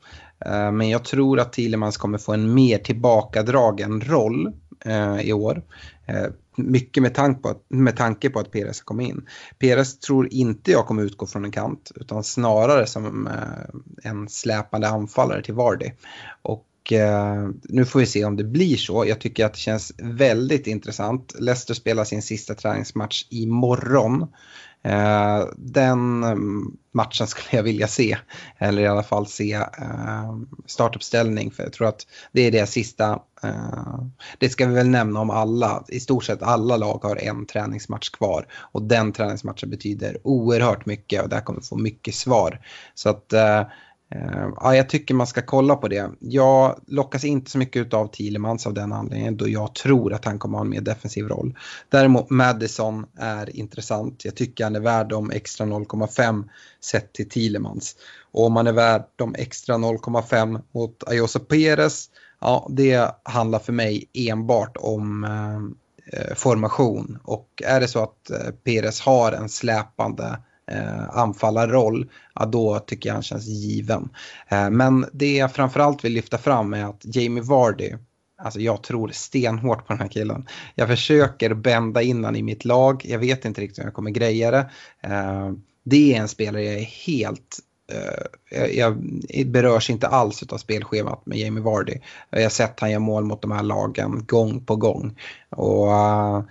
Eh, 0.45 0.71
men 0.71 0.89
jag 0.89 1.03
tror 1.03 1.39
att 1.39 1.53
Thielemans 1.53 1.97
kommer 1.97 2.17
få 2.17 2.33
en 2.33 2.53
mer 2.53 2.77
tillbakadragen 2.77 4.01
roll 4.01 4.53
Eh, 4.85 5.21
i 5.21 5.33
år. 5.33 5.63
Eh, 6.05 6.27
mycket 6.55 7.03
med 7.03 7.13
tanke, 7.13 7.41
på 7.41 7.49
att, 7.49 7.65
med 7.67 7.97
tanke 7.97 8.29
på 8.29 8.39
att 8.39 8.51
Peres 8.51 8.79
har 8.79 8.85
kommit 8.85 9.09
in. 9.09 9.25
Peres 9.59 9.99
tror 9.99 10.33
inte 10.33 10.71
jag 10.71 10.85
kommer 10.85 11.03
utgå 11.03 11.25
från 11.25 11.45
en 11.45 11.51
kant 11.51 11.91
utan 11.95 12.23
snarare 12.23 12.87
som 12.87 13.27
eh, 13.27 14.11
en 14.11 14.29
släpande 14.29 14.87
anfallare 14.87 15.43
till 15.43 15.53
Vardy. 15.53 15.91
Och 16.41 16.93
eh, 16.93 17.49
nu 17.63 17.85
får 17.85 17.99
vi 17.99 18.05
se 18.05 18.25
om 18.25 18.37
det 18.37 18.43
blir 18.43 18.77
så. 18.77 19.05
Jag 19.07 19.19
tycker 19.19 19.45
att 19.45 19.53
det 19.53 19.59
känns 19.59 19.93
väldigt 19.97 20.67
intressant. 20.67 21.35
Leicester 21.39 21.73
spelar 21.73 22.03
sin 22.03 22.21
sista 22.21 22.53
träningsmatch 22.53 23.25
imorgon. 23.29 24.27
Eh, 24.83 25.45
den 25.57 26.23
ehm, 26.23 26.77
matchen 26.93 27.27
skulle 27.27 27.57
jag 27.57 27.63
vilja 27.63 27.87
se, 27.87 28.17
eller 28.57 28.81
i 28.81 28.87
alla 28.87 29.03
fall 29.03 29.27
se 29.27 29.53
ehm, 29.53 30.47
startuppställning 30.65 31.51
för 31.51 31.63
jag 31.63 31.73
tror 31.73 31.87
att 31.87 32.07
det 32.31 32.41
är 32.41 32.51
det 32.51 32.65
sista. 32.65 33.19
Eh, 33.43 34.03
det 34.37 34.49
ska 34.49 34.65
vi 34.67 34.73
väl 34.73 34.89
nämna 34.89 35.19
om 35.19 35.29
alla, 35.29 35.83
i 35.87 35.99
stort 35.99 36.23
sett 36.23 36.43
alla 36.43 36.77
lag 36.77 36.99
har 37.03 37.15
en 37.15 37.45
träningsmatch 37.45 38.09
kvar 38.09 38.45
och 38.53 38.81
den 38.81 39.11
träningsmatchen 39.11 39.69
betyder 39.69 40.17
oerhört 40.23 40.85
mycket 40.85 41.23
och 41.23 41.29
där 41.29 41.41
kommer 41.41 41.59
vi 41.59 41.65
få 41.65 41.77
mycket 41.77 42.15
svar. 42.15 42.59
Så 42.93 43.09
att 43.09 43.33
eh, 43.33 43.63
Eh, 44.15 44.49
ja, 44.55 44.75
jag 44.75 44.89
tycker 44.89 45.13
man 45.13 45.27
ska 45.27 45.41
kolla 45.41 45.75
på 45.75 45.87
det. 45.87 46.11
Jag 46.19 46.79
lockas 46.87 47.23
inte 47.23 47.51
så 47.51 47.57
mycket 47.57 47.93
av 47.93 48.07
Thielemans 48.07 48.67
av 48.67 48.73
den 48.73 48.93
anledningen 48.93 49.37
då 49.37 49.49
jag 49.49 49.75
tror 49.75 50.13
att 50.13 50.25
han 50.25 50.39
kommer 50.39 50.57
ha 50.57 50.65
en 50.65 50.69
mer 50.69 50.81
defensiv 50.81 51.27
roll. 51.27 51.57
Däremot 51.89 52.29
Madison 52.29 53.05
är 53.17 53.55
intressant. 53.55 54.25
Jag 54.25 54.35
tycker 54.35 54.63
han 54.63 54.75
är 54.75 54.79
värd 54.79 55.09
de 55.09 55.31
extra 55.31 55.65
0,5 55.65 56.49
sett 56.81 57.13
till 57.13 57.29
Thielemans. 57.29 57.95
Och 58.31 58.45
om 58.45 58.55
han 58.55 58.67
är 58.67 58.73
värd 58.73 59.03
de 59.15 59.35
extra 59.35 59.75
0,5 59.75 60.61
mot 60.71 61.03
Ayoso 61.07 61.39
Perez, 61.39 62.09
ja 62.39 62.67
det 62.69 63.15
handlar 63.23 63.59
för 63.59 63.73
mig 63.73 64.09
enbart 64.13 64.77
om 64.77 65.23
eh, 65.23 66.19
eh, 66.19 66.35
formation. 66.35 67.19
Och 67.23 67.47
är 67.65 67.79
det 67.79 67.87
så 67.87 68.03
att 68.03 68.29
eh, 68.29 68.51
Perez 68.63 69.01
har 69.01 69.31
en 69.31 69.49
släpande 69.49 70.39
eh, 70.71 71.09
anfallarroll, 71.09 72.09
ja, 72.35 72.45
då 72.45 72.79
tycker 72.79 73.09
jag 73.09 73.13
han 73.13 73.23
känns 73.23 73.47
given. 73.47 74.09
Eh, 74.47 74.69
men 74.69 75.05
det 75.13 75.37
jag 75.37 75.53
framförallt 75.53 76.05
vill 76.05 76.13
lyfta 76.13 76.37
fram 76.37 76.73
är 76.73 76.85
att 76.85 77.15
Jamie 77.15 77.43
Vardy, 77.43 77.93
Alltså 78.43 78.59
jag 78.59 78.83
tror 78.83 79.09
stenhårt 79.13 79.87
på 79.87 79.93
den 79.93 80.01
här 80.01 80.07
killen. 80.07 80.47
Jag 80.75 80.87
försöker 80.87 81.53
bända 81.53 82.01
in 82.01 82.23
han 82.23 82.35
i 82.35 82.43
mitt 82.43 82.65
lag. 82.65 83.05
Jag 83.05 83.19
vet 83.19 83.45
inte 83.45 83.61
riktigt 83.61 83.79
hur 83.79 83.83
jag 83.83 83.93
kommer 83.93 84.11
greja 84.11 84.51
det. 84.51 84.69
Eh, 85.01 85.51
det 85.83 86.15
är 86.15 86.21
en 86.21 86.27
spelare 86.27 86.63
jag 86.63 86.75
är 86.75 86.83
helt 86.83 87.59
Eh, 87.91 88.59
jag, 88.59 88.75
jag 88.75 88.97
berörs 89.47 89.89
inte 89.89 90.07
alls 90.07 90.43
av 90.43 90.57
spelschemat 90.57 91.25
med 91.25 91.37
Jamie 91.37 91.63
Vardy. 91.63 91.93
Jag 92.29 92.41
har 92.41 92.49
sett 92.49 92.79
han 92.79 92.91
gör 92.91 92.99
mål 92.99 93.23
mot 93.23 93.41
de 93.41 93.51
här 93.51 93.63
lagen 93.63 94.25
gång 94.25 94.65
på 94.65 94.75
gång. 94.75 95.19
Och 95.49 95.87
uh, 95.87 96.43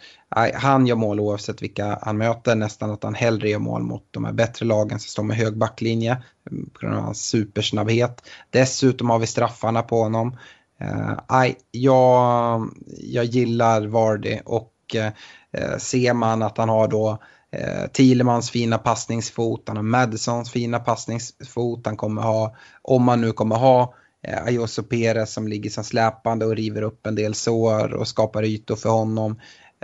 han 0.54 0.86
gör 0.86 0.96
mål 0.96 1.20
oavsett 1.20 1.62
vilka 1.62 1.98
han 2.02 2.18
möter, 2.18 2.54
nästan 2.54 2.90
att 2.90 3.02
han 3.02 3.14
hellre 3.14 3.50
gör 3.50 3.58
mål 3.58 3.82
mot 3.82 4.08
de 4.10 4.24
här 4.24 4.32
bättre 4.32 4.66
lagen 4.66 5.00
som 5.00 5.08
står 5.08 5.22
med 5.22 5.36
hög 5.36 5.58
backlinje 5.58 6.22
mm, 6.50 6.70
på 6.70 6.80
grund 6.80 6.96
av 6.96 7.02
hans 7.02 7.22
supersnabbhet. 7.22 8.22
Dessutom 8.50 9.10
har 9.10 9.18
vi 9.18 9.26
straffarna 9.26 9.82
på 9.82 10.02
honom. 10.02 10.36
Uh, 10.82 11.52
jag, 11.70 12.70
jag 12.98 13.24
gillar 13.24 13.86
Vardy 13.86 14.38
och 14.44 14.72
uh, 14.94 15.78
ser 15.78 16.14
man 16.14 16.42
att 16.42 16.58
han 16.58 16.68
har 16.68 16.88
då 16.88 17.18
eh, 17.52 17.86
Thielemans 17.92 18.50
fina 18.50 18.78
passningsfot, 18.78 19.62
han 19.66 19.76
har 19.76 19.84
Madisons 19.84 20.50
fina 20.50 20.78
passningsfot, 20.78 21.86
han 21.86 21.96
kommer 21.96 22.22
ha, 22.22 22.56
om 22.82 23.08
han 23.08 23.20
nu 23.20 23.32
kommer 23.32 23.56
ha 23.56 23.94
eh, 24.26 24.44
Ayoso 24.44 24.82
Perez 24.82 25.32
som 25.32 25.48
ligger 25.48 25.70
som 25.70 25.84
släpande 25.84 26.46
och 26.46 26.56
river 26.56 26.82
upp 26.82 27.06
en 27.06 27.14
del 27.14 27.34
sår 27.34 27.94
och 27.94 28.08
skapar 28.08 28.44
ytor 28.44 28.76
för 28.76 28.88
honom. 28.88 29.36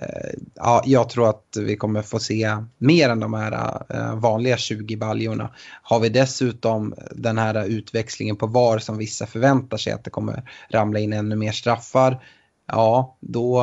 Eh, 0.02 0.30
ja, 0.54 0.82
jag 0.86 1.08
tror 1.08 1.28
att 1.28 1.56
vi 1.60 1.76
kommer 1.76 2.02
få 2.02 2.18
se 2.18 2.56
mer 2.78 3.08
än 3.08 3.20
de 3.20 3.34
här 3.34 3.82
eh, 3.88 4.16
vanliga 4.16 4.56
20 4.56 4.96
baljorna. 4.96 5.54
Har 5.82 6.00
vi 6.00 6.08
dessutom 6.08 6.94
den 7.12 7.38
här 7.38 7.64
utväxlingen 7.64 8.36
på 8.36 8.46
VAR 8.46 8.78
som 8.78 8.98
vissa 8.98 9.26
förväntar 9.26 9.76
sig 9.76 9.92
att 9.92 10.04
det 10.04 10.10
kommer 10.10 10.50
ramla 10.70 10.98
in 10.98 11.12
ännu 11.12 11.36
mer 11.36 11.52
straffar 11.52 12.22
ja, 12.66 13.18
då... 13.20 13.60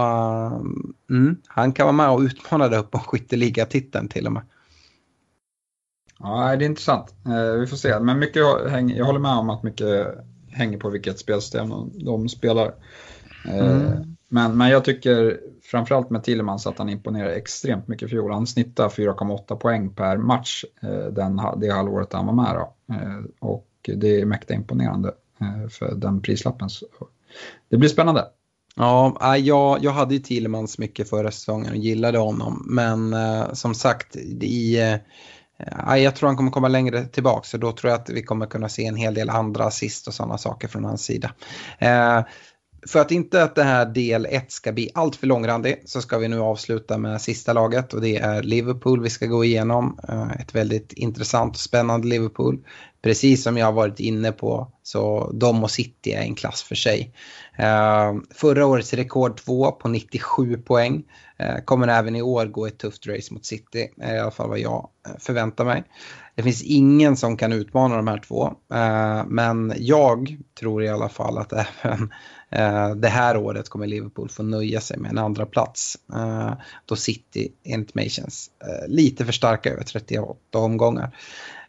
Mm, 1.09 1.35
han 1.47 1.73
kan 1.73 1.85
vara 1.85 1.95
med 1.95 2.09
och 2.09 2.19
utmana 2.19 2.67
där 2.67 2.79
uppe 2.79 2.97
om 2.97 3.03
skytteligatiteln 3.03 4.07
till 4.07 4.25
och 4.25 4.31
med. 4.31 4.43
Ja, 6.23 6.55
det 6.55 6.65
är 6.65 6.69
intressant. 6.69 7.15
Eh, 7.25 7.59
vi 7.59 7.67
får 7.67 7.77
se. 7.77 7.99
Men 7.99 8.19
mycket, 8.19 8.43
jag 8.95 9.05
håller 9.05 9.19
med 9.19 9.31
om 9.31 9.49
att 9.49 9.63
mycket 9.63 10.07
hänger 10.51 10.77
på 10.77 10.89
vilket 10.89 11.19
spelsystem 11.19 11.69
de, 11.93 12.29
spelar. 12.29 12.73
Eh, 13.47 13.81
mm. 13.81 14.15
Men, 14.29 14.57
men 14.57 14.69
jag 14.69 14.85
tycker 14.85 15.39
framförallt 15.63 16.09
med 16.09 16.23
Tillemans 16.23 16.67
att 16.67 16.77
han 16.77 16.89
imponerar 16.89 17.29
extremt 17.29 17.87
mycket 17.87 18.05
i 18.05 18.09
fjol. 18.09 18.31
Han 18.31 18.47
snittar 18.47 18.89
4,8 18.89 19.55
poäng 19.55 19.89
per 19.89 20.17
match 20.17 20.63
eh, 20.81 21.05
den, 21.05 21.41
det 21.57 21.69
halvåret 21.69 22.13
han 22.13 22.25
var 22.25 22.33
med. 22.33 22.55
Då. 22.55 22.73
Och 23.39 23.69
det 23.95 24.21
är 24.21 24.25
mäkta 24.25 24.53
imponerande 24.53 25.11
för 25.69 25.95
den 25.95 26.21
prislappen. 26.21 26.69
Så 26.69 26.85
det 27.69 27.77
blir 27.77 27.89
spännande. 27.89 28.25
Ja, 28.75 29.37
jag, 29.37 29.83
jag 29.83 29.91
hade 29.91 30.13
ju 30.13 30.19
Thielemans 30.19 30.77
mycket 30.77 31.09
förra 31.09 31.31
säsongen 31.31 31.71
och 31.71 31.77
gillade 31.77 32.17
honom. 32.17 32.65
Men 32.69 33.13
eh, 33.13 33.53
som 33.53 33.75
sagt, 33.75 34.15
i, 34.15 34.79
eh, 34.79 35.97
jag 35.97 36.15
tror 36.15 36.27
han 36.27 36.37
kommer 36.37 36.51
komma 36.51 36.67
längre 36.67 37.05
tillbaka. 37.05 37.43
Så 37.43 37.57
då 37.57 37.71
tror 37.71 37.91
jag 37.91 38.01
att 38.01 38.09
vi 38.09 38.23
kommer 38.23 38.45
kunna 38.45 38.69
se 38.69 38.85
en 38.85 38.95
hel 38.95 39.13
del 39.13 39.29
andra 39.29 39.65
assist 39.65 40.07
och 40.07 40.13
sådana 40.13 40.37
saker 40.37 40.67
från 40.67 40.85
hans 40.85 41.03
sida. 41.03 41.31
Eh, 41.79 42.21
för 42.87 42.99
att 42.99 43.11
inte 43.11 43.43
att 43.43 43.55
det 43.55 43.63
här 43.63 43.85
del 43.85 44.25
1 44.25 44.51
ska 44.51 44.71
bli 44.71 44.89
allt 44.93 45.15
för 45.15 45.27
långrandig 45.27 45.83
så 45.85 46.01
ska 46.01 46.17
vi 46.17 46.27
nu 46.27 46.39
avsluta 46.39 46.97
med 46.97 47.21
sista 47.21 47.53
laget 47.53 47.93
och 47.93 48.01
det 48.01 48.15
är 48.17 48.43
Liverpool 48.43 49.01
vi 49.01 49.09
ska 49.09 49.25
gå 49.25 49.45
igenom. 49.45 49.99
Eh, 50.09 50.31
ett 50.41 50.55
väldigt 50.55 50.93
intressant 50.93 51.55
och 51.55 51.59
spännande 51.59 52.07
Liverpool. 52.07 52.59
Precis 53.01 53.43
som 53.43 53.57
jag 53.57 53.65
har 53.65 53.73
varit 53.73 53.99
inne 53.99 54.31
på 54.31 54.71
så 54.83 55.31
de 55.33 55.63
och 55.63 55.71
City 55.71 56.11
är 56.11 56.21
en 56.21 56.35
klass 56.35 56.63
för 56.63 56.75
sig. 56.75 57.13
Eh, 57.57 58.13
förra 58.35 58.65
årets 58.65 58.93
rekord 58.93 59.37
2 59.37 59.71
på 59.71 59.87
97 59.89 60.57
poäng. 60.57 61.03
Eh, 61.37 61.57
kommer 61.65 61.87
även 61.87 62.15
i 62.15 62.21
år 62.21 62.45
gå 62.45 62.67
ett 62.67 62.77
tufft 62.77 63.07
race 63.07 63.33
mot 63.33 63.45
City, 63.45 63.89
i 63.97 64.17
alla 64.17 64.31
fall 64.31 64.49
vad 64.49 64.59
jag 64.59 64.89
förväntar 65.19 65.65
mig. 65.65 65.83
Det 66.35 66.43
finns 66.43 66.63
ingen 66.63 67.17
som 67.17 67.37
kan 67.37 67.53
utmana 67.53 67.95
de 67.95 68.07
här 68.07 68.17
två. 68.27 68.53
Men 69.27 69.73
jag 69.77 70.37
tror 70.59 70.83
i 70.83 70.89
alla 70.89 71.09
fall 71.09 71.37
att 71.37 71.53
även 71.81 72.13
Eh, 72.55 72.95
det 72.95 73.07
här 73.07 73.37
året 73.37 73.69
kommer 73.69 73.87
Liverpool 73.87 74.29
få 74.29 74.43
nöja 74.43 74.81
sig 74.81 74.97
med 74.97 75.11
en 75.11 75.17
andra 75.17 75.45
plats. 75.45 75.97
Eh, 76.13 76.53
då 76.85 76.95
City 76.95 77.51
enligt 77.63 77.95
mig 77.95 78.09
känns 78.09 78.49
lite 78.87 79.25
för 79.25 79.31
starka 79.31 79.69
över 79.71 79.83
38 79.83 80.37
omgångar. 80.59 81.15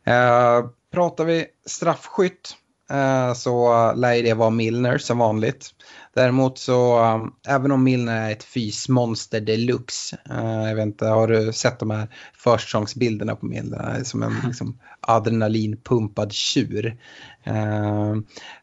Eh, 0.04 0.66
pratar 0.92 1.24
vi 1.24 1.46
straffskytt 1.66 2.56
så 3.34 3.92
lär 3.94 4.22
det 4.22 4.34
vara 4.34 4.50
Milner 4.50 4.98
som 4.98 5.18
vanligt. 5.18 5.70
Däremot 6.14 6.58
så, 6.58 7.00
även 7.48 7.72
om 7.72 7.84
Milner 7.84 8.28
är 8.28 8.32
ett 8.32 8.44
fysmonster 8.44 9.40
deluxe, 9.40 10.18
jag 10.68 10.74
vet 10.74 10.82
inte, 10.82 11.06
har 11.06 11.28
du 11.28 11.52
sett 11.52 11.78
de 11.78 11.90
här 11.90 12.08
försäsongsbilderna 12.34 13.36
på 13.36 13.46
Milner? 13.46 14.00
Som 14.04 14.22
en 14.22 14.32
liksom, 14.46 14.78
adrenalinpumpad 15.00 16.32
tjur. 16.32 16.96
Eh, 17.44 18.14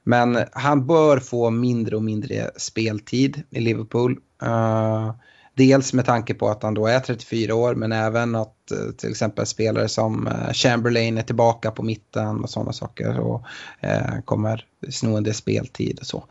men 0.03 0.38
han 0.52 0.88
bör 0.88 1.19
få 1.19 1.49
mindre 1.49 1.95
och 1.95 2.03
mindre 2.03 2.52
speltid 2.57 3.43
i 3.49 3.60
Liverpool. 3.60 4.18
Eh, 4.43 5.14
dels 5.61 5.93
med 5.93 6.05
tanke 6.05 6.33
på 6.33 6.49
att 6.49 6.63
han 6.63 6.73
då 6.73 6.88
är 6.88 6.99
34 6.99 7.55
år 7.55 7.75
men 7.75 7.91
även 7.91 8.35
att 8.35 8.71
eh, 8.71 8.91
till 8.97 9.09
exempel 9.09 9.45
spelare 9.45 9.88
som 9.88 10.27
eh, 10.27 10.53
Chamberlain 10.53 11.17
är 11.17 11.21
tillbaka 11.21 11.71
på 11.71 11.83
mitten 11.83 12.43
och 12.43 12.49
sådana 12.49 12.73
saker 12.73 13.19
och 13.19 13.43
eh, 13.79 14.21
kommer 14.25 14.65
sno 14.89 15.17
en 15.17 15.23
del 15.23 15.33
speltid 15.33 15.99
och 15.99 16.05
så. 16.05 16.23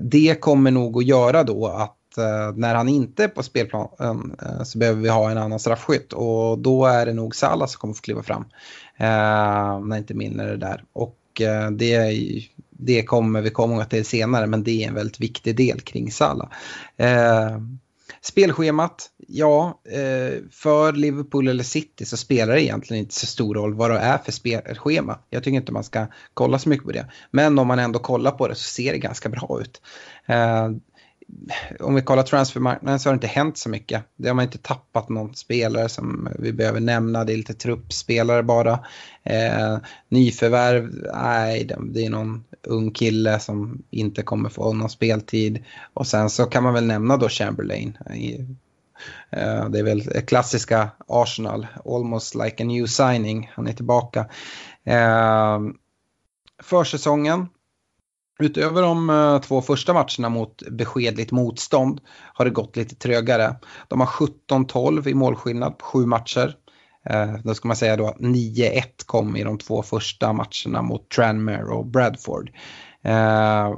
Det 0.00 0.40
kommer 0.40 0.70
nog 0.70 0.98
att 0.98 1.06
göra 1.06 1.44
då 1.44 1.66
att 1.66 1.98
när 2.54 2.74
han 2.74 2.88
inte 2.88 3.24
är 3.24 3.28
på 3.28 3.42
spelplanen 3.42 4.36
så 4.64 4.78
behöver 4.78 5.02
vi 5.02 5.08
ha 5.08 5.30
en 5.30 5.38
annan 5.38 5.58
straffskytt 5.58 6.12
och 6.12 6.58
då 6.58 6.86
är 6.86 7.06
det 7.06 7.12
nog 7.12 7.36
Salah 7.36 7.68
som 7.68 7.78
kommer 7.78 7.92
att 7.92 7.98
få 7.98 8.02
kliva 8.02 8.22
fram. 8.22 8.44
När 9.88 9.96
inte 9.96 10.14
Milner 10.14 10.48
är 10.48 10.56
där. 10.56 10.84
Och 10.92 11.18
det, 11.72 12.20
det 12.70 13.02
kommer 13.02 13.40
vi 13.40 13.50
komma 13.50 13.84
till 13.84 14.04
senare 14.04 14.46
men 14.46 14.62
det 14.62 14.84
är 14.84 14.88
en 14.88 14.94
väldigt 14.94 15.20
viktig 15.20 15.56
del 15.56 15.80
kring 15.80 16.10
Salah. 16.10 16.48
Spelschemat, 18.24 19.10
ja, 19.28 19.80
eh, 19.90 20.42
för 20.50 20.92
Liverpool 20.92 21.48
eller 21.48 21.64
City 21.64 22.04
så 22.04 22.16
spelar 22.16 22.54
det 22.54 22.62
egentligen 22.62 23.02
inte 23.02 23.14
så 23.14 23.26
stor 23.26 23.54
roll 23.54 23.74
vad 23.74 23.90
det 23.90 23.98
är 23.98 24.18
för 24.18 24.32
spelschema. 24.32 25.18
Jag 25.30 25.44
tycker 25.44 25.56
inte 25.56 25.72
man 25.72 25.84
ska 25.84 26.06
kolla 26.34 26.58
så 26.58 26.68
mycket 26.68 26.86
på 26.86 26.92
det. 26.92 27.06
Men 27.30 27.58
om 27.58 27.66
man 27.66 27.78
ändå 27.78 27.98
kollar 27.98 28.30
på 28.30 28.48
det 28.48 28.54
så 28.54 28.68
ser 28.68 28.92
det 28.92 28.98
ganska 28.98 29.28
bra 29.28 29.58
ut. 29.60 29.82
Eh, 30.26 30.70
om 31.80 31.94
vi 31.94 32.02
kollar 32.02 32.22
transfermarknaden 32.22 33.00
så 33.00 33.08
har 33.08 33.14
det 33.14 33.16
inte 33.16 33.26
hänt 33.26 33.58
så 33.58 33.68
mycket. 33.68 34.02
Det 34.16 34.28
har 34.28 34.34
man 34.34 34.44
inte 34.44 34.58
tappat 34.58 35.08
någon 35.08 35.34
spelare 35.34 35.88
som 35.88 36.28
vi 36.38 36.52
behöver 36.52 36.80
nämna. 36.80 37.24
Det 37.24 37.32
är 37.32 37.36
lite 37.36 37.54
truppspelare 37.54 38.42
bara. 38.42 38.72
Eh, 39.22 39.78
nyförvärv, 40.08 41.06
nej, 41.14 41.70
det 41.80 42.04
är 42.04 42.10
någon 42.10 42.44
ung 42.66 42.90
kille 42.90 43.38
som 43.40 43.82
inte 43.90 44.22
kommer 44.22 44.48
få 44.48 44.72
någon 44.72 44.90
speltid. 44.90 45.64
Och 45.94 46.06
sen 46.06 46.30
så 46.30 46.44
kan 46.44 46.62
man 46.62 46.74
väl 46.74 46.86
nämna 46.86 47.16
då 47.16 47.28
Chamberlain. 47.28 47.98
Eh, 49.30 49.68
det 49.68 49.78
är 49.78 49.82
väl 49.82 50.02
klassiska 50.02 50.90
Arsenal, 51.08 51.66
almost 51.84 52.34
like 52.34 52.62
a 52.62 52.66
new 52.66 52.86
signing. 52.86 53.50
Han 53.54 53.66
är 53.66 53.72
tillbaka. 53.72 54.26
Eh, 54.84 55.60
försäsongen 56.62 57.46
Utöver 58.42 58.82
de 58.82 59.10
eh, 59.10 59.40
två 59.40 59.62
första 59.62 59.92
matcherna 59.92 60.28
mot 60.28 60.62
beskedligt 60.70 61.32
motstånd 61.32 62.00
har 62.34 62.44
det 62.44 62.50
gått 62.50 62.76
lite 62.76 62.94
trögare. 62.94 63.56
De 63.88 64.00
har 64.00 64.06
17-12 64.06 65.08
i 65.08 65.14
målskillnad 65.14 65.78
på 65.78 65.84
sju 65.84 66.06
matcher. 66.06 66.56
Eh, 67.04 67.34
då 67.44 67.54
ska 67.54 67.68
man 67.68 67.76
säga 67.76 67.96
då 67.96 68.06
att 68.06 68.18
9-1 68.18 68.82
kom 69.06 69.36
i 69.36 69.44
de 69.44 69.58
två 69.58 69.82
första 69.82 70.32
matcherna 70.32 70.82
mot 70.82 71.08
Tranmere 71.10 71.64
och 71.64 71.86
Bradford. 71.86 72.50
Eh, 73.02 73.72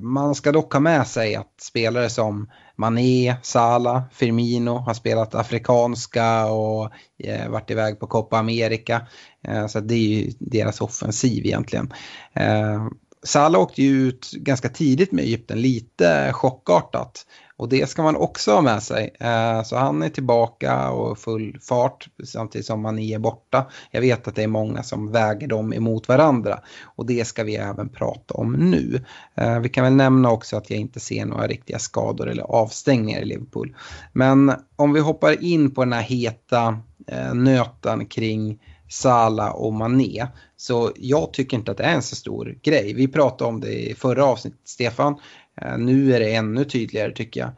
man 0.00 0.34
ska 0.34 0.52
dock 0.52 0.72
ha 0.72 0.80
med 0.80 1.06
sig 1.06 1.34
att 1.34 1.60
spelare 1.60 2.10
som 2.10 2.50
Mané, 2.76 3.36
Salah, 3.42 4.02
Firmino 4.12 4.70
har 4.70 4.94
spelat 4.94 5.34
afrikanska 5.34 6.46
och 6.46 6.90
eh, 7.18 7.50
varit 7.50 7.70
iväg 7.70 8.00
på 8.00 8.06
Copa 8.06 8.38
America. 8.38 9.06
Eh, 9.48 9.66
så 9.66 9.80
det 9.80 9.94
är 9.94 9.98
ju 9.98 10.32
deras 10.38 10.80
offensiv 10.80 11.46
egentligen. 11.46 11.92
Eh, 12.32 12.86
Salah 13.24 13.60
åkte 13.60 13.82
ju 13.82 14.08
ut 14.08 14.30
ganska 14.32 14.68
tidigt 14.68 15.12
med 15.12 15.24
Egypten, 15.24 15.60
lite 15.60 16.32
chockartat. 16.32 17.26
Och 17.56 17.68
det 17.68 17.88
ska 17.88 18.02
man 18.02 18.16
också 18.16 18.52
ha 18.52 18.60
med 18.60 18.82
sig. 18.82 19.16
Eh, 19.20 19.62
så 19.62 19.76
han 19.76 20.02
är 20.02 20.08
tillbaka 20.08 20.90
och 20.90 21.18
full 21.18 21.58
fart 21.60 22.08
samtidigt 22.24 22.66
som 22.66 22.84
han 22.84 22.98
är 22.98 23.18
borta. 23.18 23.66
Jag 23.90 24.00
vet 24.00 24.28
att 24.28 24.34
det 24.34 24.42
är 24.42 24.48
många 24.48 24.82
som 24.82 25.12
väger 25.12 25.46
dem 25.46 25.72
emot 25.72 26.08
varandra 26.08 26.60
och 26.84 27.06
det 27.06 27.26
ska 27.26 27.44
vi 27.44 27.56
även 27.56 27.88
prata 27.88 28.34
om 28.34 28.52
nu. 28.52 29.04
Eh, 29.34 29.58
vi 29.58 29.68
kan 29.68 29.84
väl 29.84 29.94
nämna 29.94 30.30
också 30.30 30.56
att 30.56 30.70
jag 30.70 30.78
inte 30.78 31.00
ser 31.00 31.26
några 31.26 31.46
riktiga 31.46 31.78
skador 31.78 32.28
eller 32.28 32.42
avstängningar 32.42 33.20
i 33.20 33.24
Liverpool. 33.24 33.76
Men 34.12 34.52
om 34.76 34.92
vi 34.92 35.00
hoppar 35.00 35.44
in 35.44 35.70
på 35.70 35.84
den 35.84 35.92
här 35.92 36.02
heta 36.02 36.78
eh, 37.06 37.34
nöten 37.34 38.06
kring 38.06 38.58
Sala 38.88 39.52
och 39.52 39.72
Mané. 39.72 40.26
Så 40.56 40.92
jag 40.96 41.32
tycker 41.32 41.56
inte 41.56 41.70
att 41.70 41.76
det 41.76 41.84
är 41.84 41.94
en 41.94 42.02
så 42.02 42.16
stor 42.16 42.58
grej. 42.62 42.94
Vi 42.94 43.08
pratade 43.08 43.48
om 43.48 43.60
det 43.60 43.90
i 43.90 43.94
förra 43.94 44.24
avsnittet, 44.24 44.60
Stefan. 44.64 45.16
Eh, 45.62 45.78
nu 45.78 46.14
är 46.14 46.20
det 46.20 46.34
ännu 46.34 46.64
tydligare 46.64 47.12
tycker 47.12 47.40
jag. 47.40 47.50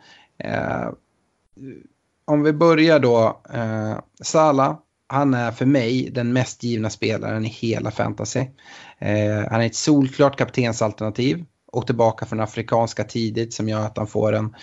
Eh, 0.52 0.89
om 2.24 2.43
vi 2.43 2.52
börjar 2.52 2.98
då. 2.98 3.40
Eh, 3.55 3.98
Salah 4.23 4.56
Sala, 4.56 4.78
han 5.09 5.35
är 5.35 5.51
för 5.51 5.66
mig 5.66 6.10
den 6.10 6.32
mest 6.32 6.62
givna 6.62 6.90
spelaren 6.90 7.44
i 7.44 7.48
hela 7.48 7.90
fantasy. 7.90 8.47
han 9.51 9.60
är 9.60 9.66
ett 9.66 9.74
solklart 9.74 10.39
kaptensalternativ 10.39 11.44
och 11.73 11.86
tillbaka 11.86 12.27
från 12.27 12.40
afrikanska 12.40 13.05
tidigt 13.05 13.55
som 13.55 13.68
gör 13.68 13.81
att 13.81 13.98
han 13.98 14.06
får 14.06 14.32
en, 14.32 14.56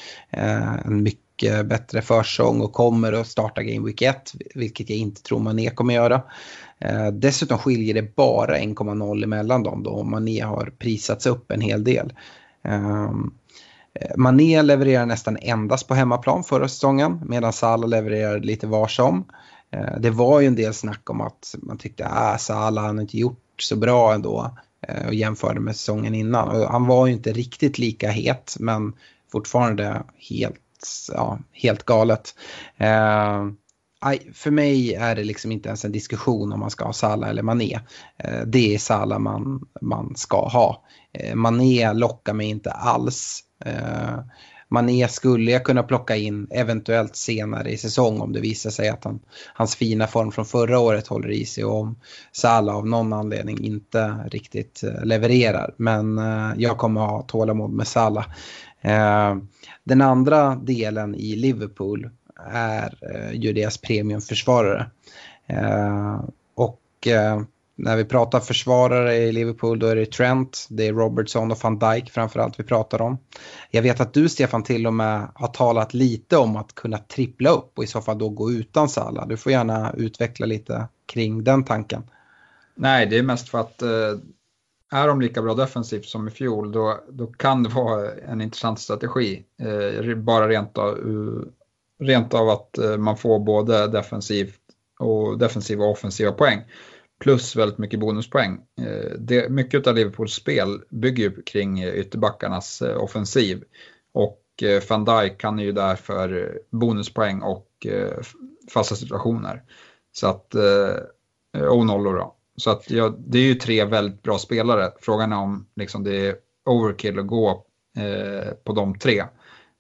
en 0.86 1.04
mycket 1.04 1.66
bättre 1.66 2.02
försång 2.02 2.62
och 2.62 2.74
kommer 2.74 3.14
att 3.14 3.28
starta 3.28 3.64
Game 3.64 3.86
Week 3.86 4.02
1, 4.02 4.34
vilket 4.56 4.90
jag 4.90 5.00
inte 5.00 5.22
tror 5.22 5.40
Mané 5.40 5.70
kommer 5.70 5.94
göra. 5.94 6.24
Eh, 6.84 7.08
dessutom 7.08 7.58
skiljer 7.58 7.94
det 7.94 8.16
bara 8.16 8.58
1,0 8.58 9.24
emellan 9.24 9.64
dem 9.64 9.84
då 9.84 9.90
och 9.90 10.06
Mané 10.06 10.42
har 10.42 10.74
prisats 10.80 11.26
upp 11.26 11.52
en 11.52 11.62
hel 11.62 11.84
del. 11.84 12.14
Ehm, 12.64 13.34
eh, 13.94 14.12
Mané 14.18 14.62
levererar 14.62 15.06
nästan 15.06 15.38
endast 15.42 15.88
på 15.88 15.94
hemmaplan 15.94 16.44
förra 16.44 16.68
säsongen 16.68 17.22
medan 17.26 17.54
Salah 17.54 17.90
levererar 17.90 18.40
lite 18.40 18.68
var 18.68 18.88
som. 18.88 19.26
Eh, 19.72 20.00
det 20.00 20.10
var 20.10 20.40
ju 20.40 20.48
en 20.48 20.56
del 20.56 20.74
snack 20.74 21.10
om 21.10 21.22
att 21.22 21.56
man 21.62 21.78
tyckte 21.78 22.06
att 22.06 22.34
äh, 22.34 22.38
Salah 22.38 22.86
han 22.86 23.00
inte 23.00 23.18
gjort 23.18 23.40
så 23.58 23.76
bra 23.76 24.14
ändå 24.14 24.58
eh, 24.88 25.08
och 25.08 25.14
jämförde 25.14 25.60
med 25.60 25.76
säsongen 25.76 26.16
innan. 26.16 26.50
Och 26.50 26.72
han 26.72 26.88
var 26.88 27.08
ju 27.08 27.14
inte 27.14 27.32
riktigt 27.32 27.78
lika 27.78 28.12
het 28.12 28.56
men 28.60 28.94
fortfarande 29.32 30.04
helt, 30.30 30.60
ja, 31.14 31.40
helt 31.52 31.84
galet. 31.84 32.36
Eh, 32.78 33.48
för 34.34 34.52
mig 34.52 34.94
är 34.94 35.16
det 35.16 35.24
liksom 35.24 35.52
inte 35.52 35.70
ens 35.70 35.86
en 35.86 35.92
diskussion 35.92 36.54
om 36.54 36.60
man 36.60 36.70
ska 36.70 36.86
ha 36.86 36.94
Salah 36.94 37.30
eller 37.30 37.44
Mané. 37.44 37.80
Eh, 38.18 38.42
det 38.46 38.76
är 38.76 38.80
Salah 38.80 39.20
man, 39.20 39.68
man 39.82 40.16
ska 40.16 40.48
ha. 40.48 40.84
Eh, 41.14 41.36
Mané 41.36 41.94
lockar 41.94 42.34
mig 42.34 42.48
inte 42.48 42.72
alls. 42.72 43.40
Eh, 43.66 44.20
Mané 44.70 45.08
skulle 45.08 45.52
jag 45.52 45.64
kunna 45.64 45.84
plocka 45.84 46.16
in 46.16 46.48
eventuellt 46.52 47.16
senare 47.16 47.72
i 47.72 47.78
säsong 47.78 48.22
om 48.22 48.34
det 48.34 48.40
visar 48.40 48.70
sig 48.70 48.90
att 48.90 49.04
han, 49.04 49.20
hans 49.54 49.76
fina 49.76 50.08
form 50.08 50.32
från 50.32 50.46
förra 50.46 50.80
året 50.80 51.08
håller 51.08 51.32
i 51.32 51.46
sig 51.46 51.66
och 51.66 51.76
om 51.76 52.00
Salah 52.32 52.76
av 52.76 52.88
någon 52.88 53.14
anledning 53.14 53.66
inte 53.66 54.16
riktigt 54.32 54.84
eh, 54.84 55.06
levererar. 55.06 55.74
Men 55.78 56.18
jag 56.58 56.78
kommer 56.78 57.02
ha 57.02 57.22
tålamod 57.22 57.72
med 57.72 57.88
Salah. 57.88 58.26
Den 59.84 60.02
andra 60.02 60.56
delen 60.56 61.16
i 61.16 61.36
Liverpool 61.36 62.10
är 62.52 62.98
ju 63.34 63.54
deras 63.54 63.78
premiumförsvarare. 63.78 64.90
Och 66.56 67.08
när 67.84 67.98
vi 67.98 68.06
pratar 68.06 68.40
försvarare 68.40 69.16
i 69.16 69.32
Liverpool 69.32 69.80
då 69.80 69.88
är 69.88 69.96
det 69.96 70.06
Trent, 70.06 70.68
det 70.70 70.88
är 70.88 70.94
Robertson 70.94 71.52
och 71.52 71.58
van 71.64 71.80
Dijk 71.80 72.12
framförallt 72.12 72.60
vi 72.60 72.64
pratar 72.64 73.02
om. 73.02 73.18
Jag 73.72 73.82
vet 73.82 74.02
att 74.02 74.14
du 74.14 74.30
Stefan 74.30 74.64
till 74.64 74.88
och 74.88 74.94
med 74.94 75.28
har 75.36 75.48
talat 75.48 75.94
lite 75.94 76.38
om 76.38 76.56
att 76.56 76.76
kunna 76.76 76.98
trippla 76.98 77.50
upp 77.50 77.78
och 77.78 77.84
i 77.84 77.88
så 77.88 78.02
fall 78.02 78.18
då 78.18 78.30
gå 78.30 78.52
utan 78.52 78.90
Salah. 78.90 79.28
Du 79.28 79.38
får 79.38 79.52
gärna 79.52 79.94
utveckla 79.98 80.46
lite 80.46 80.88
kring 81.06 81.44
den 81.44 81.64
tanken. 81.64 82.04
Nej, 82.76 83.06
det 83.06 83.18
är 83.18 83.24
mest 83.24 83.50
för 83.50 83.60
att 83.60 83.82
eh, 83.82 83.90
är 84.92 85.08
de 85.08 85.22
lika 85.22 85.42
bra 85.42 85.54
defensivt 85.54 86.06
som 86.06 86.28
i 86.28 86.32
fjol 86.32 86.72
då, 86.72 87.00
då 87.10 87.28
kan 87.28 87.64
det 87.64 87.70
vara 87.70 88.12
en 88.12 88.42
intressant 88.42 88.80
strategi. 88.80 89.44
Eh, 89.62 90.16
bara 90.16 90.48
rent 90.48 90.78
av 90.78 90.98
rent 92.00 92.34
av 92.34 92.50
att 92.50 92.78
eh, 92.78 92.98
man 92.98 93.18
får 93.18 93.40
både 93.40 93.88
defensivt 93.88 94.60
och 95.00 95.38
defensiva 95.38 95.86
och 95.86 95.92
offensiva 95.92 96.32
poäng. 96.32 96.62
Plus 97.24 97.56
väldigt 97.56 97.78
mycket 97.78 98.00
bonuspoäng. 98.00 98.62
Eh, 98.82 99.18
det, 99.20 99.50
mycket 99.50 99.88
av 99.88 99.96
Liverpools 99.96 100.34
spel 100.34 100.82
bygger 100.90 101.24
ju 101.24 101.42
kring 101.42 101.80
eh, 101.80 101.94
ytterbackarnas 101.94 102.82
eh, 102.82 103.04
offensiv. 103.04 103.64
Och 104.14 104.40
van 104.90 105.06
Dijk 105.06 105.38
kan 105.38 105.60
ju 105.60 105.72
därför 105.72 106.58
bonuspoäng 106.70 107.42
och 107.42 107.68
fasta 108.74 108.96
situationer. 108.96 109.64
Så 110.12 110.28
att, 110.28 110.56
och 111.70 111.86
nollor 111.86 112.16
då. 112.16 112.36
Så 112.58 112.72
att 112.72 112.90
ja, 112.90 113.16
det 113.28 113.38
är 113.38 113.44
ju 113.44 113.56
tre 113.56 113.86
väldigt 113.86 114.24
bra 114.24 114.38
spelare. 114.38 114.92
Frågan 115.02 115.32
är 115.32 115.38
om 115.38 115.68
liksom, 115.76 116.04
det 116.04 116.28
är 116.28 116.36
overkill 116.66 117.20
att 117.20 117.28
gå 117.28 117.66
på 118.64 118.74
de 118.74 119.00
tre 119.00 119.24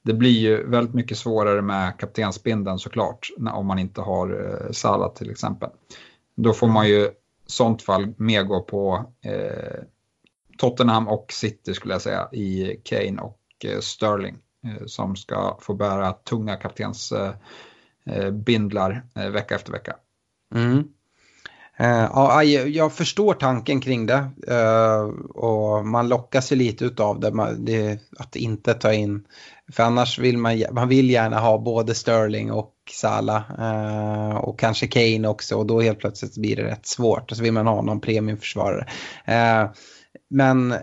det 0.03 0.13
blir 0.13 0.39
ju 0.39 0.69
väldigt 0.69 0.93
mycket 0.93 1.17
svårare 1.17 1.61
med 1.61 1.97
kaptensbindeln 1.99 2.79
såklart 2.79 3.29
om 3.53 3.65
man 3.65 3.79
inte 3.79 4.01
har 4.01 4.29
eh, 4.29 4.71
Salah 4.71 5.13
till 5.13 5.31
exempel. 5.31 5.69
Då 6.35 6.53
får 6.53 6.67
man 6.67 6.87
ju 6.87 7.09
sånt 7.45 7.81
fall 7.81 8.13
mer 8.17 8.43
gå 8.43 8.61
på 8.61 9.11
eh, 9.25 9.83
Tottenham 10.57 11.07
och 11.07 11.33
City 11.33 11.73
skulle 11.73 11.93
jag 11.93 12.01
säga 12.01 12.29
i 12.31 12.75
Kane 12.83 13.21
och 13.21 13.39
eh, 13.65 13.79
Sterling 13.79 14.37
eh, 14.65 14.85
som 14.85 15.15
ska 15.15 15.57
få 15.61 15.73
bära 15.73 16.13
tunga 16.13 16.55
kaptensbindlar 16.55 18.91
eh, 18.91 18.97
eh, 19.15 19.25
eh, 19.25 19.31
vecka 19.31 19.55
efter 19.55 19.71
vecka. 19.71 19.95
Mm. 20.55 20.83
Uh, 21.79 22.09
ja, 22.13 22.43
jag 22.43 22.93
förstår 22.93 23.33
tanken 23.33 23.81
kring 23.81 24.05
det 24.05 24.29
uh, 24.51 25.03
och 25.29 25.87
man 25.87 26.07
lockas 26.07 26.51
ju 26.51 26.55
lite 26.55 27.03
av 27.03 27.19
det, 27.19 27.55
det, 27.57 27.99
att 28.19 28.35
inte 28.35 28.73
ta 28.73 28.93
in 28.93 29.27
för 29.71 29.83
annars 29.83 30.19
vill 30.19 30.37
man, 30.37 30.63
man 30.71 30.89
vill 30.89 31.09
gärna 31.09 31.39
ha 31.39 31.57
både 31.57 31.95
Sterling 31.95 32.51
och 32.51 32.73
Salah 32.91 33.43
uh, 33.59 34.35
och 34.35 34.59
kanske 34.59 34.87
Kane 34.87 35.27
också 35.27 35.55
och 35.55 35.65
då 35.65 35.81
helt 35.81 35.99
plötsligt 35.99 36.37
blir 36.37 36.55
det 36.55 36.63
rätt 36.63 36.85
svårt 36.85 37.31
och 37.31 37.37
så 37.37 37.43
vill 37.43 37.53
man 37.53 37.67
ha 37.67 37.81
någon 37.81 38.01
premiumförsvarare. 38.01 38.87
men 40.29 40.75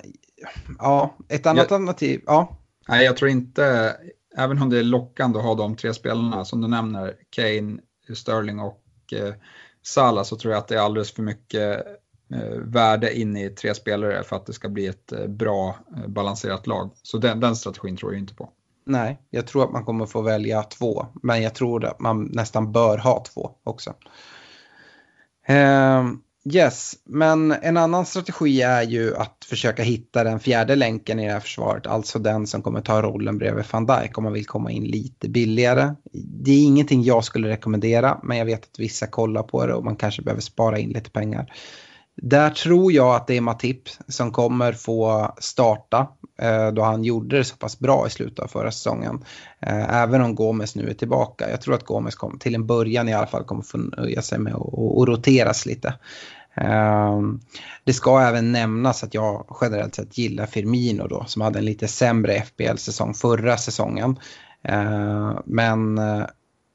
ja, 0.78 1.16
ett 1.28 1.46
annat 1.46 1.56
jag, 1.56 1.64
alternativ, 1.64 2.20
ja. 2.26 2.56
Nej, 2.88 3.04
jag 3.04 3.16
tror 3.16 3.30
inte, 3.30 3.96
även 4.36 4.62
om 4.62 4.70
det 4.70 4.78
är 4.78 4.82
lockande 4.82 5.38
att 5.38 5.44
ha 5.44 5.54
de 5.54 5.76
tre 5.76 5.94
spelarna 5.94 6.44
som 6.44 6.60
du 6.60 6.68
nämner, 6.68 7.14
Kane, 7.30 7.78
Sterling 8.14 8.60
och 8.60 8.82
Salah 9.82 10.24
så 10.24 10.36
tror 10.36 10.52
jag 10.52 10.58
att 10.58 10.68
det 10.68 10.74
är 10.74 10.80
alldeles 10.80 11.12
för 11.12 11.22
mycket 11.22 11.86
eh, 12.34 12.58
värde 12.58 13.18
in 13.18 13.36
i 13.36 13.50
tre 13.50 13.74
spelare 13.74 14.22
för 14.22 14.36
att 14.36 14.46
det 14.46 14.52
ska 14.52 14.68
bli 14.68 14.86
ett 14.86 15.12
eh, 15.12 15.26
bra 15.26 15.76
eh, 15.96 16.08
balanserat 16.08 16.66
lag. 16.66 16.90
Så 17.02 17.18
den, 17.18 17.40
den 17.40 17.56
strategin 17.56 17.96
tror 17.96 18.12
jag 18.12 18.20
inte 18.20 18.34
på. 18.34 18.52
Nej, 18.90 19.20
jag 19.30 19.46
tror 19.46 19.64
att 19.64 19.72
man 19.72 19.84
kommer 19.84 20.06
få 20.06 20.22
välja 20.22 20.62
två, 20.62 21.06
men 21.22 21.42
jag 21.42 21.54
tror 21.54 21.84
att 21.84 22.00
man 22.00 22.24
nästan 22.24 22.72
bör 22.72 22.98
ha 22.98 23.24
två 23.24 23.50
också. 23.64 23.94
Eh, 25.46 26.04
Yes, 26.52 26.94
men 27.04 27.52
en 27.52 27.76
annan 27.76 28.06
strategi 28.06 28.62
är 28.62 28.82
ju 28.82 29.16
att 29.16 29.44
försöka 29.44 29.82
hitta 29.82 30.24
den 30.24 30.40
fjärde 30.40 30.76
länken 30.76 31.18
i 31.18 31.26
det 31.26 31.32
här 31.32 31.40
försvaret, 31.40 31.86
alltså 31.86 32.18
den 32.18 32.46
som 32.46 32.62
kommer 32.62 32.80
ta 32.80 33.02
rollen 33.02 33.38
bredvid 33.38 33.64
van 33.72 33.86
Dijk 33.86 34.18
om 34.18 34.24
man 34.24 34.32
vill 34.32 34.46
komma 34.46 34.70
in 34.70 34.84
lite 34.84 35.28
billigare. 35.28 35.94
Det 36.12 36.50
är 36.50 36.64
ingenting 36.64 37.02
jag 37.02 37.24
skulle 37.24 37.48
rekommendera, 37.48 38.20
men 38.22 38.38
jag 38.38 38.44
vet 38.44 38.64
att 38.64 38.78
vissa 38.78 39.06
kollar 39.06 39.42
på 39.42 39.66
det 39.66 39.74
och 39.74 39.84
man 39.84 39.96
kanske 39.96 40.22
behöver 40.22 40.42
spara 40.42 40.78
in 40.78 40.90
lite 40.90 41.10
pengar. 41.10 41.52
Där 42.22 42.50
tror 42.50 42.92
jag 42.92 43.14
att 43.14 43.26
det 43.26 43.36
är 43.36 43.40
Matip 43.40 43.82
som 44.08 44.32
kommer 44.32 44.72
få 44.72 45.34
starta 45.38 46.08
Eh, 46.40 46.68
då 46.68 46.82
han 46.82 47.04
gjorde 47.04 47.36
det 47.36 47.44
så 47.44 47.56
pass 47.56 47.78
bra 47.78 48.06
i 48.06 48.10
slutet 48.10 48.38
av 48.38 48.46
förra 48.46 48.70
säsongen. 48.70 49.24
Eh, 49.60 49.94
även 49.94 50.22
om 50.22 50.34
Gomes 50.34 50.74
nu 50.74 50.90
är 50.90 50.94
tillbaka. 50.94 51.50
Jag 51.50 51.60
tror 51.60 51.74
att 51.74 51.84
Gomes 51.84 52.14
kom, 52.14 52.38
till 52.38 52.54
en 52.54 52.66
början 52.66 53.08
i 53.08 53.12
alla 53.12 53.26
fall 53.26 53.44
kommer 53.44 53.62
få 53.62 53.78
nöja 53.78 54.22
sig 54.22 54.38
med 54.38 54.54
att 54.54 55.08
roteras 55.08 55.66
lite. 55.66 55.94
Eh, 56.54 57.20
det 57.84 57.92
ska 57.92 58.20
även 58.20 58.52
nämnas 58.52 59.04
att 59.04 59.14
jag 59.14 59.56
generellt 59.60 59.94
sett 59.94 60.18
gillar 60.18 60.46
Firmino 60.46 61.06
då 61.08 61.24
som 61.26 61.42
hade 61.42 61.58
en 61.58 61.64
lite 61.64 61.88
sämre 61.88 62.42
FBL-säsong 62.42 63.14
förra 63.14 63.56
säsongen. 63.56 64.16
Men 65.44 66.00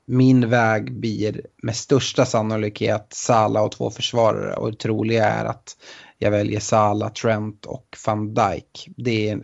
min 0.08 0.50
väg 0.50 1.00
blir 1.00 1.42
med 1.64 1.76
största 1.76 2.26
sannolikhet 2.26 3.08
Sala 3.10 3.62
och 3.62 3.72
två 3.72 3.90
försvarare 3.90 4.56
och 4.56 4.72
det 4.72 4.78
troliga 4.78 5.30
är 5.30 5.46
att 5.46 5.78
jag 6.18 6.32
väljer 6.32 6.60
Sala, 6.60 7.10
Trent 7.10 7.66
och 7.66 7.98
van 8.08 8.34
Dijk. 8.34 8.90
Det 8.98 9.30
är 9.30 9.40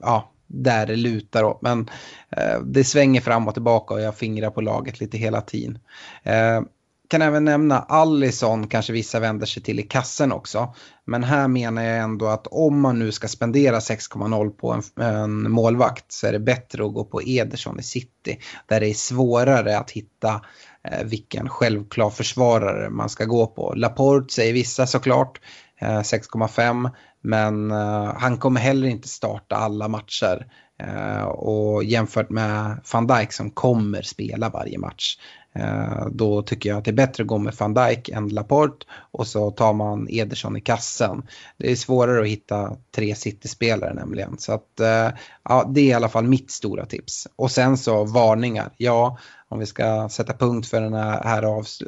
ja, 0.00 0.32
där 0.46 0.86
det 0.86 0.96
lutar 0.96 1.44
åt. 1.44 1.62
Men 1.62 1.90
eh, 2.30 2.60
det 2.60 2.84
svänger 2.84 3.20
fram 3.20 3.48
och 3.48 3.54
tillbaka 3.54 3.94
och 3.94 4.00
jag 4.00 4.16
fingrar 4.16 4.50
på 4.50 4.60
laget 4.60 5.00
lite 5.00 5.18
hela 5.18 5.40
tiden. 5.40 5.78
Eh, 6.22 6.60
kan 7.08 7.22
även 7.22 7.44
nämna 7.44 7.78
Allison 7.78 8.66
kanske 8.68 8.92
vissa 8.92 9.20
vänder 9.20 9.46
sig 9.46 9.62
till 9.62 9.80
i 9.80 9.82
kassen 9.82 10.32
också. 10.32 10.74
Men 11.04 11.24
här 11.24 11.48
menar 11.48 11.82
jag 11.82 11.98
ändå 11.98 12.26
att 12.26 12.46
om 12.46 12.80
man 12.80 12.98
nu 12.98 13.12
ska 13.12 13.28
spendera 13.28 13.78
6,0 13.78 14.50
på 14.50 14.72
en, 14.72 15.04
en, 15.04 15.50
målvakt 15.50 16.12
så 16.12 16.26
är 16.26 16.32
det 16.32 16.38
bättre 16.38 16.86
att 16.86 16.94
gå 16.94 17.04
på 17.04 17.22
Ederson 17.22 17.80
i 17.80 17.82
City. 17.82 18.38
Där 18.66 18.80
det 18.80 18.88
är 18.88 18.94
svårare 18.94 19.78
att 19.78 19.90
hitta 19.90 20.40
eh, 20.84 21.04
vilken 21.04 21.48
självklar 21.48 22.10
försvarare 22.10 22.90
man 22.90 23.08
ska 23.08 23.24
gå 23.24 23.46
på. 23.46 23.74
Laporte 23.76 24.34
säger 24.34 24.52
vissa 24.52 24.86
såklart, 24.86 25.40
Eh, 25.80 26.00
6,5. 26.00 26.90
Men 27.20 27.70
eh, 27.70 28.14
han 28.16 28.38
kommer 28.38 28.60
heller 28.60 28.88
inte 28.88 29.08
starta 29.08 29.56
alla 29.56 29.88
matcher. 29.88 30.46
Eh, 30.78 31.22
och 31.22 31.84
jämfört 31.84 32.30
med 32.30 32.80
van 32.92 33.06
Dijk 33.06 33.32
som 33.32 33.50
kommer 33.50 34.02
spela 34.02 34.48
varje 34.48 34.78
match 34.78 35.16
Eh, 35.58 36.06
då 36.12 36.42
tycker 36.42 36.68
jag 36.68 36.78
att 36.78 36.84
det 36.84 36.90
är 36.90 36.92
bättre 36.92 37.22
att 37.22 37.28
gå 37.28 37.38
med 37.38 37.54
van 37.58 37.74
Dijk 37.74 38.08
än 38.08 38.28
Laporte 38.28 38.86
och 39.10 39.26
så 39.26 39.50
tar 39.50 39.72
man 39.72 40.08
Ederson 40.10 40.56
i 40.56 40.60
kassen. 40.60 41.22
Det 41.56 41.72
är 41.72 41.76
svårare 41.76 42.20
att 42.20 42.28
hitta 42.28 42.76
tre 42.94 43.14
City-spelare 43.14 43.94
nämligen. 43.94 44.38
Så 44.38 44.52
att, 44.52 44.80
eh, 44.80 45.08
ja, 45.42 45.70
det 45.74 45.80
är 45.80 45.84
i 45.84 45.92
alla 45.92 46.08
fall 46.08 46.24
mitt 46.24 46.50
stora 46.50 46.86
tips. 46.86 47.28
Och 47.36 47.50
sen 47.50 47.76
så 47.76 48.04
varningar. 48.04 48.72
Ja, 48.76 49.18
om 49.48 49.58
vi 49.58 49.66
ska 49.66 50.08
sätta 50.08 50.32
punkt 50.32 50.68
för 50.68 50.80
det 50.80 51.20
här 51.24 51.42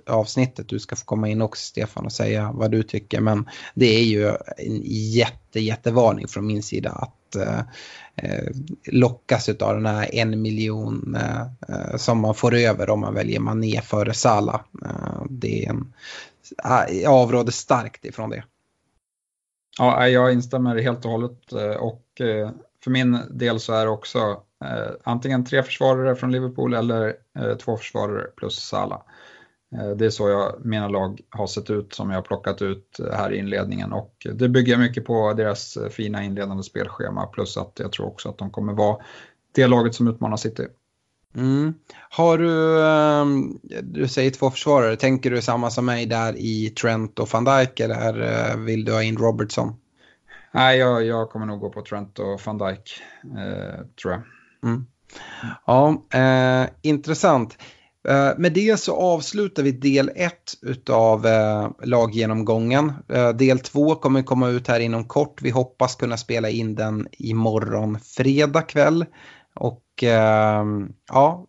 avsnittet. 0.06 0.68
Du 0.68 0.78
ska 0.78 0.96
få 0.96 1.04
komma 1.04 1.28
in 1.28 1.42
också 1.42 1.62
Stefan 1.64 2.04
och 2.04 2.12
säga 2.12 2.50
vad 2.54 2.70
du 2.70 2.82
tycker. 2.82 3.20
Men 3.20 3.48
det 3.74 3.86
är 3.86 4.04
ju 4.04 4.28
en 4.56 4.82
jätte, 5.12 5.60
jättevarning 5.60 6.28
från 6.28 6.46
min 6.46 6.62
sida 6.62 6.90
att 6.90 7.36
eh 7.36 7.60
Eh, 8.22 8.52
lockas 8.92 9.48
av 9.48 9.74
den 9.74 9.86
här 9.86 10.14
en 10.14 10.42
miljon 10.42 11.14
eh, 11.14 11.40
eh, 11.68 11.96
som 11.96 12.20
man 12.20 12.34
får 12.34 12.54
över 12.54 12.90
om 12.90 13.00
man 13.00 13.14
väljer 13.14 13.40
Mané 13.40 13.80
före 13.80 14.14
Salah. 14.14 14.60
Eh, 14.84 15.22
det 15.30 15.64
är 15.64 15.70
en, 15.70 15.92
ah, 16.62 16.88
jag 16.88 17.12
avråder 17.12 17.52
starkt 17.52 18.04
ifrån 18.04 18.30
det. 18.30 18.44
Ja, 19.78 20.08
jag 20.08 20.32
instämmer 20.32 20.76
helt 20.76 21.04
och 21.04 21.10
hållet 21.10 21.52
eh, 21.52 21.76
och 21.76 22.04
för 22.84 22.90
min 22.90 23.18
del 23.30 23.60
så 23.60 23.72
är 23.72 23.84
det 23.84 23.90
också 23.90 24.42
antingen 25.04 25.44
tre 25.44 25.62
försvarare 25.62 26.16
från 26.16 26.32
Liverpool 26.32 26.74
eller 26.74 27.16
två 27.58 27.76
försvarare 27.76 28.26
plus 28.36 28.56
Salah. 28.56 29.02
Eh, 29.76 29.90
det 29.90 30.06
är 30.06 30.10
så 30.10 30.28
jag, 30.28 30.64
mina 30.64 30.88
lag 30.88 31.20
har 31.30 31.46
sett 31.46 31.70
ut 31.70 31.94
som 31.94 32.10
jag 32.10 32.16
har 32.16 32.22
plockat 32.22 32.62
ut 32.62 33.00
här 33.12 33.32
i 33.32 33.38
inledningen 33.38 33.92
och 33.92 34.26
det 34.34 34.48
bygger 34.48 34.76
mycket 34.76 35.04
på 35.04 35.32
deras 35.32 35.76
eh, 35.76 35.88
fina 35.88 36.24
inledande 36.24 36.62
spelschema 36.62 37.26
plus 37.26 37.56
att 37.56 37.72
jag 37.78 37.92
tror 37.92 38.06
också 38.06 38.28
att 38.28 38.38
de 38.38 38.50
kommer 38.50 38.72
vara 38.72 38.96
det 39.54 39.66
laget 39.66 39.94
som 39.94 40.08
utmanar 40.08 40.36
City. 40.36 40.66
Mm. 41.34 41.74
Har 42.10 42.38
du, 42.38 42.82
ehm, 42.84 43.58
du 43.82 44.08
säger 44.08 44.30
två 44.30 44.50
försvarare, 44.50 44.96
tänker 44.96 45.30
du 45.30 45.42
samma 45.42 45.70
som 45.70 45.86
mig 45.86 46.06
där 46.06 46.34
i 46.36 46.70
Trent 46.70 47.18
och 47.18 47.28
van 47.32 47.44
Dijk 47.44 47.80
eller 47.80 48.50
eh, 48.50 48.56
vill 48.56 48.84
du 48.84 48.92
ha 48.92 49.02
in 49.02 49.16
Robertson? 49.16 49.74
Nej, 50.52 50.78
jag, 50.78 51.04
jag 51.04 51.30
kommer 51.30 51.46
nog 51.46 51.60
gå 51.60 51.70
på 51.70 51.82
Trent 51.82 52.18
och 52.18 52.40
van 52.44 52.58
Dijk, 52.58 53.02
eh, 53.24 53.84
tror 54.02 54.12
jag. 54.12 54.22
Mm. 54.62 54.86
Ja, 55.66 56.02
eh, 56.12 56.68
intressant. 56.82 57.58
Eh, 58.08 58.30
med 58.38 58.52
det 58.52 58.80
så 58.80 58.96
avslutar 58.96 59.62
vi 59.62 59.72
del 59.72 60.10
1 60.14 60.90
av 60.90 61.26
eh, 61.26 61.70
laggenomgången. 61.84 62.92
Eh, 63.08 63.28
del 63.28 63.58
2 63.58 63.94
kommer 63.94 64.22
komma 64.22 64.48
ut 64.48 64.68
här 64.68 64.80
inom 64.80 65.04
kort. 65.04 65.42
Vi 65.42 65.50
hoppas 65.50 65.94
kunna 65.94 66.16
spela 66.16 66.48
in 66.48 66.74
den 66.74 67.08
imorgon 67.12 67.98
fredag 68.00 68.62
kväll. 68.62 69.04
Och 69.54 69.84
ehm, 70.02 70.92
ja, 71.08 71.46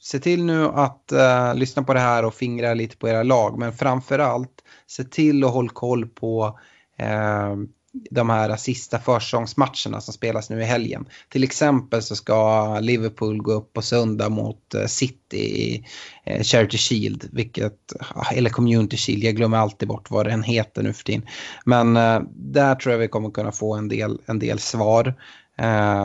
se 0.00 0.18
till 0.18 0.44
nu 0.44 0.66
att 0.66 1.12
lyssna 1.54 1.82
på 1.82 1.94
det 1.94 2.00
här 2.00 2.24
och 2.24 2.34
fingra 2.34 2.74
lite 2.74 2.96
på 2.96 3.08
era 3.08 3.22
lag. 3.22 3.58
Men 3.58 3.72
framför 3.72 4.18
allt, 4.18 4.50
se 4.86 5.04
till 5.04 5.44
att 5.44 5.52
hålla 5.52 5.68
koll 5.68 6.06
på 6.06 6.58
ehm, 6.98 7.68
de 8.10 8.30
här 8.30 8.56
sista 8.56 8.98
försäsongsmatcherna 8.98 10.00
som 10.00 10.14
spelas 10.14 10.50
nu 10.50 10.60
i 10.60 10.64
helgen. 10.64 11.06
Till 11.28 11.44
exempel 11.44 12.02
så 12.02 12.16
ska 12.16 12.78
Liverpool 12.80 13.42
gå 13.42 13.52
upp 13.52 13.72
på 13.72 13.82
söndag 13.82 14.28
mot 14.28 14.74
eh, 14.74 14.86
City 14.86 15.36
i 15.36 15.84
eh, 16.24 16.42
Charity 16.42 16.78
Shield, 16.78 17.28
vilket, 17.32 17.92
ah, 18.14 18.30
eller 18.32 18.50
Community 18.50 18.96
Shield, 18.96 19.24
jag 19.24 19.36
glömmer 19.36 19.58
alltid 19.58 19.88
bort 19.88 20.10
vad 20.10 20.26
den 20.26 20.42
heter 20.42 20.82
nu 20.82 20.92
för 20.92 21.04
tiden. 21.04 21.26
Men 21.64 21.96
eh, 21.96 22.20
där 22.34 22.74
tror 22.74 22.92
jag 22.92 22.98
vi 22.98 23.08
kommer 23.08 23.30
kunna 23.30 23.52
få 23.52 23.74
en 23.74 23.88
del, 23.88 24.18
en 24.26 24.38
del 24.38 24.58
svar. 24.58 25.14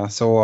Så 0.10 0.44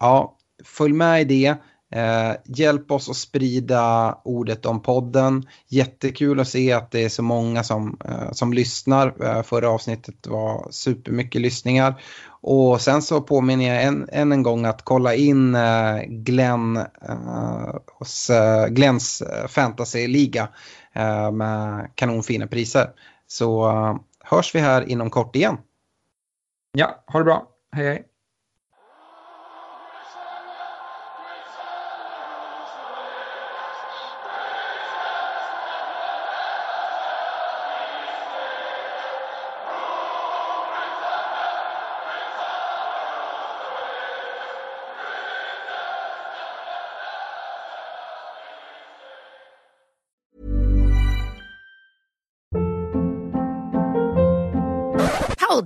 ja, 0.00 0.36
följ 0.64 0.92
med 0.92 1.20
i 1.20 1.24
det. 1.24 1.56
Eh, 1.92 2.32
hjälp 2.44 2.90
oss 2.90 3.08
att 3.10 3.16
sprida 3.16 4.14
ordet 4.24 4.66
om 4.66 4.82
podden. 4.82 5.42
Jättekul 5.68 6.40
att 6.40 6.48
se 6.48 6.72
att 6.72 6.90
det 6.90 7.04
är 7.04 7.08
så 7.08 7.22
många 7.22 7.62
som, 7.62 7.98
eh, 8.04 8.32
som 8.32 8.52
lyssnar. 8.52 9.24
Eh, 9.24 9.42
förra 9.42 9.70
avsnittet 9.70 10.26
var 10.26 10.68
supermycket 10.70 11.40
lyssningar. 11.40 12.02
Och 12.42 12.80
sen 12.80 13.02
så 13.02 13.20
påminner 13.20 13.74
jag 13.74 13.82
än, 13.82 14.08
en, 14.12 14.32
en 14.32 14.42
gång 14.42 14.64
att 14.64 14.82
kolla 14.82 15.14
in 15.14 15.54
eh, 15.54 16.02
Glenn 16.06 16.76
eh, 16.76 17.74
hos 17.98 18.30
eh, 18.30 18.66
Glenns 18.66 19.22
eh, 19.22 19.46
fantasyliga 19.46 20.48
eh, 20.92 21.30
med 21.30 21.90
kanonfina 21.94 22.46
priser. 22.46 22.90
Så 23.26 23.68
eh, 23.70 23.96
hörs 24.24 24.54
vi 24.54 24.58
här 24.58 24.88
inom 24.88 25.10
kort 25.10 25.36
igen. 25.36 25.58
Ja, 26.72 27.04
ha 27.06 27.18
det 27.18 27.24
bra. 27.24 27.46
Hej 27.72 27.86
hej. 27.86 28.09